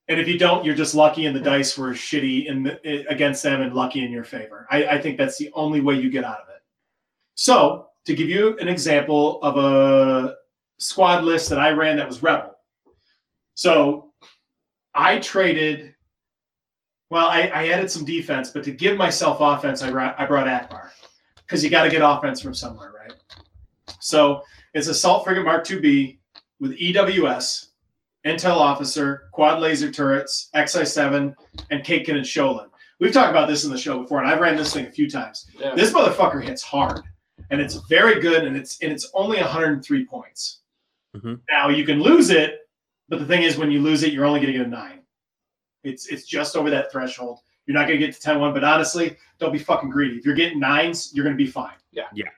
And 0.07 0.17
if 0.17 0.29
you 0.29 0.39
don't, 0.39 0.63
you're 0.63 0.73
just 0.75 0.95
lucky 0.95 1.25
and 1.25 1.35
the 1.35 1.41
dice 1.41 1.77
were 1.77 1.89
shitty 1.89 2.45
in 2.45 2.63
the, 2.63 3.05
against 3.09 3.43
them 3.43 3.61
and 3.61 3.73
lucky 3.73 4.05
in 4.05 4.13
your 4.13 4.23
favor. 4.23 4.65
I, 4.71 4.85
I 4.85 5.01
think 5.01 5.17
that's 5.17 5.37
the 5.37 5.51
only 5.55 5.81
way 5.81 5.95
you 5.95 6.09
get 6.09 6.23
out 6.23 6.39
of 6.39 6.47
it. 6.47 6.61
So, 7.33 7.87
to 8.05 8.15
give 8.15 8.29
you 8.29 8.57
an 8.59 8.69
example 8.69 9.41
of 9.41 9.57
a 9.57 10.35
squad 10.77 11.25
list 11.25 11.49
that 11.49 11.59
I 11.59 11.71
ran 11.71 11.97
that 11.97 12.07
was 12.07 12.23
Rebel. 12.23 12.55
So, 13.55 14.13
I 14.93 15.19
traded 15.19 15.95
well, 17.09 17.27
I, 17.27 17.51
I 17.53 17.67
added 17.67 17.91
some 17.91 18.05
defense, 18.05 18.51
but 18.51 18.63
to 18.63 18.71
give 18.71 18.95
myself 18.97 19.39
offense, 19.41 19.81
I, 19.81 19.91
brought 19.91 20.17
I 20.17 20.25
brought 20.25 20.47
Ackbar 20.47 20.91
because 21.45 21.61
you 21.61 21.69
got 21.69 21.83
to 21.83 21.89
get 21.89 22.01
offense 22.01 22.39
from 22.39 22.55
somewhere, 22.55 22.93
right? 22.93 23.13
So 23.99 24.43
it's 24.73 24.87
Assault 24.87 25.25
Frigate 25.25 25.43
Mark 25.43 25.65
IIB 25.67 26.19
with 26.59 26.77
EWS, 26.79 27.67
Intel 28.25 28.55
Officer, 28.57 29.29
Quad 29.31 29.59
Laser 29.61 29.91
Turrets, 29.91 30.49
XI7, 30.55 31.35
and 31.69 31.83
Kakin 31.83 32.17
and 32.17 32.25
Sholin. 32.25 32.67
We've 32.99 33.11
talked 33.13 33.29
about 33.29 33.47
this 33.47 33.65
in 33.65 33.71
the 33.71 33.77
show 33.77 33.99
before, 34.01 34.19
and 34.19 34.27
I've 34.27 34.39
ran 34.39 34.55
this 34.55 34.73
thing 34.73 34.85
a 34.85 34.91
few 34.91 35.09
times. 35.09 35.47
Yeah. 35.59 35.75
This 35.75 35.91
motherfucker 35.91 36.41
hits 36.43 36.63
hard, 36.63 37.01
and 37.51 37.59
it's 37.59 37.75
very 37.89 38.21
good, 38.21 38.45
and 38.45 38.55
it's 38.55 38.81
and 38.81 38.91
it's 38.91 39.11
only 39.13 39.37
103 39.37 40.05
points. 40.05 40.61
Mhm. 41.15 41.41
Now 41.51 41.69
you 41.69 41.85
can 41.85 42.01
lose 42.01 42.29
it, 42.29 42.59
but 43.09 43.19
the 43.19 43.25
thing 43.25 43.43
is, 43.43 43.57
when 43.57 43.69
you 43.69 43.81
lose 43.81 44.03
it, 44.03 44.13
you're 44.13 44.25
only 44.25 44.39
going 44.39 44.51
to 44.53 44.57
get 44.57 44.65
a 44.65 44.69
nine. 44.69 45.01
It's 45.83 46.07
it's 46.07 46.25
just 46.25 46.55
over 46.55 46.69
that 46.69 46.91
threshold. 46.91 47.39
You're 47.65 47.75
not 47.75 47.87
going 47.87 47.99
to 47.99 48.05
get 48.05 48.15
to 48.15 48.21
10-1, 48.21 48.53
but 48.53 48.63
honestly, 48.63 49.17
don't 49.39 49.51
be 49.51 49.59
fucking 49.59 49.89
greedy. 49.89 50.17
If 50.17 50.25
you're 50.25 50.35
getting 50.35 50.59
nines, 50.59 51.11
you're 51.13 51.23
going 51.25 51.35
to 51.35 51.43
be 51.43 51.49
fine. 51.49 51.73
Yeah. 51.91 52.03
Yeah. 52.13 52.29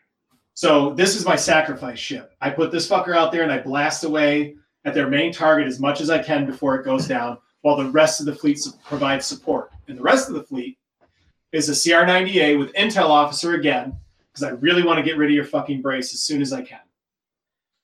So 0.57 0.89
this 0.93 1.15
is 1.15 1.23
my 1.23 1.35
sacrifice 1.35 1.99
ship. 1.99 2.33
I 2.41 2.49
put 2.49 2.71
this 2.71 2.89
fucker 2.89 3.15
out 3.15 3.31
there 3.31 3.43
and 3.43 3.51
I 3.51 3.59
blast 3.59 4.03
away 4.03 4.55
at 4.85 4.95
their 4.95 5.07
main 5.07 5.31
target 5.31 5.67
as 5.67 5.79
much 5.79 6.01
as 6.01 6.09
I 6.09 6.17
can 6.17 6.47
before 6.47 6.75
it 6.75 6.83
goes 6.83 7.07
down, 7.07 7.37
while 7.61 7.77
the 7.77 7.91
rest 7.91 8.19
of 8.19 8.25
the 8.25 8.33
fleet 8.33 8.59
provides 8.83 9.27
support. 9.27 9.69
And 9.87 9.95
the 9.95 10.01
rest 10.01 10.29
of 10.29 10.33
the 10.33 10.41
fleet 10.41 10.79
is 11.51 11.69
a 11.69 11.73
CR90A 11.73 12.57
with 12.57 12.73
Intel 12.73 13.07
officer 13.07 13.53
again, 13.53 13.99
because 14.33 14.41
I 14.41 14.49
really 14.49 14.81
want 14.81 14.97
to 14.97 15.03
get 15.03 15.15
rid 15.15 15.29
of 15.29 15.35
your 15.35 15.45
fucking 15.45 15.83
brace 15.83 16.11
as 16.11 16.23
soon 16.23 16.41
as 16.41 16.51
I 16.51 16.63
can, 16.63 16.79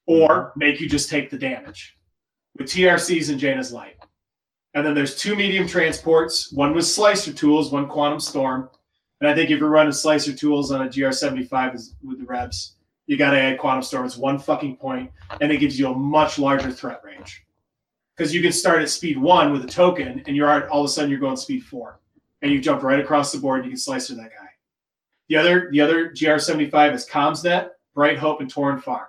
or 0.07 0.51
make 0.55 0.81
you 0.81 0.89
just 0.89 1.11
take 1.11 1.29
the 1.29 1.37
damage 1.37 1.95
with 2.57 2.65
TRCs 2.65 3.29
and 3.29 3.39
Jaina's 3.39 3.71
Light. 3.71 3.97
And 4.73 4.83
then 4.83 4.95
there's 4.95 5.15
two 5.15 5.35
medium 5.35 5.67
transports, 5.67 6.51
one 6.51 6.73
with 6.73 6.87
slicer 6.87 7.33
tools, 7.33 7.71
one 7.71 7.87
quantum 7.87 8.19
storm. 8.19 8.71
And 9.23 9.31
I 9.31 9.35
think 9.35 9.51
if 9.51 9.59
you're 9.59 9.69
running 9.69 9.93
slicer 9.93 10.33
tools 10.33 10.69
on 10.69 10.81
a 10.81 10.89
GR75 10.89 11.75
is- 11.75 11.95
with 12.03 12.19
the 12.19 12.25
reps, 12.25 12.75
you 13.07 13.15
got 13.15 13.31
to 13.31 13.39
add 13.39 13.57
quantum 13.57 13.81
storm. 13.81 14.05
It's 14.05 14.17
one 14.17 14.37
fucking 14.37 14.75
point, 14.75 15.11
and 15.39 15.49
it 15.49 15.59
gives 15.59 15.79
you 15.79 15.87
a 15.87 15.95
much 15.95 16.37
larger 16.37 16.71
threat 16.71 16.99
range. 17.05 17.45
Because 18.17 18.35
you 18.35 18.41
can 18.41 18.51
start 18.51 18.81
at 18.81 18.89
speed 18.89 19.17
one 19.17 19.53
with 19.53 19.63
a 19.63 19.67
token, 19.67 20.21
and 20.27 20.35
you're 20.35 20.67
all 20.69 20.81
of 20.81 20.85
a 20.85 20.89
sudden 20.89 21.09
you're 21.09 21.21
going 21.21 21.37
speed 21.37 21.63
four, 21.63 22.01
and 22.41 22.51
you 22.51 22.59
jump 22.59 22.83
right 22.83 22.99
across 22.99 23.31
the 23.31 23.37
board. 23.39 23.59
and 23.61 23.67
You 23.67 23.71
can 23.71 23.79
slicer 23.79 24.13
that 24.15 24.29
guy. 24.29 24.49
The 25.29 25.37
other 25.37 25.69
the 25.71 25.79
other 25.79 26.09
GR75 26.09 26.93
is 26.93 27.07
Comms 27.07 27.45
Net, 27.45 27.77
Bright 27.95 28.17
Hope, 28.17 28.41
and 28.41 28.53
Toryn 28.53 28.83
Farr. 28.83 29.07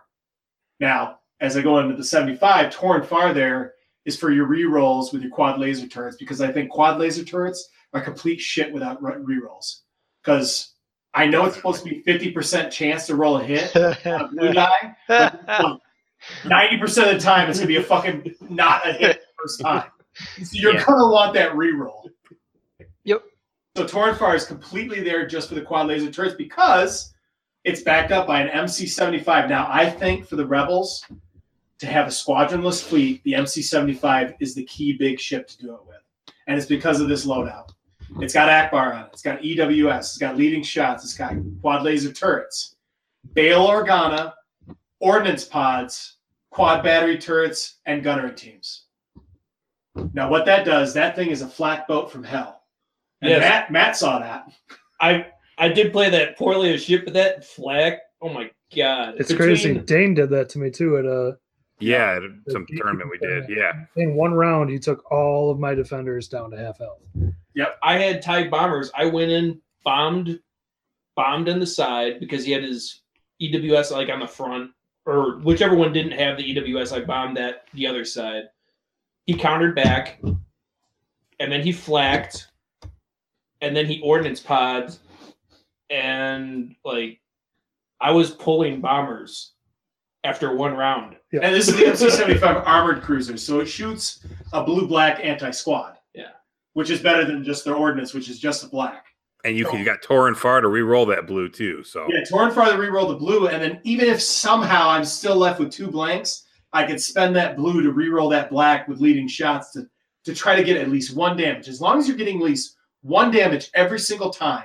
Now, 0.78 1.18
as 1.40 1.56
I 1.56 1.62
go 1.62 1.80
into 1.80 1.96
the 1.96 2.04
75, 2.04 2.72
Toryn 2.72 3.04
Farr 3.04 3.34
there 3.34 3.74
is 4.04 4.16
for 4.16 4.30
your 4.30 4.46
re-rolls 4.46 5.12
with 5.12 5.22
your 5.22 5.32
quad 5.32 5.58
laser 5.58 5.88
turrets 5.88 6.16
because 6.18 6.40
I 6.40 6.52
think 6.52 6.70
quad 6.70 7.00
laser 7.00 7.24
turrets 7.24 7.68
are 7.92 8.00
complete 8.00 8.40
shit 8.40 8.72
without 8.72 9.02
re- 9.02 9.16
re-rolls. 9.18 9.80
Because 10.24 10.74
I 11.12 11.26
know 11.26 11.44
it's 11.44 11.56
supposed 11.56 11.84
to 11.84 11.90
be 11.90 12.02
50% 12.02 12.70
chance 12.70 13.06
to 13.06 13.14
roll 13.14 13.36
a 13.36 13.44
hit 13.44 13.74
on 14.06 14.20
a 14.20 14.28
blue 14.28 14.52
die. 14.52 14.96
but 15.06 15.44
90% 16.44 16.82
of 16.82 17.14
the 17.14 17.18
time 17.20 17.50
it's 17.50 17.58
gonna 17.58 17.68
be 17.68 17.76
a 17.76 17.82
fucking 17.82 18.34
not 18.48 18.88
a 18.88 18.92
hit 18.94 19.20
the 19.20 19.42
first 19.42 19.60
time. 19.60 19.90
So 20.42 20.48
you're 20.52 20.74
Yeah. 20.74 20.84
gonna 20.84 21.10
want 21.10 21.34
that 21.34 21.54
re-roll. 21.56 22.10
Yep. 23.04 23.22
So 23.76 23.84
Toryn 23.84 24.16
Farr 24.16 24.34
is 24.34 24.44
completely 24.46 25.02
there 25.02 25.26
just 25.26 25.48
for 25.48 25.54
the 25.56 25.60
quad 25.60 25.88
laser 25.88 26.10
turrets 26.10 26.34
because 26.36 27.12
it's 27.64 27.82
backed 27.82 28.12
up 28.12 28.26
by 28.26 28.40
an 28.40 28.48
MC75. 28.48 29.48
Now, 29.48 29.66
I 29.70 29.90
think 29.90 30.26
for 30.26 30.36
the 30.36 30.46
Rebels 30.46 31.04
to 31.80 31.86
have 31.86 32.06
a 32.06 32.10
squadronless 32.10 32.82
fleet, 32.82 33.22
the 33.24 33.32
MC75 33.32 34.34
is 34.40 34.54
the 34.54 34.64
key 34.64 34.92
big 34.94 35.18
ship 35.20 35.48
to 35.48 35.58
do 35.58 35.74
it 35.74 35.80
with. 35.86 35.96
And 36.46 36.56
it's 36.56 36.66
because 36.66 37.00
of 37.00 37.08
this 37.08 37.26
loadout. 37.26 37.70
It's 38.20 38.32
got 38.34 38.48
Ackbar 38.48 38.94
on 38.94 39.00
it, 39.04 39.10
it's 39.12 39.22
got 39.22 39.40
EWS, 39.40 39.98
it's 39.98 40.18
got 40.18 40.36
leading 40.36 40.62
shots, 40.62 41.04
it's 41.04 41.16
got 41.16 41.34
quad 41.60 41.82
laser 41.82 42.12
turrets, 42.12 42.76
Bail 43.32 43.66
Organa, 43.66 44.32
ordnance 45.00 45.44
pods, 45.44 46.18
quad 46.50 46.82
battery 46.84 47.18
turrets, 47.18 47.76
and 47.86 48.02
gunnery 48.04 48.32
teams. 48.34 48.84
Now, 50.12 50.28
what 50.28 50.44
that 50.46 50.64
does, 50.64 50.94
that 50.94 51.14
thing 51.16 51.30
is 51.30 51.42
a 51.42 51.48
flak 51.48 51.86
boat 51.88 52.10
from 52.10 52.24
hell. 52.24 52.62
And 53.20 53.30
Yes. 53.30 53.40
Matt, 53.40 53.70
Matt 53.72 53.96
saw 53.96 54.18
that. 54.18 54.46
I 55.00 55.26
I 55.56 55.68
did 55.68 55.92
play 55.92 56.10
that 56.10 56.36
poorly 56.36 56.74
as 56.74 56.82
shit, 56.84 57.04
but 57.04 57.14
that 57.14 57.44
flag, 57.44 57.94
oh 58.20 58.28
my 58.28 58.50
god. 58.76 59.14
It's 59.18 59.30
Between- 59.30 59.48
crazy. 59.48 59.74
Dane 59.78 60.14
did 60.14 60.30
that 60.30 60.48
to 60.50 60.58
me 60.58 60.70
too 60.70 60.98
at 60.98 61.06
uh 61.06 61.32
Yeah, 61.84 62.16
at 62.16 62.52
some 62.52 62.66
tournament 62.76 63.10
we 63.10 63.18
did. 63.18 63.48
Yeah. 63.48 63.84
in 63.96 64.14
one 64.14 64.32
round 64.32 64.70
he 64.70 64.78
took 64.78 65.10
all 65.10 65.50
of 65.50 65.58
my 65.58 65.74
defenders 65.74 66.28
down 66.28 66.50
to 66.50 66.56
half 66.56 66.78
health. 66.78 67.00
Yep. 67.54 67.78
I 67.82 67.98
had 67.98 68.22
TIE 68.22 68.48
bombers. 68.48 68.90
I 68.96 69.04
went 69.06 69.30
in, 69.30 69.60
bombed, 69.84 70.40
bombed 71.14 71.48
on 71.48 71.60
the 71.60 71.66
side 71.66 72.20
because 72.20 72.44
he 72.44 72.52
had 72.52 72.62
his 72.62 73.02
EWS 73.40 73.90
like 73.90 74.08
on 74.08 74.20
the 74.20 74.26
front, 74.26 74.70
or 75.06 75.38
whichever 75.40 75.74
one 75.74 75.92
didn't 75.92 76.18
have 76.18 76.36
the 76.36 76.56
EWS. 76.56 76.92
I 76.92 77.04
bombed 77.04 77.36
that 77.36 77.66
the 77.74 77.86
other 77.86 78.04
side. 78.04 78.44
He 79.26 79.34
countered 79.34 79.74
back, 79.74 80.20
and 80.22 81.52
then 81.52 81.62
he 81.62 81.72
flacked, 81.72 82.48
and 83.60 83.76
then 83.76 83.86
he 83.86 84.00
ordnance 84.00 84.40
pods, 84.40 85.00
and 85.90 86.74
like 86.84 87.20
I 88.00 88.10
was 88.10 88.32
pulling 88.32 88.80
bombers 88.80 89.53
after 90.24 90.54
one 90.56 90.74
round. 90.74 91.16
And 91.32 91.54
this 91.54 91.68
is 91.68 91.76
the 91.76 91.86
MC-75 91.86 92.66
armored 92.66 93.02
cruiser, 93.02 93.36
so 93.36 93.60
it 93.60 93.66
shoots 93.66 94.26
a 94.52 94.64
blue-black 94.64 95.20
anti-squad. 95.22 95.98
Yeah. 96.14 96.28
Which 96.72 96.90
is 96.90 97.00
better 97.00 97.24
than 97.24 97.44
just 97.44 97.64
their 97.64 97.74
ordnance, 97.74 98.14
which 98.14 98.28
is 98.28 98.38
just 98.38 98.64
a 98.64 98.68
black. 98.68 99.06
And 99.44 99.58
you, 99.58 99.66
can, 99.66 99.78
you 99.78 99.84
got 99.84 100.00
Toryn 100.00 100.34
Farr 100.34 100.62
to 100.62 100.68
re-roll 100.68 101.04
that 101.06 101.26
blue 101.26 101.50
too. 101.50 101.84
So 101.84 102.06
Yeah, 102.08 102.24
Torn 102.24 102.50
farther 102.50 102.80
re-roll 102.80 103.08
the 103.08 103.16
blue, 103.16 103.48
and 103.48 103.62
then 103.62 103.78
even 103.84 104.08
if 104.08 104.22
somehow 104.22 104.88
I'm 104.88 105.04
still 105.04 105.36
left 105.36 105.60
with 105.60 105.70
two 105.70 105.86
blanks, 105.88 106.46
I 106.72 106.86
could 106.86 107.00
spend 107.00 107.36
that 107.36 107.54
blue 107.56 107.82
to 107.82 107.92
re-roll 107.92 108.30
that 108.30 108.48
black 108.48 108.88
with 108.88 109.00
leading 109.00 109.28
shots 109.28 109.72
to 109.72 109.86
to 110.24 110.34
try 110.34 110.56
to 110.56 110.64
get 110.64 110.78
at 110.78 110.88
least 110.88 111.14
one 111.14 111.36
damage. 111.36 111.68
As 111.68 111.82
long 111.82 111.98
as 111.98 112.08
you're 112.08 112.16
getting 112.16 112.38
at 112.38 112.44
least 112.44 112.76
one 113.02 113.30
damage 113.30 113.70
every 113.74 113.98
single 113.98 114.30
time, 114.30 114.64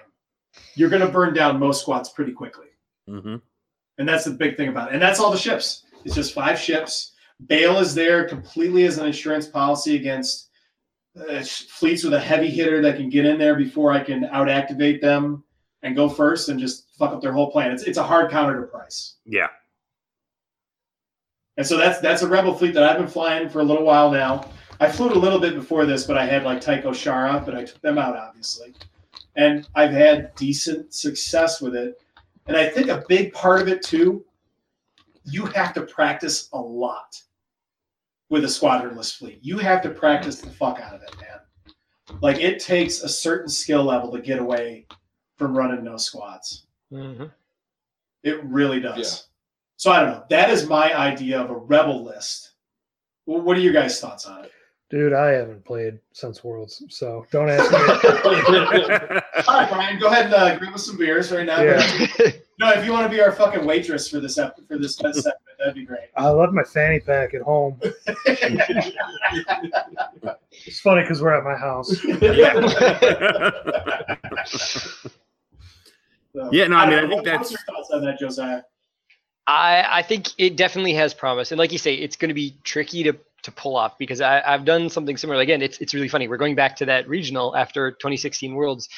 you're 0.75 0.89
going 0.89 1.01
to 1.05 1.11
burn 1.11 1.33
down 1.33 1.59
most 1.59 1.81
squads 1.81 2.07
pretty 2.07 2.31
quickly. 2.31 2.67
Mhm. 3.09 3.41
And 3.99 4.07
that's 4.07 4.25
the 4.25 4.31
big 4.31 4.57
thing 4.57 4.69
about 4.69 4.89
it. 4.89 4.93
And 4.93 5.01
that's 5.01 5.19
all 5.19 5.31
the 5.31 5.37
ships. 5.37 5.83
It's 6.05 6.15
just 6.15 6.33
five 6.33 6.57
ships. 6.57 7.11
Bail 7.47 7.77
is 7.77 7.93
there 7.93 8.27
completely 8.27 8.85
as 8.85 8.97
an 8.97 9.05
insurance 9.05 9.47
policy 9.47 9.95
against 9.95 10.49
uh, 11.29 11.43
fleets 11.43 12.03
with 12.03 12.13
a 12.13 12.19
heavy 12.19 12.49
hitter 12.49 12.81
that 12.81 12.95
can 12.95 13.09
get 13.09 13.25
in 13.25 13.37
there 13.37 13.55
before 13.55 13.91
I 13.91 14.03
can 14.03 14.25
out 14.25 14.49
activate 14.49 15.01
them 15.01 15.43
and 15.83 15.95
go 15.95 16.09
first 16.09 16.49
and 16.49 16.59
just 16.59 16.87
fuck 16.97 17.11
up 17.11 17.21
their 17.21 17.33
whole 17.33 17.51
plan. 17.51 17.71
It's, 17.71 17.83
it's 17.83 17.97
a 17.97 18.03
hard 18.03 18.31
counter 18.31 18.59
to 18.61 18.67
Pryce. 18.67 19.15
yeah. 19.25 19.47
And 21.57 21.67
so 21.67 21.75
that's 21.75 21.99
that's 21.99 22.21
a 22.21 22.27
rebel 22.27 22.53
fleet 22.53 22.73
that 22.75 22.83
I've 22.83 22.97
been 22.97 23.09
flying 23.09 23.49
for 23.49 23.59
a 23.59 23.63
little 23.63 23.83
while 23.83 24.09
now. 24.09 24.49
I 24.79 24.89
flew 24.89 25.09
it 25.09 25.17
a 25.17 25.19
little 25.19 25.39
bit 25.39 25.55
before 25.55 25.85
this, 25.85 26.05
but 26.05 26.17
I 26.17 26.25
had 26.25 26.43
like 26.43 26.61
Tycho 26.61 26.91
Shara, 26.91 27.45
but 27.45 27.53
I 27.53 27.65
took 27.65 27.81
them 27.81 27.97
out 27.97 28.15
obviously. 28.15 28.73
And 29.35 29.67
I've 29.75 29.91
had 29.91 30.33
decent 30.35 30.93
success 30.93 31.59
with 31.59 31.75
it. 31.75 32.01
And 32.49 32.57
I 32.57 32.67
think 32.67 32.87
a 32.87 33.03
big 33.07 33.31
part 33.31 33.61
of 33.61 33.67
it 33.67 33.83
too, 33.83 34.25
you 35.23 35.45
have 35.45 35.71
to 35.75 35.83
practice 35.83 36.49
a 36.53 36.59
lot 36.59 37.21
with 38.31 38.43
a 38.43 38.47
squadronless 38.47 39.15
fleet. 39.15 39.37
You 39.43 39.59
have 39.59 39.83
to 39.83 39.91
practice 39.91 40.41
the 40.41 40.49
fuck 40.49 40.79
out 40.79 40.95
of 40.95 41.03
it, 41.03 41.15
man. 41.21 42.17
Like 42.21 42.39
it 42.39 42.59
takes 42.59 43.03
a 43.03 43.07
certain 43.07 43.49
skill 43.49 43.83
level 43.83 44.11
to 44.13 44.19
get 44.19 44.39
away 44.39 44.87
from 45.37 45.55
running 45.55 45.83
no 45.83 45.97
squads. 45.97 46.65
Mhm. 46.91 47.31
It 48.23 48.43
really 48.43 48.79
does. 48.79 48.97
Yeah. 48.97 49.27
So 49.77 49.91
I 49.91 49.99
don't 49.99 50.09
know. 50.09 50.25
That 50.31 50.49
is 50.49 50.67
my 50.67 50.97
idea 50.97 51.39
of 51.39 51.51
a 51.51 51.55
rebel 51.55 52.03
list. 52.03 52.53
Well, 53.27 53.41
what 53.41 53.57
are 53.57 53.61
your 53.61 53.73
guys' 53.73 54.01
thoughts 54.01 54.25
on 54.25 54.45
it? 54.45 54.51
Dude, 54.89 55.13
I 55.13 55.29
haven't 55.33 55.63
played 55.65 55.99
since 56.13 56.43
Worlds, 56.43 56.83
so 56.89 57.27
don't 57.31 57.47
ask 57.47 57.71
me. 57.71 59.18
All 59.47 59.59
right, 59.59 59.69
Brian, 59.69 59.99
go 59.99 60.07
ahead 60.07 60.25
and 60.25 60.33
uh, 60.33 60.57
grab 60.57 60.73
us 60.73 60.85
some 60.85 60.97
beers 60.97 61.31
right 61.31 61.45
now. 61.45 61.61
Yeah. 61.61 61.81
No, 62.61 62.71
if 62.71 62.83
you 62.83 62.91
want 62.91 63.05
to 63.05 63.09
be 63.09 63.21
our 63.21 63.31
fucking 63.31 63.65
waitress 63.65 64.09
for 64.09 64.19
this 64.19 64.37
ep- 64.37 64.59
for 64.67 64.77
this 64.77 64.97
segment, 64.97 65.25
that'd 65.59 65.75
be 65.75 65.85
great. 65.85 66.09
I 66.17 66.27
love 66.27 66.51
my 66.53 66.63
fanny 66.63 66.99
pack 66.99 67.33
at 67.33 67.41
home. 67.41 67.79
It's 70.65 70.81
funny 70.81 71.03
because 71.03 71.21
we're 71.21 71.37
at 71.37 71.45
my 71.45 71.55
house. 71.55 71.95
So, 76.33 76.49
Yeah, 76.51 76.67
no, 76.67 76.77
I 76.77 76.89
mean, 76.89 76.97
don't 76.97 76.97
I 76.97 76.99
think 76.99 77.09
What- 77.09 77.11
what's 77.11 77.25
that's- 77.25 77.51
your 77.51 77.59
thoughts 77.75 77.89
on 77.91 78.03
that, 78.05 78.19
Josiah. 78.19 78.61
I 79.47 79.83
I 79.89 80.01
think 80.03 80.27
it 80.37 80.55
definitely 80.57 80.93
has 80.93 81.11
promise, 81.13 81.51
and 81.51 81.57
like 81.57 81.71
you 81.71 81.79
say, 81.79 81.95
it's 81.95 82.15
going 82.15 82.29
to 82.29 82.35
be 82.35 82.55
tricky 82.63 83.01
to 83.03 83.13
to 83.43 83.51
pull 83.51 83.75
off 83.77 83.97
because 83.97 84.21
I, 84.21 84.41
I've 84.45 84.63
done 84.65 84.89
something 84.89 85.17
similar. 85.17 85.39
Again, 85.39 85.61
it's 85.63 85.79
it's 85.79 85.93
really 85.95 86.07
funny. 86.09 86.27
We're 86.27 86.37
going 86.37 86.53
back 86.55 86.75
to 86.77 86.85
that 86.85 87.07
regional 87.07 87.55
after 87.55 87.91
2016 87.91 88.53
Worlds, 88.53 88.89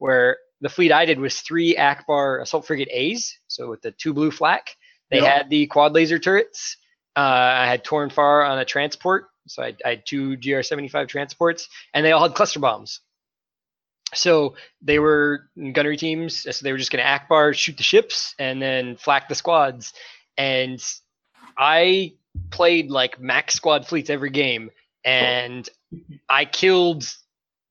where 0.00 0.38
the 0.60 0.68
fleet 0.68 0.92
I 0.92 1.04
did 1.04 1.20
was 1.20 1.40
three 1.40 1.76
Ackbar 1.76 2.42
assault 2.42 2.66
frigate 2.66 2.88
A's, 2.90 3.38
so 3.46 3.68
with 3.70 3.82
the 3.82 3.92
two 3.92 4.12
blue 4.12 4.30
flak. 4.30 4.76
They 5.10 5.18
Yep. 5.18 5.26
had 5.32 5.50
the 5.50 5.66
quad 5.66 5.92
laser 5.92 6.18
turrets. 6.18 6.76
Uh, 7.16 7.20
I 7.20 7.66
had 7.66 7.84
Toryn 7.84 8.10
Farr 8.12 8.44
on 8.44 8.58
a 8.58 8.64
transport, 8.64 9.26
so 9.46 9.62
I, 9.62 9.76
I 9.84 9.90
had 9.90 10.06
two 10.06 10.36
GR75 10.38 11.08
transports, 11.08 11.68
and 11.94 12.04
they 12.04 12.12
all 12.12 12.22
had 12.22 12.34
cluster 12.34 12.60
bombs. 12.60 13.00
So 14.14 14.54
they 14.82 14.98
were 14.98 15.48
gunnery 15.72 15.96
teams, 15.96 16.42
so 16.42 16.64
they 16.64 16.72
were 16.72 16.78
just 16.78 16.90
going 16.90 17.04
to 17.04 17.08
Ackbar 17.08 17.54
shoot 17.54 17.76
the 17.76 17.82
ships 17.82 18.34
and 18.38 18.60
then 18.60 18.96
flak 18.96 19.28
the 19.28 19.34
squads. 19.34 19.92
And 20.36 20.82
I 21.58 22.14
played 22.50 22.90
like 22.90 23.20
max 23.20 23.54
squad 23.54 23.86
fleets 23.86 24.10
every 24.10 24.30
game, 24.30 24.70
and 25.04 25.68
I 26.28 26.44
killed 26.44 27.04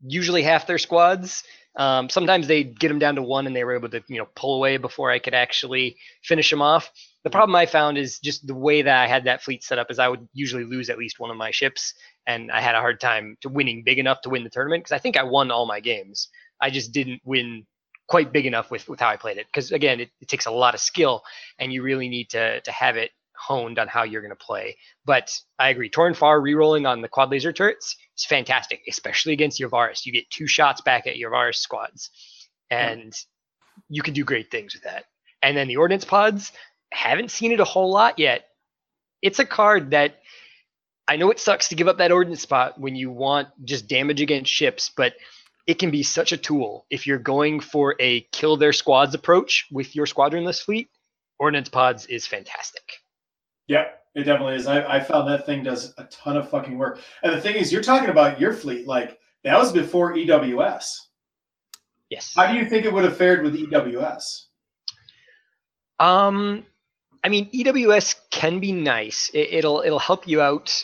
usually 0.01 0.43
half 0.43 0.67
their 0.67 0.77
squads. 0.77 1.43
Um, 1.79 2.09
sometimes 2.09 2.45
they'd 2.45 2.77
get 2.77 2.89
them 2.89 2.99
down 2.99 3.15
to 3.15 3.23
one, 3.23 3.47
and 3.47 3.55
they 3.55 3.63
were 3.63 3.73
able 3.73 3.87
to 3.89 4.03
you 4.09 4.17
know 4.17 4.27
pull 4.35 4.57
away 4.57 4.75
before 4.75 5.09
I 5.09 5.17
could 5.17 5.33
actually 5.33 5.95
finish 6.21 6.49
them 6.49 6.61
off. 6.61 6.91
The 7.23 7.29
problem 7.29 7.55
I 7.55 7.65
found 7.65 7.97
is 7.97 8.19
just 8.19 8.45
the 8.45 8.53
way 8.53 8.81
that 8.81 8.97
I 8.97 9.07
had 9.07 9.23
that 9.23 9.41
fleet 9.41 9.63
set 9.63 9.79
up 9.79 9.89
is 9.89 9.97
I 9.97 10.09
would 10.09 10.27
usually 10.33 10.65
lose 10.65 10.89
at 10.89 10.97
least 10.97 11.19
one 11.19 11.31
of 11.31 11.37
my 11.37 11.51
ships, 11.51 11.93
and 12.27 12.51
I 12.51 12.59
had 12.59 12.75
a 12.75 12.81
hard 12.81 12.99
time 12.99 13.37
to 13.41 13.49
winning 13.49 13.83
big 13.85 13.97
enough 13.97 14.19
to 14.21 14.29
win 14.29 14.43
the 14.43 14.49
tournament 14.49 14.83
because 14.83 14.91
I 14.91 14.99
think 14.99 15.15
I 15.15 15.23
won 15.23 15.51
all 15.51 15.65
my 15.65 15.79
games. 15.79 16.27
I 16.61 16.69
just 16.69 16.91
didn't 16.91 17.21
win 17.23 17.65
quite 18.09 18.33
big 18.33 18.45
enough 18.45 18.69
with 18.69 18.89
with 18.89 18.99
how 18.99 19.07
I 19.07 19.15
played 19.15 19.37
it 19.37 19.47
because 19.47 19.71
again, 19.71 20.01
it, 20.01 20.09
it 20.19 20.27
takes 20.27 20.47
a 20.47 20.51
lot 20.51 20.73
of 20.73 20.81
skill, 20.81 21.23
and 21.59 21.71
you 21.71 21.81
really 21.81 22.09
need 22.09 22.29
to 22.31 22.59
to 22.59 22.71
have 22.71 22.97
it 22.97 23.11
honed 23.39 23.79
on 23.79 23.87
how 23.87 24.03
you're 24.03 24.21
going 24.21 24.29
to 24.29 24.35
play. 24.35 24.75
But 25.05 25.31
I 25.57 25.69
agree, 25.69 25.89
Toryn 25.89 26.15
Farr 26.15 26.39
rerolling 26.39 26.87
on 26.87 27.01
the 27.01 27.07
quad 27.07 27.31
laser 27.31 27.53
turrets 27.53 27.95
is 28.17 28.25
fantastic, 28.25 28.81
especially 28.87 29.33
against 29.33 29.59
Yavaris. 29.59 30.05
You 30.05 30.11
get 30.11 30.29
two 30.29 30.47
shots 30.47 30.81
back 30.81 31.07
at 31.07 31.15
Yavaris 31.15 31.55
squads, 31.55 32.11
and 32.69 33.13
you 33.89 34.01
can 34.01 34.13
do 34.13 34.23
great 34.23 34.51
things 34.51 34.73
with 34.73 34.83
that. 34.83 35.05
And 35.41 35.55
then 35.55 35.67
the 35.67 35.77
ordnance 35.77 36.05
pods, 36.05 36.51
haven't 36.91 37.31
seen 37.31 37.51
it 37.51 37.59
a 37.59 37.65
whole 37.65 37.91
lot 37.91 38.19
yet. 38.19 38.45
It's 39.21 39.39
a 39.39 39.45
card 39.45 39.91
that 39.91 40.15
I 41.07 41.15
know 41.15 41.31
it 41.31 41.39
sucks 41.39 41.69
to 41.69 41.75
give 41.75 41.87
up 41.87 41.97
that 41.97 42.11
ordnance 42.11 42.41
spot 42.41 42.79
when 42.79 42.95
you 42.95 43.09
want 43.09 43.47
just 43.63 43.87
damage 43.87 44.21
against 44.21 44.51
ships, 44.51 44.91
but 44.95 45.13
it 45.65 45.79
can 45.79 45.91
be 45.91 46.03
such 46.03 46.31
a 46.31 46.37
tool 46.37 46.85
if 46.89 47.05
you're 47.05 47.19
going 47.19 47.59
for 47.59 47.95
a 47.99 48.21
kill 48.31 48.57
their 48.57 48.73
squads 48.73 49.13
approach 49.13 49.67
with 49.71 49.95
your 49.95 50.05
squadronless 50.05 50.63
fleet. 50.63 50.89
Ordnance 51.39 51.69
pods 51.69 52.05
is 52.07 52.27
fantastic. 52.27 52.98
Yeah, 53.69 53.85
it 54.15 54.23
definitely 54.23 54.55
is. 54.55 54.65
I, 54.65 54.97
I 54.97 54.99
found 54.99 55.29
that 55.29 55.45
thing 55.45 55.63
does 55.63 55.93
a 55.99 56.03
ton 56.05 56.35
of 56.35 56.49
fucking 56.49 56.77
work. 56.77 56.99
And 57.21 57.31
the 57.31 57.39
thing 57.39 57.55
is, 57.55 57.71
you're 57.71 57.83
talking 57.83 58.09
about 58.09 58.41
your 58.41 58.51
fleet. 58.51 58.87
Like 58.87 59.19
that 59.43 59.57
was 59.57 59.71
before 59.71 60.15
EWS. 60.15 60.97
Yes. 62.09 62.33
How 62.35 62.51
do 62.51 62.57
you 62.57 62.67
think 62.67 62.85
it 62.85 62.91
would 62.91 63.03
have 63.03 63.15
fared 63.15 63.43
with 63.43 63.55
EWS? 63.55 64.45
Um, 65.99 66.65
I 67.23 67.29
mean, 67.29 67.47
EWS 67.51 68.15
can 68.31 68.59
be 68.59 68.71
nice. 68.71 69.29
It, 69.35 69.53
it'll 69.53 69.81
it'll 69.81 69.99
help 69.99 70.27
you 70.27 70.41
out 70.41 70.83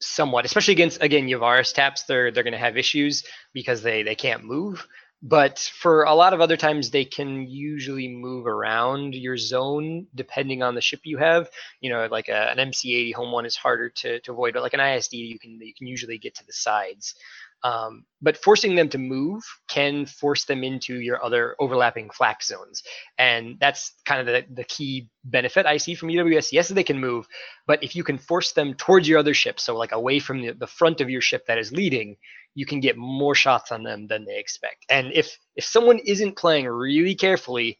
somewhat, 0.00 0.44
especially 0.44 0.72
against 0.72 1.02
again 1.02 1.28
Yavaris 1.28 1.72
taps. 1.72 2.02
They're 2.02 2.30
they're 2.30 2.44
going 2.44 2.52
to 2.52 2.58
have 2.58 2.76
issues 2.76 3.24
because 3.54 3.82
they 3.82 4.02
they 4.02 4.14
can't 4.14 4.44
move. 4.44 4.86
But 5.20 5.58
for 5.58 6.04
a 6.04 6.14
lot 6.14 6.32
of 6.32 6.40
other 6.40 6.56
times, 6.56 6.90
they 6.90 7.04
can 7.04 7.48
usually 7.48 8.06
move 8.06 8.46
around 8.46 9.16
your 9.16 9.36
zone 9.36 10.06
depending 10.14 10.62
on 10.62 10.76
the 10.76 10.80
ship 10.80 11.00
you 11.02 11.18
have. 11.18 11.50
You 11.80 11.90
know, 11.90 12.06
like 12.08 12.28
a, 12.28 12.50
an 12.50 12.58
MC80 12.58 13.14
home 13.14 13.32
one 13.32 13.44
is 13.44 13.56
harder 13.56 13.90
to, 13.90 14.20
to 14.20 14.32
avoid, 14.32 14.54
but 14.54 14.62
like 14.62 14.74
an 14.74 14.80
ISD, 14.80 15.14
you 15.14 15.38
can 15.40 15.60
you 15.60 15.74
can 15.76 15.88
usually 15.88 16.18
get 16.18 16.36
to 16.36 16.46
the 16.46 16.52
sides. 16.52 17.16
Um, 17.64 18.04
but 18.22 18.36
forcing 18.36 18.76
them 18.76 18.88
to 18.90 18.98
move 18.98 19.42
can 19.68 20.06
force 20.06 20.44
them 20.44 20.62
into 20.62 21.00
your 21.00 21.24
other 21.24 21.56
overlapping 21.58 22.10
flak 22.10 22.42
zones. 22.42 22.82
And 23.18 23.56
that's 23.60 23.94
kind 24.04 24.20
of 24.20 24.26
the, 24.26 24.44
the 24.54 24.64
key 24.64 25.08
benefit 25.24 25.66
I 25.66 25.76
see 25.76 25.94
from 25.94 26.08
EWS. 26.08 26.52
Yes, 26.52 26.68
they 26.68 26.84
can 26.84 27.00
move, 27.00 27.26
but 27.66 27.82
if 27.82 27.96
you 27.96 28.04
can 28.04 28.18
force 28.18 28.52
them 28.52 28.74
towards 28.74 29.08
your 29.08 29.18
other 29.18 29.34
ship, 29.34 29.58
so 29.58 29.76
like 29.76 29.92
away 29.92 30.20
from 30.20 30.42
the, 30.42 30.52
the 30.52 30.66
front 30.66 31.00
of 31.00 31.10
your 31.10 31.20
ship 31.20 31.46
that 31.46 31.58
is 31.58 31.72
leading, 31.72 32.16
you 32.54 32.66
can 32.66 32.80
get 32.80 32.96
more 32.96 33.34
shots 33.34 33.72
on 33.72 33.82
them 33.82 34.06
than 34.06 34.24
they 34.24 34.38
expect. 34.38 34.84
And 34.88 35.12
if 35.12 35.36
if 35.56 35.64
someone 35.64 35.98
isn't 35.98 36.36
playing 36.36 36.66
really 36.66 37.14
carefully, 37.14 37.78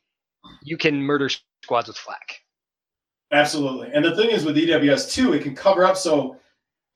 you 0.63 0.77
can 0.77 1.03
murder 1.03 1.31
squads 1.63 1.89
with 1.89 1.97
flak. 1.97 2.41
Absolutely. 3.31 3.91
And 3.93 4.05
the 4.05 4.17
thing 4.17 4.31
is 4.31 4.45
with 4.45 4.57
EWS 4.57 5.13
too, 5.13 5.33
it 5.35 5.43
can 5.43 5.55
cover 5.55 5.85
up. 5.85 5.97
So 5.97 6.37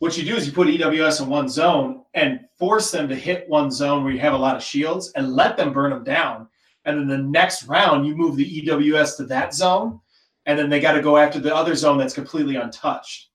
what 0.03 0.19
you 0.19 0.25
do 0.25 0.35
is 0.35 0.45
you 0.45 0.53
put 0.53 0.67
EWS 0.67 1.23
in 1.23 1.29
one 1.29 1.49
zone 1.49 2.03
and 2.13 2.41
force 2.59 2.91
them 2.91 3.09
to 3.09 3.15
hit 3.15 3.49
one 3.49 3.71
zone 3.71 4.03
where 4.03 4.13
you 4.13 4.19
have 4.19 4.33
a 4.33 4.37
lot 4.37 4.57
of 4.57 4.63
shields 4.65 5.13
and 5.15 5.35
let 5.35 5.57
them 5.57 5.73
burn 5.73 5.91
them 5.91 6.03
down. 6.03 6.49
And 6.85 6.99
then 6.99 7.07
the 7.07 7.19
next 7.19 7.69
round, 7.69 8.05
you 8.05 8.17
move 8.17 8.35
the 8.35 8.63
EWS 8.63 9.19
to 9.19 9.27
that 9.27 9.55
zone, 9.55 10.01
and 10.45 10.59
then 10.59 10.71
they 10.71 10.81
got 10.81 10.95
to 10.95 11.03
go 11.03 11.19
after 11.19 11.39
the 11.39 11.55
other 11.55 11.77
zone 11.77 11.99
that's 11.99 12.15
completely 12.15 12.57
untouched. 12.57 13.29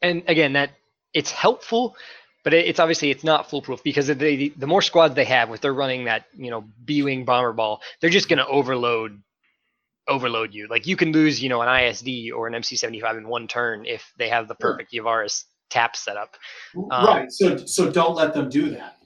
And 0.00 0.22
again, 0.26 0.54
that 0.54 0.70
it's 1.12 1.30
helpful, 1.30 1.94
but 2.42 2.54
it's 2.54 2.80
obviously 2.80 3.10
it's 3.10 3.22
not 3.22 3.50
foolproof 3.50 3.82
because 3.84 4.06
the 4.06 4.54
the 4.56 4.66
more 4.66 4.80
squads 4.80 5.14
they 5.14 5.26
have, 5.26 5.50
if 5.50 5.60
they're 5.60 5.74
running 5.74 6.04
that 6.04 6.24
you 6.34 6.50
know 6.50 6.64
B 6.86 7.02
wing 7.02 7.26
bomber 7.26 7.52
ball, 7.52 7.82
they're 8.00 8.08
just 8.08 8.30
going 8.30 8.38
to 8.38 8.46
overload 8.46 9.22
overload 10.08 10.54
you. 10.54 10.68
Like 10.68 10.86
you 10.86 10.96
can 10.96 11.12
lose 11.12 11.42
you 11.42 11.50
know 11.50 11.60
an 11.60 11.68
ISD 11.68 12.32
or 12.34 12.46
an 12.46 12.54
MC75 12.54 13.18
in 13.18 13.28
one 13.28 13.46
turn 13.46 13.84
if 13.84 14.10
they 14.16 14.30
have 14.30 14.48
the 14.48 14.54
perfect 14.54 14.90
sure. 14.90 15.04
Yavaris 15.04 15.44
tap 15.70 15.96
setup. 15.96 16.36
Um, 16.76 17.06
right. 17.06 17.32
So 17.32 17.56
so 17.56 17.90
don't 17.90 18.14
let 18.14 18.34
them 18.34 18.48
do 18.48 18.70
that. 18.70 18.98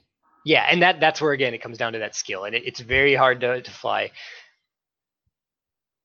Yeah, 0.45 0.67
and 0.69 0.81
that 0.81 0.99
that's 0.99 1.21
where 1.21 1.33
again 1.33 1.53
it 1.53 1.61
comes 1.61 1.77
down 1.77 1.93
to 1.93 1.99
that 1.99 2.15
skill, 2.15 2.45
and 2.45 2.55
it, 2.55 2.63
it's 2.65 2.79
very 2.79 3.15
hard 3.15 3.41
to 3.41 3.61
to 3.61 3.71
fly. 3.71 4.11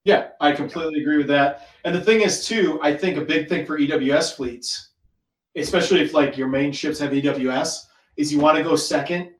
Yeah, 0.04 0.28
I 0.40 0.52
completely 0.52 1.00
agree 1.00 1.16
with 1.16 1.28
that. 1.28 1.68
And 1.84 1.94
the 1.94 2.00
thing 2.00 2.20
is, 2.20 2.46
too, 2.46 2.78
I 2.82 2.94
think 2.94 3.16
a 3.16 3.22
big 3.22 3.48
thing 3.48 3.64
for 3.64 3.78
EWS 3.78 4.36
fleets, 4.36 4.90
especially 5.56 6.02
if 6.02 6.12
like 6.12 6.36
your 6.36 6.48
main 6.48 6.72
ships 6.72 6.98
have 6.98 7.12
EWS, 7.12 7.84
is 8.18 8.30
you 8.30 8.38
want 8.38 8.58
to 8.58 8.62
go 8.62 8.76
second 8.76 9.30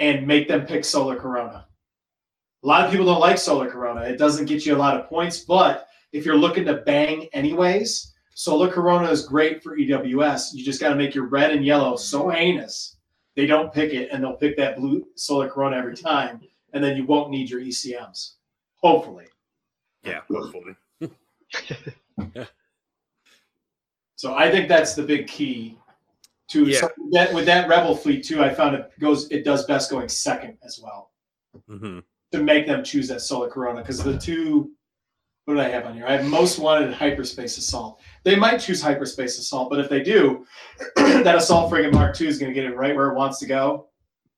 and 0.00 0.26
make 0.26 0.48
them 0.48 0.66
pick 0.66 0.84
Solar 0.84 1.14
Corona. 1.14 1.68
A 2.64 2.66
lot 2.66 2.84
of 2.84 2.90
people 2.90 3.06
don't 3.06 3.20
like 3.20 3.38
Solar 3.38 3.70
Corona. 3.70 4.00
It 4.02 4.18
doesn't 4.18 4.46
get 4.46 4.66
you 4.66 4.74
a 4.74 4.76
lot 4.76 4.98
of 4.98 5.08
points, 5.08 5.40
but 5.40 5.86
if 6.12 6.26
you're 6.26 6.36
looking 6.36 6.64
to 6.64 6.74
bang 6.78 7.28
anyways, 7.32 8.11
Solar 8.34 8.68
Corona 8.70 9.10
is 9.10 9.26
great 9.26 9.62
for 9.62 9.76
EWS. 9.76 10.54
You 10.54 10.64
just 10.64 10.80
got 10.80 10.88
to 10.90 10.94
make 10.96 11.14
your 11.14 11.26
red 11.26 11.50
and 11.50 11.64
yellow 11.64 11.96
so 11.96 12.28
heinous 12.30 12.96
they 13.34 13.46
don't 13.46 13.72
pick 13.72 13.92
it, 13.94 14.10
and 14.12 14.22
they'll 14.22 14.36
pick 14.36 14.56
that 14.58 14.76
blue 14.76 15.06
Solar 15.14 15.48
Corona 15.48 15.76
every 15.76 15.96
time, 15.96 16.40
and 16.72 16.84
then 16.84 16.96
you 16.96 17.06
won't 17.06 17.30
need 17.30 17.48
your 17.48 17.60
ECMs. 17.60 18.32
Hopefully. 18.76 19.26
Yeah, 20.02 20.20
hopefully. 20.30 20.76
so 24.16 24.34
I 24.34 24.50
think 24.50 24.68
that's 24.68 24.94
the 24.94 25.02
big 25.02 25.28
key 25.28 25.78
to 26.48 26.66
Yeah. 26.66 26.80
so 26.80 26.90
with 26.98 27.12
that 27.12 27.32
with 27.34 27.46
that 27.46 27.68
Rebel 27.68 27.94
fleet 27.96 28.24
too. 28.24 28.42
I 28.42 28.52
found 28.52 28.74
it 28.74 28.90
goes 28.98 29.30
it 29.30 29.44
does 29.44 29.64
best 29.66 29.90
going 29.90 30.08
second 30.08 30.58
as 30.64 30.80
well 30.82 31.10
hmm 31.68 32.00
to 32.32 32.42
make 32.42 32.66
them 32.66 32.82
choose 32.82 33.08
that 33.08 33.20
Solar 33.20 33.48
Corona 33.48 33.80
because 33.80 34.02
the 34.02 34.18
two. 34.18 34.72
What 35.44 35.54
do 35.54 35.60
I 35.60 35.68
have 35.68 35.86
on 35.86 35.94
here? 35.94 36.06
I 36.06 36.16
have 36.16 36.26
most 36.26 36.58
wanted 36.60 36.92
hyperspace 36.94 37.58
assault. 37.58 38.00
They 38.22 38.36
might 38.36 38.58
choose 38.58 38.80
hyperspace 38.80 39.38
assault, 39.38 39.70
but 39.70 39.80
if 39.80 39.88
they 39.88 40.00
do, 40.02 40.46
that 40.96 41.34
assault 41.34 41.68
frigate 41.68 41.92
Mark 41.92 42.20
II 42.20 42.28
is 42.28 42.38
going 42.38 42.50
to 42.50 42.54
get 42.54 42.64
it 42.70 42.76
right 42.76 42.94
where 42.94 43.08
it 43.10 43.16
wants 43.16 43.40
to 43.40 43.46
go, 43.46 43.88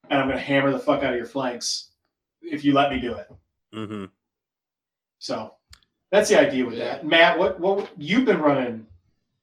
and 0.09 0.19
I'm 0.19 0.27
going 0.27 0.39
to 0.39 0.45
hammer 0.45 0.71
the 0.73 0.79
fuck 0.79 1.03
out 1.03 1.13
of 1.13 1.17
your 1.17 1.27
flanks 1.27 1.91
if 2.41 2.65
you 2.65 2.73
let 2.73 2.91
me 2.91 3.01
do 3.01 3.15
it. 3.15 3.29
hmm 3.75 4.05
So 5.19 5.55
that's 6.11 6.31
the 6.31 6.41
idea 6.41 6.65
with 6.65 6.79
that. 6.79 7.07
Matt, 7.07 7.39
what 7.39 7.61
what 7.61 7.91
you've 7.99 8.25
been 8.25 8.41
running 8.41 8.87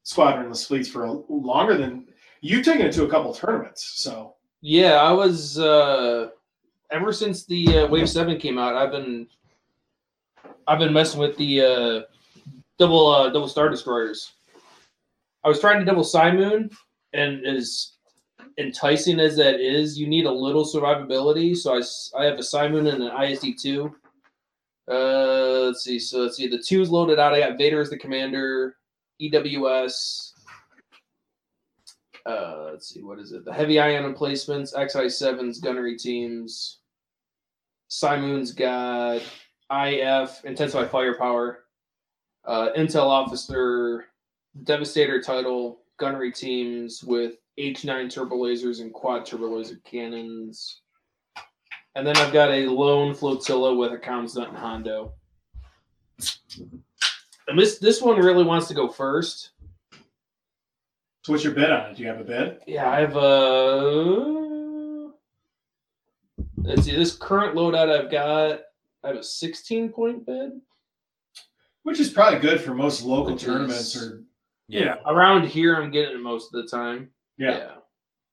squadronless 0.03 0.65
fleets 0.65 0.89
for 0.89 1.05
a, 1.05 1.11
longer 1.29 1.77
than 1.77 2.07
you've 2.41 2.65
taken 2.65 2.87
it 2.87 2.91
to 2.93 3.03
a 3.03 3.09
couple 3.09 3.33
tournaments. 3.35 3.83
So 4.01 4.33
Yeah, 4.61 4.95
I 4.95 5.11
was 5.11 5.59
uh 5.59 6.29
ever 6.91 7.13
since 7.13 7.45
the 7.45 7.79
uh, 7.79 7.87
Wave 7.87 8.09
Seven 8.09 8.37
came 8.39 8.57
out. 8.57 8.75
I've 8.75 8.91
been 8.91 9.27
I've 10.67 10.79
been 10.79 10.93
messing 10.93 11.19
with 11.19 11.37
the 11.37 11.61
uh, 11.61 12.01
double 12.77 13.07
uh, 13.09 13.29
double 13.29 13.47
star 13.47 13.69
destroyers. 13.69 14.33
I 15.43 15.49
was 15.49 15.59
trying 15.59 15.79
to 15.79 15.85
double 15.85 16.07
Moon, 16.33 16.69
and 17.13 17.45
as 17.45 17.93
enticing 18.57 19.19
as 19.19 19.35
that 19.37 19.59
is, 19.59 19.97
you 19.97 20.07
need 20.07 20.25
a 20.25 20.31
little 20.31 20.65
survivability. 20.65 21.55
So 21.55 21.75
I, 21.75 22.21
I 22.21 22.25
have 22.25 22.39
a 22.39 22.69
Moon 22.69 22.87
and 22.87 23.03
an 23.03 23.23
ISD 23.23 23.59
two. 23.59 23.95
Uh, 24.89 25.65
let's 25.67 25.83
see. 25.83 25.99
So 25.99 26.19
let's 26.19 26.37
see. 26.37 26.47
The 26.47 26.57
two's 26.57 26.89
loaded 26.89 27.19
out. 27.19 27.33
I 27.33 27.39
got 27.39 27.57
Vader 27.57 27.81
as 27.81 27.89
the 27.89 27.97
commander. 27.97 28.75
EWS. 29.21 30.33
Uh, 32.25 32.69
let's 32.71 32.89
see. 32.89 33.01
What 33.01 33.19
is 33.19 33.31
it? 33.31 33.45
The 33.45 33.53
heavy 33.53 33.79
ion 33.79 34.05
emplacements. 34.05 34.73
XI 34.75 35.09
sevens 35.09 35.59
gunnery 35.59 35.97
teams. 35.97 36.79
Cymoon's 37.89 38.53
got 38.53 39.21
IF 39.71 40.43
intensify 40.45 40.85
firepower. 40.85 41.65
Uh, 42.45 42.69
Intel 42.75 43.05
officer, 43.05 44.05
Devastator 44.63 45.21
title, 45.21 45.81
gunnery 45.97 46.31
teams 46.31 47.03
with 47.03 47.35
H9 47.59 48.11
turbo 48.11 48.35
lasers 48.35 48.81
and 48.81 48.93
quad 48.93 49.25
turbo 49.25 49.57
laser 49.57 49.79
cannons. 49.85 50.81
And 51.95 52.07
then 52.07 52.17
I've 52.17 52.33
got 52.33 52.51
a 52.51 52.67
lone 52.67 53.13
flotilla 53.13 53.75
with 53.75 53.91
a 53.93 53.97
comms 53.97 54.37
net 54.37 54.49
and 54.49 54.57
Hondo. 54.57 55.13
And 57.47 57.59
this 57.59 57.79
this 57.79 58.01
one 58.01 58.17
really 58.17 58.43
wants 58.43 58.67
to 58.69 58.73
go 58.73 58.87
first. 58.87 59.51
So 61.23 61.33
what's 61.33 61.43
your 61.43 61.53
bid 61.53 61.69
on 61.69 61.91
it? 61.91 61.97
Do 61.97 62.03
you 62.03 62.09
have 62.09 62.19
a 62.19 62.23
bid? 62.23 62.59
Yeah, 62.65 62.89
I 62.89 63.01
have 63.01 63.15
a. 63.15 65.11
Let's 66.57 66.83
see. 66.83 66.95
This 66.95 67.15
current 67.15 67.55
loadout 67.55 67.89
I've 67.89 68.09
got, 68.09 68.61
I 69.03 69.07
have 69.09 69.17
a 69.17 69.23
16 69.23 69.89
point 69.89 70.25
bid. 70.25 70.51
Which 71.83 71.99
is 71.99 72.09
probably 72.09 72.39
good 72.39 72.61
for 72.61 72.73
most 72.75 73.01
local 73.03 73.33
Which 73.33 73.43
tournaments 73.43 73.95
is- 73.95 74.03
or 74.11 74.23
Yeah. 74.67 74.97
Around 75.07 75.47
here, 75.47 75.75
I'm 75.75 75.89
getting 75.91 76.15
it 76.15 76.21
most 76.21 76.53
of 76.53 76.61
the 76.61 76.67
time. 76.69 77.11
yeah, 77.37 77.75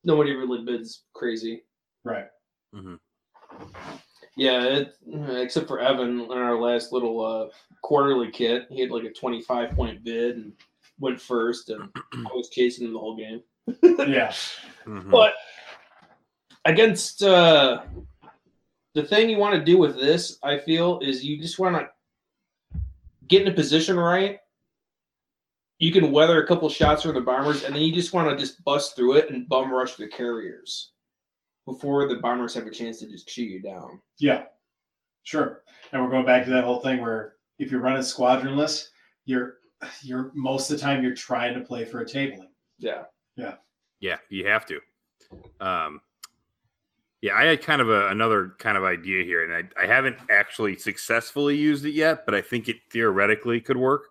Nobody 0.03 0.33
really 0.35 0.63
bids 0.63 1.03
crazy. 1.13 1.63
right. 2.03 2.27
Yeah, 4.35 4.63
it, 4.63 4.95
except 5.31 5.67
for 5.67 5.79
Evan 5.81 6.21
in 6.21 6.31
our 6.31 6.57
last 6.57 6.93
little 6.93 7.19
uh, 7.25 7.49
quarterly 7.81 8.31
kit, 8.31 8.67
he 8.69 8.79
had 8.79 8.89
like 8.91 9.03
a 9.03 9.11
25 9.11 9.71
point 9.71 10.01
bid 10.03 10.37
and 10.37 10.53
went 10.99 11.19
first, 11.19 11.69
and 11.71 11.89
I 12.13 12.29
was 12.33 12.49
chasing 12.49 12.85
him 12.85 12.93
the 12.93 12.99
whole 12.99 13.17
game. 13.17 13.41
Yeah. 13.83 14.31
Mhm. 14.85 15.09
But 15.11 15.33
against 16.65 17.21
uh, 17.23 17.81
the 18.95 19.03
thing 19.03 19.29
you 19.29 19.37
want 19.37 19.55
to 19.55 19.63
do 19.63 19.77
with 19.77 19.95
this, 19.95 20.37
I 20.43 20.57
feel, 20.57 20.99
is 20.99 21.23
you 21.23 21.39
just 21.39 21.59
want 21.59 21.75
to 21.75 22.79
get 23.27 23.43
in 23.43 23.47
a 23.47 23.53
position 23.53 23.97
right. 23.97 24.39
You 25.77 25.91
can 25.91 26.11
weather 26.11 26.43
a 26.43 26.47
couple 26.47 26.67
shots 26.69 27.03
from 27.03 27.13
the 27.13 27.21
bombers, 27.21 27.63
and 27.63 27.73
then 27.73 27.83
you 27.83 27.93
just 27.93 28.13
want 28.13 28.29
to 28.29 28.35
just 28.35 28.63
bust 28.63 28.95
through 28.95 29.13
it 29.17 29.29
and 29.29 29.47
bum 29.47 29.71
rush 29.71 29.95
the 29.95 30.07
carriers 30.07 30.91
before 31.65 32.07
the 32.07 32.15
bombers 32.15 32.53
have 32.55 32.65
a 32.65 32.71
chance 32.71 32.99
to 32.99 33.07
just 33.07 33.27
chew 33.27 33.43
you 33.43 33.61
down. 33.61 34.01
Yeah. 34.17 34.43
Sure. 35.23 35.61
And 35.91 36.01
we're 36.01 36.09
going 36.09 36.25
back 36.25 36.43
to 36.45 36.51
that 36.51 36.63
whole 36.63 36.79
thing 36.79 37.01
where 37.01 37.35
if 37.59 37.71
you're 37.71 37.81
running 37.81 38.01
squadronless, 38.01 38.87
you're 39.25 39.57
you're 40.01 40.31
most 40.33 40.69
of 40.69 40.77
the 40.77 40.81
time 40.81 41.03
you're 41.03 41.15
trying 41.15 41.53
to 41.53 41.61
play 41.61 41.85
for 41.85 42.01
a 42.01 42.05
tabling. 42.05 42.49
Yeah. 42.79 43.03
Yeah. 43.35 43.55
Yeah, 44.01 44.17
you 44.29 44.47
have 44.47 44.65
to. 44.65 44.79
Um, 45.59 46.01
yeah, 47.21 47.35
I 47.35 47.45
had 47.45 47.61
kind 47.61 47.81
of 47.81 47.89
a, 47.89 48.07
another 48.07 48.53
kind 48.59 48.77
of 48.77 48.83
idea 48.83 49.23
here, 49.23 49.43
and 49.43 49.69
I, 49.77 49.83
I 49.83 49.87
haven't 49.87 50.17
actually 50.29 50.75
successfully 50.77 51.55
used 51.57 51.85
it 51.85 51.91
yet, 51.93 52.25
but 52.25 52.33
I 52.35 52.41
think 52.41 52.67
it 52.69 52.77
theoretically 52.91 53.59
could 53.61 53.77
work. 53.77 54.03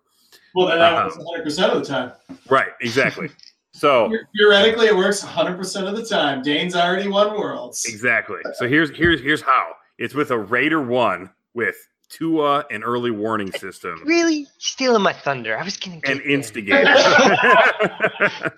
Well, 0.55 0.67
that 0.67 0.79
Uh-huh. 0.79 1.03
works 1.05 1.17
100 1.17 1.43
percent 1.43 1.73
of 1.73 1.79
the 1.79 1.85
time. 1.85 2.11
Right, 2.49 2.69
exactly. 2.81 3.29
so 3.73 4.11
Theoretically, 4.37 4.87
it 4.87 4.95
works 4.95 5.23
100 5.23 5.57
percent 5.57 5.87
of 5.87 5.95
the 5.95 6.05
time. 6.05 6.41
Dane's 6.43 6.75
already 6.75 7.07
won 7.07 7.35
worlds. 7.37 7.85
exactly. 7.85 8.39
So 8.55 8.67
here's 8.67 8.89
here's 8.95 9.21
here's 9.21 9.41
how. 9.41 9.73
It's 9.97 10.13
with 10.13 10.31
a 10.31 10.37
Raider 10.37 10.81
one 10.81 11.29
with 11.53 11.75
Tua, 12.09 12.65
an 12.71 12.83
early 12.83 13.11
warning 13.11 13.51
system, 13.51 14.01
Really 14.05 14.47
stealing 14.57 15.03
my 15.03 15.13
thunder. 15.13 15.57
I 15.57 15.63
was 15.63 15.77
gonna 15.77 15.99
get 15.99 16.09
and 16.09 16.19
there. 16.21 16.25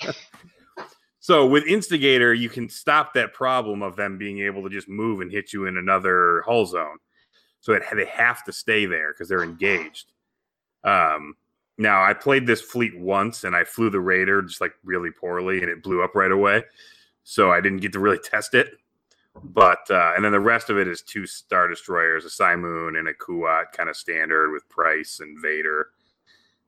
so 1.22 1.45
with 1.45 1.65
instigator, 1.65 2.34
you 2.34 2.49
can 2.49 2.68
stop 2.68 3.14
that 3.14 3.31
problem 3.31 3.84
of 3.84 3.95
them 3.95 4.18
being 4.18 4.39
able 4.39 4.64
to 4.64 4.69
just 4.69 4.89
move 4.89 5.22
and 5.22 5.31
hit 5.31 5.53
you 5.53 5.68
in 5.68 5.77
another 5.77 6.41
hull 6.48 6.65
zone. 6.65 6.98
So 7.60 7.73
it, 7.73 7.84
they 7.95 8.06
have 8.06 8.43
to 8.45 8.52
stay 8.52 8.88
there 8.88 9.14
because 9.14 9.30
they're 9.30 9.43
engaged. 9.43 10.14
Um, 10.84 11.35
now 11.77 12.03
I 12.03 12.15
played 12.15 12.48
this 12.48 12.60
fleet 12.60 12.99
once 12.99 13.43
and 13.43 13.56
I 13.56 13.65
flew 13.65 13.91
the 13.91 13.99
Raider 13.99 14.41
just 14.41 14.61
like 14.61 14.73
really 14.84 15.11
poorly 15.11 15.61
and 15.61 15.69
it 15.69 15.84
blew 15.84 16.03
up 16.03 16.15
right 16.15 16.31
away. 16.31 16.64
So 17.23 17.52
I 17.52 17.61
didn't 17.61 17.81
get 17.81 17.93
to 17.93 17.99
really 17.99 18.18
test 18.23 18.56
it. 18.56 18.72
But 19.43 19.91
uh, 19.91 20.14
and 20.15 20.26
then 20.26 20.31
the 20.31 20.39
rest 20.39 20.72
of 20.72 20.80
it 20.80 20.88
is 20.88 21.03
two 21.03 21.27
star 21.27 21.68
destroyers, 21.68 22.26
a 22.26 22.30
Cymoon 22.30 22.98
and 22.98 23.07
a 23.07 23.14
Kuat, 23.14 23.73
kind 23.73 23.89
of 23.89 23.95
standard 23.95 24.52
with 24.52 24.68
Pryce 24.69 25.19
and 25.22 25.39
Vader. 25.39 25.89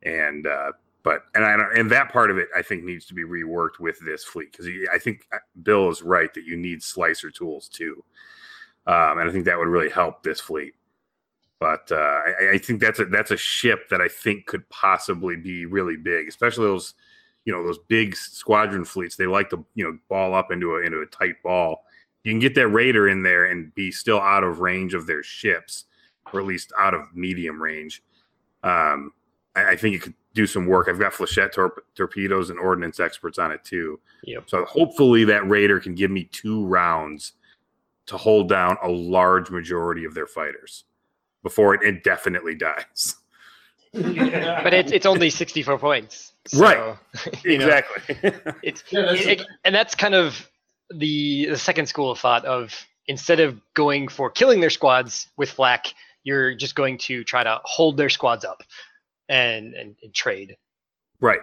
And 0.04 0.46
uh, 0.46 0.74
but 1.04 1.24
and 1.36 1.44
I 1.44 1.58
and 1.76 1.92
that 1.92 2.12
part 2.12 2.32
of 2.32 2.38
it 2.38 2.48
I 2.56 2.62
think 2.62 2.84
needs 2.84 3.06
to 3.08 3.14
be 3.14 3.24
reworked 3.24 3.80
with 3.80 4.00
this 4.06 4.24
fleet 4.24 4.52
because 4.52 4.68
I 4.94 4.98
think 4.98 5.28
uh, 5.34 5.38
Bill 5.62 5.90
is 5.90 6.02
right 6.02 6.34
that 6.34 6.46
you 6.46 6.56
need 6.56 6.82
slicer 6.82 7.30
tools 7.30 7.68
too, 7.68 8.04
um, 8.88 9.20
and 9.20 9.30
I 9.30 9.32
think 9.32 9.46
that 9.46 9.58
would 9.58 9.68
really 9.68 9.90
help 9.90 10.24
this 10.24 10.40
fleet. 10.40 10.74
But 11.60 11.92
uh, 11.92 11.96
I, 11.96 12.52
I 12.54 12.58
think 12.58 12.80
that's 12.80 13.00
a 13.00 13.06
that's 13.06 13.32
a 13.32 13.38
ship 13.38 13.90
that 13.90 14.02
I 14.02 14.08
think 14.08 14.46
could 14.46 14.68
possibly 14.70 15.36
be 15.36 15.66
really 15.66 15.98
big, 15.98 16.28
especially 16.28 16.66
those 16.66 16.94
you 17.46 17.54
know 17.54 17.66
those 17.66 17.80
big 17.88 18.16
squadron 18.16 18.86
fleets. 18.86 19.16
They 19.16 19.28
like 19.28 19.50
to 19.50 19.66
you 19.76 19.84
know 19.84 19.98
ball 20.10 20.34
up 20.34 20.52
into 20.52 20.76
a 20.76 20.82
into 20.82 21.02
a 21.02 21.06
tight 21.06 21.36
ball. 21.44 21.84
You 22.24 22.32
can 22.32 22.40
get 22.40 22.56
that 22.56 22.70
raider 22.70 23.10
in 23.10 23.24
there 23.24 23.46
and 23.46 23.76
be 23.76 23.92
still 23.92 24.20
out 24.20 24.46
of 24.46 24.62
range 24.62 24.94
of 24.94 25.08
their 25.08 25.24
ships, 25.24 25.86
or 26.32 26.40
at 26.40 26.46
least 26.46 26.72
out 26.80 26.94
of 26.94 27.14
medium 27.14 27.62
range. 27.62 28.02
Um, 28.64 29.12
I, 29.56 29.72
I 29.72 29.76
think 29.76 29.96
it 29.96 30.02
could 30.02 30.14
do 30.34 30.48
some 30.48 30.66
work. 30.66 30.88
I've 30.90 31.00
got 31.00 31.14
flechette 31.14 31.52
tor- 31.52 31.84
torpedoes 31.96 32.50
and 32.50 32.60
ordnance 32.60 33.00
experts 33.00 33.38
on 33.38 33.52
it 33.52 33.64
too. 33.64 34.00
Yep. 34.24 34.50
So 34.50 34.66
hopefully 34.66 35.24
that 35.26 35.48
raider 35.48 35.80
can 35.80 35.94
give 35.96 36.12
me 36.12 36.24
two 36.32 36.66
rounds 36.66 37.34
to 38.08 38.18
hold 38.18 38.50
down 38.50 38.78
a 38.84 38.90
large 38.90 39.50
majority 39.50 40.06
of 40.06 40.14
their 40.14 40.28
fighters 40.28 40.86
before 41.44 41.76
it 41.76 41.84
indefinitely 41.84 42.56
dies. 42.56 43.16
but 43.94 44.74
it's 44.74 44.92
it's 44.92 45.06
only 45.06 45.30
64 45.30 45.78
points. 45.78 46.34
Right. 46.56 46.98
you 47.44 47.60
know, 47.60 47.66
exactly. 47.68 48.32
it's 48.64 48.84
Yeah, 48.90 49.02
that's- 49.02 49.26
it- 49.26 49.46
and 49.64 49.74
that's 49.76 49.94
kind 49.96 50.16
of 50.16 50.50
the 50.94 51.46
the 51.48 51.58
second 51.58 51.86
school 51.86 52.12
of 52.12 52.20
thought 52.20 52.44
of 52.46 52.74
instead 53.08 53.40
of 53.40 53.60
going 53.76 54.08
for 54.08 54.30
killing 54.30 54.62
their 54.62 54.70
squads 54.70 55.28
with 55.38 55.50
flak, 55.52 55.88
you're 56.24 56.56
just 56.56 56.74
going 56.76 56.98
to 56.98 57.24
try 57.24 57.44
to 57.44 57.60
hold 57.64 57.98
their 57.98 58.10
squads 58.10 58.44
up 58.46 58.64
and 59.30 59.74
and, 59.74 59.96
and 60.02 60.14
trade. 60.14 60.56
right. 61.20 61.42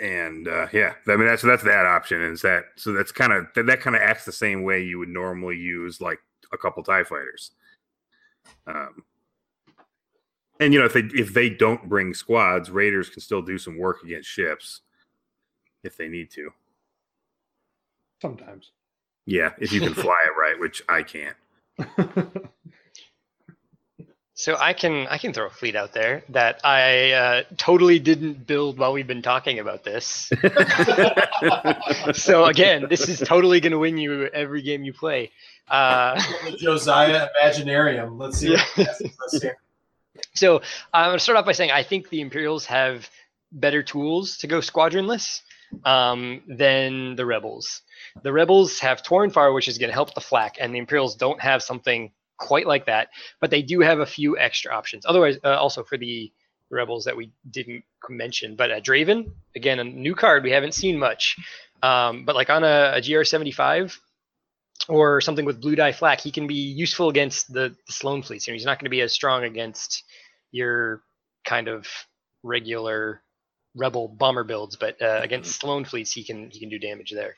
And 0.00 0.48
uh, 0.48 0.68
yeah, 0.72 0.94
I 1.08 1.16
mean 1.16 1.26
that's 1.26 1.42
that's 1.42 1.62
that 1.64 1.84
option. 1.84 2.22
Is 2.22 2.40
that 2.40 2.64
so? 2.76 2.92
That's 2.92 3.12
kind 3.12 3.34
of 3.34 3.46
that, 3.54 3.66
that 3.66 3.80
kind 3.82 3.94
of 3.94 4.00
acts 4.00 4.24
the 4.24 4.32
same 4.32 4.62
way 4.62 4.82
you 4.82 4.98
would 4.98 5.10
normally 5.10 5.56
use 5.56 6.00
like 6.00 6.18
a 6.52 6.58
couple 6.58 6.82
Tie 6.82 7.04
fighters. 7.04 7.50
Um, 8.66 9.04
and 10.58 10.72
you 10.72 10.78
know 10.78 10.86
if 10.86 10.94
they 10.94 11.02
if 11.12 11.34
they 11.34 11.50
don't 11.50 11.86
bring 11.86 12.14
squads, 12.14 12.70
Raiders 12.70 13.10
can 13.10 13.20
still 13.20 13.42
do 13.42 13.58
some 13.58 13.76
work 13.76 14.02
against 14.02 14.28
ships 14.28 14.80
if 15.84 15.98
they 15.98 16.08
need 16.08 16.30
to. 16.30 16.50
Sometimes. 18.22 18.72
Yeah, 19.26 19.52
if 19.58 19.72
you 19.72 19.80
can 19.80 19.94
fly 19.94 20.18
it 20.26 20.30
right, 20.40 20.58
which 20.58 20.82
I 20.88 21.02
can't. 21.02 21.36
So 24.40 24.56
I 24.58 24.72
can 24.72 25.06
I 25.08 25.18
can 25.18 25.34
throw 25.34 25.48
a 25.48 25.50
fleet 25.50 25.76
out 25.76 25.92
there 25.92 26.24
that 26.30 26.62
I 26.64 27.12
uh, 27.12 27.42
totally 27.58 27.98
didn't 27.98 28.46
build 28.46 28.78
while 28.78 28.94
we've 28.94 29.06
been 29.06 29.20
talking 29.20 29.58
about 29.58 29.84
this. 29.84 30.32
so 32.14 32.46
again, 32.46 32.86
this 32.88 33.06
is 33.06 33.20
totally 33.20 33.60
going 33.60 33.72
to 33.72 33.78
win 33.78 33.98
you 33.98 34.28
every 34.28 34.62
game 34.62 34.82
you 34.82 34.94
play. 34.94 35.30
Uh, 35.68 36.18
Josiah 36.56 37.28
Imaginarium. 37.38 38.18
Let's 38.18 38.38
see 38.38 38.52
what 38.52 38.60
it 38.78 38.86
has 38.86 38.96
for 38.96 39.24
us 39.26 39.42
here. 39.42 39.58
So 40.34 40.62
I'm 40.94 41.10
going 41.10 41.18
to 41.18 41.22
start 41.22 41.36
off 41.36 41.44
by 41.44 41.52
saying 41.52 41.70
I 41.70 41.82
think 41.82 42.08
the 42.08 42.22
Imperials 42.22 42.64
have 42.64 43.10
better 43.52 43.82
tools 43.82 44.38
to 44.38 44.46
go 44.46 44.60
squadronless 44.60 45.42
um, 45.84 46.40
than 46.48 47.14
the 47.14 47.26
Rebels. 47.26 47.82
The 48.22 48.32
Rebels 48.32 48.78
have 48.78 49.02
Toryn 49.02 49.34
Farr, 49.34 49.52
which 49.52 49.68
is 49.68 49.76
going 49.76 49.90
to 49.90 49.94
help 49.94 50.14
the 50.14 50.22
flak, 50.22 50.56
and 50.58 50.74
the 50.74 50.78
Imperials 50.78 51.14
don't 51.14 51.42
have 51.42 51.62
something 51.62 52.10
quite 52.40 52.66
like 52.66 52.86
that, 52.86 53.10
but 53.40 53.50
they 53.50 53.62
do 53.62 53.80
have 53.80 54.00
a 54.00 54.06
few 54.06 54.36
extra 54.36 54.74
options. 54.74 55.04
Otherwise, 55.06 55.38
uh, 55.44 55.56
also 55.56 55.84
for 55.84 55.96
the 55.96 56.32
Rebels 56.70 57.04
that 57.04 57.16
we 57.16 57.32
didn't 57.48 57.84
mention, 58.08 58.56
but 58.56 58.70
uh, 58.70 58.80
Draven, 58.80 59.32
again, 59.56 59.78
a 59.80 59.84
new 59.84 60.14
card 60.14 60.44
we 60.44 60.52
haven't 60.52 60.74
seen 60.74 60.98
much, 60.98 61.36
um, 61.82 62.24
but 62.24 62.36
like 62.36 62.48
on 62.48 62.62
a, 62.64 62.92
a 62.96 63.00
GR75 63.00 63.96
or 64.88 65.20
something 65.20 65.44
with 65.44 65.60
blue 65.60 65.74
dye 65.74 65.92
flak, 65.92 66.20
he 66.20 66.30
can 66.30 66.46
be 66.46 66.54
useful 66.54 67.08
against 67.08 67.52
the, 67.52 67.74
the 67.86 67.92
Sloane 67.92 68.22
fleets. 68.22 68.46
You 68.46 68.52
know, 68.52 68.54
he's 68.54 68.64
not 68.64 68.78
going 68.78 68.86
to 68.86 68.90
be 68.90 69.00
as 69.00 69.12
strong 69.12 69.44
against 69.44 70.04
your 70.52 71.02
kind 71.44 71.68
of 71.68 71.86
regular 72.42 73.20
rebel 73.74 74.08
bomber 74.08 74.44
builds, 74.44 74.76
but 74.76 75.00
uh, 75.02 75.20
against 75.22 75.60
Sloane 75.60 75.84
fleets, 75.84 76.12
he 76.12 76.24
can 76.24 76.50
he 76.50 76.60
can 76.60 76.68
do 76.68 76.78
damage 76.78 77.10
there. 77.10 77.34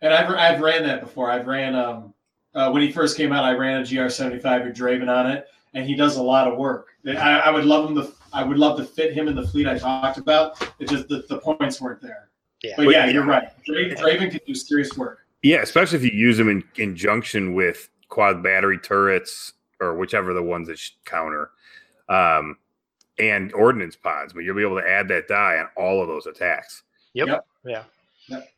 And 0.00 0.14
I've, 0.14 0.30
I've 0.30 0.60
ran 0.60 0.84
that 0.84 1.00
before. 1.00 1.30
I've 1.30 1.46
ran 1.46 1.74
um 1.74 2.14
uh, 2.54 2.70
when 2.70 2.82
he 2.82 2.90
first 2.90 3.16
came 3.16 3.32
out. 3.32 3.44
I 3.44 3.52
ran 3.52 3.80
a 3.80 3.84
GR75 3.84 4.66
with 4.66 4.76
Draven 4.76 5.08
on 5.08 5.30
it, 5.30 5.46
and 5.74 5.86
he 5.86 5.94
does 5.94 6.16
a 6.16 6.22
lot 6.22 6.48
of 6.48 6.58
work. 6.58 6.88
I, 7.06 7.40
I 7.40 7.50
would 7.50 7.64
love 7.64 7.88
him 7.88 7.96
to. 7.96 8.12
I 8.32 8.42
would 8.44 8.58
love 8.58 8.76
to 8.78 8.84
fit 8.84 9.14
him 9.14 9.26
in 9.28 9.34
the 9.34 9.46
fleet 9.46 9.66
I 9.66 9.78
talked 9.78 10.18
about. 10.18 10.62
It 10.78 10.88
just 10.88 11.08
the, 11.08 11.24
the 11.28 11.38
points 11.38 11.80
weren't 11.80 12.02
there. 12.02 12.28
Yeah. 12.62 12.74
But 12.76 12.90
yeah, 12.90 13.06
you're 13.06 13.24
right. 13.24 13.48
Draven, 13.66 13.96
Draven 13.96 14.30
can 14.30 14.40
do 14.46 14.54
serious 14.54 14.96
work. 14.96 15.20
Yeah, 15.42 15.58
especially 15.58 15.98
if 15.98 16.04
you 16.04 16.10
use 16.10 16.36
them 16.36 16.48
in 16.48 16.62
conjunction 16.74 17.54
with 17.54 17.88
quad 18.08 18.42
battery 18.42 18.78
turrets 18.78 19.52
or 19.80 19.94
whichever 19.94 20.34
the 20.34 20.42
ones 20.42 20.66
that 20.68 20.78
sh- 20.78 20.90
counter, 21.04 21.50
um, 22.08 22.56
and 23.18 23.52
ordnance 23.52 23.96
pods. 23.96 24.32
But 24.32 24.40
you'll 24.40 24.56
be 24.56 24.62
able 24.62 24.80
to 24.80 24.88
add 24.88 25.08
that 25.08 25.28
die 25.28 25.58
on 25.58 25.68
all 25.76 26.02
of 26.02 26.08
those 26.08 26.26
attacks. 26.26 26.82
Yep. 27.14 27.28
Yep. 27.28 27.46
Yeah. 27.64 27.82
Yep. 28.26 28.48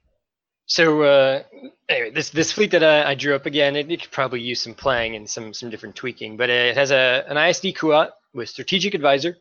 So 0.71 1.03
uh, 1.03 1.43
anyway, 1.89 2.13
this 2.13 2.31
this 2.31 2.53
fleet 2.53 2.71
that 2.71 2.85
I, 2.85 3.11
I 3.11 3.15
drew 3.17 3.35
up 3.35 3.45
again, 3.45 3.75
it, 3.75 3.91
it 3.91 4.03
could 4.03 4.13
probably 4.13 4.41
use 4.41 4.61
some 4.61 4.73
playing 4.75 5.17
and 5.17 5.29
some 5.29 5.53
some 5.53 5.69
different 5.69 5.97
tweaking, 5.97 6.37
but 6.37 6.49
it 6.49 6.77
has 6.77 6.93
a 6.93 7.25
an 7.27 7.37
ISD 7.37 7.75
Kuat 7.75 8.11
with 8.35 8.49
strategic 8.49 8.95
advisor, 8.95 9.37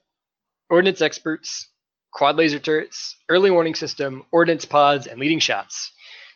ordnance 0.71 1.01
experts, 1.01 1.69
quad 2.11 2.35
laser 2.35 2.57
turrets, 2.57 3.15
early 3.29 3.51
warning 3.51 3.75
system, 3.75 4.23
ordnance 4.31 4.65
pods, 4.65 5.05
and 5.05 5.19
leading 5.19 5.37
shots. 5.37 5.91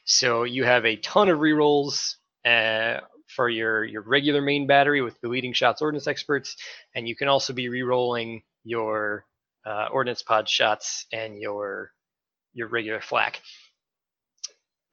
So 0.05 0.43
you 0.43 0.63
have 0.63 0.85
a 0.85 0.97
ton 0.97 1.27
of 1.27 1.39
rerolls 1.39 2.17
uh, 2.45 2.99
for 3.35 3.49
your 3.49 3.83
your 3.85 4.03
regular 4.03 4.43
main 4.43 4.67
battery 4.67 5.01
with 5.01 5.19
the 5.21 5.27
leading 5.27 5.53
shots, 5.53 5.81
ordnance 5.81 6.05
experts, 6.05 6.55
and 6.93 7.07
you 7.07 7.15
can 7.15 7.27
also 7.27 7.51
be 7.51 7.65
rerolling 7.65 8.43
your 8.63 9.25
uh, 9.65 9.87
ordnance 9.91 10.21
pod 10.21 10.47
shots 10.47 11.07
and 11.11 11.39
your 11.39 11.91
your 12.53 12.67
regular 12.67 13.01
flak. 13.01 13.41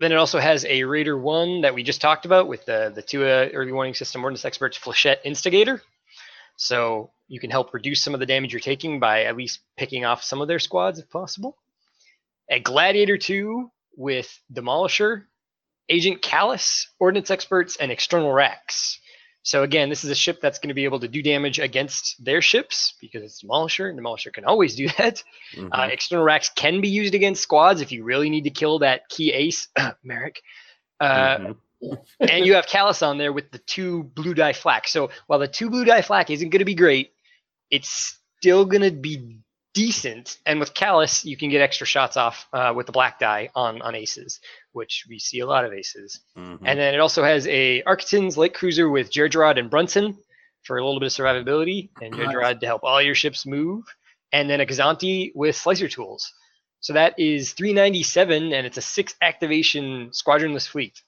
Then 0.00 0.12
it 0.12 0.16
also 0.16 0.38
has 0.38 0.64
a 0.64 0.84
Raider 0.84 1.16
1 1.16 1.60
that 1.60 1.74
we 1.74 1.82
just 1.82 2.00
talked 2.00 2.24
about 2.24 2.48
with 2.48 2.64
the, 2.64 2.90
the 2.92 3.02
TUA 3.02 3.50
early 3.50 3.70
warning 3.70 3.92
system 3.92 4.24
ordnance 4.24 4.46
experts 4.46 4.78
Flechette 4.78 5.18
Instigator. 5.24 5.82
So 6.56 7.10
you 7.28 7.38
can 7.38 7.50
help 7.50 7.74
reduce 7.74 8.02
some 8.02 8.14
of 8.14 8.20
the 8.20 8.26
damage 8.26 8.52
you're 8.52 8.60
taking 8.60 8.98
by 8.98 9.24
at 9.24 9.36
least 9.36 9.60
picking 9.76 10.06
off 10.06 10.22
some 10.22 10.40
of 10.40 10.48
their 10.48 10.58
squads 10.58 10.98
if 10.98 11.10
possible. 11.10 11.58
A 12.48 12.60
Gladiator 12.60 13.18
2 13.18 13.70
with 13.94 14.40
Demolisher, 14.50 15.24
Agent 15.90 16.22
Kallus, 16.22 16.86
Ordnance 16.98 17.30
Experts, 17.30 17.76
and 17.76 17.92
External 17.92 18.32
Racks. 18.32 19.00
So 19.42 19.62
again, 19.62 19.88
this 19.88 20.04
is 20.04 20.10
a 20.10 20.14
ship 20.14 20.40
that's 20.42 20.58
going 20.58 20.68
to 20.68 20.74
be 20.74 20.84
able 20.84 21.00
to 21.00 21.08
do 21.08 21.22
damage 21.22 21.58
against 21.58 22.22
their 22.22 22.42
ships 22.42 22.94
because 23.00 23.22
it's 23.22 23.42
Demolisher, 23.42 23.88
and 23.88 23.98
Demolisher 23.98 24.32
can 24.32 24.44
always 24.44 24.74
do 24.76 24.88
that. 24.98 25.22
Mhm. 25.54 25.70
Uh, 25.72 25.88
external 25.90 26.24
racks 26.24 26.50
can 26.54 26.80
be 26.80 26.88
used 26.88 27.14
against 27.14 27.42
squads 27.42 27.80
if 27.80 27.90
you 27.90 28.04
really 28.04 28.28
need 28.30 28.44
to 28.44 28.50
kill 28.50 28.80
that 28.80 29.08
key 29.08 29.32
ace, 29.32 29.68
Merrick. 30.04 30.42
Uh, 31.00 31.38
Mhm. 31.38 31.56
and 32.20 32.44
you 32.44 32.54
have 32.54 32.66
Kallus 32.66 33.06
on 33.06 33.16
there 33.16 33.32
with 33.32 33.50
the 33.50 33.58
two 33.60 34.02
blue 34.02 34.34
die 34.34 34.52
flak. 34.52 34.86
So 34.86 35.08
while 35.26 35.38
the 35.38 35.48
two 35.48 35.70
blue 35.70 35.86
die 35.86 36.02
flak 36.02 36.28
isn't 36.28 36.50
going 36.50 36.58
to 36.58 36.66
be 36.66 36.74
great, 36.74 37.12
it's 37.70 38.18
still 38.38 38.66
going 38.66 38.82
to 38.82 38.90
be 38.90 39.38
decent. 39.72 40.36
And 40.44 40.60
with 40.60 40.74
Kallus, 40.74 41.24
you 41.24 41.38
can 41.38 41.48
get 41.48 41.62
extra 41.62 41.86
shots 41.86 42.18
off 42.18 42.46
uh, 42.52 42.74
with 42.76 42.84
the 42.84 42.92
black 42.92 43.18
die 43.18 43.48
on 43.54 43.80
on 43.80 43.94
aces, 43.94 44.40
which 44.72 45.04
we 45.08 45.18
see 45.18 45.40
a 45.40 45.46
lot 45.46 45.64
of 45.64 45.72
aces. 45.72 46.20
Mhm. 46.36 46.58
And 46.64 46.78
then 46.78 46.94
it 46.94 47.00
also 47.00 47.22
has 47.22 47.46
a 47.46 47.82
Arquitens 47.82 48.36
light 48.36 48.54
cruiser 48.54 48.88
with 48.88 49.10
Jerjerrod 49.10 49.58
and 49.58 49.70
Brunson 49.70 50.16
for 50.62 50.78
a 50.78 50.84
little 50.84 51.00
bit 51.00 51.06
of 51.06 51.12
survivability, 51.12 51.90
and 52.02 52.16
Nice. 52.16 52.58
To 52.60 52.66
help 52.66 52.82
all 52.84 53.00
your 53.00 53.14
ships 53.14 53.46
move, 53.46 53.84
and 54.32 54.48
then 54.48 54.60
a 54.60 54.66
Gozanti 54.66 55.32
with 55.34 55.56
slicer 55.56 55.88
tools. 55.88 56.32
So 56.80 56.92
that 56.94 57.18
is 57.18 57.52
397, 57.52 58.52
and 58.52 58.66
it's 58.66 58.78
a 58.78 58.82
six 58.82 59.14
activation 59.20 60.10
squadronless 60.10 60.66
fleet. 60.68 61.02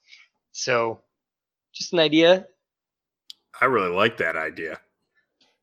So 0.52 1.02
just 1.72 1.92
an 1.92 1.98
idea. 1.98 2.46
I 3.60 3.66
really 3.66 3.94
like 3.94 4.18
that 4.18 4.36
idea. 4.36 4.80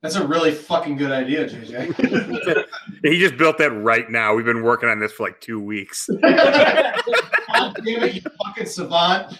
That's 0.01 0.15
a 0.15 0.25
really 0.25 0.51
fucking 0.51 0.95
good 0.95 1.11
idea, 1.11 1.45
JJ. 1.47 2.65
He 3.03 3.17
just 3.19 3.37
built 3.37 3.57
that 3.59 3.71
right 3.71 4.09
now. 4.09 4.35
We've 4.35 4.45
been 4.45 4.61
working 4.63 4.89
on 4.89 4.99
this 4.99 5.13
for 5.13 5.23
like 5.23 5.39
two 5.39 5.59
weeks. 5.61 6.09
God 7.59 7.81
damn 7.85 8.03
it, 8.03 8.15
you 8.15 8.21
fucking 8.21 8.65
savant. 8.65 9.39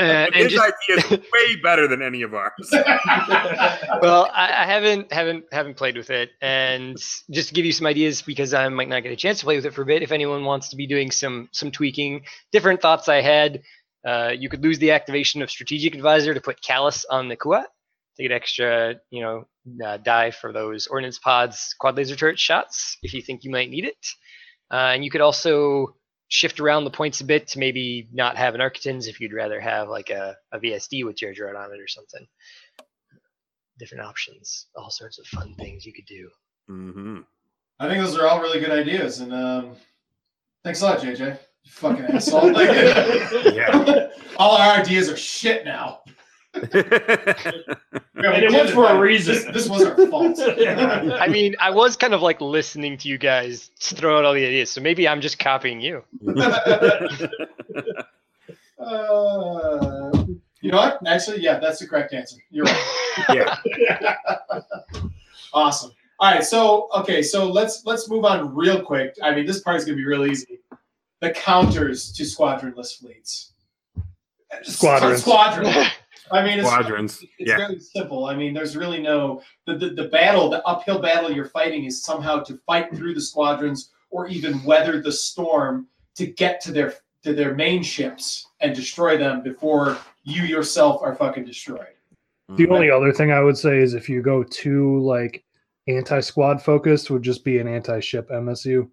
Uh, 0.00 0.04
and 0.04 0.34
His 0.34 0.52
just 0.52 0.72
idea 0.88 1.04
is 1.04 1.10
way 1.32 1.56
better 1.62 1.86
than 1.86 2.02
any 2.02 2.22
of 2.22 2.34
ours. 2.34 2.52
well, 2.72 4.30
I, 4.32 4.62
I 4.62 4.66
haven't 4.66 5.12
haven't 5.12 5.44
haven't 5.52 5.76
played 5.76 5.96
with 5.96 6.10
it, 6.10 6.30
and 6.40 6.96
just 7.30 7.48
to 7.48 7.54
give 7.54 7.64
you 7.64 7.72
some 7.72 7.86
ideas, 7.86 8.22
because 8.22 8.54
I 8.54 8.68
might 8.68 8.88
not 8.88 9.02
get 9.02 9.12
a 9.12 9.16
chance 9.16 9.40
to 9.40 9.44
play 9.44 9.56
with 9.56 9.66
it 9.66 9.74
for 9.74 9.82
a 9.82 9.86
bit. 9.86 10.02
If 10.02 10.10
anyone 10.10 10.44
wants 10.44 10.70
to 10.70 10.76
be 10.76 10.86
doing 10.86 11.10
some 11.10 11.48
some 11.52 11.70
tweaking, 11.70 12.24
different 12.52 12.80
thoughts 12.80 13.08
I 13.08 13.20
had, 13.20 13.62
uh, 14.06 14.32
you 14.36 14.48
could 14.48 14.62
lose 14.62 14.78
the 14.78 14.92
activation 14.92 15.42
of 15.42 15.50
Strategic 15.50 15.94
Advisor 15.94 16.34
to 16.34 16.40
put 16.40 16.62
Kallus 16.62 17.04
on 17.10 17.28
the 17.28 17.36
Kuat 17.36 17.66
to 18.16 18.22
get 18.22 18.32
extra, 18.32 18.96
you 19.10 19.22
know, 19.22 19.46
uh, 19.84 19.96
die 19.98 20.30
for 20.30 20.52
those 20.52 20.86
ordnance 20.86 21.18
pods, 21.18 21.74
quad 21.78 21.96
laser 21.96 22.16
turret 22.16 22.38
shots 22.38 22.98
if 23.02 23.14
you 23.14 23.22
think 23.22 23.44
you 23.44 23.50
might 23.50 23.70
need 23.70 23.84
it, 23.84 24.06
uh, 24.72 24.92
and 24.94 25.04
you 25.04 25.10
could 25.10 25.20
also 25.20 25.94
shift 26.28 26.60
around 26.60 26.84
the 26.84 26.90
points 26.90 27.20
a 27.20 27.24
bit 27.24 27.46
to 27.46 27.58
maybe 27.58 28.08
not 28.12 28.36
have 28.36 28.54
an 28.54 28.60
Arquitens 28.60 29.06
if 29.06 29.20
you'd 29.20 29.34
rather 29.34 29.60
have 29.60 29.88
like 29.88 30.08
a, 30.10 30.34
a 30.50 30.58
VSD 30.58 31.04
with 31.04 31.16
Jar 31.16 31.32
Jar 31.32 31.54
on 31.54 31.72
it 31.72 31.80
or 31.80 31.86
something 31.88 32.26
different 33.78 34.04
options, 34.04 34.66
all 34.76 34.90
sorts 34.90 35.18
of 35.18 35.26
fun 35.26 35.54
things 35.56 35.84
you 35.84 35.92
could 35.92 36.06
do. 36.06 36.28
hmm 36.68 37.20
I 37.80 37.88
think 37.88 38.04
those 38.04 38.16
are 38.16 38.28
all 38.28 38.40
really 38.40 38.60
good 38.60 38.70
ideas, 38.70 39.18
and 39.20 39.32
um, 39.34 39.72
thanks 40.62 40.82
a 40.82 40.84
lot, 40.84 41.00
JJ. 41.00 41.36
You 41.64 41.70
fucking 41.70 42.04
asshole. 42.04 42.52
Yeah. 43.52 44.08
all 44.36 44.56
our 44.56 44.78
ideas 44.78 45.08
are 45.10 45.16
shit 45.16 45.64
now. 45.64 46.00
And 46.54 48.44
it 48.44 48.52
was 48.52 48.70
for 48.72 48.86
a 48.86 48.98
reason. 48.98 49.34
This, 49.34 49.44
this 49.46 49.68
was 49.68 49.84
our 49.84 49.96
fault. 50.08 50.38
I 50.40 51.26
mean, 51.28 51.56
I 51.60 51.70
was 51.70 51.96
kind 51.96 52.14
of 52.14 52.22
like 52.22 52.40
listening 52.40 52.96
to 52.98 53.08
you 53.08 53.18
guys 53.18 53.70
throw 53.80 54.18
out 54.18 54.24
all 54.24 54.34
the 54.34 54.44
ideas, 54.46 54.70
so 54.70 54.80
maybe 54.80 55.08
I'm 55.08 55.20
just 55.20 55.38
copying 55.38 55.80
you. 55.80 56.04
Uh, 58.78 60.10
you 60.60 60.72
know 60.72 60.78
what? 60.78 61.06
Actually, 61.06 61.40
yeah, 61.40 61.58
that's 61.58 61.78
the 61.78 61.86
correct 61.86 62.12
answer. 62.12 62.36
You're 62.50 62.64
right. 62.64 63.26
yeah. 63.32 64.16
Awesome. 65.54 65.92
All 66.18 66.32
right, 66.32 66.42
so 66.42 66.88
okay, 66.96 67.22
so 67.22 67.46
let's 67.46 67.84
let's 67.84 68.08
move 68.08 68.24
on 68.24 68.54
real 68.54 68.80
quick. 68.80 69.14
I 69.22 69.34
mean, 69.34 69.44
this 69.44 69.60
part 69.60 69.76
is 69.76 69.84
gonna 69.84 69.98
be 69.98 70.06
real 70.06 70.24
easy. 70.24 70.60
The 71.20 71.30
counters 71.32 72.10
to 72.12 72.22
squadronless 72.22 72.98
fleets. 72.98 73.52
Squadrons. 74.62 75.20
Squadron. 75.20 75.88
I 76.32 76.42
mean, 76.44 76.58
it's, 76.58 76.68
Quadrants. 76.68 77.22
it's 77.22 77.50
Yeah. 77.50 77.58
very 77.58 77.78
simple. 77.78 78.24
I 78.26 78.34
mean, 78.34 78.54
there's 78.54 78.76
really 78.76 79.00
no 79.02 79.42
the, 79.66 79.76
the 79.76 79.90
the 79.90 80.08
battle, 80.08 80.48
the 80.50 80.66
uphill 80.66 80.98
battle 81.00 81.30
you're 81.30 81.44
fighting 81.44 81.84
is 81.84 82.02
somehow 82.02 82.40
to 82.44 82.58
fight 82.66 82.94
through 82.94 83.14
the 83.14 83.20
squadrons 83.20 83.90
or 84.10 84.26
even 84.28 84.62
weather 84.64 85.00
the 85.00 85.12
storm 85.12 85.86
to 86.16 86.26
get 86.26 86.60
to 86.62 86.72
their 86.72 86.94
to 87.22 87.32
their 87.34 87.54
main 87.54 87.82
ships 87.82 88.46
and 88.60 88.74
destroy 88.74 89.16
them 89.16 89.42
before 89.42 89.98
you 90.24 90.42
yourself 90.42 91.00
are 91.02 91.14
fucking 91.14 91.44
destroyed. 91.44 91.86
The 92.56 92.68
only 92.68 92.90
other 92.90 93.12
thing 93.12 93.30
I 93.32 93.40
would 93.40 93.56
say 93.56 93.78
is 93.78 93.94
if 93.94 94.08
you 94.08 94.20
go 94.22 94.42
too 94.42 94.98
like 95.00 95.44
anti-squad 95.88 96.60
focused, 96.62 97.10
would 97.10 97.22
just 97.22 97.44
be 97.44 97.58
an 97.58 97.66
anti-ship 97.68 98.28
MSU. 98.30 98.88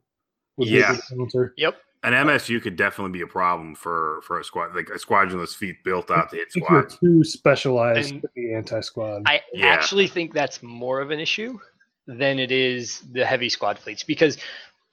would 0.57 0.67
Yeah. 0.67 0.93
the 0.93 1.15
counter. 1.15 1.53
An 2.01 2.13
MSU 2.13 2.61
could 2.61 2.77
definitely 2.77 3.11
be 3.11 3.21
a 3.23 3.27
problem 3.27 3.75
for 3.75 4.21
for 4.23 4.39
a 4.39 4.43
squad 4.43 4.73
like 4.75 4.89
a 4.89 4.93
squadronless 4.97 5.53
fleet 5.55 5.83
built 5.83 6.09
out 6.09 6.29
to 6.29 6.37
hit 6.37 6.47
If 6.49 6.55
you're 6.55 6.65
squads. 6.65 6.97
too 6.99 7.23
specialized 7.25 8.11
And- 8.13 8.21
to 8.21 8.29
be 8.35 8.53
anti-squad. 8.53 9.23
I 9.25 9.41
Yeah. 9.53 9.67
actually 9.67 10.07
think 10.07 10.33
that's 10.33 10.63
more 10.63 11.01
of 11.01 11.11
an 11.11 11.19
issue 11.19 11.59
than 12.07 12.39
it 12.39 12.51
is 12.51 13.01
the 13.11 13.25
heavy 13.25 13.49
squad 13.49 13.77
fleets 13.77 14.03
because 14.03 14.37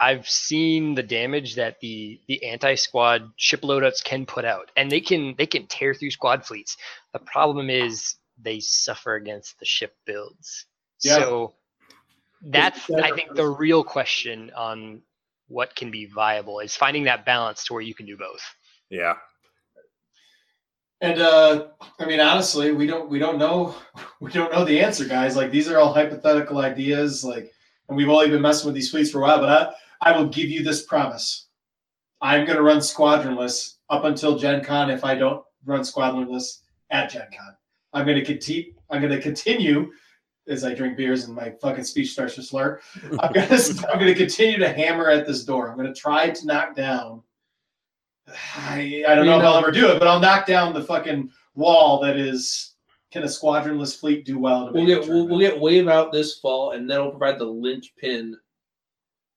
I've 0.01 0.29
seen 0.29 0.95
the 0.95 1.03
damage 1.03 1.55
that 1.55 1.79
the 1.81 2.21
the 2.27 2.43
anti-squad 2.45 3.33
ship 3.37 3.63
loadouts 3.63 4.03
can 4.05 4.27
put 4.27 4.45
out, 4.45 4.71
and 4.77 4.91
they 4.91 5.01
can 5.01 5.35
they 5.39 5.47
can 5.47 5.67
tear 5.69 5.95
through 5.95 6.11
squad 6.11 6.45
fleets. 6.45 6.77
The 7.13 7.21
problem 7.21 7.71
is 7.71 8.17
they 8.43 8.59
suffer 8.61 9.15
against 9.15 9.59
the 9.61 9.65
ship 9.65 9.97
builds. 10.05 10.67
Yeah. 11.03 11.15
So 11.17 11.55
that's 12.43 12.91
I 12.91 13.13
think 13.13 13.35
the 13.37 13.47
real 13.47 13.83
question 13.85 14.51
on 14.57 15.03
what 15.49 15.75
can 15.77 15.91
be 15.91 16.07
viable 16.07 16.61
is 16.61 16.75
finding 16.75 17.05
that 17.05 17.25
balance 17.25 17.65
to 17.65 17.73
where 17.73 17.83
you 17.83 17.95
can 17.95 18.07
do 18.07 18.17
both. 18.17 18.43
Yeah. 18.91 19.15
And 21.01 21.21
uh 21.21 21.69
I 22.01 22.07
mean 22.07 22.21
honestly, 22.21 22.73
we 22.73 22.87
don't 22.87 23.11
we 23.11 23.19
don't 23.19 23.39
know 23.39 23.75
we 24.21 24.33
don't 24.33 24.53
know 24.53 24.65
the 24.65 24.81
answer, 24.81 25.05
guys. 25.05 25.37
Like 25.37 25.51
these 25.51 25.69
are 25.69 25.79
all 25.79 25.93
hypothetical 25.93 26.59
ideas, 26.59 27.25
like 27.25 27.53
and 27.89 27.97
we've 27.97 28.09
only 28.09 28.31
been 28.31 28.43
messing 28.43 28.67
with 28.67 28.75
these 28.75 28.91
fleets 28.91 29.11
for 29.11 29.19
a 29.19 29.23
while, 29.23 29.41
but 29.41 29.75
I, 30.03 30.11
I 30.11 30.17
will 30.17 30.29
give 30.29 30.49
you 30.49 30.63
this 30.63 30.85
promise. 30.85 31.47
I'm 32.21 32.47
gonna 32.47 32.63
run 32.63 32.79
squadronless 32.79 33.77
up 33.91 34.05
until 34.05 34.39
Gen 34.39 34.65
Con 34.65 34.91
if 34.91 35.05
I 35.05 35.15
don't 35.15 35.45
run 35.65 35.83
squadronless 35.83 36.63
at 36.91 37.11
Gen 37.11 37.29
Con. 37.37 37.57
I'm 37.93 38.07
gonna 38.07 38.25
continue 38.25 38.73
I'm 38.91 39.03
gonna 39.03 39.21
continue 39.21 39.93
as 40.49 40.65
I 40.65 40.75
drink 40.75 40.97
beers 40.97 41.25
and 41.25 41.35
my 41.35 41.51
fucking 41.51 41.85
speech 41.85 42.13
starts 42.13 42.35
to 42.37 42.43
slur. 42.43 42.81
I'm 43.21 43.33
gonna 43.33 43.59
I'm 43.91 43.99
gonna 43.99 44.15
continue 44.15 44.59
to 44.59 44.73
hammer 44.73 45.11
at 45.11 45.27
this 45.27 45.45
door. 45.45 45.71
I'm 45.71 45.77
gonna 45.77 45.95
try 45.95 46.31
to 46.31 46.47
knock 46.47 46.75
down. 46.75 47.23
I, 48.57 49.05
I 49.07 49.15
don't 49.15 49.27
know 49.27 49.39
if 49.39 49.45
I'll 49.45 49.59
ever 49.59 49.71
do 49.71 49.89
it, 49.89 49.99
but 50.01 50.09
I'll 50.09 50.19
knock 50.21 50.47
down 50.47 50.75
the 50.75 50.83
fucking 50.83 51.31
wall 51.55 52.01
that 52.01 52.17
is. 52.17 52.73
Can 53.13 53.23
a 53.23 53.27
squadronless 53.27 53.99
fleet 53.99 54.27
do 54.27 54.39
well? 54.39 54.67
To 54.67 54.73
We'll 54.73 54.85
get 54.85 55.09
we'll, 55.09 55.29
we'll 55.29 55.39
get 55.39 55.59
wave 55.59 55.89
out 55.89 56.13
this 56.13 56.39
fall, 56.39 56.73
and 56.73 56.91
that'll 56.91 57.11
provide 57.11 57.39
the 57.39 57.45
linchpin 57.47 58.37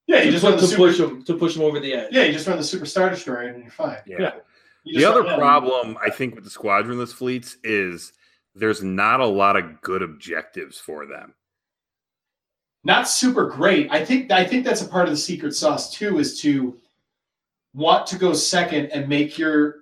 yeah, 0.09 0.23
you 0.23 0.25
to, 0.25 0.31
just 0.31 0.43
run 0.43 0.55
to 0.55 0.61
the 0.61 0.67
super, 0.67 0.87
push 0.87 0.97
them 0.97 1.23
to 1.23 1.33
push 1.35 1.53
them 1.53 1.61
over 1.63 1.79
the 1.79 1.93
edge. 1.93 2.07
yeah, 2.11 2.23
you 2.23 2.33
just 2.33 2.47
run 2.47 2.57
the 2.57 2.63
super 2.63 2.87
star 2.87 3.11
destroyer 3.11 3.49
and 3.49 3.61
you're 3.61 3.71
fine. 3.71 3.99
Yeah. 4.07 4.31
You 4.83 4.99
The 4.99 5.05
other 5.05 5.21
run 5.21 5.33
in. 5.33 5.39
problem 5.39 5.97
I 6.03 6.09
think 6.09 6.33
with 6.33 6.45
the 6.45 6.49
squadronless 6.49 7.13
fleets 7.13 7.57
is 7.63 8.11
there's 8.59 8.83
not 8.83 9.19
a 9.19 9.25
lot 9.25 9.55
of 9.55 9.81
good 9.81 10.01
objectives 10.01 10.77
for 10.77 11.05
them. 11.05 11.33
not 12.83 13.07
super 13.09 13.45
great. 13.47 13.87
I 13.91 14.03
think 14.05 14.31
I 14.31 14.43
think 14.45 14.63
that's 14.65 14.81
a 14.81 14.87
part 14.87 15.05
of 15.05 15.11
the 15.11 15.17
secret 15.17 15.53
sauce 15.53 15.93
too, 15.93 16.19
is 16.19 16.39
to 16.41 16.77
want 17.73 18.07
to 18.07 18.17
go 18.17 18.33
second 18.33 18.87
and 18.87 19.07
make 19.07 19.37
your 19.37 19.75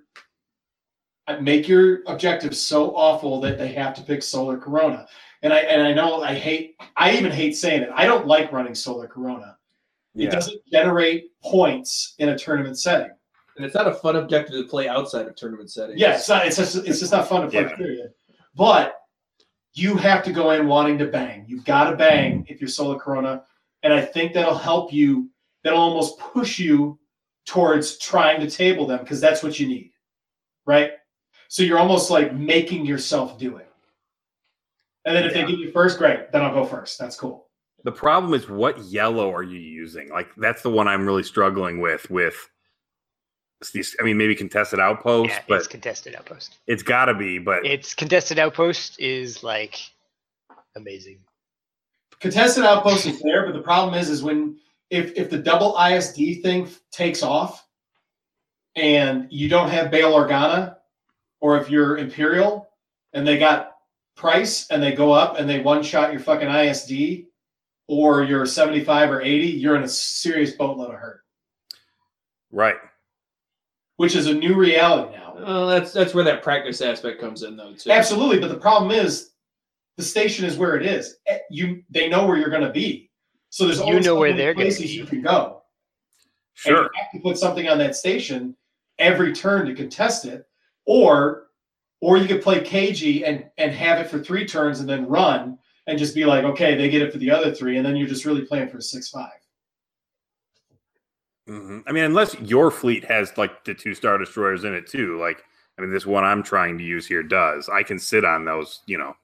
uh, 1.26 1.40
make 1.40 1.68
your 1.68 2.00
objectives 2.06 2.58
so 2.58 2.94
awful 2.96 3.40
that 3.40 3.58
they 3.58 3.72
have 3.72 3.94
to 3.94 4.02
pick 4.02 4.22
Solar 4.22 4.58
Corona. 4.58 5.06
And 5.42 5.52
I 5.52 5.60
and 5.60 5.82
I 5.82 5.92
know 5.92 6.22
I 6.22 6.34
hate 6.34 6.76
I 6.96 7.16
even 7.16 7.30
hate 7.30 7.56
saying 7.56 7.82
it. 7.82 7.90
I 7.94 8.04
don't 8.06 8.26
like 8.26 8.52
running 8.52 8.74
Solar 8.74 9.06
Corona. 9.06 9.56
It 10.14 10.32
doesn't 10.32 10.60
generate 10.72 11.30
points 11.42 12.14
in 12.18 12.30
a 12.30 12.38
tournament 12.38 12.78
setting. 12.78 13.10
And 13.56 13.64
it's 13.64 13.74
not 13.74 13.86
a 13.86 13.94
fun 13.94 14.16
objective 14.16 14.54
to 14.54 14.68
play 14.68 14.88
outside 14.88 15.26
of 15.28 15.36
tournament 15.36 15.70
settings. 15.70 16.00
Yeah, 16.00 16.16
it's 16.16 16.28
not. 16.28 16.46
It's 16.46 16.56
just. 16.56 16.74
It's 16.76 16.98
just 16.98 17.12
not 17.12 17.28
fun 17.28 17.42
to 17.42 17.48
play. 17.48 17.62
Yeah. 17.62 17.76
Period. 17.76 18.14
But 18.54 18.94
you 19.74 19.96
have 19.96 20.24
to 20.24 20.32
go 20.32 20.50
in 20.52 20.66
wanting 20.66 20.98
to 20.98 21.06
bang. 21.06 21.44
You've 21.46 21.64
got 21.64 21.90
to 21.90 21.96
bang 21.96 22.44
if 22.48 22.60
you're 22.60 22.68
Solar 22.68 22.98
Corona, 22.98 23.44
and 23.82 23.92
I 23.92 24.00
think 24.00 24.32
that'll 24.32 24.56
help 24.56 24.92
you. 24.92 25.30
That'll 25.64 25.80
almost 25.80 26.18
push 26.18 26.58
you 26.58 26.98
towards 27.46 27.98
trying 27.98 28.40
to 28.40 28.50
table 28.50 28.86
them 28.86 29.00
because 29.00 29.20
that's 29.20 29.42
what 29.42 29.58
you 29.58 29.66
need, 29.66 29.92
right? 30.66 30.92
So 31.48 31.62
you're 31.62 31.78
almost 31.78 32.10
like 32.10 32.34
making 32.34 32.86
yourself 32.86 33.38
do 33.38 33.56
it. 33.56 33.70
And 35.04 35.16
then 35.16 35.24
if 35.24 35.34
Yeah. 35.34 35.42
they 35.42 35.50
give 35.50 35.60
you 35.60 35.72
first, 35.72 35.98
great. 35.98 36.30
Then 36.30 36.42
I'll 36.42 36.52
go 36.54 36.64
first. 36.64 36.98
That's 36.98 37.16
cool. 37.16 37.48
The 37.84 37.92
problem 37.92 38.34
is 38.34 38.48
what 38.48 38.78
yellow 38.84 39.32
are 39.32 39.42
you 39.42 39.58
using? 39.58 40.08
Like 40.10 40.28
that's 40.36 40.62
the 40.62 40.70
one 40.70 40.86
I'm 40.88 41.06
really 41.06 41.22
struggling 41.22 41.80
with. 41.80 42.08
With 42.10 42.36
these, 43.72 43.96
I 44.00 44.04
mean, 44.04 44.16
maybe 44.16 44.34
contested 44.34 44.78
outpost, 44.80 45.30
Yeah, 45.30 45.40
but 45.48 45.58
it's 45.58 45.66
contested 45.66 46.14
outpost. 46.14 46.58
it's 46.66 46.82
got 46.82 47.06
to 47.06 47.14
be. 47.14 47.38
But 47.38 47.66
It's 47.66 47.94
contested 47.94 48.38
outpost 48.38 48.98
is 49.00 49.42
like 49.42 49.78
amazing. 50.76 51.18
contested 52.20 52.64
outpost 52.64 53.06
is 53.06 53.20
there, 53.20 53.44
but 53.46 53.52
the 53.54 53.62
problem 53.62 53.94
is, 53.94 54.10
is 54.10 54.22
when 54.22 54.58
if 54.90 55.12
if 55.16 55.28
the 55.28 55.38
double 55.38 55.76
ISD 55.78 56.42
thing 56.42 56.68
takes 56.92 57.22
off, 57.22 57.66
and 58.76 59.26
you 59.30 59.48
don't 59.48 59.70
have 59.70 59.90
Bail 59.90 60.12
Organa, 60.12 60.76
or 61.40 61.58
if 61.58 61.68
you're 61.68 61.98
Imperial 61.98 62.68
and 63.12 63.26
they 63.26 63.38
got 63.38 63.72
Pryce 64.16 64.68
and 64.70 64.80
they 64.82 64.92
go 64.92 65.10
up 65.12 65.38
and 65.38 65.48
they 65.50 65.60
one 65.60 65.82
shot 65.82 66.12
your 66.12 66.20
fucking 66.20 66.48
ISD, 66.48 67.24
or 67.88 68.22
you're 68.22 68.46
75 68.46 69.10
or 69.10 69.20
80, 69.20 69.46
you're 69.48 69.74
in 69.76 69.82
a 69.82 69.88
serious 69.88 70.52
boatload 70.52 70.94
of 70.94 71.00
hurt, 71.00 71.22
right, 72.52 72.76
which 73.98 74.14
is 74.14 74.28
a 74.28 74.34
new 74.34 74.54
reality 74.54 75.16
now. 75.16 75.34
Well, 75.36 75.66
that's 75.66 75.92
that's 75.92 76.14
where 76.14 76.24
that 76.24 76.42
practice 76.42 76.80
aspect 76.80 77.20
comes 77.20 77.42
in, 77.42 77.56
though. 77.56 77.74
Too. 77.74 77.90
Absolutely, 77.90 78.38
but 78.38 78.48
the 78.48 78.56
problem 78.56 78.90
is 78.90 79.32
the 79.96 80.02
station 80.04 80.44
is 80.44 80.56
where 80.56 80.76
it 80.76 80.86
is. 80.86 81.16
Eh, 81.26 81.38
You 81.50 81.82
they 81.90 82.08
know 82.08 82.26
where 82.26 82.36
you're 82.36 82.48
going 82.48 82.62
to 82.62 82.70
be, 82.70 83.10
so 83.50 83.66
there's 83.66 83.78
You 83.78 83.86
only 83.86 84.00
know 84.00 84.14
where 84.14 84.30
many 84.30 84.42
they're 84.42 84.54
gonna 84.54 84.64
places 84.64 84.94
you 84.94 85.04
can 85.04 85.22
go. 85.22 85.62
And 86.64 86.74
sure, 86.74 86.82
you 86.84 86.90
have 86.94 87.12
to 87.12 87.20
put 87.20 87.38
something 87.38 87.68
on 87.68 87.78
that 87.78 87.96
station 87.96 88.56
every 88.98 89.32
turn 89.32 89.66
to 89.66 89.74
contest 89.74 90.24
it, 90.24 90.46
or 90.86 91.48
or 92.00 92.18
you 92.18 92.28
could 92.28 92.42
play 92.42 92.60
cagey 92.60 93.24
and 93.24 93.44
and 93.58 93.72
have 93.72 93.98
it 93.98 94.08
for 94.08 94.20
three 94.20 94.46
turns 94.46 94.78
and 94.78 94.88
then 94.88 95.08
run 95.08 95.58
and 95.88 95.98
just 95.98 96.14
be 96.14 96.24
like, 96.24 96.44
okay, 96.44 96.76
they 96.76 96.88
get 96.88 97.02
it 97.02 97.12
for 97.12 97.18
the 97.18 97.30
other 97.30 97.52
three, 97.52 97.78
and 97.78 97.86
then 97.86 97.96
you're 97.96 98.06
just 98.06 98.24
really 98.24 98.44
playing 98.44 98.68
for 98.68 98.78
a 98.78 98.82
six 98.82 99.08
five. 99.08 99.30
Mhm. 101.48 101.82
I 101.86 101.92
mean, 101.92 102.04
unless 102.04 102.38
your 102.40 102.70
fleet 102.70 103.04
has 103.04 103.36
like 103.38 103.64
the 103.64 103.74
two 103.74 103.94
star 103.94 104.18
destroyers 104.18 104.64
in 104.64 104.74
it 104.74 104.86
too. 104.86 105.18
Like, 105.18 105.42
I 105.78 105.80
mean, 105.82 105.90
this 105.90 106.06
one 106.06 106.24
I'm 106.24 106.42
trying 106.42 106.78
to 106.78 106.84
use 106.84 107.06
here 107.06 107.22
does. 107.22 107.68
I 107.68 107.82
can 107.82 107.98
sit 107.98 108.24
on 108.24 108.44
those, 108.44 108.80
you 108.86 108.98
know, 108.98 109.16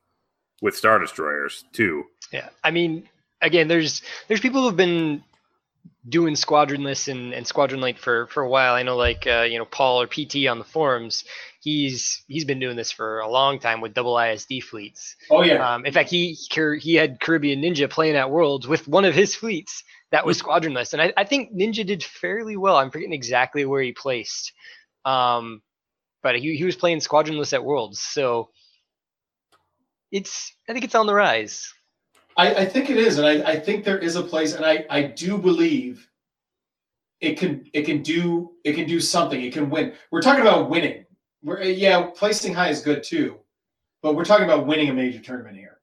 with 0.62 0.76
star 0.76 0.98
destroyers 0.98 1.64
too. 1.72 2.04
Yeah, 2.32 2.48
I 2.62 2.70
mean, 2.70 3.08
again, 3.42 3.68
there's 3.68 4.02
there's 4.28 4.40
people 4.40 4.62
who've 4.62 4.76
been 4.76 5.22
doing 6.08 6.34
squadronless 6.34 7.08
and, 7.08 7.32
and 7.32 7.46
squadron 7.46 7.80
light 7.80 7.98
for 7.98 8.26
for 8.28 8.42
a 8.42 8.48
while. 8.48 8.74
I 8.74 8.82
know, 8.82 8.96
like 8.96 9.26
uh, 9.26 9.42
you 9.42 9.58
know, 9.58 9.64
Paul 9.66 10.00
or 10.02 10.06
PT 10.06 10.46
on 10.48 10.58
the 10.58 10.64
forums. 10.64 11.24
He's 11.60 12.22
he's 12.28 12.44
been 12.44 12.58
doing 12.60 12.76
this 12.76 12.92
for 12.92 13.20
a 13.20 13.28
long 13.28 13.58
time 13.58 13.80
with 13.80 13.94
double 13.94 14.18
ISD 14.18 14.62
fleets. 14.62 15.16
Oh 15.30 15.42
yeah, 15.42 15.74
Um, 15.74 15.84
in 15.86 15.92
fact, 15.92 16.10
he 16.10 16.32
he 16.80 16.94
had 16.94 17.20
Caribbean 17.20 17.62
Ninja 17.62 17.88
playing 17.90 18.16
at 18.16 18.30
Worlds 18.30 18.66
with 18.68 18.86
one 18.88 19.04
of 19.04 19.14
his 19.14 19.34
fleets 19.34 19.82
that 20.14 20.24
was 20.24 20.40
squadronless, 20.40 20.92
and 20.92 21.02
I, 21.02 21.12
I 21.16 21.24
think 21.24 21.52
Ninja 21.52 21.84
did 21.84 22.04
fairly 22.04 22.56
well. 22.56 22.76
I'm 22.76 22.88
forgetting 22.88 23.12
exactly 23.12 23.64
where 23.64 23.82
he 23.82 23.90
placed, 23.90 24.52
um, 25.04 25.60
but 26.22 26.36
he 26.36 26.56
he 26.56 26.62
was 26.62 26.76
playing 26.76 26.98
squadronless 27.00 27.52
at 27.52 27.64
Worlds, 27.64 27.98
so 27.98 28.50
it's 30.12 30.54
I 30.68 30.72
think 30.72 30.84
it's 30.84 30.94
on 30.94 31.08
the 31.08 31.14
rise. 31.14 31.68
I, 32.36 32.54
I 32.54 32.64
think 32.64 32.90
it 32.90 32.96
is, 32.96 33.18
and 33.18 33.26
I, 33.26 33.50
I 33.54 33.58
think 33.58 33.84
there 33.84 33.98
is 33.98 34.14
a 34.14 34.22
place, 34.22 34.54
and 34.54 34.64
I, 34.64 34.86
I 34.88 35.02
do 35.02 35.36
believe 35.36 36.08
it 37.20 37.36
can 37.36 37.68
it 37.72 37.82
can 37.82 38.00
do 38.00 38.52
it 38.62 38.74
can 38.74 38.86
do 38.86 39.00
something. 39.00 39.42
It 39.42 39.52
can 39.52 39.68
win. 39.68 39.94
We're 40.12 40.22
talking 40.22 40.42
about 40.42 40.70
winning. 40.70 41.06
We're 41.42 41.60
yeah, 41.60 42.10
placing 42.14 42.54
high 42.54 42.68
is 42.68 42.82
good 42.82 43.02
too, 43.02 43.40
but 44.00 44.14
we're 44.14 44.24
talking 44.24 44.44
about 44.44 44.64
winning 44.68 44.90
a 44.90 44.94
major 44.94 45.18
tournament 45.18 45.56
here. 45.56 45.80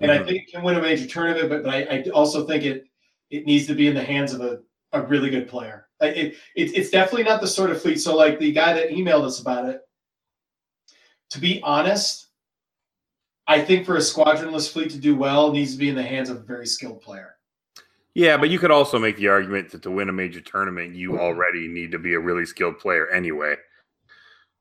And 0.00 0.10
I 0.10 0.18
Mhm. 0.18 0.26
think 0.26 0.42
it 0.42 0.52
can 0.52 0.62
win 0.62 0.76
a 0.76 0.82
major 0.82 1.06
tournament, 1.06 1.48
but, 1.48 1.62
but 1.62 1.72
I, 1.72 1.82
I 1.84 2.02
also 2.10 2.46
think 2.46 2.64
it 2.64 2.88
it 3.34 3.46
needs 3.46 3.66
to 3.66 3.74
be 3.74 3.88
in 3.88 3.94
the 3.94 4.02
hands 4.02 4.32
of 4.32 4.40
a, 4.40 4.60
a 4.92 5.02
really 5.02 5.30
good 5.30 5.48
player. 5.48 5.88
It, 6.00 6.34
it 6.54 6.76
it's 6.76 6.90
definitely 6.90 7.24
not 7.24 7.40
the 7.40 7.46
sort 7.46 7.70
of 7.70 7.80
fleet. 7.80 8.00
So 8.00 8.16
like 8.16 8.38
the 8.38 8.52
guy 8.52 8.72
that 8.74 8.90
emailed 8.90 9.24
us 9.24 9.40
about 9.40 9.68
it. 9.68 9.80
To 11.30 11.40
be 11.40 11.60
honest, 11.62 12.28
I 13.46 13.60
think 13.60 13.86
for 13.86 13.96
a 13.96 14.00
squadronless 14.00 14.70
fleet 14.70 14.90
to 14.90 14.98
do 14.98 15.16
well, 15.16 15.48
it 15.48 15.54
needs 15.54 15.72
to 15.72 15.78
be 15.78 15.88
in 15.88 15.96
the 15.96 16.02
hands 16.02 16.30
of 16.30 16.36
a 16.36 16.40
very 16.40 16.66
skilled 16.66 17.00
player. 17.00 17.36
Yeah, 18.14 18.36
but 18.36 18.50
you 18.50 18.60
could 18.60 18.70
also 18.70 18.98
make 18.98 19.16
the 19.16 19.28
argument 19.28 19.70
that 19.72 19.82
to 19.82 19.90
win 19.90 20.08
a 20.08 20.12
major 20.12 20.40
tournament, 20.40 20.94
you 20.94 21.18
already 21.18 21.66
need 21.66 21.90
to 21.92 21.98
be 21.98 22.14
a 22.14 22.20
really 22.20 22.46
skilled 22.46 22.78
player 22.78 23.08
anyway. 23.08 23.56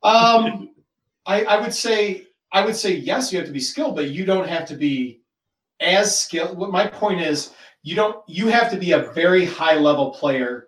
Um, 0.02 0.72
I, 1.26 1.44
I 1.44 1.62
would 1.62 1.74
say 1.74 2.28
I 2.52 2.66
would 2.66 2.76
say 2.76 2.95
yes, 2.95 3.32
you 3.32 3.38
have 3.38 3.48
to 3.48 3.54
be 3.54 3.60
skilled, 3.60 3.95
but 3.95 4.10
you 4.10 4.26
don't 4.26 4.48
have 4.48 4.66
to 4.68 4.76
be 4.76 5.22
as 5.80 6.20
skilled. 6.20 6.58
What 6.58 6.72
my 6.72 6.88
point 6.88 7.22
is, 7.22 7.52
you 7.84 7.96
don't 7.96 8.18
you 8.28 8.48
have 8.48 8.72
to 8.72 8.78
be 8.78 8.94
a 8.94 9.12
very 9.14 9.46
high 9.46 9.76
level 9.76 10.12
player 10.12 10.68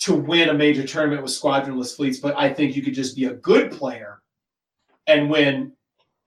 to 0.00 0.14
win 0.14 0.48
a 0.48 0.54
major 0.54 0.86
tournament 0.86 1.22
with 1.22 1.30
squadronless 1.30 1.94
fleets. 1.94 2.18
But 2.18 2.36
I 2.36 2.52
think 2.52 2.74
you 2.74 2.82
could 2.82 2.94
just 2.94 3.16
be 3.16 3.26
a 3.26 3.34
good 3.34 3.70
player 3.70 4.20
and 5.06 5.30
win 5.30 5.72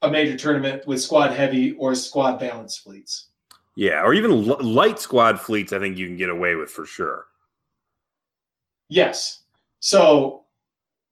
a 0.01 0.09
major 0.09 0.37
tournament 0.37 0.85
with 0.87 1.01
squad 1.01 1.31
heavy 1.31 1.73
or 1.73 1.95
squad 1.95 2.39
balanced 2.39 2.83
fleets. 2.83 3.29
Yeah, 3.75 4.03
or 4.03 4.13
even 4.13 4.31
l- 4.31 4.63
light 4.63 4.99
squad 4.99 5.39
fleets, 5.39 5.73
I 5.73 5.79
think 5.79 5.97
you 5.97 6.05
can 6.05 6.17
get 6.17 6.29
away 6.29 6.55
with 6.55 6.69
for 6.69 6.85
sure. 6.85 7.25
Yes. 8.89 9.43
So 9.79 10.43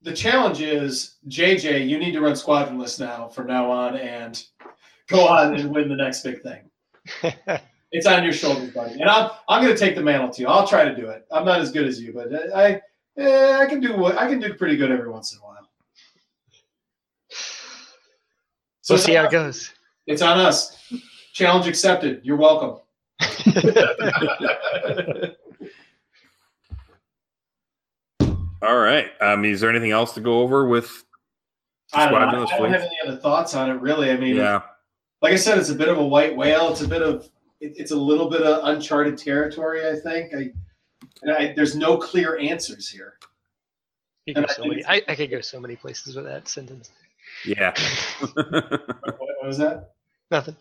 the 0.03 0.13
challenge 0.13 0.61
is 0.61 1.15
JJ, 1.27 1.87
you 1.87 1.97
need 1.97 2.11
to 2.11 2.21
run 2.21 2.33
squadronless 2.33 2.99
now 2.99 3.27
from 3.27 3.47
now 3.47 3.71
on 3.71 3.97
and 3.97 4.43
go 5.07 5.27
on 5.27 5.55
and 5.55 5.73
win 5.73 5.89
the 5.89 5.95
next 5.95 6.23
big 6.23 6.41
thing. 6.43 6.69
It's 7.91 8.07
on 8.07 8.23
your 8.23 8.33
shoulders, 8.33 8.71
buddy. 8.71 8.99
And 9.01 9.09
I'm 9.09 9.31
I'm 9.49 9.63
going 9.63 9.75
to 9.75 9.79
take 9.79 9.95
the 9.95 10.01
mantle 10.01 10.29
to 10.29 10.41
you. 10.41 10.47
I'll 10.47 10.67
try 10.67 10.85
to 10.85 10.95
do 10.95 11.09
it. 11.09 11.25
I'm 11.31 11.45
not 11.45 11.59
as 11.59 11.71
good 11.71 11.85
as 11.85 12.01
you, 12.01 12.13
but 12.13 12.29
I 12.55 12.81
eh, 13.17 13.57
I 13.57 13.65
can 13.65 13.81
do 13.81 13.95
what 13.97 14.17
I 14.17 14.27
can 14.27 14.39
do 14.39 14.53
pretty 14.53 14.77
good 14.77 14.91
every 14.91 15.09
once 15.09 15.33
in 15.33 15.39
a 15.39 15.41
while. 15.41 15.67
So 18.81 18.93
we'll 18.95 19.03
see 19.03 19.13
how 19.13 19.25
it 19.25 19.31
goes. 19.31 19.71
It's 20.07 20.21
on 20.21 20.39
us. 20.39 20.77
Challenge 21.33 21.67
accepted. 21.67 22.21
You're 22.23 22.37
welcome. 22.37 22.79
All 28.61 28.77
right. 28.77 29.07
Um, 29.21 29.45
is 29.45 29.61
there 29.61 29.69
anything 29.69 29.91
else 29.91 30.13
to 30.13 30.21
go 30.21 30.41
over 30.41 30.67
with? 30.67 31.03
I 31.93 32.09
don't, 32.09 32.31
know. 32.31 32.47
I 32.47 32.57
don't 32.57 32.71
have 32.71 32.81
any 32.81 32.97
other 33.05 33.17
thoughts 33.17 33.53
on 33.53 33.69
it, 33.69 33.81
really. 33.81 34.11
I 34.11 34.17
mean, 34.17 34.35
Yeah. 34.35 34.61
like 35.21 35.33
I 35.33 35.35
said, 35.35 35.57
it's 35.57 35.69
a 35.69 35.75
bit 35.75 35.89
of 35.89 35.97
a 35.97 36.05
white 36.05 36.35
whale. 36.35 36.71
It's 36.71 36.81
a 36.81 36.87
bit 36.87 37.01
of 37.01 37.29
it, 37.61 37.73
it's 37.77 37.91
a 37.91 37.95
little 37.95 38.29
bit 38.29 38.41
of 38.41 38.65
uncharted 38.65 39.17
territory. 39.17 39.87
I 39.87 39.95
think. 39.95 40.33
I, 40.33 40.51
and 41.21 41.31
I 41.31 41.53
there's 41.55 41.75
no 41.75 41.97
clear 41.97 42.37
answers 42.39 42.89
here. 42.89 43.13
You 44.25 44.33
And 44.35 44.45
go 44.45 44.51
I 44.51 44.53
so 44.53 44.61
think 44.63 44.73
many, 44.73 44.85
I, 44.85 45.01
I 45.07 45.15
could 45.15 45.31
go 45.31 45.41
so 45.41 45.59
many 45.59 45.75
places 45.75 46.15
with 46.15 46.25
that 46.25 46.47
sentence. 46.47 46.91
Yeah. 47.45 47.73
What, 48.33 49.17
what 49.17 49.47
was 49.47 49.57
that? 49.57 49.93
Nothing. 50.29 50.55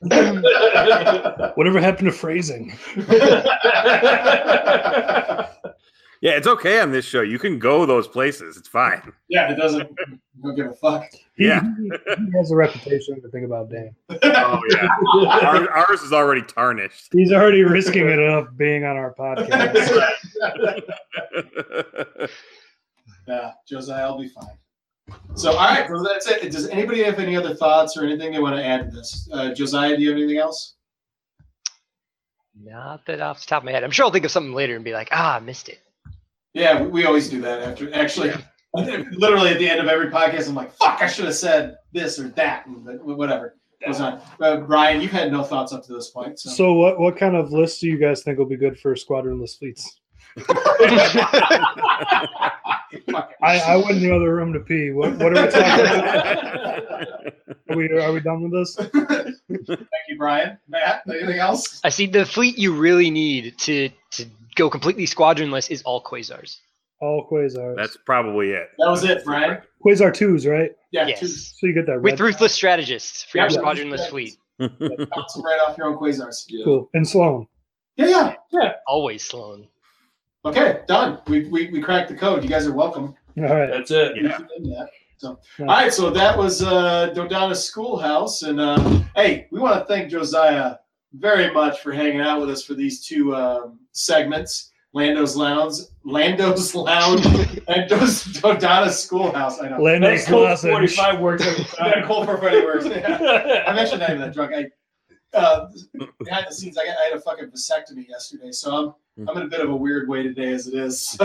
Whatever 1.56 1.80
happened 1.80 2.06
to 2.06 2.12
phrasing? 2.12 2.72
yeah, 6.22 6.30
it's 6.32 6.46
okay 6.46 6.80
on 6.80 6.92
this 6.92 7.04
show. 7.04 7.20
You 7.20 7.38
can 7.38 7.58
go 7.58 7.84
those 7.84 8.06
places. 8.06 8.56
It's 8.56 8.68
fine. 8.68 9.12
yeah, 9.28 9.50
it 9.50 9.56
doesn't. 9.56 9.90
Don't 10.42 10.54
give 10.54 10.66
a 10.68 10.74
fuck. 10.74 11.04
Yeah. 11.36 11.62
he, 11.76 11.90
he 11.90 12.38
has 12.38 12.52
a 12.52 12.56
reputation 12.56 13.20
to 13.20 13.28
think 13.28 13.44
about 13.44 13.70
Dan. 13.70 13.94
Oh 14.24 14.60
yeah. 14.70 14.88
Our, 15.42 15.68
ours 15.70 16.02
is 16.02 16.12
already 16.12 16.42
tarnished. 16.42 17.08
He's 17.12 17.32
already 17.32 17.64
risking 17.64 18.08
it 18.08 18.20
up 18.20 18.56
being 18.56 18.84
on 18.84 18.96
our 18.96 19.14
podcast. 19.14 20.08
Yeah, 23.28 23.52
Josiah, 23.68 24.02
I'll 24.06 24.18
be 24.18 24.28
fine. 24.28 24.58
So, 25.34 25.52
all 25.52 25.68
right, 25.68 25.88
well, 25.88 26.02
that's 26.02 26.28
it. 26.28 26.50
Does 26.50 26.68
anybody 26.68 27.04
have 27.04 27.20
any 27.20 27.36
other 27.36 27.54
thoughts 27.54 27.96
or 27.96 28.04
anything 28.04 28.32
they 28.32 28.40
want 28.40 28.56
to 28.56 28.64
add 28.64 28.90
to 28.90 28.96
this? 28.96 29.28
Uh, 29.32 29.54
Josiah, 29.54 29.96
do 29.96 30.02
you 30.02 30.10
have 30.10 30.18
anything 30.18 30.38
else? 30.38 30.74
Not 32.60 33.06
that 33.06 33.20
off 33.20 33.40
the 33.40 33.46
top 33.46 33.62
of 33.62 33.64
my 33.64 33.72
head. 33.72 33.84
I'm 33.84 33.90
sure 33.90 34.04
I'll 34.04 34.10
think 34.10 34.24
of 34.24 34.30
something 34.30 34.54
later 34.54 34.74
and 34.74 34.84
be 34.84 34.92
like, 34.92 35.08
ah, 35.12 35.36
I 35.36 35.40
missed 35.40 35.68
it. 35.68 35.78
Yeah, 36.54 36.82
we, 36.82 36.88
we 36.88 37.04
always 37.04 37.28
do 37.28 37.40
that 37.42 37.62
after. 37.62 37.92
Actually, 37.94 38.32
literally 38.74 39.50
at 39.50 39.58
the 39.58 39.68
end 39.68 39.80
of 39.80 39.88
every 39.88 40.10
podcast, 40.10 40.48
I'm 40.48 40.54
like, 40.54 40.72
"Fuck, 40.74 41.02
I 41.02 41.06
should 41.06 41.26
have 41.26 41.34
said 41.34 41.76
this 41.92 42.18
or 42.18 42.28
that," 42.30 42.64
but 42.66 43.04
whatever 43.04 43.56
goes 43.84 44.00
on. 44.00 44.20
Uh, 44.40 44.58
Brian, 44.58 45.00
you've 45.00 45.10
had 45.10 45.32
no 45.32 45.42
thoughts 45.42 45.72
up 45.72 45.84
to 45.86 45.92
this 45.92 46.10
point, 46.10 46.38
so, 46.38 46.50
So, 46.50 46.72
what 46.74 46.98
what 46.98 47.16
kind 47.16 47.36
of 47.36 47.52
list 47.52 47.80
do 47.80 47.88
you 47.88 47.98
guys 47.98 48.22
think 48.22 48.38
will 48.38 48.46
be 48.46 48.56
good 48.56 48.78
for 48.78 48.94
squadronless 48.94 49.58
fleets? 49.58 49.98
I, 53.42 53.58
I 53.60 53.76
went 53.76 53.96
in 53.96 54.02
the 54.02 54.14
other 54.14 54.34
room 54.34 54.52
to 54.54 54.60
pee. 54.60 54.90
What, 54.90 55.16
what 55.18 55.36
are 55.36 55.44
we 55.44 55.50
talking 55.50 55.86
about? 55.86 57.12
Are 57.68 57.76
we, 57.76 57.90
are 57.90 58.12
we 58.12 58.20
done 58.20 58.42
with 58.42 58.52
this? 58.52 58.76
Thank 58.76 59.78
you, 60.08 60.16
Brian. 60.16 60.58
Matt, 60.68 61.02
anything 61.08 61.38
else? 61.38 61.80
I 61.84 61.90
see 61.90 62.06
the 62.06 62.24
fleet 62.24 62.58
you 62.58 62.74
really 62.74 63.10
need 63.10 63.58
to 63.58 63.90
to 64.12 64.26
go 64.56 64.70
completely 64.70 65.06
squadronless 65.06 65.70
is 65.70 65.82
all 65.82 66.02
quasars. 66.02 66.58
All 67.00 67.26
quasars. 67.30 67.76
That's 67.76 67.96
probably 68.06 68.50
it. 68.50 68.68
That 68.78 68.90
was 68.90 69.04
it, 69.04 69.26
right? 69.26 69.60
Quasar 69.84 70.14
twos, 70.14 70.46
right? 70.46 70.70
Yeah, 70.92 71.08
yes. 71.08 71.20
two, 71.20 71.26
So 71.26 71.66
you 71.66 71.74
get 71.74 71.86
that 71.86 72.00
With 72.00 72.20
ruthless 72.20 72.52
strategists 72.52 73.24
for 73.24 73.38
Yeah, 73.38 73.48
your 73.48 73.52
yeah. 73.52 73.58
squadronless 73.58 74.08
fleet. 74.08 74.36
bounce 74.58 75.40
right 75.42 75.58
off 75.66 75.76
your 75.76 75.88
own 75.88 75.96
quasars. 75.98 76.46
Cool. 76.64 76.88
And 76.94 77.08
Sloane. 77.08 77.46
Yeah, 77.96 78.06
yeah, 78.06 78.34
yeah. 78.52 78.72
Always 78.86 79.24
Sloane. 79.24 79.66
Okay, 80.44 80.80
done. 80.88 81.20
We, 81.26 81.48
we 81.48 81.70
we 81.70 81.80
cracked 81.80 82.08
the 82.08 82.16
code. 82.16 82.42
You 82.42 82.48
guys 82.48 82.66
are 82.66 82.72
welcome. 82.72 83.14
All 83.38 83.44
right. 83.44 83.70
That's 83.70 83.90
it. 83.90 84.16
Yeah. 84.16 84.38
in 84.56 84.70
that. 84.70 84.88
So, 85.16 85.38
all 85.60 85.66
right. 85.66 85.92
So 85.92 86.10
that 86.10 86.36
was 86.36 86.62
uh, 86.62 87.12
Dodonna 87.14 87.54
Schoolhouse, 87.54 88.42
and 88.42 88.60
uh, 88.60 89.00
hey, 89.14 89.46
we 89.52 89.60
want 89.60 89.78
to 89.78 89.84
thank 89.84 90.10
Josiah 90.10 90.76
very 91.14 91.52
much 91.52 91.80
for 91.80 91.92
hanging 91.92 92.20
out 92.20 92.40
with 92.40 92.50
us 92.50 92.64
for 92.64 92.74
these 92.74 93.04
two 93.06 93.34
um, 93.36 93.78
segments: 93.92 94.70
Lando's 94.92 95.36
Lounge, 95.36 95.74
Lando's 96.04 96.74
Lounge, 96.74 97.24
and 97.68 97.88
Dos- 97.88 98.24
Dodonna 98.24 98.90
Schoolhouse. 98.90 99.60
I 99.60 99.68
know. 99.68 99.78
Lando's 99.82 100.26
That 100.26 100.58
45 100.60 101.20
works 101.20 101.46
every 101.46 101.64
Yeah, 101.78 101.92
time. 101.92 102.04
Cold 102.06 102.26
for 102.26 102.36
Freddy 102.38 102.60
works. 102.64 102.84
Yeah. 102.86 103.64
I 103.66 103.72
mentioned 103.74 104.00
that 104.02 104.10
in 104.10 104.20
that 104.20 104.34
drunk. 104.34 104.52
I 104.54 104.66
uh, 105.34 105.66
behind 106.22 106.44
the 106.46 106.52
scenes, 106.54 106.76
I, 106.76 106.84
got, 106.84 106.94
I 106.98 107.04
had 107.04 107.14
a 107.14 107.20
fucking 107.20 107.46
vasectomy 107.46 108.06
yesterday, 108.06 108.52
so 108.52 108.94
I'm 109.18 109.26
I'm 109.28 109.36
in 109.38 109.42
a 109.44 109.48
bit 109.48 109.60
of 109.60 109.70
a 109.70 109.76
weird 109.76 110.06
way 110.06 110.22
today 110.22 110.52
as 110.52 110.66
it 110.66 110.74
is. 110.74 111.16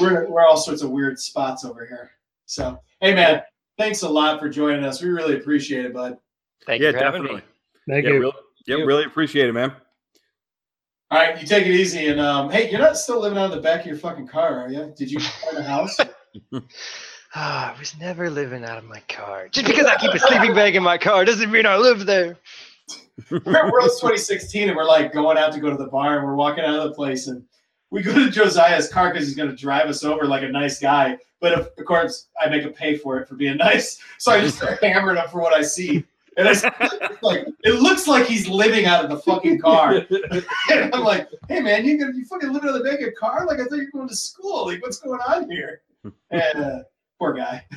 we're 0.00 0.28
we're 0.30 0.44
all 0.44 0.56
sorts 0.56 0.82
of 0.82 0.90
weird 0.90 1.18
spots 1.18 1.64
over 1.64 1.84
here. 1.86 2.12
So 2.46 2.78
hey, 3.00 3.14
man, 3.14 3.42
thanks 3.78 4.02
a 4.02 4.08
lot 4.08 4.40
for 4.40 4.48
joining 4.48 4.84
us. 4.84 5.02
We 5.02 5.08
really 5.10 5.36
appreciate 5.36 5.84
it, 5.84 5.92
bud. 5.94 6.16
Thank 6.66 6.80
yeah, 6.82 6.88
you 6.88 6.98
for 6.98 7.04
having 7.04 7.22
definitely. 7.22 7.42
me. 7.86 7.92
Thank 7.94 8.06
Yeah, 8.06 8.12
you. 8.12 8.20
really, 8.20 8.32
yeah, 8.66 8.76
really 8.76 9.04
appreciate 9.04 9.48
it, 9.48 9.52
man. 9.52 9.72
All 11.14 11.20
right, 11.20 11.40
you 11.40 11.46
take 11.46 11.64
it 11.64 11.70
easy, 11.70 12.08
and 12.08 12.18
um, 12.20 12.50
hey, 12.50 12.68
you're 12.68 12.80
not 12.80 12.96
still 12.96 13.20
living 13.20 13.38
out 13.38 13.44
of 13.44 13.52
the 13.52 13.60
back 13.60 13.82
of 13.82 13.86
your 13.86 13.96
fucking 13.96 14.26
car, 14.26 14.64
are 14.64 14.68
you? 14.68 14.92
Did 14.96 15.12
you 15.12 15.20
find 15.20 15.58
a 15.58 15.62
house? 15.62 15.96
Ah, 17.36 17.74
I 17.74 17.78
was 17.78 17.96
never 17.98 18.30
living 18.30 18.64
out 18.64 18.78
of 18.78 18.84
my 18.84 19.00
car. 19.08 19.48
Just 19.48 19.66
because 19.66 19.86
I 19.86 19.96
keep 19.96 20.12
a 20.12 20.18
sleeping 20.20 20.54
bag 20.54 20.76
in 20.76 20.84
my 20.84 20.96
car 20.96 21.24
doesn't 21.24 21.50
mean 21.50 21.66
I 21.66 21.76
live 21.76 22.06
there. 22.06 22.38
we're 23.28 23.56
at 23.56 23.72
Worlds 23.72 24.00
2016 24.00 24.68
and 24.68 24.76
we're 24.76 24.84
like 24.84 25.12
going 25.12 25.36
out 25.36 25.52
to 25.52 25.58
go 25.58 25.68
to 25.68 25.76
the 25.76 25.88
bar 25.88 26.16
and 26.16 26.24
we're 26.24 26.36
walking 26.36 26.62
out 26.62 26.78
of 26.78 26.84
the 26.84 26.94
place 26.94 27.26
and 27.26 27.44
we 27.90 28.02
go 28.02 28.14
to 28.14 28.30
Josiah's 28.30 28.88
car 28.88 29.12
because 29.12 29.26
he's 29.26 29.36
going 29.36 29.50
to 29.50 29.56
drive 29.56 29.88
us 29.88 30.04
over 30.04 30.26
like 30.26 30.44
a 30.44 30.48
nice 30.48 30.78
guy. 30.78 31.18
But 31.40 31.54
of, 31.54 31.70
of 31.76 31.84
course, 31.84 32.28
I 32.40 32.48
make 32.48 32.62
him 32.62 32.72
pay 32.72 32.96
for 32.96 33.18
it 33.18 33.28
for 33.28 33.34
being 33.34 33.56
nice. 33.70 34.00
So 34.18 34.30
I 34.30 34.40
just 34.40 34.56
start 34.58 34.82
hammering 34.82 35.16
him 35.16 35.28
for 35.28 35.40
what 35.40 35.54
I 35.54 35.62
see. 35.62 36.04
And 36.36 36.48
it's 36.48 36.62
like 37.22 37.46
it 37.62 37.80
looks 37.80 38.08
like 38.08 38.26
he's 38.26 38.48
living 38.48 38.86
out 38.86 39.04
of 39.04 39.10
the 39.10 39.18
fucking 39.18 39.60
car. 39.60 40.04
And 40.70 40.94
I'm 40.94 41.04
like, 41.04 41.28
hey 41.48 41.60
man, 41.60 41.84
you 41.84 41.98
gonna 41.98 42.14
you 42.14 42.24
fucking 42.24 42.52
living 42.52 42.68
out 42.68 42.76
of 42.76 42.82
the 42.82 42.96
your 42.98 43.12
car? 43.12 43.46
Like 43.46 43.60
I 43.60 43.64
thought 43.64 43.76
you 43.76 43.88
were 43.92 43.98
going 43.98 44.08
to 44.08 44.16
school. 44.16 44.66
Like 44.66 44.82
what's 44.82 44.98
going 44.98 45.20
on 45.20 45.50
here? 45.50 45.82
And 46.30 46.64
uh, 46.64 46.78
poor 47.18 47.34
guy. 47.34 47.64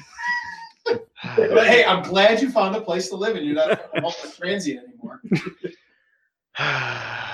But 1.36 1.68
hey, 1.68 1.84
I'm 1.84 2.02
glad 2.04 2.42
you 2.42 2.50
found 2.50 2.74
a 2.76 2.80
place 2.80 3.10
to 3.10 3.16
live 3.16 3.36
and 3.36 3.46
you're 3.46 3.56
not 3.56 3.72
a 3.72 3.80
homeless 3.96 4.38
transient 4.38 4.88
anymore. 4.88 5.20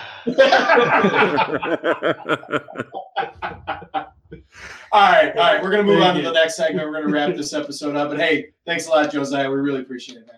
All 4.93 5.11
right, 5.11 5.35
all 5.35 5.43
right. 5.43 5.61
We're 5.61 5.71
gonna 5.71 5.83
move 5.83 6.01
on 6.01 6.15
to 6.15 6.21
the 6.21 6.31
next 6.31 6.55
segment. 6.55 6.87
We're 6.87 7.01
gonna 7.01 7.11
wrap 7.11 7.35
this 7.35 7.51
episode 7.53 7.95
up. 7.95 8.09
But 8.09 8.19
hey, 8.19 8.49
thanks 8.65 8.85
a 8.87 8.91
lot, 8.91 9.11
Josiah. 9.11 9.49
We 9.49 9.57
really 9.57 9.81
appreciate 9.81 10.19
it, 10.19 10.27
man. 10.27 10.35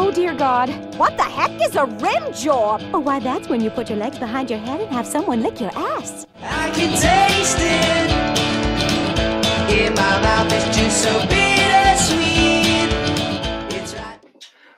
Oh, 0.00 0.12
dear 0.14 0.32
God. 0.32 0.70
What 0.96 1.16
the 1.16 1.24
heck 1.24 1.50
is 1.60 1.74
a 1.74 1.84
rim 1.84 2.32
job? 2.32 2.80
Oh, 2.94 3.00
why, 3.00 3.18
that's 3.18 3.48
when 3.48 3.60
you 3.60 3.68
put 3.68 3.90
your 3.90 3.98
legs 3.98 4.18
behind 4.18 4.48
your 4.48 4.60
head 4.60 4.80
and 4.80 4.88
have 4.90 5.06
someone 5.06 5.42
lick 5.42 5.60
your 5.60 5.72
ass. 5.74 6.24
I 6.40 6.70
can 6.70 6.92
taste 6.92 7.58
it 7.58 8.10
in 9.76 9.92
my 9.94 10.22
mouth. 10.22 10.52
It's 10.52 10.76
just 10.76 11.02
so 11.02 11.12
bittersweet. 11.26 12.88
It's 13.76 13.94
right. 13.94 14.20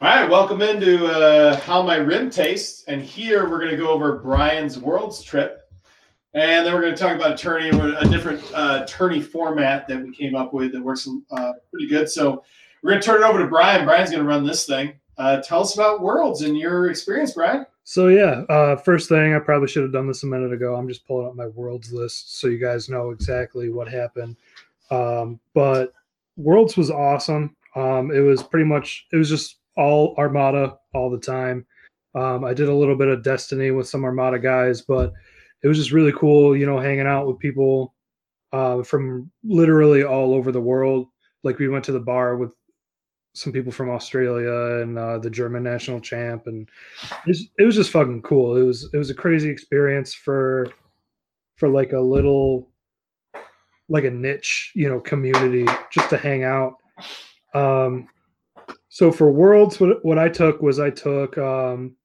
All 0.01 0.09
right, 0.09 0.30
welcome 0.30 0.62
into 0.62 1.06
uh, 1.06 1.60
How 1.60 1.82
My 1.82 1.97
Rim 1.97 2.30
Tastes. 2.30 2.84
And 2.88 3.02
here 3.02 3.48
we're 3.48 3.59
going 3.59 3.72
to 3.72 3.76
go 3.76 3.90
over 3.90 4.20
Brian's 4.20 4.78
Worlds 4.78 5.22
trip. 5.22 5.70
And 6.32 6.64
then 6.64 6.72
we're 6.72 6.80
going 6.80 6.94
to 6.94 7.01
talk 7.01 7.14
about 7.14 7.32
a 7.32 7.36
tourney, 7.36 7.68
a 7.68 8.09
different 8.09 8.42
uh, 8.55 8.86
tourney 8.86 9.20
format 9.20 9.86
that 9.88 10.02
we 10.02 10.14
came 10.14 10.34
up 10.34 10.55
with 10.55 10.72
that 10.72 10.82
works 10.82 11.06
uh, 11.32 11.52
pretty 11.70 11.88
good. 11.88 12.09
So 12.09 12.42
we're 12.82 12.90
going 12.90 13.02
to 13.02 13.07
turn 13.07 13.23
it 13.23 13.27
over 13.27 13.39
to 13.39 13.47
Brian. 13.47 13.85
Brian's 13.85 14.11
going 14.11 14.23
to 14.23 14.28
run 14.28 14.47
this 14.47 14.66
thing. 14.66 14.94
Uh, 15.19 15.40
tell 15.43 15.61
us 15.61 15.74
about 15.74 16.01
Worlds 16.01 16.43
and 16.43 16.57
your 16.57 16.90
experience, 16.90 17.32
Brian. 17.32 17.66
So 17.85 18.09
yeah, 18.09 18.43
uh, 18.48 18.77
first 18.77 19.09
thing 19.09 19.35
I 19.35 19.39
probably 19.40 19.69
should 19.69 19.82
have 19.82 19.93
done 19.93 20.07
this 20.07 20.23
a 20.23 20.27
minute 20.27 20.52
ago. 20.52 20.77
I'm 20.77 20.89
just 20.89 21.07
pulling 21.07 21.27
up 21.27 21.35
my 21.35 21.48
worlds 21.48 21.93
list 21.93 22.39
so 22.39 22.47
you 22.47 22.59
guys 22.59 22.89
know 22.89 23.11
exactly 23.11 23.69
what 23.69 23.89
happened. 23.89 24.36
Um, 24.90 25.40
but 25.55 25.93
Worlds 26.36 26.77
was 26.77 26.90
awesome. 26.90 27.57
Um, 27.74 28.12
it 28.12 28.20
was 28.20 28.43
pretty 28.43 28.65
much 28.65 29.07
it 29.12 29.16
was 29.16 29.28
just 29.28 29.57
all 29.77 30.15
Armada 30.19 30.78
all 30.94 31.11
the 31.11 31.19
time. 31.19 31.66
Um, 32.15 32.44
I 32.44 32.55
did 32.55 32.69
a 32.69 32.74
little 32.74 32.97
bit 32.97 33.09
of 33.09 33.23
Destiny 33.23 33.73
with 33.73 33.89
some 33.89 34.05
Armada 34.05 34.39
guys, 34.39 34.82
but 34.82 35.12
it 35.62 35.69
was 35.69 35.77
just 35.77 35.93
really 35.93 36.12
cool, 36.12 36.57
you 36.57 36.66
know, 36.66 36.78
hanging 36.78 37.07
out 37.07 37.27
with 37.27 37.39
people 37.39 37.94
uh, 38.52 38.82
from 38.82 39.31
literally 39.44 40.05
all 40.05 40.35
over 40.35 40.52
the 40.52 40.61
world. 40.61 41.09
Like 41.43 41.59
we 41.59 41.69
went 41.69 41.85
to 41.86 41.93
the 41.93 42.01
bar 42.01 42.36
with 42.36 42.55
some 43.32 43.52
people 43.52 43.73
from 43.73 43.90
Australia 43.90 44.82
and 44.82 44.98
uh, 44.98 45.19
the 45.19 45.31
German 45.31 45.62
national 45.62 46.01
champ, 46.01 46.47
and 46.47 46.69
it 47.02 47.28
was, 47.28 47.48
it 47.59 47.65
was 47.65 47.77
just 47.77 47.90
fucking 47.90 48.23
cool. 48.23 48.57
It 48.57 48.62
was 48.62 48.89
it 48.93 48.98
was 48.98 49.11
a 49.11 49.15
crazy 49.15 49.48
experience 49.48 50.12
for 50.12 50.69
for 51.57 51.69
like 51.69 51.93
a 51.93 52.01
little 52.01 52.70
like 53.89 54.05
a 54.05 54.11
niche, 54.11 54.73
you 54.74 54.89
know, 54.89 55.01
community 55.01 55.66
just 55.90 56.11
to 56.11 56.16
hang 56.16 56.44
out. 56.44 56.77
Um, 57.55 58.09
so 58.89 59.12
for 59.12 59.31
worlds, 59.31 59.78
what 59.81 60.05
what 60.05 60.19
I 60.19 60.28
took 60.28 60.62
was 60.62 60.81
I 60.81 60.90
took 60.90 61.36
um, 61.39 61.97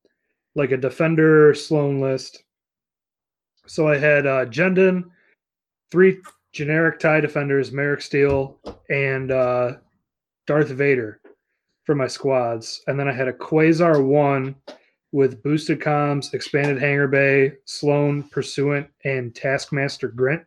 like 0.56 0.72
a 0.72 0.78
defender 0.78 1.54
Sloane 1.54 2.02
list. 2.02 2.44
So 3.68 3.88
I 3.88 3.98
had 3.98 4.28
uh, 4.28 4.46
three 5.92 6.18
generic 6.52 7.00
tie 7.00 7.20
defenders, 7.20 7.72
Maarek 7.72 8.02
Stele, 8.02 8.60
and 8.90 9.32
uh, 9.32 9.74
Darth 10.48 10.70
Vader 10.70 11.22
for 11.84 11.96
my 11.96 12.08
squads. 12.08 12.82
And 12.88 13.00
then 13.00 13.08
I 13.08 13.14
had 13.14 13.28
a 13.28 13.34
Quasar 13.34 14.04
1 14.04 14.56
with 15.12 15.42
boosted 15.44 15.80
comms, 15.80 16.34
expanded 16.34 16.80
hangar 16.80 17.08
bay, 17.08 17.54
Sloane, 17.66 18.24
Pursuant, 18.24 18.88
and 19.06 19.34
Taskmaster 19.34 20.10
Grint. 20.10 20.46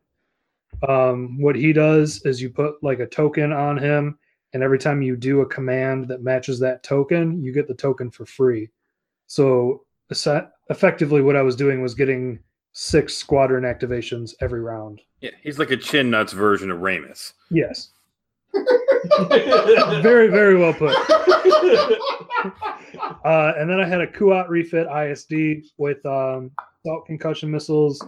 Um, 0.86 1.40
what 1.40 1.56
he 1.56 1.72
does 1.72 2.22
is 2.24 2.42
you 2.42 2.50
put 2.50 2.74
like 2.82 3.00
a 3.00 3.06
token 3.06 3.52
on 3.52 3.78
him, 3.78 4.18
and 4.52 4.62
every 4.62 4.78
time 4.78 5.00
you 5.00 5.16
do 5.16 5.40
a 5.40 5.46
command 5.46 6.08
that 6.08 6.22
matches 6.22 6.58
that 6.60 6.82
token, 6.82 7.42
you 7.42 7.52
get 7.52 7.66
the 7.66 7.74
token 7.74 8.10
for 8.10 8.26
free. 8.26 8.68
So 9.26 9.84
effectively, 10.10 11.22
what 11.22 11.36
I 11.36 11.42
was 11.42 11.56
doing 11.56 11.80
was 11.80 11.94
getting 11.94 12.38
six 12.72 13.14
squadron 13.16 13.64
activations 13.64 14.34
every 14.40 14.60
round. 14.60 15.00
yeah, 15.20 15.30
he's 15.42 15.58
like 15.58 15.70
a 15.70 15.76
chin 15.76 16.10
nuts 16.10 16.32
version 16.32 16.70
of 16.70 16.80
Ramus. 16.80 17.32
Yes. 17.50 17.90
very, 20.02 20.28
very 20.28 20.56
well 20.56 20.74
put. 20.74 20.94
Uh, 23.24 23.52
and 23.58 23.68
then 23.68 23.80
I 23.80 23.86
had 23.86 24.00
a 24.00 24.06
Kuat 24.06 24.48
refit 24.48 24.86
ISD 24.86 25.70
with 25.76 26.04
um, 26.06 26.50
salt 26.84 27.06
concussion 27.06 27.50
missiles, 27.50 28.02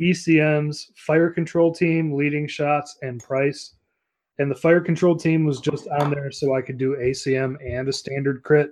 ECMs, 0.00 0.86
fire 0.96 1.30
control 1.30 1.72
team, 1.72 2.14
leading 2.14 2.48
shots, 2.48 2.98
and 3.02 3.22
Pryce. 3.22 3.74
And 4.38 4.50
the 4.50 4.56
fire 4.56 4.80
control 4.80 5.16
team 5.16 5.44
was 5.44 5.60
just 5.60 5.86
on 5.88 6.10
there 6.10 6.32
so 6.32 6.54
I 6.54 6.62
could 6.62 6.78
do 6.78 6.96
ACM 6.96 7.56
and 7.64 7.88
a 7.88 7.92
standard 7.92 8.42
crit 8.42 8.70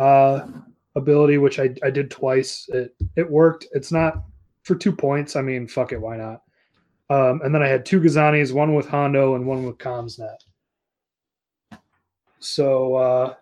uh, 0.00 0.46
ability, 0.96 1.38
which 1.38 1.60
I, 1.60 1.74
I 1.82 1.90
did 1.90 2.10
twice. 2.10 2.68
It 2.70 2.94
it 3.16 3.30
worked. 3.30 3.66
It's 3.72 3.92
not 3.92 4.24
for 4.64 4.74
two 4.74 4.92
points. 4.92 5.36
I 5.36 5.42
mean, 5.42 5.68
fuck 5.68 5.92
it, 5.92 6.00
why 6.00 6.16
not? 6.16 6.42
Um, 7.14 7.42
and 7.44 7.54
then 7.54 7.62
I 7.62 7.68
had 7.68 7.86
two 7.86 8.00
Gozantis, 8.00 8.52
one 8.52 8.74
with 8.74 8.88
Hondo 8.88 9.36
and 9.36 9.46
one 9.46 9.64
with 9.64 9.78
Comms 9.78 10.18
Net. 10.18 10.42
So 12.40 12.96
uh, 12.96 13.34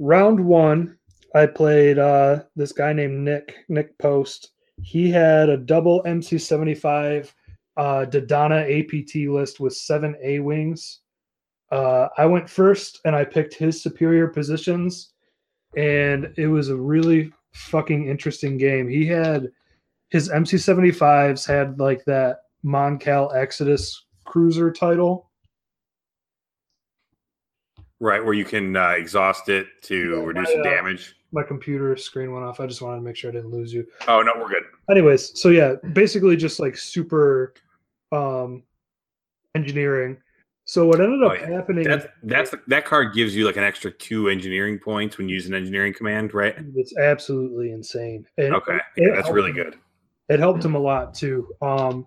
round 0.00 0.44
one, 0.44 0.98
I 1.32 1.46
played 1.46 2.00
uh, 2.00 2.42
this 2.56 2.72
guy 2.72 2.92
named 2.92 3.20
Nick 3.20 3.54
Nick 3.68 3.96
Post. 3.98 4.50
He 4.82 5.08
had 5.08 5.48
a 5.48 5.56
double 5.56 6.02
MC75 6.02 7.32
uh, 7.76 8.06
Dodonna 8.08 8.66
APT 8.66 9.30
list 9.30 9.60
with 9.60 9.76
seven 9.76 10.16
A 10.24 10.40
wings. 10.40 11.02
Uh, 11.70 12.08
I 12.18 12.26
went 12.26 12.50
first 12.50 13.00
and 13.04 13.14
I 13.14 13.24
picked 13.24 13.54
his 13.54 13.80
superior 13.80 14.26
positions, 14.26 15.12
and 15.76 16.34
it 16.36 16.48
was 16.48 16.70
a 16.70 16.76
really 16.76 17.32
fucking 17.52 18.08
interesting 18.08 18.58
game. 18.58 18.88
He 18.88 19.06
had 19.06 19.48
his 20.08 20.28
MC75s 20.28 21.46
had 21.46 21.78
like 21.78 22.04
that 22.06 22.38
Mon 22.62 22.98
Cal 22.98 23.32
Exodus 23.32 24.06
cruiser 24.24 24.70
title. 24.72 25.30
Right, 28.00 28.24
where 28.24 28.34
you 28.34 28.44
can 28.44 28.76
uh, 28.76 28.90
exhaust 28.90 29.48
it 29.48 29.66
to 29.82 29.96
Yeah, 29.96 30.24
reduce 30.24 30.48
my, 30.48 30.54
the 30.54 30.60
uh, 30.60 30.74
damage. 30.74 31.14
My 31.32 31.42
computer 31.44 31.96
screen 31.96 32.32
went 32.32 32.44
off. 32.44 32.58
I 32.58 32.66
just 32.66 32.82
wanted 32.82 32.96
to 32.96 33.02
make 33.02 33.14
sure 33.16 33.30
I 33.30 33.34
didn't 33.34 33.50
lose 33.52 33.72
you. 33.72 33.86
Oh 34.08 34.22
no, 34.22 34.32
we're 34.36 34.48
good. 34.48 34.64
anyways 34.90 35.40
so 35.40 35.48
yeah 35.50 35.74
basically 35.92 36.36
just 36.36 36.58
like 36.58 36.76
super 36.76 37.54
um 38.10 38.64
engineering 39.54 40.16
so 40.64 40.86
what 40.86 41.00
ended 41.00 41.22
up 41.22 41.30
Oh, 41.32 41.34
yeah. 41.34 41.56
happening 41.56 41.84
That's 41.84 42.06
that's 42.24 42.54
that 42.66 42.84
card 42.84 43.14
gives 43.14 43.34
you 43.36 43.46
like 43.46 43.56
an 43.56 43.62
extra 43.64 43.90
two 43.92 44.28
engineering 44.28 44.78
points 44.78 45.16
when 45.18 45.28
you 45.28 45.34
use 45.36 45.46
an 45.46 45.54
engineering 45.54 45.94
command, 45.94 46.34
right? 46.34 46.56
it's 46.74 46.96
absolutely 46.98 47.70
insane 47.70 48.26
and 48.38 48.54
Okay, 48.54 48.78
it 48.96 49.06
yeah, 49.08 49.14
that's 49.14 49.30
really 49.30 49.52
good. 49.52 49.76
it 50.28 50.40
helped 50.40 50.64
him 50.64 50.74
a 50.74 50.78
lot 50.78 51.14
too 51.14 51.46
um 51.62 52.06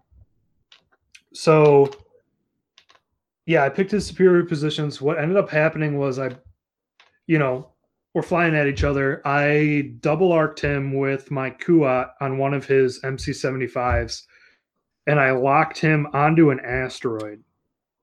so 1.35 1.91
yeah 3.45 3.63
i 3.63 3.69
picked 3.69 3.91
his 3.91 4.07
superior 4.07 4.43
positions. 4.43 5.01
What 5.01 5.19
ended 5.19 5.37
up 5.37 5.49
happening 5.49 5.97
was 5.97 6.17
i 6.17 6.31
you 7.27 7.37
know 7.39 7.69
we're 8.13 8.21
flying 8.21 8.55
at 8.55 8.67
each 8.67 8.85
other. 8.85 9.21
I 9.25 9.91
double 9.99 10.31
arced 10.31 10.61
him 10.61 10.97
with 10.97 11.31
my 11.31 11.49
kuat 11.49 12.11
on 12.21 12.37
one 12.37 12.53
of 12.53 12.65
his 12.65 13.01
mc75s 13.01 14.23
and 15.07 15.19
i 15.19 15.31
locked 15.31 15.77
him 15.77 16.07
onto 16.13 16.49
an 16.51 16.61
asteroid. 16.61 17.43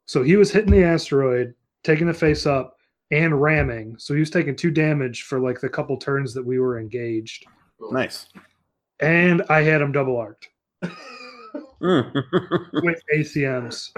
So 0.07 0.23
he 0.23 0.37
was 0.37 0.53
hitting 0.53 0.71
the 0.73 0.85
asteroid 0.85 1.55
taking 1.83 2.07
the 2.07 2.15
face 2.15 2.45
up 2.47 2.77
and 3.11 3.41
ramming. 3.41 3.97
So 3.99 4.15
he 4.15 4.21
was 4.21 4.31
taking 4.31 4.55
two 4.55 4.71
damage 4.71 5.23
for 5.23 5.41
like 5.41 5.61
the 5.61 5.69
couple 5.69 5.97
turns 5.97 6.35
that 6.35 6.45
we 6.45 6.59
were 6.59 6.79
engaged. 6.79 7.47
Nice. 7.91 8.27
and 9.01 9.43
i 9.49 9.63
had 9.63 9.81
him 9.81 9.93
double 9.93 10.17
arced. 10.19 10.49
with 11.83 13.03
ACMs, 13.15 13.91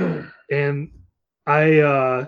and 0.51 0.91
I 1.47 1.79
uh, 1.81 2.27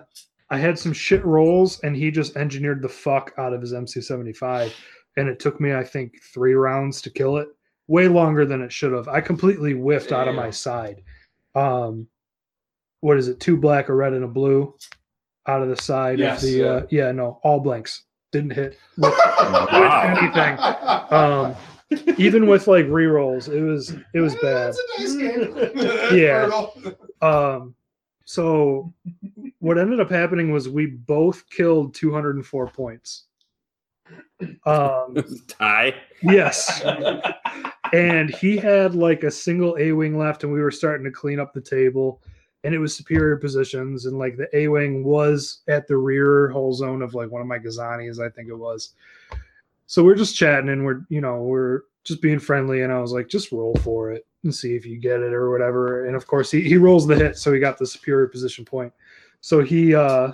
I 0.50 0.58
had 0.58 0.78
some 0.78 0.92
shit 0.92 1.24
rolls, 1.24 1.80
and 1.80 1.96
he 1.96 2.10
just 2.10 2.36
engineered 2.36 2.82
the 2.82 2.88
fuck 2.88 3.32
out 3.38 3.52
of 3.52 3.60
his 3.60 3.72
MC75, 3.72 4.72
and 5.16 5.28
it 5.28 5.40
took 5.40 5.60
me 5.60 5.74
I 5.74 5.82
think 5.84 6.20
three 6.32 6.54
rounds 6.54 7.00
to 7.02 7.10
kill 7.10 7.38
it, 7.38 7.48
way 7.88 8.08
longer 8.08 8.44
than 8.46 8.62
it 8.62 8.70
should 8.72 8.92
have. 8.92 9.08
I 9.08 9.20
completely 9.20 9.72
whiffed 9.72 10.12
out 10.12 10.28
of 10.28 10.34
my 10.34 10.50
side, 10.50 11.02
um, 11.54 12.06
what 13.00 13.16
is 13.16 13.28
it? 13.28 13.40
Two 13.40 13.56
black, 13.56 13.88
a 13.88 13.94
red, 13.94 14.12
and 14.12 14.24
a 14.24 14.28
blue 14.28 14.74
out 15.48 15.62
of 15.62 15.68
the 15.68 15.76
side 15.80 16.18
Yes. 16.18 16.42
of 16.42 16.48
the. 16.50 16.68
Uh, 16.68 16.86
yeah, 16.90 17.12
no, 17.12 17.40
all 17.42 17.60
blanks. 17.60 18.02
Didn't 18.32 18.50
hit 18.50 18.76
with, 18.98 19.14
Wow. 19.38 20.16
anything. 20.18 20.58
Um, 21.16 21.54
even 22.18 22.46
with 22.46 22.66
like 22.66 22.86
re-rolls, 22.88 23.48
it 23.48 23.60
was 23.60 23.94
it 24.14 24.20
was 24.20 24.34
bad. 24.36 24.74
It's 24.74 25.16
a 25.16 25.22
nice 25.22 25.34
game. 25.34 26.18
Yeah. 26.18 26.66
Um, 27.22 27.74
so 28.26 28.92
what 29.60 29.78
ended 29.78 30.00
up 30.00 30.10
happening 30.10 30.52
was 30.52 30.68
we 30.68 30.84
both 30.84 31.48
killed 31.48 31.94
204 31.94 32.66
points. 32.68 33.24
Um, 34.66 35.16
Tie. 35.48 35.94
yes. 36.22 36.82
and 37.92 38.28
he 38.28 38.58
had 38.58 38.94
like 38.94 39.22
a 39.22 39.30
single 39.30 39.76
A 39.78 39.92
wing 39.92 40.18
left, 40.18 40.44
and 40.44 40.52
we 40.52 40.60
were 40.60 40.70
starting 40.70 41.04
to 41.04 41.10
clean 41.10 41.40
up 41.40 41.54
the 41.54 41.60
table, 41.60 42.20
and 42.64 42.74
it 42.74 42.78
was 42.78 42.94
superior 42.94 43.36
positions, 43.36 44.06
and 44.06 44.18
like 44.18 44.36
the 44.36 44.54
A 44.54 44.68
wing 44.68 45.04
was 45.04 45.60
at 45.68 45.86
the 45.86 45.96
rear 45.96 46.50
hull 46.50 46.72
zone 46.72 47.00
of 47.00 47.14
like 47.14 47.30
one 47.30 47.40
of 47.40 47.46
my 47.48 47.58
Gozantis, 47.58 48.20
I 48.20 48.28
think 48.28 48.48
it 48.48 48.58
was. 48.58 48.92
So 49.86 50.04
we're 50.04 50.14
just 50.14 50.36
chatting, 50.36 50.70
and 50.70 50.84
we're 50.84 51.02
you 51.08 51.20
know 51.20 51.42
we're 51.42 51.82
just 52.04 52.22
being 52.22 52.38
friendly, 52.38 52.82
and 52.82 52.92
I 52.92 53.00
was 53.00 53.12
like, 53.12 53.28
just 53.28 53.52
roll 53.52 53.74
for 53.82 54.12
it 54.12 54.26
and 54.44 54.54
see 54.54 54.74
if 54.76 54.86
you 54.86 54.98
get 54.98 55.20
it 55.20 55.32
or 55.32 55.50
whatever. 55.50 56.06
And 56.06 56.16
of 56.16 56.26
course, 56.26 56.50
he 56.50 56.60
he 56.62 56.76
rolls 56.76 57.06
the 57.06 57.16
hit, 57.16 57.36
so 57.36 57.52
he 57.52 57.60
got 57.60 57.78
the 57.78 57.86
superior 57.86 58.28
position 58.28 58.64
point. 58.64 58.92
So 59.40 59.62
he 59.62 59.94
uh 59.94 60.32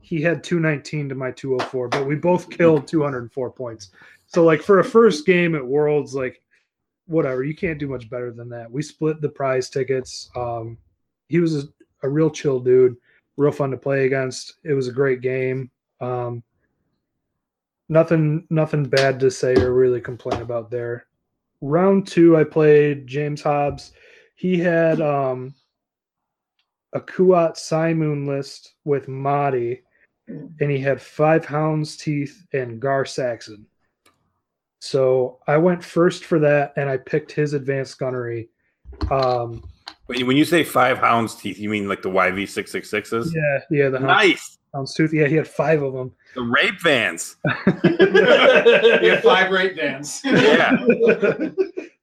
he 0.00 0.22
had 0.22 0.44
219 0.44 1.08
to 1.08 1.14
my 1.16 1.32
204, 1.32 1.88
but 1.88 2.06
we 2.06 2.14
both 2.14 2.48
killed 2.48 2.86
204 2.86 3.50
points. 3.50 3.90
So 4.26 4.44
like 4.44 4.62
for 4.62 4.78
a 4.78 4.84
first 4.84 5.26
game 5.26 5.56
at 5.56 5.66
Worlds, 5.66 6.14
like 6.14 6.40
whatever, 7.06 7.42
you 7.42 7.56
can't 7.56 7.78
do 7.78 7.88
much 7.88 8.08
better 8.08 8.32
than 8.32 8.48
that. 8.50 8.70
We 8.70 8.82
split 8.82 9.20
the 9.20 9.28
prize 9.28 9.68
tickets. 9.68 10.30
Um, 10.36 10.78
he 11.28 11.40
was 11.40 11.56
a, 11.56 11.68
a 12.04 12.08
real 12.08 12.30
chill 12.30 12.60
dude, 12.60 12.96
real 13.36 13.50
fun 13.50 13.72
to 13.72 13.76
play 13.76 14.06
against. 14.06 14.54
It 14.62 14.74
was 14.74 14.86
a 14.86 14.92
great 14.92 15.22
game. 15.22 15.70
Um, 16.00 16.44
nothing, 17.88 18.46
nothing 18.50 18.84
bad 18.84 19.20
to 19.20 19.30
say 19.30 19.54
or 19.56 19.72
really 19.72 20.00
complain 20.00 20.42
about 20.42 20.70
there. 20.70 21.06
Round 21.60 22.06
two, 22.06 22.36
I 22.36 22.44
played 22.44 23.06
James 23.06 23.42
Hobbs. 23.42 23.92
He 24.34 24.58
had 24.58 25.00
um, 25.00 25.54
a 26.92 27.00
Kuat 27.00 27.56
Cymoon 27.56 28.26
list 28.26 28.74
with 28.84 29.08
Mahdi, 29.08 29.82
and 30.28 30.70
he 30.70 30.78
had 30.78 31.00
five 31.00 31.44
Hounds 31.44 31.96
Teeth 31.96 32.44
and 32.52 32.80
Gar 32.80 33.04
Saxon. 33.04 33.66
So 34.80 35.38
I 35.46 35.56
went 35.56 35.82
first 35.82 36.24
for 36.24 36.38
that, 36.40 36.74
and 36.76 36.88
I 36.88 36.96
picked 36.98 37.32
his 37.32 37.54
advanced 37.54 37.98
gunnery. 37.98 38.50
Um, 39.10 39.64
When 40.06 40.36
you 40.36 40.44
say 40.44 40.62
five 40.62 40.98
hounds 40.98 41.34
teeth, 41.34 41.58
you 41.58 41.68
mean 41.68 41.88
like 41.88 42.02
the 42.02 42.10
YV 42.10 42.48
six 42.48 42.70
six 42.70 42.88
sixes? 42.90 43.34
yeah, 43.34 43.60
yeah, 43.70 43.88
the 43.88 43.98
Nice. 43.98 44.58
Hound's 44.76 44.94
Tooth. 44.94 45.12
Yeah, 45.12 45.26
he 45.26 45.34
had 45.34 45.48
five 45.48 45.82
of 45.82 45.94
them. 45.94 46.12
The 46.34 46.42
rape 46.42 46.80
vans. 46.82 47.36
You 49.02 49.12
have 49.12 49.22
five 49.22 49.50
rape 49.50 49.76
vans. 49.76 50.20
Yeah. 50.24 50.76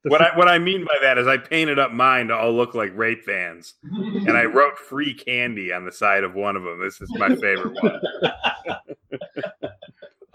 What 0.04 0.20
I 0.20 0.36
what 0.36 0.48
I 0.48 0.58
mean 0.58 0.84
by 0.84 0.96
that 1.00 1.16
is 1.16 1.26
I 1.26 1.38
painted 1.38 1.78
up 1.78 1.92
mine 1.92 2.28
to 2.28 2.36
all 2.36 2.52
look 2.52 2.74
like 2.74 2.92
rape 2.94 3.24
vans, 3.24 3.74
and 3.82 4.36
I 4.36 4.44
wrote 4.44 4.78
free 4.78 5.14
candy 5.14 5.72
on 5.72 5.84
the 5.86 5.92
side 5.92 6.24
of 6.24 6.34
one 6.34 6.56
of 6.56 6.62
them. 6.62 6.78
This 6.78 7.00
is 7.00 7.10
my 7.14 7.34
favorite 7.36 7.74
one. 7.82 8.00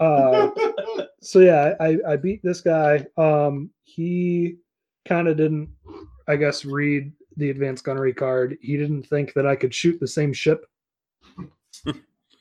uh, 0.00 0.50
so 1.20 1.38
yeah, 1.38 1.74
I, 1.78 1.98
I 2.06 2.16
beat 2.16 2.42
this 2.42 2.60
guy. 2.60 3.06
Um, 3.16 3.70
he 3.84 4.56
kind 5.06 5.28
of 5.28 5.36
didn't, 5.36 5.68
I 6.26 6.34
guess, 6.36 6.64
read 6.64 7.12
the 7.36 7.50
advanced 7.50 7.84
gunnery 7.84 8.12
card. 8.12 8.58
He 8.60 8.76
didn't 8.76 9.04
think 9.04 9.34
that 9.34 9.46
I 9.46 9.54
could 9.54 9.74
shoot 9.74 10.00
the 10.00 10.08
same 10.08 10.32
ship. 10.32 10.66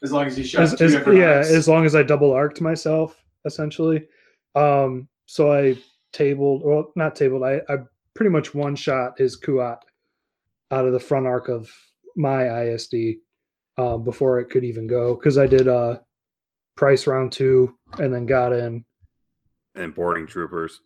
As 0.04 0.12
long 0.12 0.26
as 0.28 0.38
you 0.38 0.44
shot 0.44 0.62
As, 0.62 0.76
two 0.76 0.86
as- 0.86 0.92
different 0.94 1.20
yeah, 1.20 1.36
arcs. 1.38 1.50
as 1.50 1.68
long 1.68 1.86
as 1.86 1.96
I 1.96 2.04
double 2.04 2.32
arced 2.32 2.62
myself, 2.62 3.22
essentially. 3.46 4.06
Um, 4.56 5.08
so 5.26 5.52
I 5.54 5.78
tabled, 6.14 6.62
well, 6.64 6.92
not 6.96 7.16
tabled. 7.16 7.44
I, 7.44 7.62
I 7.70 7.78
pretty 8.16 8.30
much 8.32 8.54
one 8.56 8.76
shot 8.76 9.18
his 9.20 9.40
Kuat 9.40 9.80
out 10.72 10.86
of 10.86 10.94
the 10.94 11.00
front 11.00 11.28
arc 11.28 11.50
of 11.50 11.70
my 12.16 12.62
ISD 12.64 12.96
um, 13.78 14.04
before 14.04 14.40
it 14.40 14.50
could 14.50 14.64
even 14.64 14.88
go 14.88 15.16
because 15.16 15.38
I 15.38 15.48
did 15.48 15.68
uh, 15.68 16.00
Pryce 16.78 17.06
round 17.08 17.32
two 17.32 17.76
and 17.98 18.14
then 18.14 18.26
got 18.26 18.54
in. 18.54 18.86
And 19.76 19.94
boarding 19.94 20.28
troopers. 20.28 20.82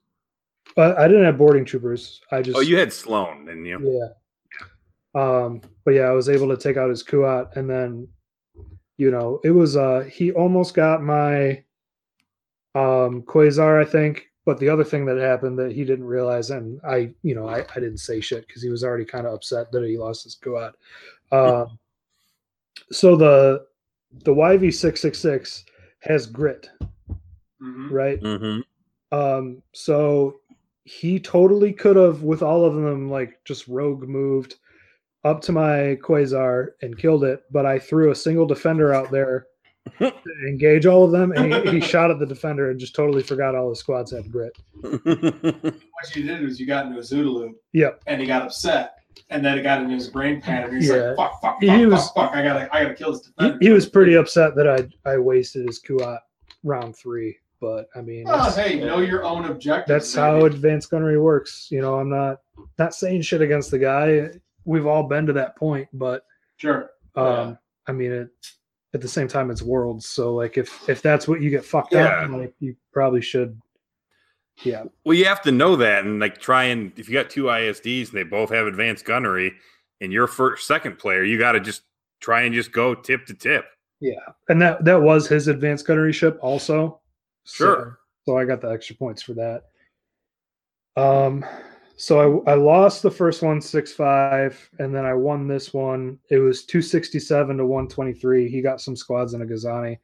But 0.75 0.97
I 0.97 1.07
didn't 1.07 1.25
have 1.25 1.37
boarding 1.37 1.65
troopers. 1.65 2.19
I 2.31 2.41
just 2.41 2.57
Oh, 2.57 2.61
you 2.61 2.77
had 2.77 2.91
Sloane, 2.93 3.45
didn't 3.45 3.65
you? 3.65 3.79
yeah. 4.01 4.09
Um, 5.15 5.61
but 5.85 5.91
yeah, 5.93 6.03
I 6.03 6.11
was 6.11 6.29
able 6.29 6.47
to 6.49 6.57
take 6.57 6.77
out 6.77 6.89
his 6.89 7.03
Kuat 7.03 7.55
and 7.55 7.69
then 7.69 8.07
you 9.03 9.11
know, 9.11 9.39
it 9.43 9.51
was 9.51 9.75
uh 9.75 10.07
he 10.09 10.31
almost 10.31 10.73
got 10.73 11.03
my 11.03 11.63
um 12.73 13.21
Quasar, 13.23 13.81
I 13.81 13.85
think. 13.85 14.29
But 14.45 14.59
the 14.59 14.69
other 14.69 14.83
thing 14.83 15.05
that 15.05 15.17
happened 15.17 15.57
that 15.59 15.71
he 15.71 15.85
didn't 15.85 16.05
realize, 16.05 16.49
and 16.49 16.79
I, 16.83 17.13
you 17.21 17.33
know, 17.33 17.47
I, 17.47 17.59
I 17.75 17.79
didn't 17.79 17.99
say 17.99 18.19
shit 18.19 18.45
because 18.45 18.61
he 18.61 18.69
was 18.69 18.83
already 18.83 19.05
kind 19.05 19.25
of 19.25 19.33
upset 19.33 19.71
that 19.71 19.83
he 19.83 19.97
lost 19.97 20.25
his 20.25 20.35
Kuat. 20.35 20.73
Um, 21.31 21.79
so 22.91 23.15
the 23.15 23.65
the 24.25 24.33
YV 24.33 24.73
six 24.73 25.01
six 25.01 25.19
six 25.19 25.65
has 25.99 26.25
grit, 26.27 26.69
Mhm. 27.61 27.91
right? 27.91 28.21
Mm-hmm. 28.21 29.17
Um, 29.17 29.61
so 29.71 30.39
he 30.83 31.19
totally 31.19 31.71
could 31.71 31.95
have, 31.95 32.23
with 32.23 32.43
all 32.43 32.65
of 32.65 32.75
them, 32.75 33.09
like 33.09 33.39
just 33.45 33.67
rogue 33.69 34.03
moved 34.03 34.55
up 35.23 35.41
to 35.43 35.51
my 35.51 35.97
Quasar 36.03 36.69
and 36.81 36.97
killed 36.97 37.23
it. 37.23 37.43
But 37.51 37.65
I 37.65 37.79
threw 37.79 38.11
a 38.11 38.15
single 38.15 38.45
defender 38.45 38.93
out 38.93 39.11
there 39.11 39.47
to 39.99 40.13
engage 40.47 40.85
all 40.85 41.03
of 41.05 41.11
them, 41.11 41.31
and 41.33 41.53
he, 41.53 41.71
he 41.71 41.81
shot 41.81 42.09
at 42.11 42.19
the 42.19 42.25
defender 42.25 42.71
and 42.71 42.79
just 42.79 42.95
totally 42.95 43.23
forgot 43.23 43.55
all 43.55 43.69
his 43.69 43.79
squads 43.79 44.11
had 44.11 44.31
grit. 44.31 44.57
What 44.83 46.15
you 46.15 46.23
did 46.23 46.41
was 46.41 46.59
you 46.59 46.65
got 46.67 46.85
into 46.85 46.97
a 46.99 47.01
Zoodle 47.01 47.33
loop 47.33 47.55
Yep. 47.73 48.01
and 48.07 48.19
he 48.19 48.27
got 48.27 48.41
upset. 48.41 48.95
And 49.29 49.45
then 49.45 49.57
it 49.57 49.63
got 49.63 49.81
into 49.81 49.93
his 49.95 50.09
brain 50.09 50.41
pattern. 50.41 50.75
He's 50.75 50.89
Yeah. 50.89 51.11
like, 51.11 51.15
fuck, 51.17 51.41
fuck, 51.41 51.57
He 51.61 51.67
fuck, 51.67 51.77
fuck, 51.79 51.89
was- 51.91 52.11
fuck. 52.11 52.31
I 52.35 52.43
gotta 52.43 52.75
I 52.75 52.83
gotta 52.83 52.95
kill 52.95 53.11
this 53.13 53.25
He, 53.25 53.31
defender. 53.45 53.57
he 53.61 53.69
was 53.69 53.87
pretty 53.87 54.15
upset 54.15 54.55
that 54.55 54.67
I 54.67 55.09
I 55.09 55.17
wasted 55.17 55.67
his 55.67 55.79
Kuat 55.81 56.19
round 56.63 56.95
three. 56.97 57.37
But 57.61 57.87
I 57.95 58.01
mean, 58.01 58.25
Oh, 58.27 58.43
that's, 58.43 58.57
hey, 58.57 58.79
know 58.79 58.99
your 58.99 59.23
own 59.23 59.45
objective. 59.45 59.87
that's 59.87 60.13
baby. 60.13 60.21
how 60.21 60.45
advanced 60.45 60.89
gunnery 60.89 61.17
works. 61.19 61.69
You 61.71 61.81
know, 61.81 61.95
I'm 61.99 62.09
not 62.09 62.41
not 62.77 62.93
saying 62.93 63.21
shit 63.21 63.41
against 63.41 63.71
the 63.71 63.79
guy. 63.79 64.31
We've 64.65 64.85
all 64.87 65.03
been 65.03 65.25
to 65.27 65.33
that 65.33 65.55
point, 65.55 65.87
but 65.93 66.25
Sure. 66.57 66.91
Um, 67.15 67.25
Yeah. 67.25 67.55
I 67.87 67.91
mean, 67.91 68.11
it, 68.11 68.29
at 68.93 69.01
the 69.01 69.07
same 69.07 69.27
time, 69.27 69.51
it's 69.51 69.61
worlds. 69.61 70.05
So, 70.07 70.33
like, 70.35 70.57
if 70.57 70.87
if 70.89 71.01
that's 71.01 71.27
what 71.27 71.41
you 71.41 71.49
get 71.49 71.65
fucked 71.65 71.93
Yeah. 71.93 72.05
up, 72.25 72.29
like, 72.31 72.53
you 72.59 72.75
probably 72.91 73.21
should. 73.21 73.59
Yeah, 74.63 74.83
Well, 75.03 75.17
you 75.17 75.25
have 75.25 75.41
to 75.43 75.51
know 75.51 75.75
that 75.77 76.05
and 76.05 76.19
like 76.19 76.37
try 76.39 76.65
and 76.65 76.91
if 76.97 77.09
you 77.09 77.13
got 77.15 77.31
two 77.31 77.45
ISDs 77.45 78.09
and 78.09 78.17
they 78.17 78.23
both 78.23 78.51
have 78.51 78.67
advanced 78.67 79.03
gunnery, 79.03 79.51
and 79.99 80.13
you're 80.13 80.27
first 80.27 80.67
second 80.67 80.99
player, 80.99 81.23
you 81.23 81.39
got 81.39 81.53
to 81.53 81.59
just 81.59 81.81
try 82.19 82.43
and 82.43 82.53
just 82.53 82.71
go 82.71 82.93
tip 82.93 83.25
to 83.25 83.33
tip. 83.33 83.65
yeah, 83.99 84.19
and 84.49 84.61
that 84.61 84.85
that 84.85 85.01
was 85.01 85.27
his 85.27 85.47
advanced 85.47 85.87
gunnery 85.87 86.13
ship 86.13 86.37
also. 86.41 87.01
Sure. 87.45 87.97
So, 88.25 88.31
so 88.33 88.37
I 88.37 88.45
got 88.45 88.61
the 88.61 88.69
extra 88.69 88.95
points 88.95 89.23
for 89.23 89.33
that. 89.33 89.63
Um, 90.95 91.43
so 91.95 92.43
I 92.45 92.51
I 92.51 92.55
lost 92.55 93.03
the 93.03 93.11
first 93.11 93.41
one 93.41 93.61
six 93.61 93.93
five, 93.93 94.69
and 94.79 94.93
then 94.93 95.05
I 95.05 95.13
won 95.13 95.47
this 95.47 95.73
one. 95.73 96.19
It 96.29 96.39
was 96.39 96.65
two 96.65 96.81
sixty 96.81 97.19
seven 97.19 97.57
to 97.57 97.65
one 97.65 97.87
twenty 97.87 98.13
three. 98.13 98.49
He 98.49 98.61
got 98.61 98.81
some 98.81 98.95
squads 98.95 99.33
in 99.33 99.41
a 99.41 99.45
Gozanti. 99.45 99.97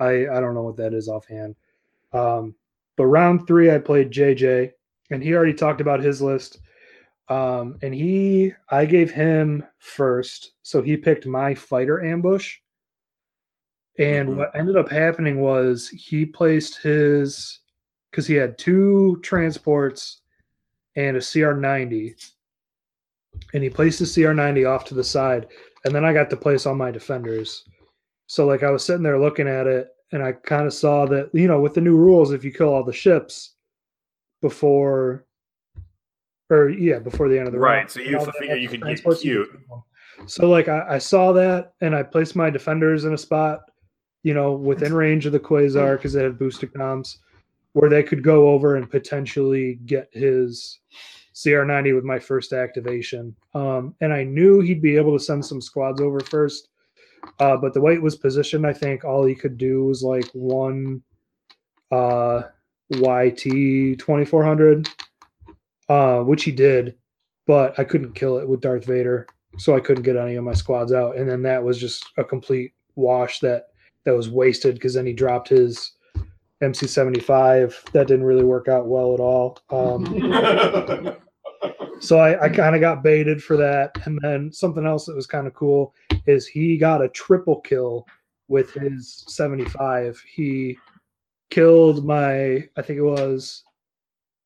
I 0.00 0.26
I 0.28 0.40
don't 0.40 0.54
know 0.54 0.62
what 0.62 0.76
that 0.78 0.94
is 0.94 1.08
offhand. 1.08 1.54
Um, 2.12 2.54
but 2.96 3.06
round 3.06 3.46
three, 3.46 3.70
I 3.70 3.78
played 3.78 4.10
JJ, 4.10 4.72
and 5.10 5.22
he 5.22 5.34
already 5.34 5.54
talked 5.54 5.80
about 5.80 6.00
his 6.00 6.22
list. 6.22 6.60
Um, 7.28 7.78
and 7.82 7.94
he, 7.94 8.52
I 8.68 8.84
gave 8.84 9.10
him 9.10 9.64
first, 9.78 10.52
so 10.62 10.82
he 10.82 10.96
picked 10.96 11.26
my 11.26 11.54
fighter 11.54 12.04
ambush. 12.04 12.58
And 13.98 14.28
Mhm. 14.28 14.36
what 14.36 14.54
ended 14.54 14.76
up 14.76 14.90
happening 14.90 15.40
was 15.40 15.88
he 15.88 16.26
placed 16.26 16.82
his, 16.82 17.60
because 18.10 18.26
he 18.26 18.34
had 18.34 18.58
two 18.58 19.18
transports 19.22 20.20
and 20.96 21.16
a 21.16 21.20
CR90, 21.20 22.14
and 23.52 23.62
he 23.62 23.70
placed 23.70 23.98
the 23.98 24.04
CR90 24.04 24.68
off 24.68 24.84
to 24.86 24.94
the 24.94 25.04
side, 25.04 25.48
and 25.84 25.94
then 25.94 26.04
I 26.04 26.12
got 26.12 26.30
to 26.30 26.36
place 26.36 26.66
all 26.66 26.74
my 26.74 26.90
defenders. 26.90 27.64
So 28.26 28.46
like 28.46 28.62
I 28.62 28.70
was 28.70 28.84
sitting 28.84 29.02
there 29.02 29.20
looking 29.20 29.48
at 29.48 29.66
it, 29.66 29.88
and 30.12 30.22
I 30.22 30.32
kind 30.32 30.66
of 30.66 30.74
saw 30.74 31.06
that 31.06 31.30
you 31.32 31.48
know 31.48 31.60
with 31.60 31.74
the 31.74 31.80
new 31.80 31.96
rules, 31.96 32.32
if 32.32 32.44
you 32.44 32.52
kill 32.52 32.72
all 32.72 32.84
the 32.84 32.92
ships 32.92 33.54
before, 34.40 35.24
or 36.50 36.68
yeah, 36.70 36.98
before 36.98 37.28
the 37.28 37.38
end 37.38 37.48
of 37.48 37.52
the 37.52 37.58
Right, 37.58 37.78
round, 37.78 37.90
so 37.90 38.00
you 38.00 38.18
that 38.18 38.34
figure 38.36 38.56
you 38.56 38.68
could 38.68 38.82
get 38.82 39.02
cute. 39.20 39.48
So 40.26 40.48
like 40.48 40.68
I, 40.68 40.86
I 40.90 40.98
saw 40.98 41.32
that, 41.32 41.72
and 41.80 41.94
I 41.94 42.02
placed 42.02 42.36
my 42.36 42.50
defenders 42.50 43.04
in 43.04 43.12
a 43.12 43.18
spot, 43.18 43.62
you 44.22 44.32
know, 44.32 44.52
within 44.52 44.94
range 44.94 45.26
of 45.26 45.32
the 45.32 45.40
Quasar 45.40 45.96
because 45.96 46.12
they 46.12 46.22
had 46.22 46.38
boosted 46.38 46.72
comms, 46.72 47.16
where 47.74 47.90
they 47.90 48.02
could 48.02 48.22
go 48.22 48.48
over 48.48 48.76
and 48.76 48.90
potentially 48.90 49.80
get 49.84 50.08
his 50.12 50.78
CR90 51.34 51.94
with 51.94 52.04
my 52.04 52.18
first 52.18 52.52
activation. 52.52 53.34
Um, 53.52 53.94
and 54.00 54.12
I 54.12 54.22
knew 54.22 54.60
he'd 54.60 54.80
be 54.80 54.96
able 54.96 55.16
to 55.16 55.22
send 55.22 55.44
some 55.44 55.60
squads 55.60 56.00
over 56.00 56.20
first. 56.20 56.68
Uh, 57.40 57.56
but 57.56 57.74
the 57.74 57.80
way 57.80 57.94
it 57.94 58.02
was 58.02 58.16
positioned, 58.16 58.66
I 58.66 58.72
think 58.72 59.04
all 59.04 59.24
he 59.24 59.34
could 59.34 59.58
do 59.58 59.84
was 59.84 60.02
like 60.02 60.28
one 60.32 61.02
uh, 61.90 62.42
YT 62.90 63.42
2400, 63.98 64.88
uh, 65.88 66.20
which 66.20 66.44
he 66.44 66.52
did, 66.52 66.96
but 67.46 67.76
I 67.78 67.84
couldn't 67.84 68.14
kill 68.14 68.38
it 68.38 68.48
with 68.48 68.60
Darth 68.60 68.84
Vader. 68.84 69.26
So 69.58 69.74
I 69.76 69.80
couldn't 69.80 70.02
get 70.04 70.16
any 70.16 70.36
of 70.36 70.44
my 70.44 70.54
squads 70.54 70.92
out. 70.92 71.16
And 71.16 71.28
then 71.28 71.42
that 71.42 71.62
was 71.62 71.80
just 71.80 72.04
a 72.18 72.24
complete 72.24 72.72
wash 72.94 73.40
that 73.40 73.66
that 74.04 74.14
was 74.14 74.28
wasted 74.28 74.74
because 74.74 74.94
then 74.94 75.06
he 75.06 75.12
dropped 75.12 75.48
his 75.48 75.93
MC75. 76.64 77.92
That 77.92 78.06
didn't 78.08 78.24
really 78.24 78.44
work 78.44 78.68
out 78.68 78.86
well 78.86 79.14
at 79.14 79.20
all. 79.20 79.58
Um, 79.70 80.04
so 82.00 82.18
I, 82.18 82.44
I 82.44 82.48
kind 82.48 82.74
of 82.74 82.80
got 82.80 83.02
baited 83.02 83.42
for 83.42 83.56
that. 83.56 83.92
And 84.06 84.18
then 84.22 84.52
something 84.52 84.86
else 84.86 85.06
that 85.06 85.16
was 85.16 85.26
kind 85.26 85.46
of 85.46 85.54
cool 85.54 85.94
is 86.26 86.46
he 86.46 86.76
got 86.76 87.02
a 87.02 87.08
triple 87.08 87.60
kill 87.60 88.06
with 88.48 88.72
his 88.72 89.24
75. 89.28 90.22
He 90.34 90.78
killed 91.50 92.04
my, 92.04 92.68
I 92.76 92.82
think 92.82 92.98
it 92.98 93.02
was, 93.02 93.64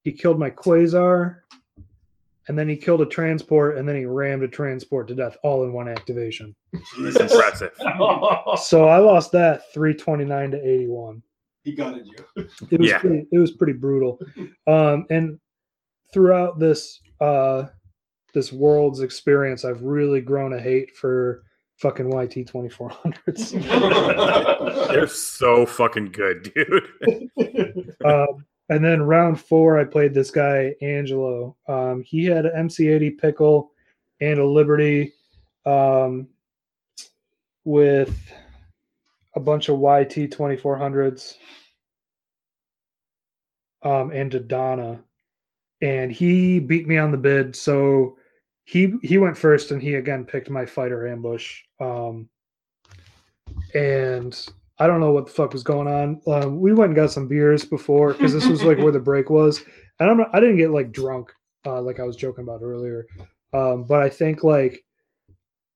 he 0.05 0.13
killed 0.13 0.39
my 0.39 0.51
Quasar, 0.51 1.41
and 2.49 2.59
then 2.59 2.69
he 2.69 2.77
killed 2.77 3.03
a 3.03 3.07
transport, 3.07 3.77
and 3.77 3.87
then 3.87 3.97
he 3.97 4.07
rammed 4.07 4.43
a 4.43 4.49
transport 4.49 5.07
to 5.09 5.15
death 5.15 5.37
all 5.43 5.65
in 5.65 5.73
one 5.73 5.89
activation. 5.89 6.55
That's 6.99 7.17
impressive. 7.17 7.73
So 8.63 8.89
I 8.89 8.99
lost 8.99 9.33
that 9.33 9.71
329 9.75 10.53
to 10.53 10.67
81 10.67 11.23
he 11.69 11.75
gutted 11.75 12.07
you. 12.07 12.47
it 12.71 12.81
was 12.81 12.91
Yeah. 12.91 12.99
pretty, 12.99 13.27
it 13.31 13.39
was 13.39 13.53
pretty 13.53 13.73
brutal 13.75 14.19
um 14.67 15.07
and 15.11 15.39
throughout 16.13 16.59
this 16.59 17.01
uh 17.21 17.67
this 18.35 18.53
world's 18.53 19.01
experience 19.01 19.65
i've 19.65 19.83
really 19.83 20.21
grown 20.21 20.53
a 20.55 20.61
hate 20.61 20.97
for 20.97 21.43
fucking 21.77 22.11
yt 22.11 22.47
2400s 22.47 24.89
They're 24.93 25.07
so 25.07 25.65
fucking 25.67 26.13
good, 26.13 26.53
dude. 26.55 27.95
um 28.05 28.45
and 28.71 28.85
then 28.85 29.03
round 29.03 29.41
four 29.41 29.79
i 29.79 29.85
played 29.85 30.15
this 30.15 30.31
guy 30.31 30.75
angelo 30.83 31.57
um 31.69 32.03
he 32.03 32.25
had 32.25 32.47
an 32.47 32.69
mc80 32.69 33.19
pickle 33.19 33.73
and 34.21 34.39
a 34.41 34.47
liberty 34.47 35.13
um 35.67 36.27
with 37.65 38.17
a 39.39 39.41
bunch 39.41 39.69
of 39.69 39.79
yt 39.79 40.31
2400s 40.31 41.37
um, 43.83 44.11
and 44.11 44.33
Dodonna, 44.33 45.01
and 45.81 46.11
he 46.11 46.59
beat 46.59 46.89
me 46.89 46.99
on 46.99 47.13
the 47.13 47.17
bid. 47.17 47.55
So 47.55 48.17
he 48.65 48.95
he 49.03 49.19
went 49.19 49.39
first, 49.39 49.71
and 49.71 49.81
he 49.81 49.95
again 49.95 50.25
picked 50.25 50.51
my 50.51 50.67
fighter 50.67 51.07
ambush. 51.07 51.61
Um, 51.81 52.29
and 53.75 54.37
I 54.81 54.89
don't 54.89 55.01
know 55.01 55.13
what 55.13 55.27
the 55.27 55.33
fuck 55.33 55.53
was 55.53 55.63
going 55.63 55.87
on. 55.87 56.21
Um, 56.27 56.61
we 56.61 56.75
went 56.75 56.91
and 56.91 56.97
got 56.97 57.13
some 57.13 57.29
beers 57.29 57.65
before 57.65 58.13
because 58.13 58.33
this 58.33 58.47
was 58.47 58.65
like 58.65 58.79
where 58.79 58.93
the 58.93 58.99
break 59.11 59.31
was, 59.31 59.63
and 60.01 60.11
I'm 60.11 60.19
not, 60.19 60.35
I 60.35 60.41
didn't 60.41 60.59
get 60.59 60.73
like 60.73 60.91
drunk 60.91 61.33
uh, 61.65 61.81
like 61.81 62.01
I 62.01 62.05
was 62.05 62.17
joking 62.17 62.43
about 62.43 62.63
earlier. 62.63 63.07
Um, 63.53 63.85
but 63.85 64.03
I 64.03 64.09
think 64.09 64.43
like 64.43 64.85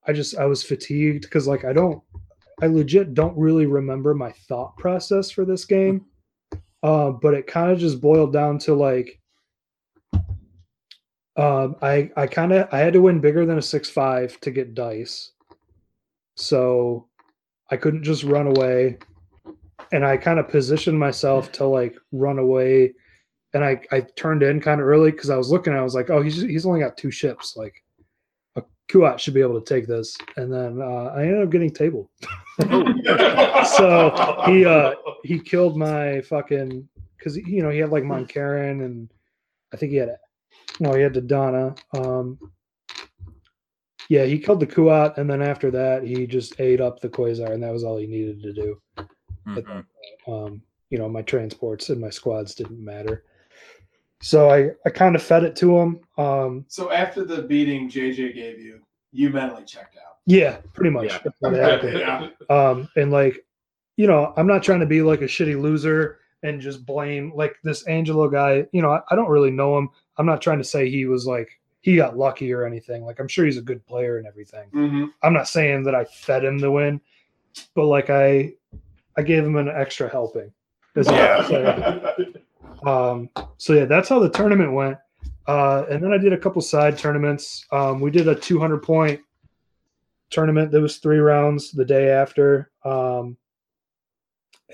I 0.07 0.13
just 0.13 0.37
I 0.37 0.47
was 0.47 0.65
fatigued 0.65 1.23
because 1.23 1.47
like 1.47 1.65
I 1.65 1.73
don't 1.73 2.03
I 2.63 2.67
legit 2.67 3.13
don't 3.13 3.37
really 3.37 3.67
remember 3.67 4.15
my 4.15 4.33
thought 4.49 4.77
process 4.79 5.31
for 5.31 5.45
this 5.45 5.65
game. 5.65 6.07
Uh, 6.83 7.11
but 7.11 7.35
it 7.35 7.47
kind 7.47 7.71
of 7.71 7.79
just 7.79 8.01
boiled 8.01 8.33
down 8.33 8.59
to 8.59 8.75
like 8.75 9.21
um, 11.37 11.77
I 11.81 12.11
I 12.17 12.27
kind 12.27 12.53
of 12.53 12.69
I 12.73 12.79
had 12.79 12.93
to 12.93 13.01
win 13.01 13.21
bigger 13.21 13.47
than 13.47 13.59
a 13.59 13.63
six 13.63 13.89
five 13.89 14.39
to 14.41 14.51
get 14.51 14.75
dice, 14.75 15.33
so 16.37 17.09
I 17.71 17.77
couldn't 17.77 18.03
just 18.03 18.25
run 18.25 18.49
away, 18.49 18.99
and 19.93 20.05
I 20.05 20.19
kind 20.19 20.39
of 20.39 20.49
positioned 20.49 20.99
myself 20.99 21.51
to 21.53 21.65
like 21.65 21.97
run 22.11 22.39
away, 22.39 22.93
and 23.55 23.65
I 23.65 23.81
I 23.91 24.01
turned 24.17 24.43
in 24.43 24.61
kind 24.61 24.81
of 24.81 24.87
early 24.87 25.11
because 25.11 25.31
I 25.31 25.39
was 25.39 25.51
looking. 25.51 25.73
I 25.73 25.83
was 25.83 25.95
like, 25.95 26.11
oh, 26.11 26.21
he's 26.21 26.43
he's 26.43 26.67
only 26.67 26.81
got 26.81 26.99
two 26.99 27.11
ships. 27.11 27.57
Like 27.57 27.82
Kuat 28.93 29.19
should 29.19 29.35
be 29.35 29.41
able 29.41 29.59
to 29.61 29.75
take 29.75 29.87
this, 29.87 30.19
and 30.37 30.53
then 30.53 30.83
uh, 30.83 31.13
I 31.17 31.23
ended 31.23 31.43
up 31.43 31.51
getting 31.51 31.73
tabled. 31.73 32.09
so 32.61 34.43
he 34.47 34.67
uh 34.67 34.93
he 35.25 35.39
killed 35.39 35.79
my 35.79 36.21
fucking 36.23 36.87
because 37.17 37.37
you 37.37 37.63
know 37.63 37.71
he 37.71 37.79
had 37.79 37.91
like 37.91 38.05
Mon 38.05 38.27
Karren 38.27 38.85
and 38.85 39.11
I 39.73 39.79
think 39.79 39.93
he 39.93 39.99
had 39.99 40.17
no 40.79 40.93
he 40.93 41.03
had 41.03 41.15
the 41.15 41.23
Donna. 41.23 41.75
Um, 41.97 42.39
yeah, 44.11 44.25
he 44.25 44.39
killed 44.39 44.61
the 44.61 44.67
Kuat, 44.67 45.17
and 45.17 45.31
then 45.31 45.41
after 45.41 45.71
that 45.71 46.03
he 46.03 46.27
just 46.27 46.61
ate 46.61 46.83
up 46.83 47.01
the 47.01 47.09
Quasar, 47.09 47.53
and 47.53 47.63
that 47.63 47.73
was 47.73 47.85
all 47.85 47.97
he 47.97 48.07
needed 48.07 48.43
to 48.43 48.53
do. 48.53 48.83
Mhm. 49.47 49.87
Um, 50.29 50.63
you 50.91 50.99
know, 50.99 51.09
my 51.09 51.23
transports 51.23 51.89
and 51.89 52.01
my 52.01 52.11
squads 52.11 52.55
didn't 52.55 52.85
matter. 52.85 53.25
So 54.23 54.51
I, 54.51 54.71
I 54.87 54.91
kind 54.91 55.15
of 55.17 55.23
fed 55.23 55.45
it 55.45 55.55
to 55.57 55.77
him. 55.79 56.01
Um, 56.17 56.65
So 56.69 56.91
after 56.93 57.25
the 57.25 57.43
beating 57.43 57.89
JJ 57.91 58.35
gave 58.35 58.59
you, 58.61 58.81
you 59.13 59.29
mentally 59.31 59.65
checked 59.65 59.97
out. 59.97 60.17
yeah, 60.27 60.57
pretty 60.73 60.91
much. 60.91 61.07
Yeah. 61.13 61.19
That's. 61.43 61.85
Yeah. 61.85 62.29
um 62.49 62.89
and 62.97 63.11
like 63.11 63.45
you 63.97 64.07
know 64.07 64.33
i'm 64.39 64.47
not 64.47 64.63
trying 64.63 64.81
to 64.81 64.87
be 64.87 65.03
like 65.03 65.21
a 65.21 65.25
shitty 65.27 65.61
loser 65.61 66.19
and 66.43 66.61
just 66.61 66.87
blame 66.87 67.31
like 67.35 67.57
this 67.63 67.87
angelo 67.89 68.27
guy 68.29 68.65
you 68.73 68.81
know 68.81 68.91
I, 68.93 69.01
I 69.11 69.17
don't 69.17 69.29
really 69.29 69.51
know 69.51 69.77
him 69.77 69.91
i'm 70.17 70.25
not 70.25 70.41
trying 70.41 70.57
to 70.59 70.65
say 70.65 70.89
he 70.89 71.05
was 71.05 71.27
like 71.27 71.51
he 71.83 71.97
got 71.97 72.17
lucky 72.17 72.53
or 72.55 72.65
anything 72.65 73.05
like 73.05 73.21
i'm 73.21 73.29
sure 73.29 73.45
he's 73.45 73.59
a 73.59 73.63
good 73.63 73.85
player 73.87 74.17
and 74.19 74.27
everything 74.27 74.71
Mhm. 74.73 75.11
i'm 75.23 75.35
not 75.35 75.47
saying 75.49 75.83
that 75.85 75.95
i 75.95 76.05
fed 76.07 76.43
him 76.45 76.59
the 76.59 76.71
win 76.71 77.01
but 77.75 77.85
like 77.85 78.09
i 78.09 78.53
i 79.19 79.23
gave 79.23 79.45
him 79.45 79.57
an 79.57 79.69
extra 79.69 80.09
helping 80.09 80.51
is 80.97 81.07
all 81.09 81.15
I'm 81.15 81.47
saying. 81.47 82.35
um 82.87 83.29
so 83.59 83.73
yeah 83.73 83.85
that's 83.85 84.09
how 84.09 84.19
the 84.19 84.31
tournament 84.31 84.73
went. 84.73 84.99
Uh 85.47 85.85
and 85.91 86.03
then 86.03 86.13
i 86.13 86.19
did 86.19 86.33
a 86.33 86.39
couple 86.39 86.63
side 86.63 86.99
tournaments. 86.99 87.67
Um 87.73 88.01
we 88.01 88.11
did 88.11 88.29
a 88.29 88.35
200 88.35 88.83
point 88.83 89.21
tournament 90.31 90.73
there 90.73 90.81
was 90.81 90.99
three 90.99 91.19
rounds 91.19 91.71
the 91.73 91.85
day 91.85 92.11
after. 92.11 92.71
Um 92.85 93.37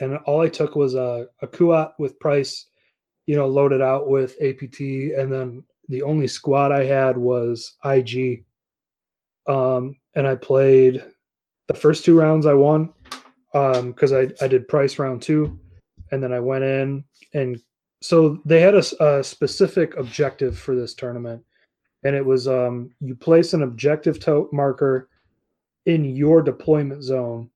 and 0.00 0.16
all 0.18 0.40
i 0.40 0.48
took 0.48 0.76
was 0.76 0.94
a, 0.94 1.26
a 1.42 1.46
kuat 1.46 1.92
with 1.98 2.18
Pryce 2.20 2.66
you 3.26 3.36
know 3.36 3.46
loaded 3.46 3.82
out 3.82 4.08
with 4.08 4.36
apt 4.42 4.80
and 4.80 5.32
then 5.32 5.62
the 5.88 6.02
only 6.02 6.26
squad 6.26 6.72
i 6.72 6.84
had 6.84 7.16
was 7.16 7.74
ig 7.84 8.44
um 9.46 9.96
and 10.14 10.26
i 10.26 10.34
played 10.34 11.04
the 11.66 11.74
first 11.74 12.04
two 12.04 12.18
rounds 12.18 12.46
i 12.46 12.54
won 12.54 12.92
um 13.54 13.92
because 13.92 14.12
I, 14.12 14.28
I 14.40 14.48
did 14.48 14.68
Pryce 14.68 14.98
round 14.98 15.22
two. 15.22 15.58
And 16.10 16.22
then 16.22 16.32
i 16.32 16.40
went 16.40 16.64
in 16.64 17.04
and 17.34 17.60
so 18.00 18.40
they 18.44 18.60
had 18.60 18.74
a 18.76 19.22
specific 19.24 19.96
objective 19.96 20.58
for 20.58 20.74
this 20.76 20.94
tournament 20.94 21.42
and 22.04 22.14
it 22.14 22.24
was 22.24 22.46
um 22.46 22.90
you 23.00 23.14
place 23.14 23.54
an 23.54 23.62
objective 23.62 24.20
to- 24.20 24.48
marker 24.52 25.08
in 25.86 26.04
your 26.04 26.42
deployment 26.42 27.02
zone 27.02 27.50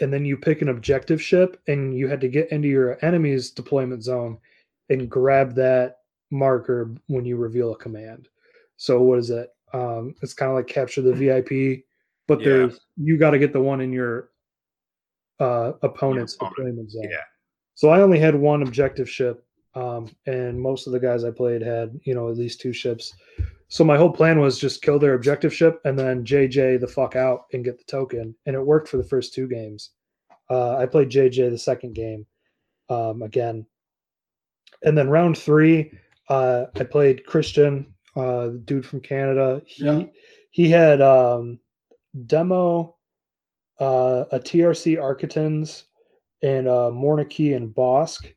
and 0.00 0.12
then 0.12 0.24
you 0.24 0.36
pick 0.36 0.62
an 0.62 0.70
objective 0.70 1.20
ship 1.22 1.60
and 1.68 1.94
you 1.96 2.08
had 2.08 2.20
to 2.20 2.28
get 2.28 2.50
into 2.50 2.68
your 2.68 2.98
enemy's 3.04 3.50
deployment 3.50 4.02
zone 4.02 4.38
and 4.88 5.10
grab 5.10 5.54
that 5.54 5.98
marker 6.30 6.94
when 7.08 7.24
you 7.26 7.36
reveal 7.36 7.72
a 7.72 7.76
command 7.76 8.28
so 8.78 9.02
what 9.02 9.18
is 9.18 9.28
it 9.30 9.50
um 9.74 10.14
it's 10.22 10.32
kind 10.34 10.50
of 10.50 10.56
like 10.56 10.66
capture 10.66 11.02
the 11.02 11.12
vip 11.12 11.84
but 12.28 12.40
Yeah. 12.40 12.44
there's 12.46 12.80
you 12.96 13.18
got 13.18 13.30
to 13.32 13.38
get 13.38 13.52
the 13.52 13.60
one 13.60 13.82
in 13.82 13.92
your 13.92 14.30
uh 15.40 15.72
opponent's 15.82 16.34
opponent, 16.36 16.56
deployment 16.56 16.90
zone 16.90 17.08
Yeah. 17.10 17.18
So 17.74 17.88
I 17.88 18.00
only 18.00 18.18
had 18.18 18.34
one 18.34 18.62
objective 18.62 19.08
ship, 19.08 19.44
um, 19.74 20.08
and 20.26 20.60
most 20.60 20.86
of 20.86 20.92
the 20.92 21.00
guys 21.00 21.24
I 21.24 21.30
played 21.30 21.62
had, 21.62 21.98
you 22.04 22.14
know, 22.14 22.28
at 22.28 22.36
least 22.36 22.60
two 22.60 22.72
ships. 22.72 23.14
So 23.68 23.84
my 23.84 23.96
whole 23.96 24.12
plan 24.12 24.38
was 24.38 24.58
just 24.58 24.82
kill 24.82 24.98
their 24.98 25.14
objective 25.14 25.54
ship 25.54 25.80
and 25.86 25.98
then 25.98 26.26
JJ 26.26 26.78
the 26.80 26.86
fuck 26.86 27.16
out 27.16 27.46
and 27.54 27.64
get 27.64 27.78
the 27.78 27.84
token, 27.84 28.34
and 28.46 28.54
it 28.54 28.60
worked 28.64 28.88
for 28.88 28.98
the 28.98 29.04
first 29.04 29.32
two 29.32 29.48
games. 29.48 29.90
Uh, 30.50 30.76
I 30.76 30.86
played 30.86 31.08
JJ 31.10 31.50
the 31.50 31.58
second 31.58 31.94
game 31.94 32.26
um, 32.90 33.22
again, 33.22 33.64
and 34.84 34.96
then 34.96 35.08
round 35.08 35.38
three, 35.38 35.90
uh, 36.28 36.66
I 36.74 36.84
played 36.84 37.24
Christian, 37.24 37.86
uh, 38.14 38.48
the 38.48 38.62
dude 38.64 38.84
from 38.84 39.00
Canada. 39.00 39.62
He 39.64 39.84
Yeah. 39.84 40.04
he 40.50 40.68
had 40.68 41.00
um, 41.00 41.58
demo, 42.26 42.96
uh, 43.80 44.26
a 44.30 44.38
TRC 44.38 44.96
Arquitens, 44.98 45.84
and 46.42 46.68
uh, 46.68 46.88
and 46.88 47.74
Bosk. 47.74 48.32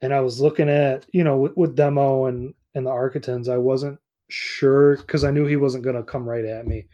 And 0.00 0.14
I 0.14 0.20
was 0.20 0.40
looking 0.40 0.68
at, 0.68 1.06
you 1.12 1.24
know, 1.24 1.36
with, 1.38 1.56
with 1.56 1.76
demo 1.76 2.26
and 2.26 2.54
and 2.74 2.86
the 2.86 2.90
Arquitens, 2.90 3.48
I 3.48 3.56
wasn't 3.56 3.98
sure 4.30 4.96
because 4.98 5.24
I 5.24 5.30
knew 5.30 5.46
he 5.46 5.56
wasn't 5.56 5.84
going 5.84 5.96
to 5.96 6.02
come 6.02 6.28
right 6.28 6.44
at 6.44 6.66
me. 6.66 6.86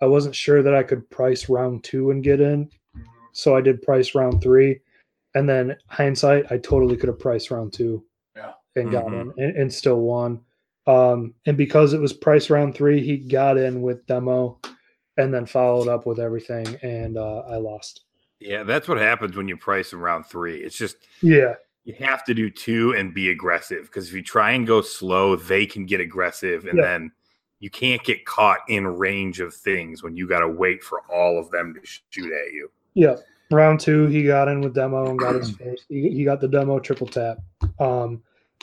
I 0.00 0.06
wasn't 0.06 0.34
sure 0.36 0.62
that 0.62 0.74
I 0.74 0.82
could 0.82 1.08
Pryce 1.10 1.48
round 1.48 1.84
two 1.84 2.10
and 2.10 2.22
get 2.22 2.40
in, 2.40 2.70
so 3.32 3.56
I 3.56 3.60
did 3.60 3.82
Pryce 3.82 4.14
round 4.14 4.42
three, 4.42 4.80
and 5.34 5.48
then 5.48 5.76
hindsight, 5.88 6.50
I 6.50 6.58
totally 6.58 6.96
could 6.96 7.08
have 7.08 7.18
priced 7.18 7.50
round 7.50 7.72
two 7.72 8.04
Yeah. 8.36 8.52
and 8.76 8.90
got 8.90 9.06
Mhm. 9.06 9.20
in 9.36 9.44
and, 9.44 9.56
and 9.56 9.72
still 9.72 10.00
won. 10.00 10.40
Um, 10.86 11.34
and 11.46 11.56
because 11.56 11.92
it 11.92 12.00
was 12.00 12.12
Pryce 12.12 12.50
round 12.50 12.74
three, 12.74 13.00
he 13.00 13.16
got 13.16 13.56
in 13.56 13.80
with 13.82 14.04
demo 14.06 14.60
and 15.16 15.32
then 15.32 15.46
followed 15.46 15.88
up 15.88 16.04
with 16.06 16.18
everything, 16.18 16.66
and 16.82 17.16
uh, 17.16 17.40
I 17.48 17.56
lost. 17.56 18.04
Yeah, 18.44 18.62
that's 18.64 18.88
what 18.88 18.98
happens 18.98 19.36
when 19.36 19.48
you 19.48 19.56
Pryce 19.56 19.92
in 19.92 20.00
round 20.00 20.26
three. 20.26 20.56
It's 20.58 20.76
just 20.76 20.96
Yeah, 21.20 21.54
you 21.84 21.94
have 21.94 22.24
to 22.24 22.34
do 22.34 22.50
two 22.50 22.94
and 22.96 23.14
be 23.14 23.30
aggressive 23.30 23.84
because 23.86 24.08
if 24.08 24.14
you 24.14 24.22
try 24.22 24.52
and 24.52 24.66
go 24.66 24.80
slow, 24.82 25.36
they 25.36 25.66
can 25.66 25.86
get 25.86 26.00
aggressive, 26.00 26.66
and 26.66 26.78
Yeah. 26.78 26.84
then 26.84 27.12
you 27.60 27.70
can't 27.70 28.02
get 28.02 28.24
caught 28.24 28.58
in 28.68 28.86
range 28.86 29.38
of 29.40 29.54
things 29.54 30.02
when 30.02 30.16
you 30.16 30.26
got 30.26 30.40
to 30.40 30.48
wait 30.48 30.82
for 30.82 31.02
all 31.08 31.38
of 31.38 31.50
them 31.52 31.74
to 31.74 31.80
shoot 31.84 32.32
at 32.32 32.52
you. 32.52 32.70
yeah. 32.94 33.16
Round 33.50 33.78
two, 33.78 34.06
he 34.06 34.24
got 34.24 34.48
in 34.48 34.62
with 34.62 34.74
demo 34.74 35.10
and 35.10 35.18
got 35.18 35.34
his 35.34 35.50
first. 35.58 35.84
He, 35.88 36.08
he 36.10 36.24
got 36.24 36.40
the 36.40 36.48
demo 36.48 36.78
triple 36.78 37.06
tap, 37.06 37.38
um, 37.78 38.22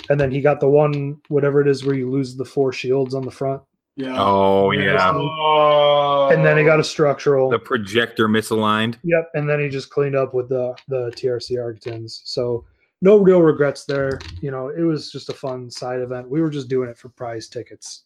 and 0.10 0.20
then 0.20 0.32
he 0.32 0.42
got 0.42 0.60
the 0.60 0.68
one 0.68 1.22
whatever 1.28 1.62
it 1.62 1.68
is 1.68 1.86
where 1.86 1.96
you 1.96 2.10
lose 2.10 2.36
the 2.36 2.44
four 2.44 2.74
shields 2.74 3.14
on 3.14 3.24
the 3.24 3.32
front, 3.32 3.62
Yeah. 4.00 4.16
Oh 4.18 4.72
yeah, 4.72 5.12
Oh. 5.14 6.30
and 6.32 6.46
then 6.46 6.58
he 6.58 6.64
got 6.64 6.80
a 6.80 6.84
structural. 6.84 7.50
the 7.50 7.60
projector 7.60 8.30
misaligned. 8.30 8.96
Yep, 9.04 9.32
and 9.34 9.50
then 9.50 9.60
he 9.60 9.68
just 9.68 9.90
cleaned 9.90 10.16
up 10.16 10.34
with 10.34 10.48
the 10.48 10.74
the 10.88 11.12
TRC 11.18 11.58
Arquitens. 11.58 12.22
So 12.24 12.66
no 13.02 13.18
real 13.18 13.42
regrets 13.42 13.84
there. 13.84 14.20
You 14.40 14.52
know, 14.52 14.70
it 14.70 14.84
was 14.84 15.12
just 15.12 15.28
a 15.30 15.34
fun 15.34 15.70
side 15.70 16.00
event. 16.00 16.30
We 16.30 16.42
were 16.42 16.50
just 16.50 16.70
doing 16.70 16.90
it 16.90 16.98
for 16.98 17.10
prize 17.10 17.50
tickets. 17.50 18.04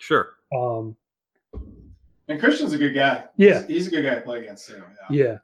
Sure. 0.00 0.30
Um, 0.52 0.96
And 2.28 2.40
Christian's 2.40 2.72
a 2.72 2.78
good 2.78 2.94
guy. 2.94 3.24
Yeah. 3.36 3.60
He's, 3.62 3.66
he's 3.68 3.86
a 3.86 3.90
good 3.90 4.02
guy 4.04 4.16
to 4.16 4.20
play 4.22 4.40
against 4.40 4.66
too. 4.68 4.82
Yeah. 5.10 5.24
yeah. 5.26 5.38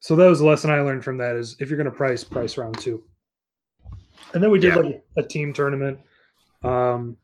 So 0.00 0.14
that 0.16 0.26
was 0.28 0.40
the 0.40 0.46
lesson 0.46 0.70
I 0.70 0.80
learned 0.80 1.04
from 1.04 1.16
that 1.18 1.36
is 1.36 1.56
if 1.58 1.70
you're 1.70 1.78
going 1.78 1.90
to 1.90 1.96
Pryce, 1.96 2.22
Pryce 2.22 2.58
round 2.58 2.78
two. 2.78 3.02
And 4.34 4.42
then 4.42 4.50
we 4.50 4.58
did 4.58 4.74
Yeah. 4.74 4.80
like 4.82 5.04
a 5.16 5.22
team 5.22 5.52
tournament, 5.54 5.98
um, 6.62 7.16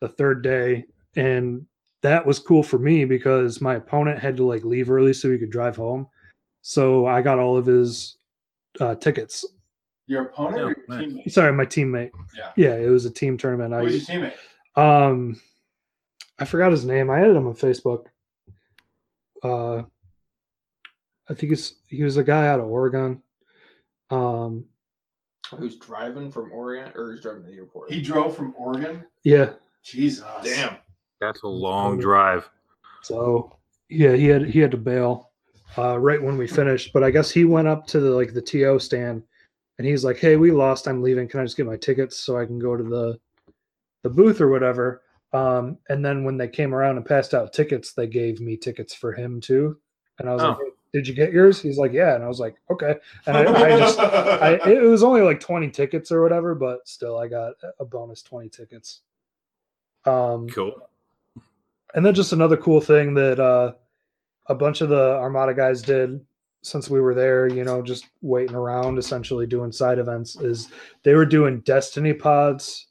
the 0.00 0.08
third 0.08 0.42
day, 0.42 0.84
and 1.16 1.64
that 2.02 2.24
was 2.24 2.38
cool 2.38 2.62
for 2.62 2.78
me 2.78 3.04
because 3.04 3.60
my 3.60 3.74
opponent 3.76 4.18
had 4.18 4.36
to 4.38 4.44
like 4.44 4.64
leave 4.64 4.90
early 4.90 5.12
so 5.12 5.30
he 5.30 5.38
could 5.38 5.50
drive 5.50 5.76
home. 5.76 6.06
So 6.62 7.06
I 7.06 7.22
got 7.22 7.38
all 7.38 7.56
of 7.56 7.66
his 7.66 8.16
uh, 8.80 8.94
tickets 8.94 9.44
Your 10.06 10.22
opponent 10.24 10.60
or 10.60 10.64
Oh, 10.64 10.68
your 10.68 10.76
nice. 10.88 11.04
teammate? 11.12 11.32
Sorry, 11.32 11.52
my 11.52 11.64
teammate. 11.66 12.10
Yeah. 12.36 12.50
Yeah, 12.56 12.74
it 12.76 12.88
was 12.88 13.04
a 13.06 13.10
team 13.10 13.36
tournament. 13.36 13.74
Who's 13.74 14.08
I 14.08 14.12
your 14.14 14.30
teammate? 14.76 15.10
um 15.10 15.40
I 16.38 16.44
forgot 16.46 16.70
his 16.70 16.84
name. 16.86 17.10
I 17.10 17.20
added 17.20 17.36
him 17.36 17.46
on 17.48 17.54
Facebook. 17.54 18.06
Uh 19.42 19.82
I 21.28 21.34
think 21.34 21.50
he's 21.50 21.74
he 21.88 22.02
was 22.02 22.16
a 22.16 22.24
guy 22.24 22.46
out 22.48 22.60
of 22.60 22.66
Oregon. 22.66 23.22
Um 24.10 24.64
Who's 25.56 25.76
driving 25.76 26.30
from 26.30 26.52
Oregon 26.52 26.92
or 26.94 27.10
who's 27.10 27.20
driving 27.22 27.42
to 27.42 27.50
the 27.50 27.56
airport? 27.56 27.90
He 27.92 28.00
drove 28.00 28.36
from 28.36 28.54
Oregon. 28.56 29.04
yeah, 29.24 29.50
Jesus. 29.82 30.24
Damn. 30.42 30.76
That's 31.20 31.42
a 31.42 31.48
long 31.48 31.98
drive. 31.98 32.48
so 33.02 33.56
yeah, 33.88 34.14
he 34.14 34.26
had 34.26 34.46
he 34.46 34.58
had 34.60 34.70
to 34.70 34.76
bail 34.76 35.30
uh 35.76 35.98
right 35.98 36.22
when 36.22 36.36
we 36.38 36.46
finished, 36.46 36.92
but 36.92 37.02
I 37.04 37.10
guess 37.10 37.30
he 37.30 37.44
went 37.44 37.68
up 37.68 37.86
to 37.88 38.00
the 38.00 38.10
like 38.10 38.32
the 38.32 38.42
TO 38.42 38.78
stand 38.78 39.22
and 39.78 39.86
he's 39.86 40.04
like, 40.04 40.18
"Hey, 40.18 40.36
we 40.36 40.50
lost. 40.50 40.86
I'm 40.88 41.02
leaving. 41.02 41.28
Can 41.28 41.40
I 41.40 41.44
just 41.44 41.56
get 41.56 41.66
my 41.66 41.76
tickets 41.76 42.18
so 42.18 42.38
I 42.38 42.46
can 42.46 42.58
go 42.58 42.76
to 42.76 42.82
the 42.84 43.18
the 44.02 44.10
booth 44.10 44.40
or 44.40 44.48
whatever?" 44.50 45.02
Um, 45.32 45.78
and 45.88 46.04
then 46.04 46.24
when 46.24 46.36
they 46.36 46.48
came 46.48 46.74
around 46.74 46.96
and 46.96 47.06
passed 47.06 47.34
out 47.34 47.52
tickets, 47.52 47.92
they 47.92 48.06
gave 48.06 48.40
me 48.40 48.56
tickets 48.56 48.94
for 48.94 49.12
him 49.12 49.40
too. 49.40 49.78
And 50.18 50.28
I 50.28 50.34
was 50.34 50.42
like, 50.42 50.56
Oh. 50.58 50.64
"Hey, 50.64 50.70
"Did 50.98 51.08
you 51.08 51.14
get 51.14 51.32
yours?" 51.32 51.60
He's 51.62 51.78
like, 51.78 51.92
"Yeah." 51.92 52.14
And 52.14 52.24
I 52.24 52.28
was 52.28 52.40
like, 52.40 52.56
"Okay." 52.70 52.96
And 53.26 53.36
I, 53.36 53.42
I 53.42 53.78
just, 53.78 53.98
I, 53.98 54.54
it 54.66 54.82
was 54.82 55.02
only 55.02 55.22
like 55.22 55.40
20 55.40 55.70
tickets 55.70 56.10
or 56.10 56.22
whatever, 56.22 56.54
but 56.54 56.86
still, 56.88 57.18
I 57.18 57.28
got 57.28 57.54
a 57.78 57.84
bonus 57.84 58.22
20 58.22 58.48
tickets. 58.48 59.00
Um, 60.04 60.48
Cool. 60.48 60.72
and 61.94 62.04
then 62.04 62.14
just 62.14 62.32
another 62.32 62.56
cool 62.56 62.80
thing 62.80 63.14
that 63.14 63.38
uh, 63.38 63.72
a 64.46 64.54
bunch 64.54 64.80
of 64.80 64.88
the 64.88 65.14
Armada 65.16 65.54
guys 65.54 65.82
did 65.82 66.20
since 66.62 66.90
we 66.90 67.00
were 67.00 67.14
there, 67.14 67.48
you 67.48 67.64
know, 67.64 67.82
just 67.82 68.06
waiting 68.20 68.54
around, 68.54 68.98
essentially 68.98 69.46
doing 69.46 69.72
side 69.72 69.98
events, 69.98 70.36
is 70.36 70.68
they 71.02 71.14
were 71.14 71.26
doing 71.26 71.60
Destiny 71.60 72.12
pods 72.12 72.88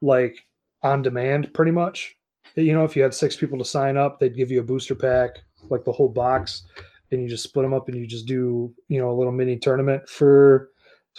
like 0.00 0.46
on 0.82 1.02
demand 1.02 1.52
pretty 1.54 1.72
much. 1.72 2.16
You 2.54 2.72
know, 2.72 2.84
if 2.84 2.96
you 2.96 3.02
had 3.02 3.14
six 3.14 3.36
people 3.36 3.58
to 3.58 3.64
sign 3.64 3.96
up, 3.96 4.18
they'd 4.18 4.36
give 4.36 4.50
you 4.50 4.60
a 4.60 4.64
booster 4.64 4.94
pack, 4.94 5.38
like 5.70 5.84
the 5.84 5.92
whole 5.92 6.08
box, 6.08 6.64
and 7.10 7.22
you 7.22 7.28
just 7.28 7.44
split 7.44 7.64
them 7.64 7.72
up 7.74 7.88
and 7.88 7.96
you 7.96 8.06
just 8.06 8.26
do, 8.26 8.72
you 8.88 9.00
know, 9.00 9.10
a 9.10 9.16
little 9.16 9.32
mini 9.32 9.56
tournament 9.56 10.08
for 10.08 10.70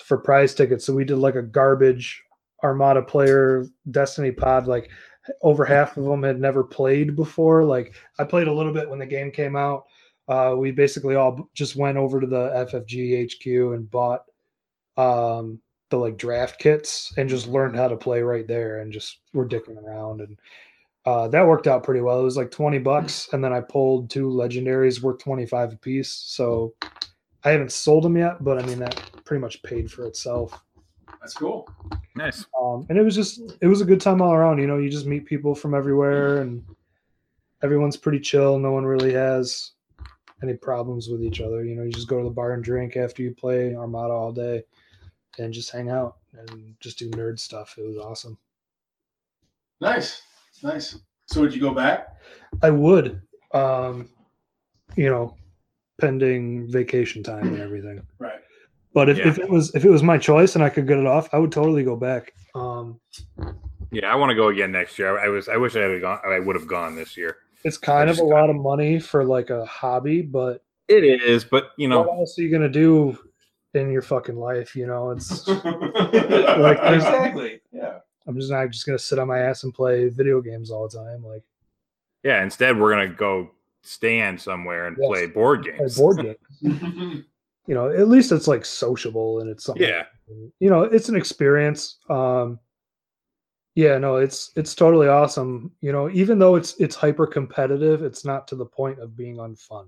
for 0.05 0.17
prize 0.17 0.53
tickets. 0.53 0.85
So 0.85 0.93
we 0.93 1.05
did 1.05 1.17
like 1.17 1.35
a 1.35 1.41
garbage 1.41 2.23
Armada 2.63 3.01
player 3.01 3.65
Destiny 3.89 4.31
pod, 4.31 4.67
like 4.67 4.89
over 5.41 5.65
half 5.65 5.97
of 5.97 6.05
them 6.05 6.23
had 6.23 6.39
never 6.39 6.63
played 6.63 7.15
before. 7.15 7.63
Like 7.63 7.93
I 8.17 8.23
played 8.23 8.47
a 8.47 8.53
little 8.53 8.73
bit 8.73 8.89
when 8.89 8.99
the 8.99 9.05
game 9.05 9.31
came 9.31 9.55
out. 9.55 9.85
Uh, 10.27 10.55
we 10.57 10.71
basically 10.71 11.15
all 11.15 11.49
just 11.53 11.75
went 11.75 11.97
over 11.97 12.19
to 12.19 12.27
the 12.27 12.67
FFG 12.71 13.33
HQ 13.33 13.73
and 13.73 13.89
bought 13.89 14.25
um, 14.97 15.59
the 15.89 15.97
like 15.97 16.17
draft 16.17 16.59
kits 16.59 17.13
and 17.17 17.29
just 17.29 17.47
learned 17.47 17.75
how 17.75 17.87
to 17.87 17.97
play 17.97 18.21
right 18.21 18.47
there 18.47 18.79
and 18.79 18.93
just 18.93 19.19
were 19.33 19.47
dicking 19.47 19.81
around 19.83 20.21
and 20.21 20.37
uh, 21.05 21.27
that 21.29 21.47
worked 21.47 21.65
out 21.65 21.83
pretty 21.83 22.01
well. 22.01 22.19
It 22.19 22.25
was 22.25 22.37
like 22.37 22.51
20 22.51 22.77
bucks 22.79 23.29
and 23.33 23.43
then 23.43 23.53
I 23.53 23.61
pulled 23.61 24.09
two 24.09 24.27
legendaries 24.27 25.01
worth 25.01 25.19
25 25.19 25.73
apiece. 25.73 26.11
So 26.11 26.75
I 27.43 27.51
haven't 27.51 27.71
sold 27.71 28.03
them 28.03 28.17
yet, 28.17 28.43
but 28.43 28.61
I 28.61 28.65
mean 28.65 28.79
that 28.79 29.01
pretty 29.25 29.41
much 29.41 29.63
paid 29.63 29.91
for 29.91 30.05
itself. 30.05 30.61
That's 31.19 31.33
cool. 31.33 31.69
Nice. 32.15 32.45
Um, 32.59 32.85
and 32.89 32.97
it 32.97 33.03
was 33.03 33.15
just 33.15 33.41
it 33.61 33.67
was 33.67 33.81
a 33.81 33.85
good 33.85 34.01
time 34.01 34.21
all 34.21 34.33
around. 34.33 34.59
You 34.59 34.67
know, 34.67 34.77
you 34.77 34.89
just 34.89 35.05
meet 35.05 35.25
people 35.25 35.55
from 35.55 35.73
everywhere, 35.73 36.41
and 36.41 36.63
everyone's 37.63 37.97
pretty 37.97 38.19
chill. 38.19 38.59
No 38.59 38.71
one 38.71 38.85
really 38.85 39.13
has 39.13 39.71
any 40.41 40.53
problems 40.53 41.09
with 41.09 41.21
each 41.23 41.41
other. 41.41 41.63
You 41.63 41.75
know, 41.75 41.83
you 41.83 41.91
just 41.91 42.07
go 42.07 42.17
to 42.17 42.23
the 42.23 42.29
bar 42.29 42.53
and 42.53 42.63
drink 42.63 42.95
after 42.95 43.21
you 43.21 43.33
play 43.33 43.75
Armada 43.75 44.13
all 44.13 44.31
day, 44.31 44.63
and 45.37 45.53
just 45.53 45.71
hang 45.71 45.89
out 45.89 46.17
and 46.33 46.75
just 46.79 46.99
do 46.99 47.09
nerd 47.11 47.39
stuff. 47.39 47.75
It 47.77 47.85
was 47.85 47.97
awesome. 47.97 48.37
Nice. 49.81 50.21
Nice. 50.63 50.97
So 51.27 51.41
would 51.41 51.53
you 51.53 51.61
go 51.61 51.73
back? 51.73 52.17
I 52.61 52.69
would, 52.69 53.21
um, 53.53 54.09
you 54.95 55.09
know, 55.09 55.37
pending 55.99 56.69
vacation 56.71 57.23
time 57.23 57.47
and 57.47 57.59
everything. 57.59 58.01
Right. 58.17 58.39
But 58.93 59.09
if, 59.09 59.17
Yeah. 59.17 59.27
if 59.29 59.37
it 59.37 59.49
was 59.49 59.73
if 59.75 59.85
it 59.85 59.89
was 59.89 60.01
my 60.03 60.17
choice 60.17 60.55
and 60.55 60.63
I 60.63 60.69
could 60.69 60.87
get 60.87 60.97
it 60.97 61.05
off, 61.05 61.29
I 61.33 61.37
would 61.39 61.51
totally 61.51 61.83
go 61.83 61.95
back. 61.95 62.33
Um, 62.55 62.99
Yeah, 63.91 64.11
I 64.11 64.15
want 64.15 64.29
to 64.31 64.35
go 64.35 64.47
again 64.49 64.71
next 64.71 64.97
year. 64.99 65.17
I, 65.17 65.25
I 65.25 65.29
was. 65.29 65.47
I 65.49 65.57
wish 65.57 65.75
I 65.75 65.81
had 65.81 66.01
gone. 66.01 66.19
I 66.25 66.39
would 66.39 66.55
have 66.55 66.67
gone 66.67 66.95
this 66.95 67.15
year. 67.17 67.37
it's 67.63 67.77
kind 67.77 68.09
of 68.09 68.15
just 68.17 68.23
a 68.23 68.27
lot 68.27 68.49
of 68.49 68.55
money 68.55 68.99
for 68.99 69.23
like 69.25 69.49
a 69.49 69.65
hobby, 69.65 70.21
but 70.21 70.63
It 70.87 71.03
is, 71.03 71.43
but 71.43 71.71
you 71.77 71.87
know, 71.87 72.01
what 72.01 72.17
else 72.19 72.37
are 72.39 72.41
you 72.41 72.51
gonna 72.51 72.69
do 72.69 73.17
in 73.73 73.91
your 73.91 74.01
fucking 74.01 74.35
life? 74.37 74.75
You 74.75 74.87
know, 74.87 75.11
it's 75.11 75.47
like 75.47 76.79
exactly. 76.81 77.61
Yeah. 77.71 77.99
I'm 78.27 78.35
just 78.35 78.51
not 78.51 78.69
just 78.69 78.85
gonna 78.85 78.99
sit 78.99 79.17
on 79.19 79.27
my 79.27 79.39
ass 79.39 79.63
and 79.63 79.73
play 79.73 80.07
video 80.09 80.41
games 80.41 80.71
all 80.71 80.87
the 80.87 80.97
time. 80.97 81.23
Like 81.23 81.43
yeah. 82.23 82.41
Instead, 82.43 82.79
we're 82.79 82.91
gonna 82.91 83.07
go 83.13 83.51
stand 83.83 84.39
somewhere 84.41 84.87
and 84.87 84.97
Yes. 84.99 85.07
play 85.07 85.25
board 85.27 85.63
play 85.63 85.77
games. 85.77 85.97
board 85.97 86.17
games. 86.61 87.25
You 87.69 87.75
know, 87.75 87.87
at 87.91 88.07
least 88.07 88.31
it's 88.31 88.47
like 88.47 88.65
sociable 88.65 89.41
and 89.41 89.47
it's 89.47 89.63
something. 89.63 89.87
Yeah. 89.87 90.05
You 90.59 90.71
know, 90.71 90.81
it's 90.81 91.07
an 91.07 91.15
experience. 91.15 91.99
Um, 92.09 92.59
yeah, 93.75 93.99
no, 93.99 94.15
it's 94.15 94.51
it's 94.55 94.73
totally 94.73 95.07
awesome. 95.07 95.71
You 95.79 95.91
know, 95.91 96.09
even 96.09 96.39
though 96.39 96.55
it's 96.55 96.73
it's 96.79 96.95
hyper 96.95 97.27
competitive, 97.27 98.01
it's 98.01 98.25
not 98.25 98.47
to 98.47 98.55
the 98.55 98.65
point 98.65 98.97
of 98.97 99.15
being 99.15 99.35
unfun. 99.37 99.85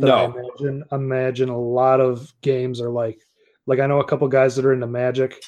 I 0.00 0.06
No. 0.06 0.24
imagine 0.36 0.84
imagine 0.92 1.48
a 1.48 1.58
lot 1.60 2.00
of 2.00 2.32
games 2.42 2.80
are 2.80 2.90
like 2.90 3.18
like 3.66 3.80
I 3.80 3.86
know 3.88 3.98
a 3.98 4.06
couple 4.06 4.28
guys 4.28 4.54
that 4.54 4.64
are 4.64 4.72
into 4.72 4.86
Magic 4.86 5.42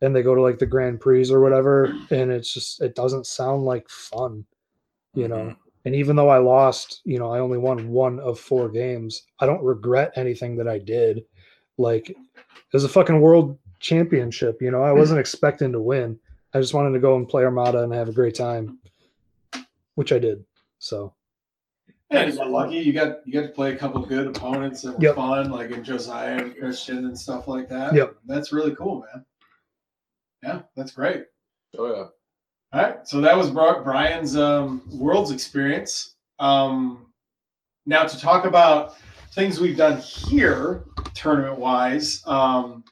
and 0.00 0.14
they 0.14 0.22
go 0.22 0.36
to 0.36 0.42
like 0.42 0.60
the 0.60 0.66
Grand 0.66 1.00
Prix 1.00 1.28
or 1.28 1.40
whatever 1.40 1.92
and 2.12 2.30
it's 2.30 2.54
just 2.54 2.80
it 2.80 2.94
doesn't 2.94 3.26
sound 3.26 3.64
like 3.64 3.88
fun, 3.88 4.46
you 5.14 5.26
know. 5.26 5.56
And 5.84 5.94
even 5.94 6.14
though 6.16 6.28
I 6.28 6.38
lost, 6.38 7.00
you 7.04 7.18
know, 7.18 7.32
I 7.32 7.40
only 7.40 7.58
won 7.58 7.88
one 7.88 8.20
of 8.20 8.38
four 8.38 8.68
games. 8.68 9.22
I 9.40 9.46
don't 9.46 9.62
regret 9.64 10.12
anything 10.16 10.56
that 10.56 10.68
I 10.68 10.78
did. 10.78 11.24
Like 11.78 12.10
it 12.10 12.16
was 12.72 12.84
a 12.84 12.88
fucking 12.88 13.20
world 13.20 13.58
championship, 13.80 14.62
you 14.62 14.70
know. 14.70 14.82
I 14.82 14.92
wasn't 14.92 15.20
expecting 15.24 15.72
to 15.72 15.80
win. 15.80 16.18
I 16.54 16.60
just 16.60 16.74
wanted 16.74 16.92
to 16.92 17.00
go 17.00 17.16
and 17.16 17.28
play 17.28 17.44
Armada 17.44 17.82
and 17.82 17.92
have 17.92 18.08
a 18.08 18.12
great 18.12 18.34
time, 18.34 18.78
which 19.94 20.12
I 20.12 20.18
did. 20.18 20.44
So 20.78 21.14
Yeah, 22.10 22.26
you 22.26 22.36
got 22.36 22.50
lucky. 22.50 22.76
You 22.76 22.92
got 22.92 23.26
you 23.26 23.32
got 23.32 23.42
to 23.42 23.48
play 23.48 23.72
a 23.72 23.76
couple 23.76 24.04
good 24.04 24.26
opponents 24.28 24.82
that 24.82 24.96
were 24.98 25.02
Yep. 25.04 25.16
fun, 25.16 25.50
like 25.50 25.70
in 25.70 25.82
Josiah 25.82 26.36
and 26.38 26.56
Christian 26.56 26.98
and 27.06 27.18
stuff 27.18 27.48
like 27.48 27.68
that. 27.70 27.94
Yep. 27.94 28.16
That's 28.26 28.52
really 28.52 28.74
cool, 28.76 29.04
man. 29.12 29.24
Yeah, 30.42 30.62
that's 30.76 30.92
great. 30.92 31.24
Oh 31.78 31.86
yeah. 31.92 32.04
All 32.74 32.80
right, 32.80 33.06
so 33.06 33.20
that 33.20 33.36
was 33.36 33.50
Brian's 33.50 34.34
um, 34.34 34.82
world's 34.90 35.30
experience. 35.30 36.14
Um, 36.38 37.06
now 37.84 38.04
to 38.04 38.18
talk 38.18 38.46
about 38.46 38.96
things 39.34 39.60
we've 39.60 39.76
done 39.76 39.98
here, 39.98 40.84
tournament 41.12 41.58
wise. 41.58 42.22
Um, 42.26 42.82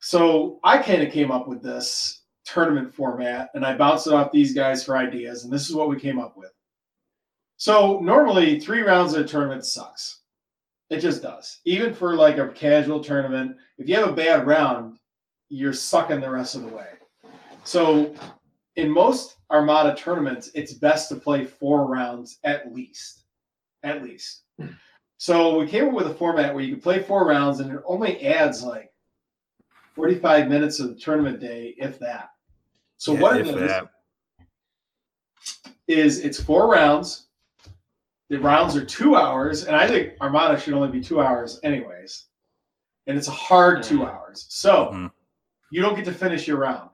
so 0.00 0.60
I 0.64 0.78
kind 0.78 1.02
of 1.02 1.12
came 1.12 1.30
up 1.30 1.46
with 1.46 1.62
this 1.62 2.22
tournament 2.46 2.94
format 2.94 3.50
and 3.54 3.66
I 3.66 3.76
bounced 3.76 4.06
it 4.06 4.14
off 4.14 4.32
these 4.32 4.54
guys 4.54 4.82
for 4.82 4.96
ideas, 4.96 5.44
and 5.44 5.52
this 5.52 5.68
is 5.68 5.74
what 5.74 5.90
we 5.90 6.00
came 6.00 6.18
up 6.18 6.34
with. 6.38 6.52
So 7.58 8.00
normally 8.00 8.60
three 8.60 8.80
rounds 8.80 9.12
of 9.12 9.26
a 9.26 9.28
tournament 9.28 9.66
sucks. 9.66 10.20
It 10.88 11.00
just 11.00 11.22
does. 11.22 11.60
Even 11.66 11.92
for 11.92 12.14
like 12.14 12.38
a 12.38 12.48
casual 12.48 13.04
tournament, 13.04 13.56
if 13.76 13.90
you 13.90 13.94
have 13.96 14.08
a 14.08 14.12
bad 14.12 14.46
round, 14.46 14.96
you're 15.50 15.74
sucking 15.74 16.20
the 16.20 16.30
rest 16.30 16.54
of 16.54 16.62
the 16.62 16.68
way. 16.68 16.86
So 17.64 18.14
in 18.76 18.90
most 18.90 19.36
Armada 19.50 19.94
tournaments, 19.94 20.50
it's 20.54 20.72
best 20.74 21.08
to 21.10 21.16
play 21.16 21.44
four 21.44 21.86
rounds 21.86 22.38
at 22.44 22.72
least. 22.72 23.24
At 23.82 24.02
least. 24.02 24.42
So 25.18 25.58
we 25.58 25.66
came 25.66 25.88
up 25.88 25.94
with 25.94 26.06
a 26.06 26.14
format 26.14 26.54
where 26.54 26.64
you 26.64 26.72
can 26.74 26.82
play 26.82 27.00
four 27.02 27.26
rounds 27.26 27.60
and 27.60 27.70
it 27.72 27.82
only 27.86 28.24
adds 28.26 28.62
like 28.62 28.92
45 29.94 30.48
minutes 30.48 30.80
of 30.80 30.88
the 30.88 30.94
tournament 31.00 31.40
day, 31.40 31.74
if 31.78 31.98
that. 31.98 32.30
So 32.96 33.14
Yeah, 33.14 33.20
what 33.20 33.36
it 33.36 33.46
is, 33.46 33.54
that. 33.54 33.88
is 35.88 36.20
it's 36.20 36.40
four 36.42 36.70
rounds. 36.70 37.28
The 38.30 38.38
rounds 38.38 38.74
are 38.76 38.84
two 38.84 39.14
hours, 39.16 39.64
and 39.64 39.76
I 39.76 39.86
think 39.86 40.14
Armada 40.22 40.58
should 40.58 40.72
only 40.72 40.88
be 40.88 41.02
two 41.02 41.20
hours, 41.20 41.60
anyways. 41.62 42.28
And 43.06 43.18
it's 43.18 43.28
a 43.28 43.32
hard 43.32 43.82
two 43.82 44.06
hours. 44.06 44.46
So 44.48 44.90
Mhm. 44.92 45.12
you 45.70 45.82
don't 45.82 45.94
get 45.94 46.06
to 46.06 46.14
finish 46.14 46.48
your 46.48 46.56
round. 46.58 46.88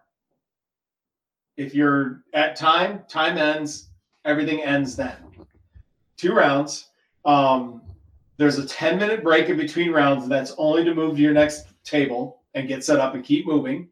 If 1.59 1.75
you're 1.75 2.23
at 2.35 2.55
time, 2.55 3.03
time 3.09 3.37
ends, 3.37 3.89
everything 4.25 4.63
ends 4.63 4.95
then. 4.95 5.17
Two 6.17 6.33
rounds. 6.33 6.91
Um, 7.25 7.83
there's 8.37 8.59
a 8.59 8.67
10 8.67 8.97
minute 8.97 9.25
break 9.25 9.49
in 9.49 9.57
between 9.57 9.91
rounds, 9.91 10.29
that's 10.29 10.55
only 10.57 10.85
to 10.85 10.95
move 10.95 11.17
to 11.17 11.23
your 11.23 11.35
next 11.35 11.67
table 11.83 12.43
and 12.55 12.69
get 12.69 12.85
set 12.85 13.01
up 13.01 13.15
and 13.15 13.25
keep 13.25 13.45
moving. 13.45 13.89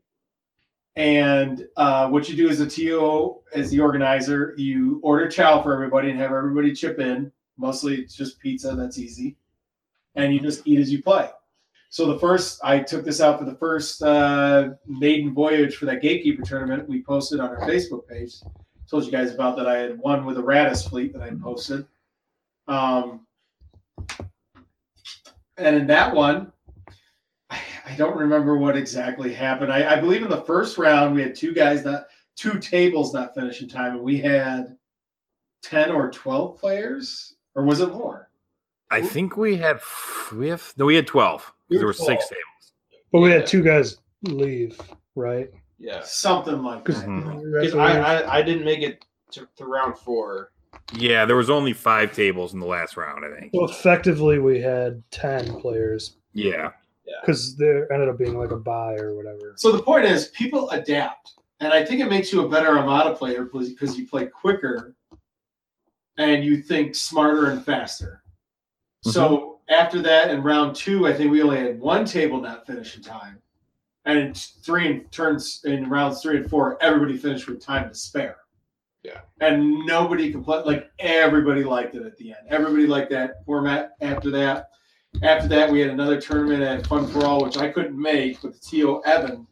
And 0.95 1.67
uh, 1.77 2.09
what 2.09 2.29
you 2.29 2.37
do 2.37 2.49
as 2.49 2.61
a 2.61 2.67
TO, 2.67 3.41
as 3.53 3.69
the 3.71 3.81
organizer, 3.81 4.55
you 4.57 5.01
order 5.03 5.29
chow 5.29 5.61
for 5.61 5.75
everybody 5.75 6.11
and 6.11 6.21
have 6.21 6.33
everybody 6.33 6.73
chip 6.73 7.01
in. 7.01 7.33
Mostly 7.59 7.97
it's 7.97 8.15
just 8.15 8.39
pizza, 8.39 8.77
that's 8.77 8.97
easy. 8.97 9.37
And 10.15 10.33
you 10.33 10.39
just 10.39 10.65
eat 10.67 10.79
as 10.79 10.93
you 10.93 11.03
play. 11.03 11.29
So 11.91 12.07
the 12.07 12.19
first, 12.19 12.61
I 12.63 12.81
took 12.81 13.05
this 13.05 13.21
out 13.21 13.39
for 13.39 13.45
the 13.45 13.55
first 13.55 14.03
uh, 14.03 14.71
maiden 14.87 15.33
voyage 15.33 15.77
for 15.77 15.87
that 15.87 16.03
gatekeeper 16.03 16.43
tournament. 16.43 16.89
We 16.89 17.03
posted 17.03 17.41
on 17.41 17.49
our 17.49 17.61
Facebook 17.61 18.07
page. 18.07 18.35
Told 18.91 19.05
you 19.05 19.11
guys 19.11 19.35
about 19.35 19.57
that. 19.57 19.67
I 19.67 19.79
had 19.79 19.99
one 19.99 20.25
with 20.25 20.39
a 20.39 20.43
Raddus 20.43 20.89
fleet 20.89 21.13
that 21.13 21.23
I 21.23 21.31
posted. 21.31 21.87
Um, 22.69 23.27
and 25.57 25.77
in 25.77 25.87
that 25.87 26.15
one, 26.15 26.53
I, 27.51 27.59
I 27.87 27.97
don't 27.97 28.17
remember 28.17 28.57
what 28.57 28.77
exactly 28.77 29.33
happened. 29.33 29.73
I, 29.73 29.95
I 29.95 30.01
believe 30.01 30.23
in 30.23 30.29
the 30.29 30.43
first 30.43 30.79
round 30.79 31.15
we 31.15 31.23
had 31.23 31.35
two 31.35 31.55
guys 31.55 31.85
not 31.85 32.07
two 32.37 32.59
tables 32.59 33.15
not 33.15 33.35
finish 33.35 33.63
in 33.63 33.69
time, 33.69 33.95
and 33.95 34.03
we 34.03 34.19
had 34.19 34.77
ten 35.63 35.91
or 35.91 36.11
twelve 36.11 36.59
players, 36.59 37.37
or 37.55 37.65
was 37.65 37.81
it 37.81 37.93
more? 37.93 38.29
I 38.91 39.01
think 39.01 39.37
we 39.37 39.57
had 39.57 39.81
we 40.33 40.49
have 40.49 40.75
no, 40.77 40.85
we 40.87 40.97
had 40.97 41.07
twelve. 41.07 41.53
'Cause 41.69 41.79
There 41.79 41.87
were 41.87 41.93
six 41.93 42.29
tables. 42.29 42.73
But 43.13 43.21
we 43.21 43.31
had 43.31 43.47
two 43.47 43.63
guys 43.63 43.99
leave, 44.23 44.81
right? 45.15 45.51
Yeah. 45.79 46.01
Something 46.05 46.63
like 46.63 46.85
that. 46.87 47.07
Mhm. 47.07 47.61
Because 47.61 47.75
I, 47.75 47.99
I 48.01 48.39
I 48.39 48.43
didn't 48.43 48.65
make 48.65 48.81
it 48.83 49.05
to, 49.33 49.47
to 49.57 49.65
round 49.67 49.97
four. 49.99 50.51
Yeah, 50.95 51.25
there 51.25 51.37
was 51.37 51.51
only 51.51 51.73
five 51.73 52.13
tables 52.13 52.55
in 52.55 52.61
the 52.61 52.67
last 52.67 52.97
round. 52.97 53.25
I 53.25 53.39
think. 53.41 53.53
So 53.55 53.65
effectively, 53.65 54.39
we 54.39 54.61
had 54.61 55.03
ten 55.11 55.61
players 55.61 56.17
Yeah. 56.33 56.71
because 57.21 57.57
there 57.57 57.91
ended 57.93 58.09
up 58.09 58.19
being 58.19 58.39
like 58.39 58.51
a 58.53 58.57
buy 58.57 58.95
or 58.95 59.15
whatever. 59.15 59.55
So 59.57 59.73
the 59.73 59.83
point 59.83 60.05
is, 60.05 60.29
people 60.29 60.71
adapt, 60.71 61.35
and 61.61 61.73
I 61.73 61.85
think 61.85 62.01
it 62.01 62.09
makes 62.09 62.33
you 62.33 62.45
a 62.45 62.49
better 62.49 62.69
Armada 62.79 63.15
player 63.15 63.45
because 63.45 63.99
you 63.99 64.07
play 64.07 64.27
quicker, 64.27 64.95
and 66.19 66.45
you 66.45 66.63
think 66.63 66.95
smarter 66.95 67.51
and 67.51 67.65
faster. 67.65 68.23
So 69.03 69.56
after 69.69 70.01
that, 70.03 70.31
in 70.31 70.43
round 70.43 70.77
two, 70.77 71.07
I 71.07 71.13
think 71.13 71.31
we 71.31 71.43
only 71.43 71.59
had 71.59 71.81
one 71.81 72.05
table 72.05 72.41
not 72.41 72.67
finish 72.67 72.97
in 72.97 73.03
time, 73.03 73.41
and 74.05 74.19
in 74.19 74.35
three 74.35 74.87
and 74.87 75.13
turns 75.13 75.63
in 75.65 75.89
rounds 75.89 76.23
three 76.23 76.37
and 76.37 76.49
four, 76.49 76.81
everybody 76.83 77.17
finished 77.17 77.49
with 77.49 77.61
time 77.61 77.89
to 77.89 77.95
spare. 77.95 78.39
Yeah. 79.03 79.21
And 79.41 79.87
nobody 79.87 80.33
complained. 80.33 80.67
Like 80.67 80.91
everybody 80.99 81.65
liked 81.65 81.95
it 81.95 82.05
at 82.05 82.17
the 82.17 82.31
end. 82.31 82.49
Everybody 82.49 82.87
liked 82.87 83.11
that 83.11 83.45
format. 83.45 83.93
After 84.01 84.31
that, 84.31 84.71
after 85.23 85.49
that, 85.49 85.71
we 85.71 85.81
had 85.81 85.91
another 85.91 86.21
tournament 86.21 86.63
at 86.63 86.87
Fun 86.87 87.07
for 87.07 87.25
All, 87.25 87.43
which 87.43 87.57
I 87.57 87.71
couldn't 87.71 88.01
make, 88.01 88.43
but 88.43 88.53
the 88.53 88.59
TO 88.59 89.03
Evan 89.05 89.47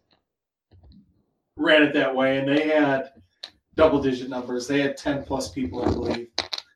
ran 1.57 1.82
it 1.82 1.95
that 1.95 2.15
way, 2.15 2.39
and 2.39 2.49
they 2.49 2.69
had 2.69 3.12
double 3.74 4.03
digit 4.03 4.28
numbers. 4.28 4.66
They 4.66 4.81
had 4.81 4.97
10 4.97 5.24
plus 5.24 5.51
people, 5.51 5.82
I 5.82 5.91
believe. 5.91 6.28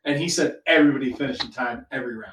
And 0.04 0.18
he 0.18 0.28
said 0.28 0.58
everybody 0.66 1.12
finished 1.12 1.44
in 1.44 1.50
time 1.50 1.86
every 1.92 2.16
round. 2.16 2.32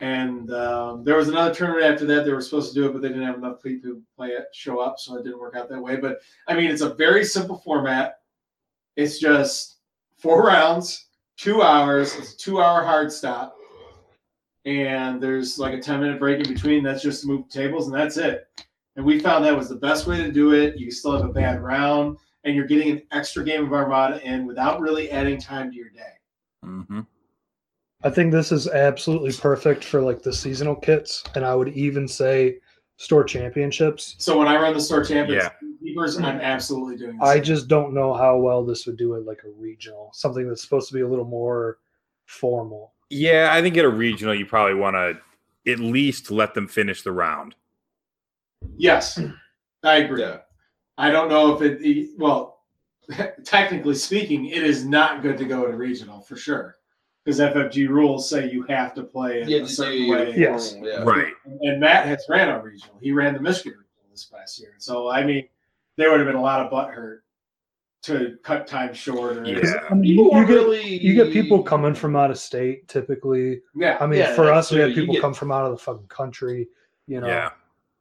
And 0.00 0.52
um, 0.52 1.04
there 1.04 1.16
was 1.16 1.28
another 1.28 1.54
tournament 1.54 1.86
after 1.86 2.04
that. 2.06 2.24
They 2.24 2.32
were 2.32 2.40
supposed 2.40 2.74
to 2.74 2.80
do 2.80 2.86
it, 2.86 2.92
but 2.92 3.00
they 3.00 3.08
didn't 3.08 3.24
have 3.24 3.38
enough 3.38 3.62
people 3.62 3.90
to 3.90 4.02
play 4.16 4.30
it, 4.30 4.46
show 4.52 4.80
up, 4.80 4.98
so 4.98 5.16
it 5.16 5.24
didn't 5.24 5.38
work 5.38 5.56
out 5.56 5.68
that 5.68 5.80
way. 5.80 5.96
But 5.96 6.18
I 6.48 6.54
mean, 6.54 6.70
it's 6.70 6.82
a 6.82 6.94
very 6.94 7.24
simple 7.24 7.58
format. 7.58 8.18
It's 8.96 9.18
just 9.18 9.78
four 10.18 10.44
rounds, 10.44 11.06
two 11.36 11.62
hours. 11.62 12.14
It's 12.16 12.34
a 12.34 12.36
two-hour 12.36 12.84
hard 12.84 13.12
stop, 13.12 13.56
and 14.64 15.22
there's 15.22 15.58
like 15.58 15.74
a 15.74 15.80
ten-minute 15.80 16.18
break 16.18 16.44
in 16.44 16.52
between. 16.52 16.82
That's 16.82 17.02
just 17.02 17.22
to 17.22 17.28
move 17.28 17.48
tables, 17.48 17.86
and 17.86 17.94
that's 17.94 18.16
it. 18.16 18.48
And 18.96 19.04
we 19.04 19.20
found 19.20 19.44
that 19.44 19.56
was 19.56 19.68
the 19.68 19.76
best 19.76 20.06
way 20.06 20.22
to 20.22 20.30
do 20.30 20.54
it. 20.54 20.76
You 20.76 20.90
still 20.90 21.12
have 21.12 21.28
a 21.28 21.32
bad 21.32 21.62
round, 21.62 22.18
and 22.44 22.54
you're 22.54 22.66
getting 22.66 22.90
an 22.90 23.02
extra 23.12 23.44
game 23.44 23.64
of 23.64 23.72
Armada 23.72 24.20
in 24.22 24.46
without 24.46 24.80
really 24.80 25.10
adding 25.10 25.40
time 25.40 25.70
to 25.70 25.76
your 25.76 25.90
day. 25.90 26.12
Mm-hmm. 26.64 27.00
I 28.04 28.10
think 28.10 28.32
this 28.32 28.52
is 28.52 28.68
absolutely 28.68 29.32
perfect 29.32 29.82
for 29.82 30.00
like 30.02 30.22
the 30.22 30.32
seasonal 30.32 30.76
kits, 30.76 31.24
and 31.34 31.44
I 31.44 31.54
would 31.54 31.68
even 31.70 32.06
say 32.06 32.58
store 32.96 33.24
championships. 33.24 34.14
So 34.18 34.38
when 34.38 34.46
I 34.46 34.56
run 34.56 34.74
the 34.74 34.80
store 34.80 35.02
champions, 35.02 35.44
Yeah. 35.44 35.68
keepers, 35.82 36.18
I'm 36.18 36.40
absolutely 36.40 36.96
doing. 36.96 37.16
The 37.16 37.24
I 37.24 37.34
same. 37.36 37.44
just 37.44 37.66
don't 37.68 37.94
know 37.94 38.12
how 38.12 38.36
well 38.36 38.64
this 38.64 38.86
would 38.86 38.96
do 38.98 39.14
it 39.14 39.24
like 39.24 39.42
a 39.44 39.50
regional, 39.50 40.10
something 40.12 40.46
that's 40.46 40.62
supposed 40.62 40.88
to 40.88 40.94
be 40.94 41.00
a 41.00 41.08
little 41.08 41.24
more 41.24 41.78
formal. 42.26 42.92
Yeah, 43.10 43.48
I 43.52 43.62
think 43.62 43.76
at 43.78 43.84
a 43.84 43.88
regional, 43.90 44.34
you 44.34 44.46
probably 44.46 44.74
want 44.74 44.94
to 44.94 45.72
at 45.72 45.78
least 45.80 46.30
let 46.30 46.52
them 46.54 46.68
finish 46.68 47.02
the 47.02 47.12
round. 47.12 47.54
Yes, 48.76 49.18
I 49.82 49.96
agree. 49.96 50.26
I 50.98 51.10
don't 51.10 51.28
know 51.28 51.56
if 51.56 51.62
it. 51.62 52.10
Well, 52.18 52.60
technically 53.44 53.94
speaking, 53.94 54.46
it 54.46 54.62
is 54.62 54.84
not 54.84 55.22
good 55.22 55.36
to 55.38 55.44
go 55.44 55.66
to 55.66 55.76
regional 55.76 56.20
for 56.20 56.36
sure, 56.36 56.76
because 57.24 57.40
FFG 57.40 57.88
rules 57.88 58.28
say 58.28 58.50
you 58.50 58.62
have 58.64 58.94
to 58.94 59.02
play 59.02 59.40
it 59.42 59.48
You 59.48 59.62
a 59.64 59.68
certain 59.68 59.98
do 60.06 60.10
way. 60.10 60.34
Yes. 60.36 60.76
Yeah. 60.80 61.02
Right. 61.02 61.32
And 61.62 61.80
Matt 61.80 62.06
has 62.06 62.24
ran 62.28 62.48
a 62.50 62.60
regional. 62.62 62.96
He 63.00 63.12
ran 63.12 63.34
the 63.34 63.40
Michigan 63.40 63.72
regional 63.72 64.10
this 64.10 64.24
past 64.24 64.58
year. 64.60 64.74
So 64.78 65.10
I 65.10 65.24
mean, 65.24 65.48
there 65.96 66.10
would 66.10 66.20
have 66.20 66.26
been 66.26 66.36
a 66.36 66.42
lot 66.42 66.60
of 66.60 66.70
butt 66.70 66.90
hurt 66.90 67.24
to 68.02 68.36
cut 68.42 68.66
time 68.66 68.92
short. 68.92 69.38
Or, 69.38 69.44
Yeah. 69.46 69.84
I 69.90 69.94
mean, 69.94 70.16
People 70.16 70.30
you, 70.32 70.40
you 70.40 70.46
get 70.46 70.52
really 70.52 70.98
you 71.02 71.14
get 71.14 71.32
people 71.32 71.62
coming 71.62 71.94
from 71.94 72.14
out 72.16 72.30
of 72.30 72.38
state 72.38 72.86
typically. 72.88 73.62
yeah. 73.74 73.96
I 74.00 74.06
mean, 74.06 74.18
Yeah, 74.18 74.34
for 74.34 74.44
that's 74.46 74.66
us, 74.66 74.70
we 74.72 74.76
true. 74.76 74.82
had 74.88 74.90
You 74.96 75.02
people 75.02 75.14
get- 75.14 75.20
come 75.22 75.34
from 75.34 75.50
out 75.52 75.64
of 75.64 75.72
the 75.72 75.78
fucking 75.78 76.08
country. 76.08 76.68
You 77.06 77.20
know, 77.20 77.26
Yeah. 77.28 77.50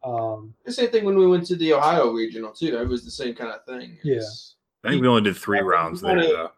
um, 0.03 0.53
The 0.65 0.73
same 0.73 0.89
thing 0.89 1.05
when 1.05 1.17
we 1.17 1.27
went 1.27 1.45
to 1.47 1.55
the 1.55 1.73
Ohio 1.73 2.11
regional 2.11 2.51
too. 2.51 2.77
It 2.77 2.87
was 2.87 3.05
the 3.05 3.11
same 3.11 3.35
kind 3.35 3.51
of 3.51 3.63
thing. 3.65 3.97
It's, 4.03 4.55
I 4.83 4.89
think 4.89 5.01
we 5.01 5.07
only 5.07 5.21
did 5.21 5.37
three 5.37 5.61
rounds 5.61 6.01
there. 6.01 6.19
Though. 6.21 6.51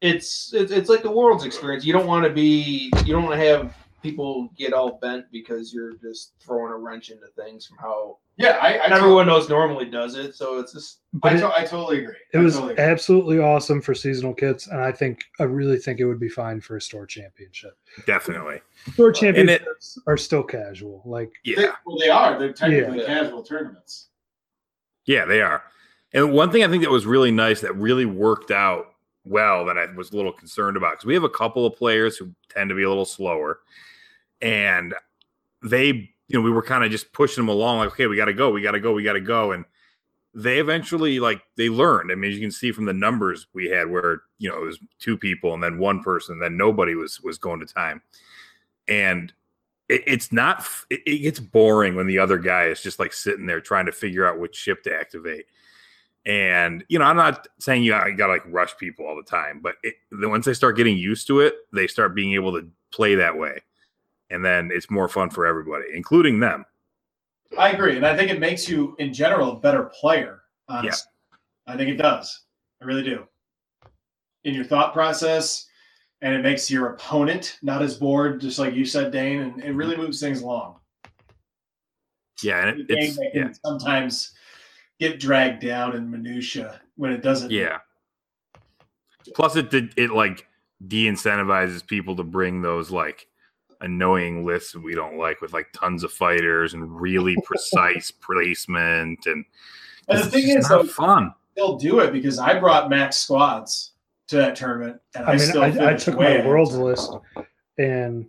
It's 0.00 0.52
it's 0.54 0.70
it's 0.72 0.88
like 0.88 1.02
the 1.02 1.10
world's 1.10 1.44
experience. 1.44 1.84
You 1.84 1.92
don't 1.92 2.06
want 2.06 2.24
to 2.24 2.30
be 2.30 2.90
you 3.04 3.12
don't 3.12 3.24
want 3.24 3.38
to 3.40 3.46
have 3.46 3.74
people 4.02 4.48
get 4.56 4.72
all 4.72 4.98
bent 5.02 5.24
because 5.32 5.74
you're 5.74 5.96
just 5.96 6.32
throwing 6.40 6.72
a 6.72 6.76
wrench 6.76 7.10
into 7.10 7.26
things 7.34 7.66
from 7.66 7.78
how 7.78 8.16
Yeah, 8.36 8.56
I, 8.62 8.74
I, 8.74 8.84
and 8.84 8.92
everyone 8.92 9.26
knows 9.26 9.48
normally 9.48 9.86
does 9.86 10.14
it. 10.14 10.36
So 10.36 10.60
it's 10.60 10.72
just 10.72 11.00
but 11.14 11.32
I, 11.32 11.36
it, 11.36 11.40
to- 11.40 11.52
I 11.58 11.64
totally 11.64 12.04
agree. 12.04 12.14
it 12.32 12.38
I 12.38 12.40
was 12.42 12.54
totally 12.54 12.74
agree. 12.74 12.84
absolutely 12.84 13.38
awesome 13.40 13.80
for 13.80 13.94
seasonal 13.96 14.34
kits, 14.34 14.68
and 14.68 14.80
I 14.80 14.92
think 14.92 15.24
I 15.40 15.42
really 15.44 15.78
think 15.78 15.98
it 15.98 16.04
would 16.04 16.20
be 16.20 16.28
fine 16.28 16.60
for 16.60 16.76
a 16.76 16.80
store 16.80 17.06
championship. 17.06 17.76
Definitely. 18.06 18.60
Store 18.92 19.10
it- 19.10 19.16
championships 19.16 19.98
are 20.06 20.16
still 20.16 20.44
casual, 20.44 21.02
like 21.04 21.32
They- 21.44 21.54
Yeah. 21.62 21.72
well, 21.84 21.98
they 21.98 22.08
are. 22.08 22.38
They're 22.38 22.52
technically 22.52 23.00
Yeah. 23.00 23.06
casual 23.06 23.42
tournaments. 23.42 24.10
Yeah, 25.06 25.24
they 25.24 25.40
are. 25.40 25.64
And 26.14 26.32
one 26.32 26.52
thing 26.52 26.62
I 26.62 26.68
think 26.68 26.84
that 26.84 26.90
was 26.90 27.04
really 27.04 27.32
nice 27.32 27.60
that 27.62 27.74
really 27.74 28.06
worked 28.06 28.50
out 28.52 28.87
well 29.28 29.64
that 29.66 29.78
I 29.78 29.86
was 29.94 30.12
a 30.12 30.16
little 30.16 30.32
concerned 30.32 30.76
about 30.76 30.92
because 30.92 31.06
we 31.06 31.14
have 31.14 31.24
a 31.24 31.28
couple 31.28 31.66
of 31.66 31.76
players 31.76 32.16
who 32.16 32.32
tend 32.48 32.70
to 32.70 32.76
be 32.76 32.82
a 32.82 32.88
little 32.88 33.04
slower, 33.04 33.60
and 34.40 34.94
they, 35.62 35.86
you 35.86 36.34
know, 36.34 36.40
we 36.40 36.50
were 36.50 36.62
kind 36.62 36.84
of 36.84 36.90
just 36.90 37.12
pushing 37.12 37.44
them 37.44 37.48
along 37.48 37.78
like, 37.78 37.88
okay, 37.90 38.06
we 38.06 38.16
got 38.16 38.26
to 38.26 38.34
go, 38.34 38.50
we 38.50 38.62
got 38.62 38.72
to 38.72 38.80
go, 38.80 38.92
we 38.92 39.02
got 39.02 39.14
to 39.14 39.20
go, 39.20 39.52
and 39.52 39.64
they 40.34 40.58
eventually 40.58 41.20
like 41.20 41.42
they 41.56 41.68
learned. 41.68 42.12
I 42.12 42.14
mean, 42.14 42.32
you 42.32 42.40
can 42.40 42.50
see 42.50 42.72
from 42.72 42.84
the 42.84 42.92
numbers 42.92 43.46
we 43.54 43.66
had, 43.66 43.90
where 43.90 44.22
you 44.38 44.48
know 44.48 44.56
it 44.56 44.64
was 44.64 44.78
two 44.98 45.16
people 45.16 45.54
and 45.54 45.62
then 45.62 45.78
one 45.78 46.02
person, 46.02 46.34
and 46.34 46.42
then 46.42 46.56
nobody 46.56 46.94
was 46.94 47.20
was 47.20 47.38
going 47.38 47.60
to 47.60 47.66
time, 47.66 48.02
and 48.86 49.32
it, 49.88 50.04
it's 50.06 50.32
not. 50.32 50.66
It, 50.90 51.00
it 51.06 51.18
gets 51.18 51.40
boring 51.40 51.96
when 51.96 52.06
the 52.06 52.18
other 52.18 52.38
guy 52.38 52.64
is 52.64 52.82
just 52.82 52.98
like 52.98 53.12
sitting 53.12 53.46
there 53.46 53.60
trying 53.60 53.86
to 53.86 53.92
figure 53.92 54.26
out 54.26 54.38
which 54.38 54.54
ship 54.54 54.82
to 54.84 54.94
activate. 54.94 55.46
And 56.26 56.84
you 56.88 56.98
know, 56.98 57.04
I'm 57.04 57.16
not 57.16 57.48
saying 57.58 57.82
you 57.82 57.92
gotta, 57.92 58.32
like 58.32 58.42
rush 58.46 58.76
people 58.76 59.06
all 59.06 59.16
the 59.16 59.22
time, 59.22 59.60
but 59.62 59.76
it, 59.82 59.94
once 60.12 60.44
they 60.44 60.54
start 60.54 60.76
getting 60.76 60.98
used 60.98 61.26
to 61.28 61.40
it, 61.40 61.54
they 61.72 61.86
start 61.86 62.14
being 62.14 62.34
able 62.34 62.52
to 62.52 62.68
play 62.92 63.14
that 63.14 63.36
way, 63.36 63.62
and 64.28 64.44
then 64.44 64.70
it's 64.72 64.90
more 64.90 65.08
fun 65.08 65.30
for 65.30 65.46
everybody, 65.46 65.84
including 65.94 66.40
them. 66.40 66.64
I 67.58 67.70
agree, 67.70 67.96
and 67.96 68.04
I 68.04 68.14
think 68.14 68.30
it 68.30 68.40
makes 68.40 68.68
you, 68.68 68.94
in 68.98 69.14
general, 69.14 69.52
a 69.52 69.60
better 69.60 69.84
player. 69.84 70.42
Honestly, 70.68 71.10
I 71.66 71.76
think 71.76 71.88
it 71.88 71.96
does. 71.96 72.42
I 72.82 72.84
really 72.84 73.02
do. 73.02 73.26
In 74.44 74.54
your 74.54 74.64
thought 74.64 74.92
process, 74.92 75.66
and 76.20 76.34
it 76.34 76.42
makes 76.42 76.70
your 76.70 76.88
opponent 76.88 77.58
not 77.62 77.80
as 77.80 77.96
bored, 77.96 78.40
just 78.40 78.58
like 78.58 78.74
you 78.74 78.84
said, 78.84 79.12
Dane, 79.12 79.40
and 79.40 79.62
it 79.62 79.72
really 79.72 79.94
mm-hmm. 79.94 80.02
moves 80.02 80.20
things 80.20 80.42
along. 80.42 80.76
Yeah, 82.42 82.66
and 82.66 82.80
it, 82.80 82.86
it's 82.90 83.18
yeah, 83.34 83.50
sometimes 83.64 84.32
get 85.00 85.20
dragged 85.20 85.62
down 85.62 85.94
in 85.96 86.10
minutia 86.10 86.80
when 86.96 87.12
it 87.12 87.22
doesn't. 87.22 87.50
yeah. 87.50 87.78
Plus, 89.34 89.56
it 89.56 89.70
did 89.70 89.92
it 89.96 90.10
like 90.10 90.46
de-incentivizes 90.86 91.86
people 91.86 92.16
to 92.16 92.22
bring 92.24 92.62
those 92.62 92.90
like 92.90 93.26
annoying 93.80 94.44
lists 94.44 94.74
we 94.74 94.94
don't 94.94 95.16
like 95.18 95.40
with 95.40 95.52
like 95.52 95.66
tons 95.72 96.02
of 96.02 96.12
fighters 96.12 96.74
and 96.74 97.00
really 97.00 97.36
precise 97.44 98.10
placement 98.10 99.18
and 99.26 99.44
And 100.08 100.18
the 100.18 100.22
it's 100.24 100.28
thing 100.28 100.42
just 100.46 100.58
is, 100.58 100.70
not 100.70 100.82
though, 100.82 100.88
fun. 100.88 101.34
still 101.52 101.76
do 101.76 102.00
it 102.00 102.12
because 102.12 102.38
I 102.38 102.58
brought 102.58 102.90
max 102.90 103.16
squads 103.16 103.92
to 104.28 104.36
that 104.36 104.56
tournament, 104.56 105.00
and 105.14 105.24
I, 105.24 105.28
I 105.28 105.36
mean, 105.36 105.46
still 105.46 105.62
I, 105.62 105.90
I 105.90 105.94
took 105.94 106.16
my 106.16 106.44
worlds 106.46 106.74
list 106.76 107.12
and 107.78 108.26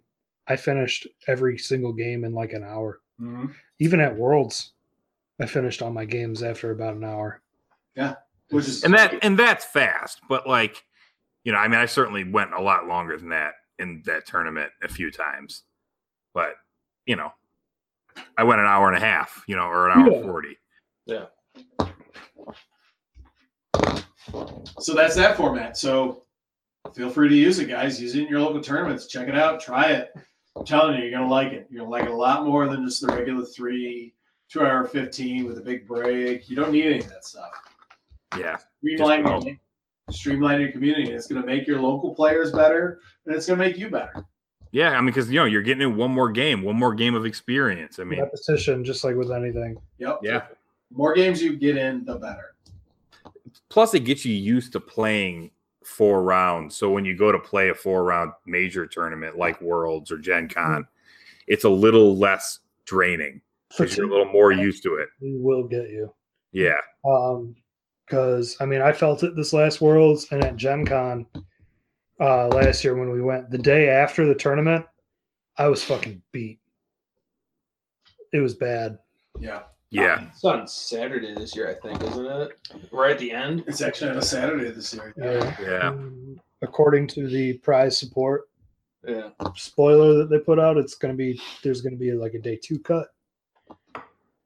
I 0.47 0.55
finished 0.55 1.07
every 1.27 1.57
single 1.57 1.91
game 1.93 2.23
in 2.25 2.33
like 2.33 2.53
an 2.53 2.63
hour. 2.63 2.99
Mhm. 3.21 3.53
Even 3.79 3.99
at 3.99 4.15
worlds, 4.15 4.71
I 5.39 5.45
finished 5.45 5.81
all 5.81 5.91
my 5.91 6.05
games 6.05 6.43
after 6.43 6.71
about 6.71 6.95
an 6.95 7.03
hour. 7.03 7.41
Yeah, 7.95 8.15
which 8.49 8.67
is 8.67 8.83
and 8.83 8.93
that 8.93 9.15
and 9.23 9.37
that's 9.37 9.65
fast 9.65 10.21
but 10.29 10.47
like 10.47 10.83
you 11.43 11.51
know 11.51 11.57
i 11.57 11.67
mean 11.67 11.79
i 11.79 11.85
certainly 11.85 12.23
went 12.23 12.53
a 12.53 12.61
lot 12.61 12.87
longer 12.87 13.17
than 13.17 13.29
that 13.29 13.53
in 13.77 14.01
that 14.05 14.25
tournament 14.25 14.71
a 14.81 14.87
few 14.87 15.11
times 15.11 15.63
but 16.33 16.53
you 17.05 17.15
know 17.15 17.31
i 18.37 18.43
went 18.43 18.59
an 18.61 18.67
hour 18.67 18.87
and 18.87 18.97
a 18.97 18.99
half 18.99 19.43
you 19.47 19.55
know 19.55 19.63
or 19.63 19.89
an 19.89 19.99
hour 19.99 20.11
Yeah. 20.11 20.21
40 20.21 20.57
Yeah. 21.05 21.25
So 24.79 24.93
that's 24.93 25.15
that 25.15 25.35
format. 25.37 25.75
So 25.77 26.23
feel 26.93 27.09
free 27.09 27.29
to 27.29 27.35
use 27.35 27.59
it, 27.59 27.65
guys. 27.67 28.01
Use 28.01 28.15
it 28.15 28.23
in 28.23 28.27
your 28.29 28.41
local 28.41 28.61
tournaments. 28.61 29.07
Check 29.07 29.27
it 29.27 29.35
out. 29.35 29.59
Try 29.59 29.85
it. 29.91 30.11
I'm 30.55 30.65
telling 30.65 30.97
you, 30.97 31.03
you're 31.03 31.11
gonna 31.19 31.29
like 31.31 31.51
it. 31.51 31.67
You're 31.69 31.79
gonna 31.81 31.91
like 31.91 32.03
it 32.03 32.11
a 32.11 32.15
lot 32.15 32.45
more 32.45 32.67
than 32.67 32.85
just 32.85 33.01
the 33.01 33.07
regular 33.07 33.45
three, 33.45 34.13
two 34.51 34.61
hour 34.61 34.85
fifteen 34.85 35.45
with 35.45 35.57
a 35.57 35.61
big 35.61 35.87
break. 35.87 36.49
You 36.49 36.55
don't 36.55 36.71
need 36.71 36.85
any 36.85 36.99
of 36.99 37.09
that 37.09 37.25
stuff. 37.25 37.51
yeah 38.37 38.57
Streamline, 38.79 39.23
Just 39.25 39.47
your- 39.47 39.55
streamline 40.11 40.61
your 40.61 40.71
community. 40.71 41.11
It's 41.11 41.27
gonna 41.27 41.45
make 41.45 41.67
your 41.67 41.79
local 41.81 42.13
players 42.15 42.51
better, 42.51 42.99
and 43.25 43.35
it's 43.35 43.45
gonna 43.47 43.59
make 43.59 43.77
you 43.77 43.89
better. 43.89 44.25
yeah 44.71 44.89
i 44.91 44.97
mean 44.97 45.07
because 45.07 45.29
you 45.31 45.39
know 45.39 45.45
you're 45.45 45.63
getting 45.63 45.81
in 45.81 45.95
one 45.97 46.11
more 46.11 46.29
game 46.31 46.61
one 46.61 46.75
more 46.75 46.93
game 46.93 47.15
of 47.15 47.25
experience 47.25 47.97
i 47.99 48.03
mean 48.03 48.19
Repetition, 48.19 48.83
just 48.85 49.03
like 49.03 49.15
with 49.15 49.31
anything. 49.31 49.75
Yep. 49.97 50.19
yeah 50.21 50.43
more 50.91 51.13
games 51.15 51.41
you 51.41 51.55
get 51.55 51.75
in, 51.77 52.05
the 52.05 52.15
better. 52.15 52.55
plus 53.69 53.93
it 53.95 54.01
gets 54.01 54.25
you 54.25 54.35
used 54.35 54.71
to 54.73 54.79
playing 54.79 55.49
four 55.83 56.21
rounds 56.21 56.75
so 56.75 56.91
when 56.91 57.03
you 57.03 57.17
go 57.17 57.31
to 57.31 57.39
play 57.39 57.69
a 57.69 57.73
four 57.73 58.03
round 58.03 58.31
major 58.45 58.85
tournament 58.85 59.37
like 59.37 59.59
worlds 59.59 60.11
or 60.11 60.19
gen 60.19 60.47
con 60.47 60.83
mm-hmm. 60.83 61.43
it's 61.47 61.63
a 61.63 61.69
little 61.69 62.15
less 62.15 62.59
draining 62.85 63.41
because 63.69 63.95
you're 63.97 64.07
a 64.07 64.09
little 64.09 64.31
more 64.31 64.51
used 64.51 64.83
to 64.83 64.95
it 64.95 65.09
We 65.21 65.37
will 65.37 65.67
get 65.67 65.89
you. 65.89 66.13
yeah 66.51 66.77
Um, 67.05 67.55
because 68.05 68.57
I 68.59 68.65
mean, 68.65 68.81
I 68.81 68.91
felt 68.91 69.21
it 69.23 69.35
this 69.35 69.53
last 69.53 69.81
Worlds 69.81 70.27
and 70.31 70.43
at 70.43 70.55
Gen 70.55 70.83
Con 70.85 71.25
uh, 72.19 72.47
last 72.47 72.83
year 72.83 72.95
when 72.95 73.11
we 73.11 73.21
went. 73.21 73.49
The 73.51 73.57
day 73.59 73.87
after 73.89 74.25
the 74.25 74.33
tournament, 74.35 74.83
I 75.57 75.67
was 75.67 75.83
fucking 75.83 76.21
beat. 76.31 76.59
It 78.33 78.39
was 78.39 78.55
bad. 78.55 78.97
Yeah. 79.39 79.61
yeah 79.91 80.27
It's 80.29 80.43
on 80.43 80.67
Saturday 80.67 81.33
this 81.35 81.55
year, 81.55 81.69
I 81.69 81.75
think, 81.87 82.01
isn't 82.03 82.25
it? 82.25 82.49
Right 82.91 83.11
at 83.11 83.19
the 83.19 83.31
end. 83.31 83.63
It's 83.67 83.81
actually 83.81 84.09
on 84.11 84.17
a 84.17 84.21
Saturday 84.23 84.71
this 84.71 84.93
year. 84.93 85.13
Yeah. 85.15 85.55
yeah 85.61 85.89
Um, 85.89 86.39
according 86.63 87.07
to 87.09 87.27
the 87.27 87.53
prize 87.59 87.97
support 87.97 88.49
Yeah. 89.07 89.29
spoiler 89.55 90.15
that 90.17 90.29
they 90.31 90.39
put 90.39 90.59
out, 90.59 90.77
it's 90.77 90.95
gonna 90.95 91.13
be 91.13 91.39
there's 91.63 91.81
gonna 91.81 91.95
be 91.95 92.11
like 92.13 92.33
a 92.33 92.39
day 92.39 92.55
two 92.61 92.79
cut. 92.79 93.07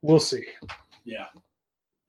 We'll 0.03 0.19
see. 0.19 0.43
Yeah. 1.05 1.25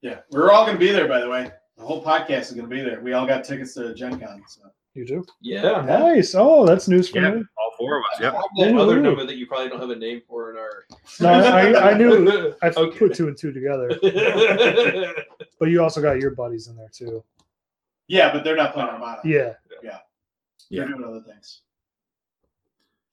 Yeah. 0.01 0.19
We're 0.31 0.51
all 0.51 0.65
going 0.65 0.75
to 0.77 0.79
be 0.79 0.91
there, 0.91 1.07
by 1.07 1.21
the 1.21 1.29
way. 1.29 1.49
The 1.77 1.83
whole 1.83 2.03
podcast 2.03 2.41
is 2.41 2.51
going 2.51 2.69
to 2.69 2.73
be 2.75 2.81
there. 2.81 3.01
We 3.01 3.13
all 3.13 3.25
got 3.25 3.43
tickets 3.43 3.73
to 3.75 3.93
Gen 3.95 4.19
Con. 4.19 4.43
So. 4.47 4.61
You 4.93 5.05
do? 5.05 5.25
Yeah. 5.41 5.81
Nice. 5.81 6.35
Oh, 6.37 6.65
that's 6.65 6.87
news 6.87 7.09
for 7.09 7.19
yeah 7.19 7.31
me. 7.31 7.43
all 7.57 7.71
four 7.77 7.97
of 7.97 8.03
us 8.13 8.21
yep 8.21 8.33
That 8.57 8.75
other 8.77 8.97
Ooh. 8.99 9.01
number 9.01 9.25
that 9.25 9.35
you 9.37 9.45
probably 9.47 9.67
don't 9.69 9.79
have 9.81 9.89
a 9.89 9.95
name 9.95 10.21
for 10.27 10.51
in 10.51 10.57
our. 10.57 10.85
No, 11.19 11.29
I, 11.29 11.91
I 11.91 11.97
knew 11.97 12.53
I 12.61 12.67
Okay. 12.69 12.97
put 12.99 13.13
two 13.15 13.27
and 13.27 13.37
two 13.37 13.51
together. 13.51 13.89
But 15.59 15.69
you 15.69 15.81
also 15.81 16.01
got 16.01 16.19
your 16.19 16.31
buddies 16.31 16.67
in 16.67 16.75
there 16.75 16.89
too. 16.93 17.23
Yeah, 18.07 18.31
but 18.33 18.43
they're 18.43 18.57
not 18.57 18.73
playing 18.73 18.89
Armada. 18.89 19.21
Yeah. 19.23 19.53
Yeah. 19.81 19.99
Yeah. 20.69 20.79
They're 20.85 20.89
doing 20.89 21.03
other 21.05 21.21
things. 21.21 21.61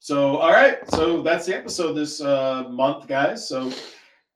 So, 0.01 0.37
all 0.39 0.51
right. 0.51 0.79
So 0.91 1.23
that's 1.23 1.47
the 1.47 1.57
episode 1.57 1.93
this 1.93 2.21
uh, 2.21 2.65
month, 2.69 3.07
guys. 3.07 3.49
So 3.49 3.73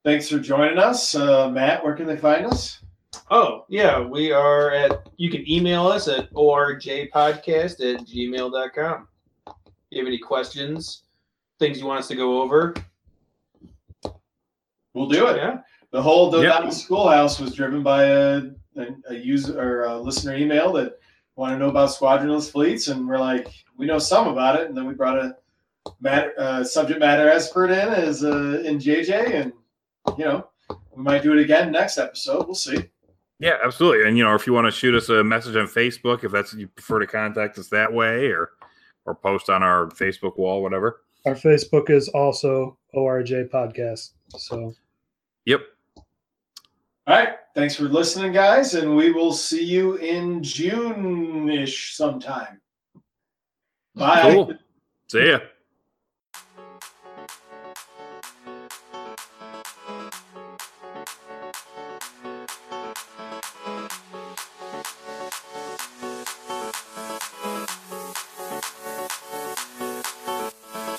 thanks 0.06 0.28
for 0.28 0.38
joining 0.38 0.78
us. 0.78 1.16
Uh, 1.16 1.50
Matt, 1.50 1.82
where 1.82 1.92
can 1.96 2.06
they 2.06 2.16
find 2.16 2.46
us? 2.46 2.78
Oh, 3.28 3.64
yeah. 3.68 3.98
We 4.00 4.30
are 4.30 4.70
at, 4.70 5.08
you 5.16 5.30
can 5.32 5.50
email 5.50 5.88
us 5.88 6.06
at 6.06 6.32
orjpodcast 6.32 7.10
at 7.80 8.06
gmail.com. 8.06 9.08
If 9.48 9.52
you 9.90 9.98
have 9.98 10.06
any 10.06 10.18
questions, 10.18 11.02
things 11.58 11.80
you 11.80 11.86
want 11.86 11.98
us 11.98 12.06
to 12.08 12.14
go 12.14 12.40
over, 12.40 12.72
We'll 14.94 15.08
do 15.08 15.26
it. 15.26 15.36
yeah. 15.38 15.58
The 15.90 16.00
whole 16.00 16.32
Yep. 16.40 16.72
Schoolhouse 16.72 17.40
was 17.40 17.52
driven 17.52 17.82
by 17.82 18.04
a, 18.04 18.42
a, 18.76 18.86
a 19.10 19.14
user 19.14 19.60
or 19.60 19.86
a 19.86 19.98
listener 19.98 20.36
email 20.36 20.72
that 20.74 20.98
wanted 21.34 21.54
to 21.56 21.64
know 21.64 21.68
about 21.70 21.90
squadronless 21.90 22.48
fleets, 22.50 22.86
and 22.88 23.06
we're 23.08 23.18
like, 23.18 23.48
we 23.76 23.86
know 23.86 23.98
some 23.98 24.28
about 24.28 24.58
it, 24.60 24.68
and 24.68 24.76
then 24.76 24.86
we 24.86 24.94
brought 24.94 25.18
a 25.18 25.36
matter, 26.00 26.32
uh, 26.38 26.62
subject 26.64 26.98
matter 27.00 27.28
expert 27.28 27.70
in 27.70 27.88
as 27.88 28.24
uh, 28.24 28.62
in 28.64 28.78
JJ, 28.78 29.34
and 29.34 29.52
you 30.18 30.24
know, 30.24 30.48
we 30.94 31.02
might 31.02 31.22
do 31.22 31.32
it 31.32 31.40
again 31.40 31.72
next 31.72 31.98
episode. 31.98 32.46
We'll 32.46 32.54
see. 32.54 32.84
Yeah, 33.38 33.58
absolutely. 33.62 34.08
And 34.08 34.16
you 34.16 34.24
know, 34.24 34.34
if 34.34 34.46
you 34.46 34.52
want 34.52 34.66
to 34.66 34.70
shoot 34.70 34.94
us 34.94 35.08
a 35.08 35.22
message 35.22 35.56
on 35.56 35.66
Facebook, 35.66 36.24
if 36.24 36.32
that's 36.32 36.54
you 36.54 36.68
prefer 36.68 37.00
to 37.00 37.06
contact 37.06 37.58
us 37.58 37.68
that 37.68 37.92
way, 37.92 38.26
or 38.28 38.50
or 39.04 39.14
post 39.14 39.50
on 39.50 39.62
our 39.62 39.86
Facebook 39.86 40.38
wall, 40.38 40.62
whatever. 40.62 41.02
Our 41.26 41.34
Facebook 41.34 41.90
is 41.90 42.08
also 42.08 42.78
ORJ 42.94 43.50
Podcast. 43.50 44.12
So 44.36 44.74
Yep. 45.46 45.60
All 45.96 46.04
right. 47.16 47.36
Thanks 47.54 47.76
for 47.76 47.84
listening, 47.84 48.32
guys, 48.32 48.74
and 48.74 48.96
we 48.96 49.12
will 49.12 49.32
see 49.32 49.64
you 49.64 49.94
in 49.96 50.42
June 50.42 51.48
ish 51.48 51.94
sometime. 51.96 52.60
Bye. 53.94 54.32
Cool. 54.32 54.54
See 55.08 55.30
ya. 55.30 55.38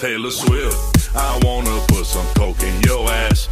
Taylor 0.07 0.31
Swift, 0.31 1.09
I 1.17 1.37
wanna 1.43 1.85
put 1.89 2.05
some 2.05 2.25
coke 2.33 2.63
in 2.63 2.81
your 2.83 3.09
ass. 3.09 3.49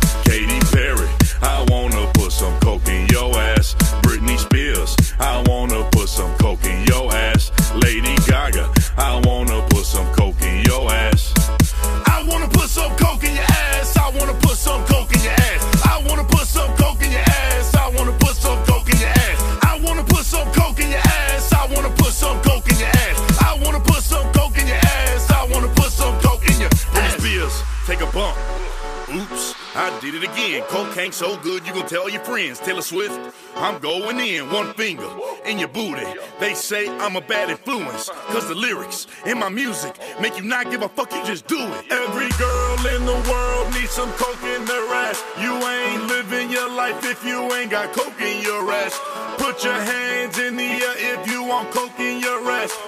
Did 30.11 30.23
it 30.23 30.31
again. 30.31 30.61
Cocaine 30.63 31.11
so 31.11 31.37
good 31.37 31.65
you 31.65 31.73
gon' 31.73 31.87
tell 31.87 32.07
your 32.09 32.23
friends. 32.23 32.59
Taylor 32.59 32.81
Swift, 32.81 33.19
I'm 33.55 33.79
going 33.79 34.19
in. 34.19 34.51
One 34.51 34.73
finger 34.73 35.09
in 35.45 35.57
your 35.57 35.67
booty. 35.67 36.05
They 36.39 36.53
say 36.53 36.87
I'm 36.99 37.15
a 37.15 37.21
bad 37.21 37.49
influence, 37.49 38.09
cause 38.27 38.47
the 38.47 38.55
lyrics 38.55 39.07
in 39.25 39.39
my 39.39 39.49
music 39.49 39.97
make 40.21 40.37
you 40.37 40.43
not 40.43 40.69
give 40.69 40.83
a 40.83 40.89
fuck, 40.89 41.11
you 41.11 41.25
just 41.25 41.47
do 41.47 41.57
it. 41.59 41.91
Every 41.91 42.29
girl 42.37 42.77
in 42.95 43.05
the 43.05 43.29
world 43.29 43.73
needs 43.73 43.91
some 43.91 44.11
coke 44.13 44.43
in 44.43 44.65
their 44.65 44.85
ass. 44.93 45.23
You 45.41 45.53
ain't 45.53 46.07
living 46.07 46.51
your 46.51 46.69
life 46.69 47.03
if 47.03 47.25
you 47.25 47.41
ain't 47.53 47.71
got 47.71 47.93
coke 47.93 48.21
in 48.21 48.43
your 48.43 48.71
ass. 48.71 48.99
Put 49.37 49.63
your 49.63 49.73
hands 49.73 50.37
in 50.37 50.55
the 50.55 50.63
air 50.63 51.19
if 51.19 51.31
you 51.31 51.43
want 51.43 51.71
coke 51.71 51.84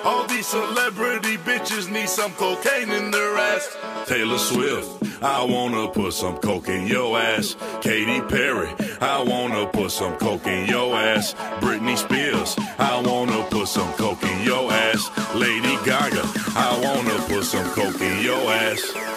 All 0.03 0.25
these 0.27 0.47
celebrity 0.47 1.37
bitches 1.37 1.89
need 1.91 2.09
some 2.09 2.31
cocaine 2.33 2.89
in 2.89 3.11
their 3.11 3.37
ass. 3.37 3.77
Taylor 4.05 4.37
Swift, 4.37 5.23
I 5.23 5.43
wanna 5.43 5.87
put 5.89 6.13
some 6.13 6.37
coke 6.37 6.69
in 6.69 6.87
your 6.87 7.19
ass. 7.19 7.55
Katy 7.81 8.21
Perry, 8.21 8.69
I 9.01 9.21
wanna 9.23 9.67
put 9.67 9.91
some 9.91 10.15
coke 10.17 10.47
in 10.47 10.67
your 10.67 10.95
ass. 10.95 11.33
Britney 11.61 11.97
Spears, 11.97 12.55
I 12.79 13.01
wanna 13.01 13.43
put 13.49 13.67
some 13.67 13.91
coke 13.93 14.23
in 14.23 14.43
your 14.43 14.71
ass. 14.71 15.09
Lady 15.35 15.77
Gaga, 15.85 16.23
I 16.55 16.79
wanna 16.83 17.17
put 17.27 17.43
some 17.43 17.69
coke 17.71 18.01
in 18.01 18.23
your 18.23 18.41
ass. 18.51 19.16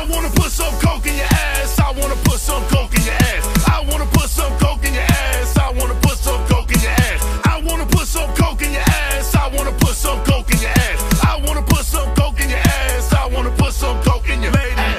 I 0.00 0.04
wanna 0.04 0.30
put 0.30 0.50
some 0.50 0.72
coke 0.80 1.06
in 1.06 1.14
your 1.14 1.26
ass. 1.26 1.78
I 1.78 1.90
wanna 1.92 2.16
put 2.24 2.40
some 2.40 2.64
coke 2.68 2.96
in 2.96 3.04
your 3.04 3.12
ass. 3.12 3.68
I 3.68 3.84
wanna 3.86 4.06
put 4.06 4.30
some 4.30 4.50
coke 4.58 4.82
in 4.82 4.94
your 4.94 5.02
ass. 5.02 5.58
I 5.58 5.70
wanna 5.72 5.94
put 6.00 6.16
some 6.16 6.42
coke 6.46 6.72
in 6.72 6.80
your 6.80 6.92
ass. 6.92 7.36
I 7.44 7.60
wanna 7.60 7.84
put 7.84 8.06
some 8.06 8.34
coke 8.34 8.62
in 8.62 8.72
your 8.72 8.80
ass. 8.80 9.34
I 9.34 9.48
wanna 9.48 9.72
put 9.72 9.94
some 9.94 10.24
coke 10.24 10.50
in 10.54 10.58
your 10.58 10.70
ass. 10.70 11.20
I 11.22 11.36
wanna 11.44 11.60
put 11.60 11.84
some 11.84 12.14
coke 12.14 12.40
in 12.40 12.48
your 12.48 12.58
ass. 12.60 13.12
I 13.12 13.26
wanna 13.26 13.50
put 13.50 13.74
some 13.74 14.02
coke 14.02 14.30
in 14.30 14.42
your 14.42 14.52
Lady 14.52 14.89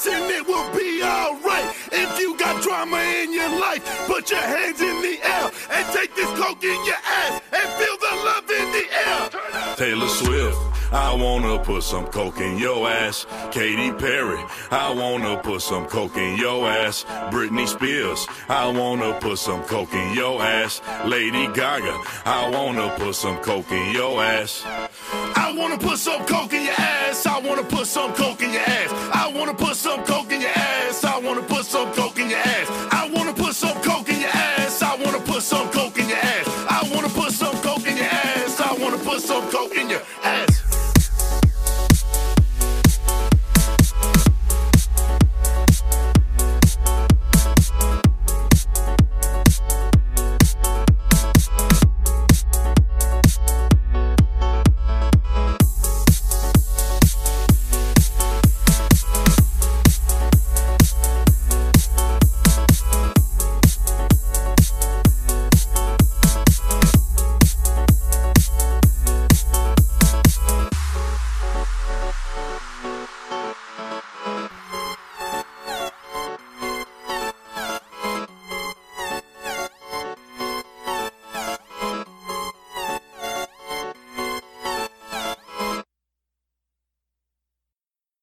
ass 0.00 0.06
and 0.06 0.30
it 0.30 0.46
will 0.46 0.70
be 0.76 1.02
alright. 1.02 1.74
If 1.92 2.18
you 2.18 2.36
got 2.38 2.62
drama 2.62 2.98
in 2.98 3.32
your 3.32 3.48
life, 3.60 3.84
put 4.06 4.30
your 4.30 4.40
hands 4.40 4.80
in 4.80 5.02
the 5.02 5.18
air 5.22 5.50
and 5.70 5.86
take 5.94 6.14
this 6.14 6.28
coke 6.38 6.62
in 6.62 6.84
your 6.84 6.94
ass 6.94 7.40
and 7.52 7.68
feel 7.78 7.96
the 7.98 8.16
love 8.24 8.50
in 8.50 8.72
the 8.72 8.86
air. 9.06 9.76
Taylor 9.76 10.08
Swift. 10.08 10.79
I 10.92 11.14
wanna 11.14 11.58
put 11.58 11.82
some 11.82 12.06
coke 12.06 12.40
in 12.40 12.58
your 12.58 12.88
ass. 12.88 13.26
Katy 13.52 13.92
Perry, 13.92 14.42
I 14.70 14.92
wanna 14.92 15.36
put 15.36 15.62
some 15.62 15.86
coke 15.86 16.16
in 16.16 16.36
your 16.36 16.68
ass. 16.68 17.04
Britney 17.30 17.68
Spears, 17.68 18.26
I 18.48 18.66
wanna 18.68 19.14
put 19.20 19.38
some 19.38 19.62
coke 19.64 19.94
in 19.94 20.14
your 20.14 20.42
ass. 20.42 20.80
Lady 21.04 21.46
Gaga, 21.48 21.96
I 22.24 22.50
wanna 22.50 22.92
put 22.98 23.14
some 23.14 23.38
coke 23.38 23.70
in 23.70 23.94
your 23.94 24.22
ass. 24.22 24.64
I 25.36 25.52
wanna 25.56 25.78
put 25.78 25.98
some 25.98 26.24
coke 26.26 26.52
in 26.52 26.64
your 26.64 26.74
ass. 26.74 27.26
I 27.26 27.38
wanna 27.40 27.62
put 27.62 27.86
some 27.86 28.12
coke 28.14 28.42
in 28.42 28.52
your 28.52 28.62
ass. 28.62 28.90
I 29.12 29.32
wanna 29.34 29.54
put 29.54 29.76
some 29.76 30.02
coke 30.04 30.32
in 30.32 30.40
your 30.40 30.50
ass. 30.50 31.04
I 31.04 31.18
wanna 31.18 31.42
put 31.42 31.64
some 31.66 31.92
coke 31.92 32.09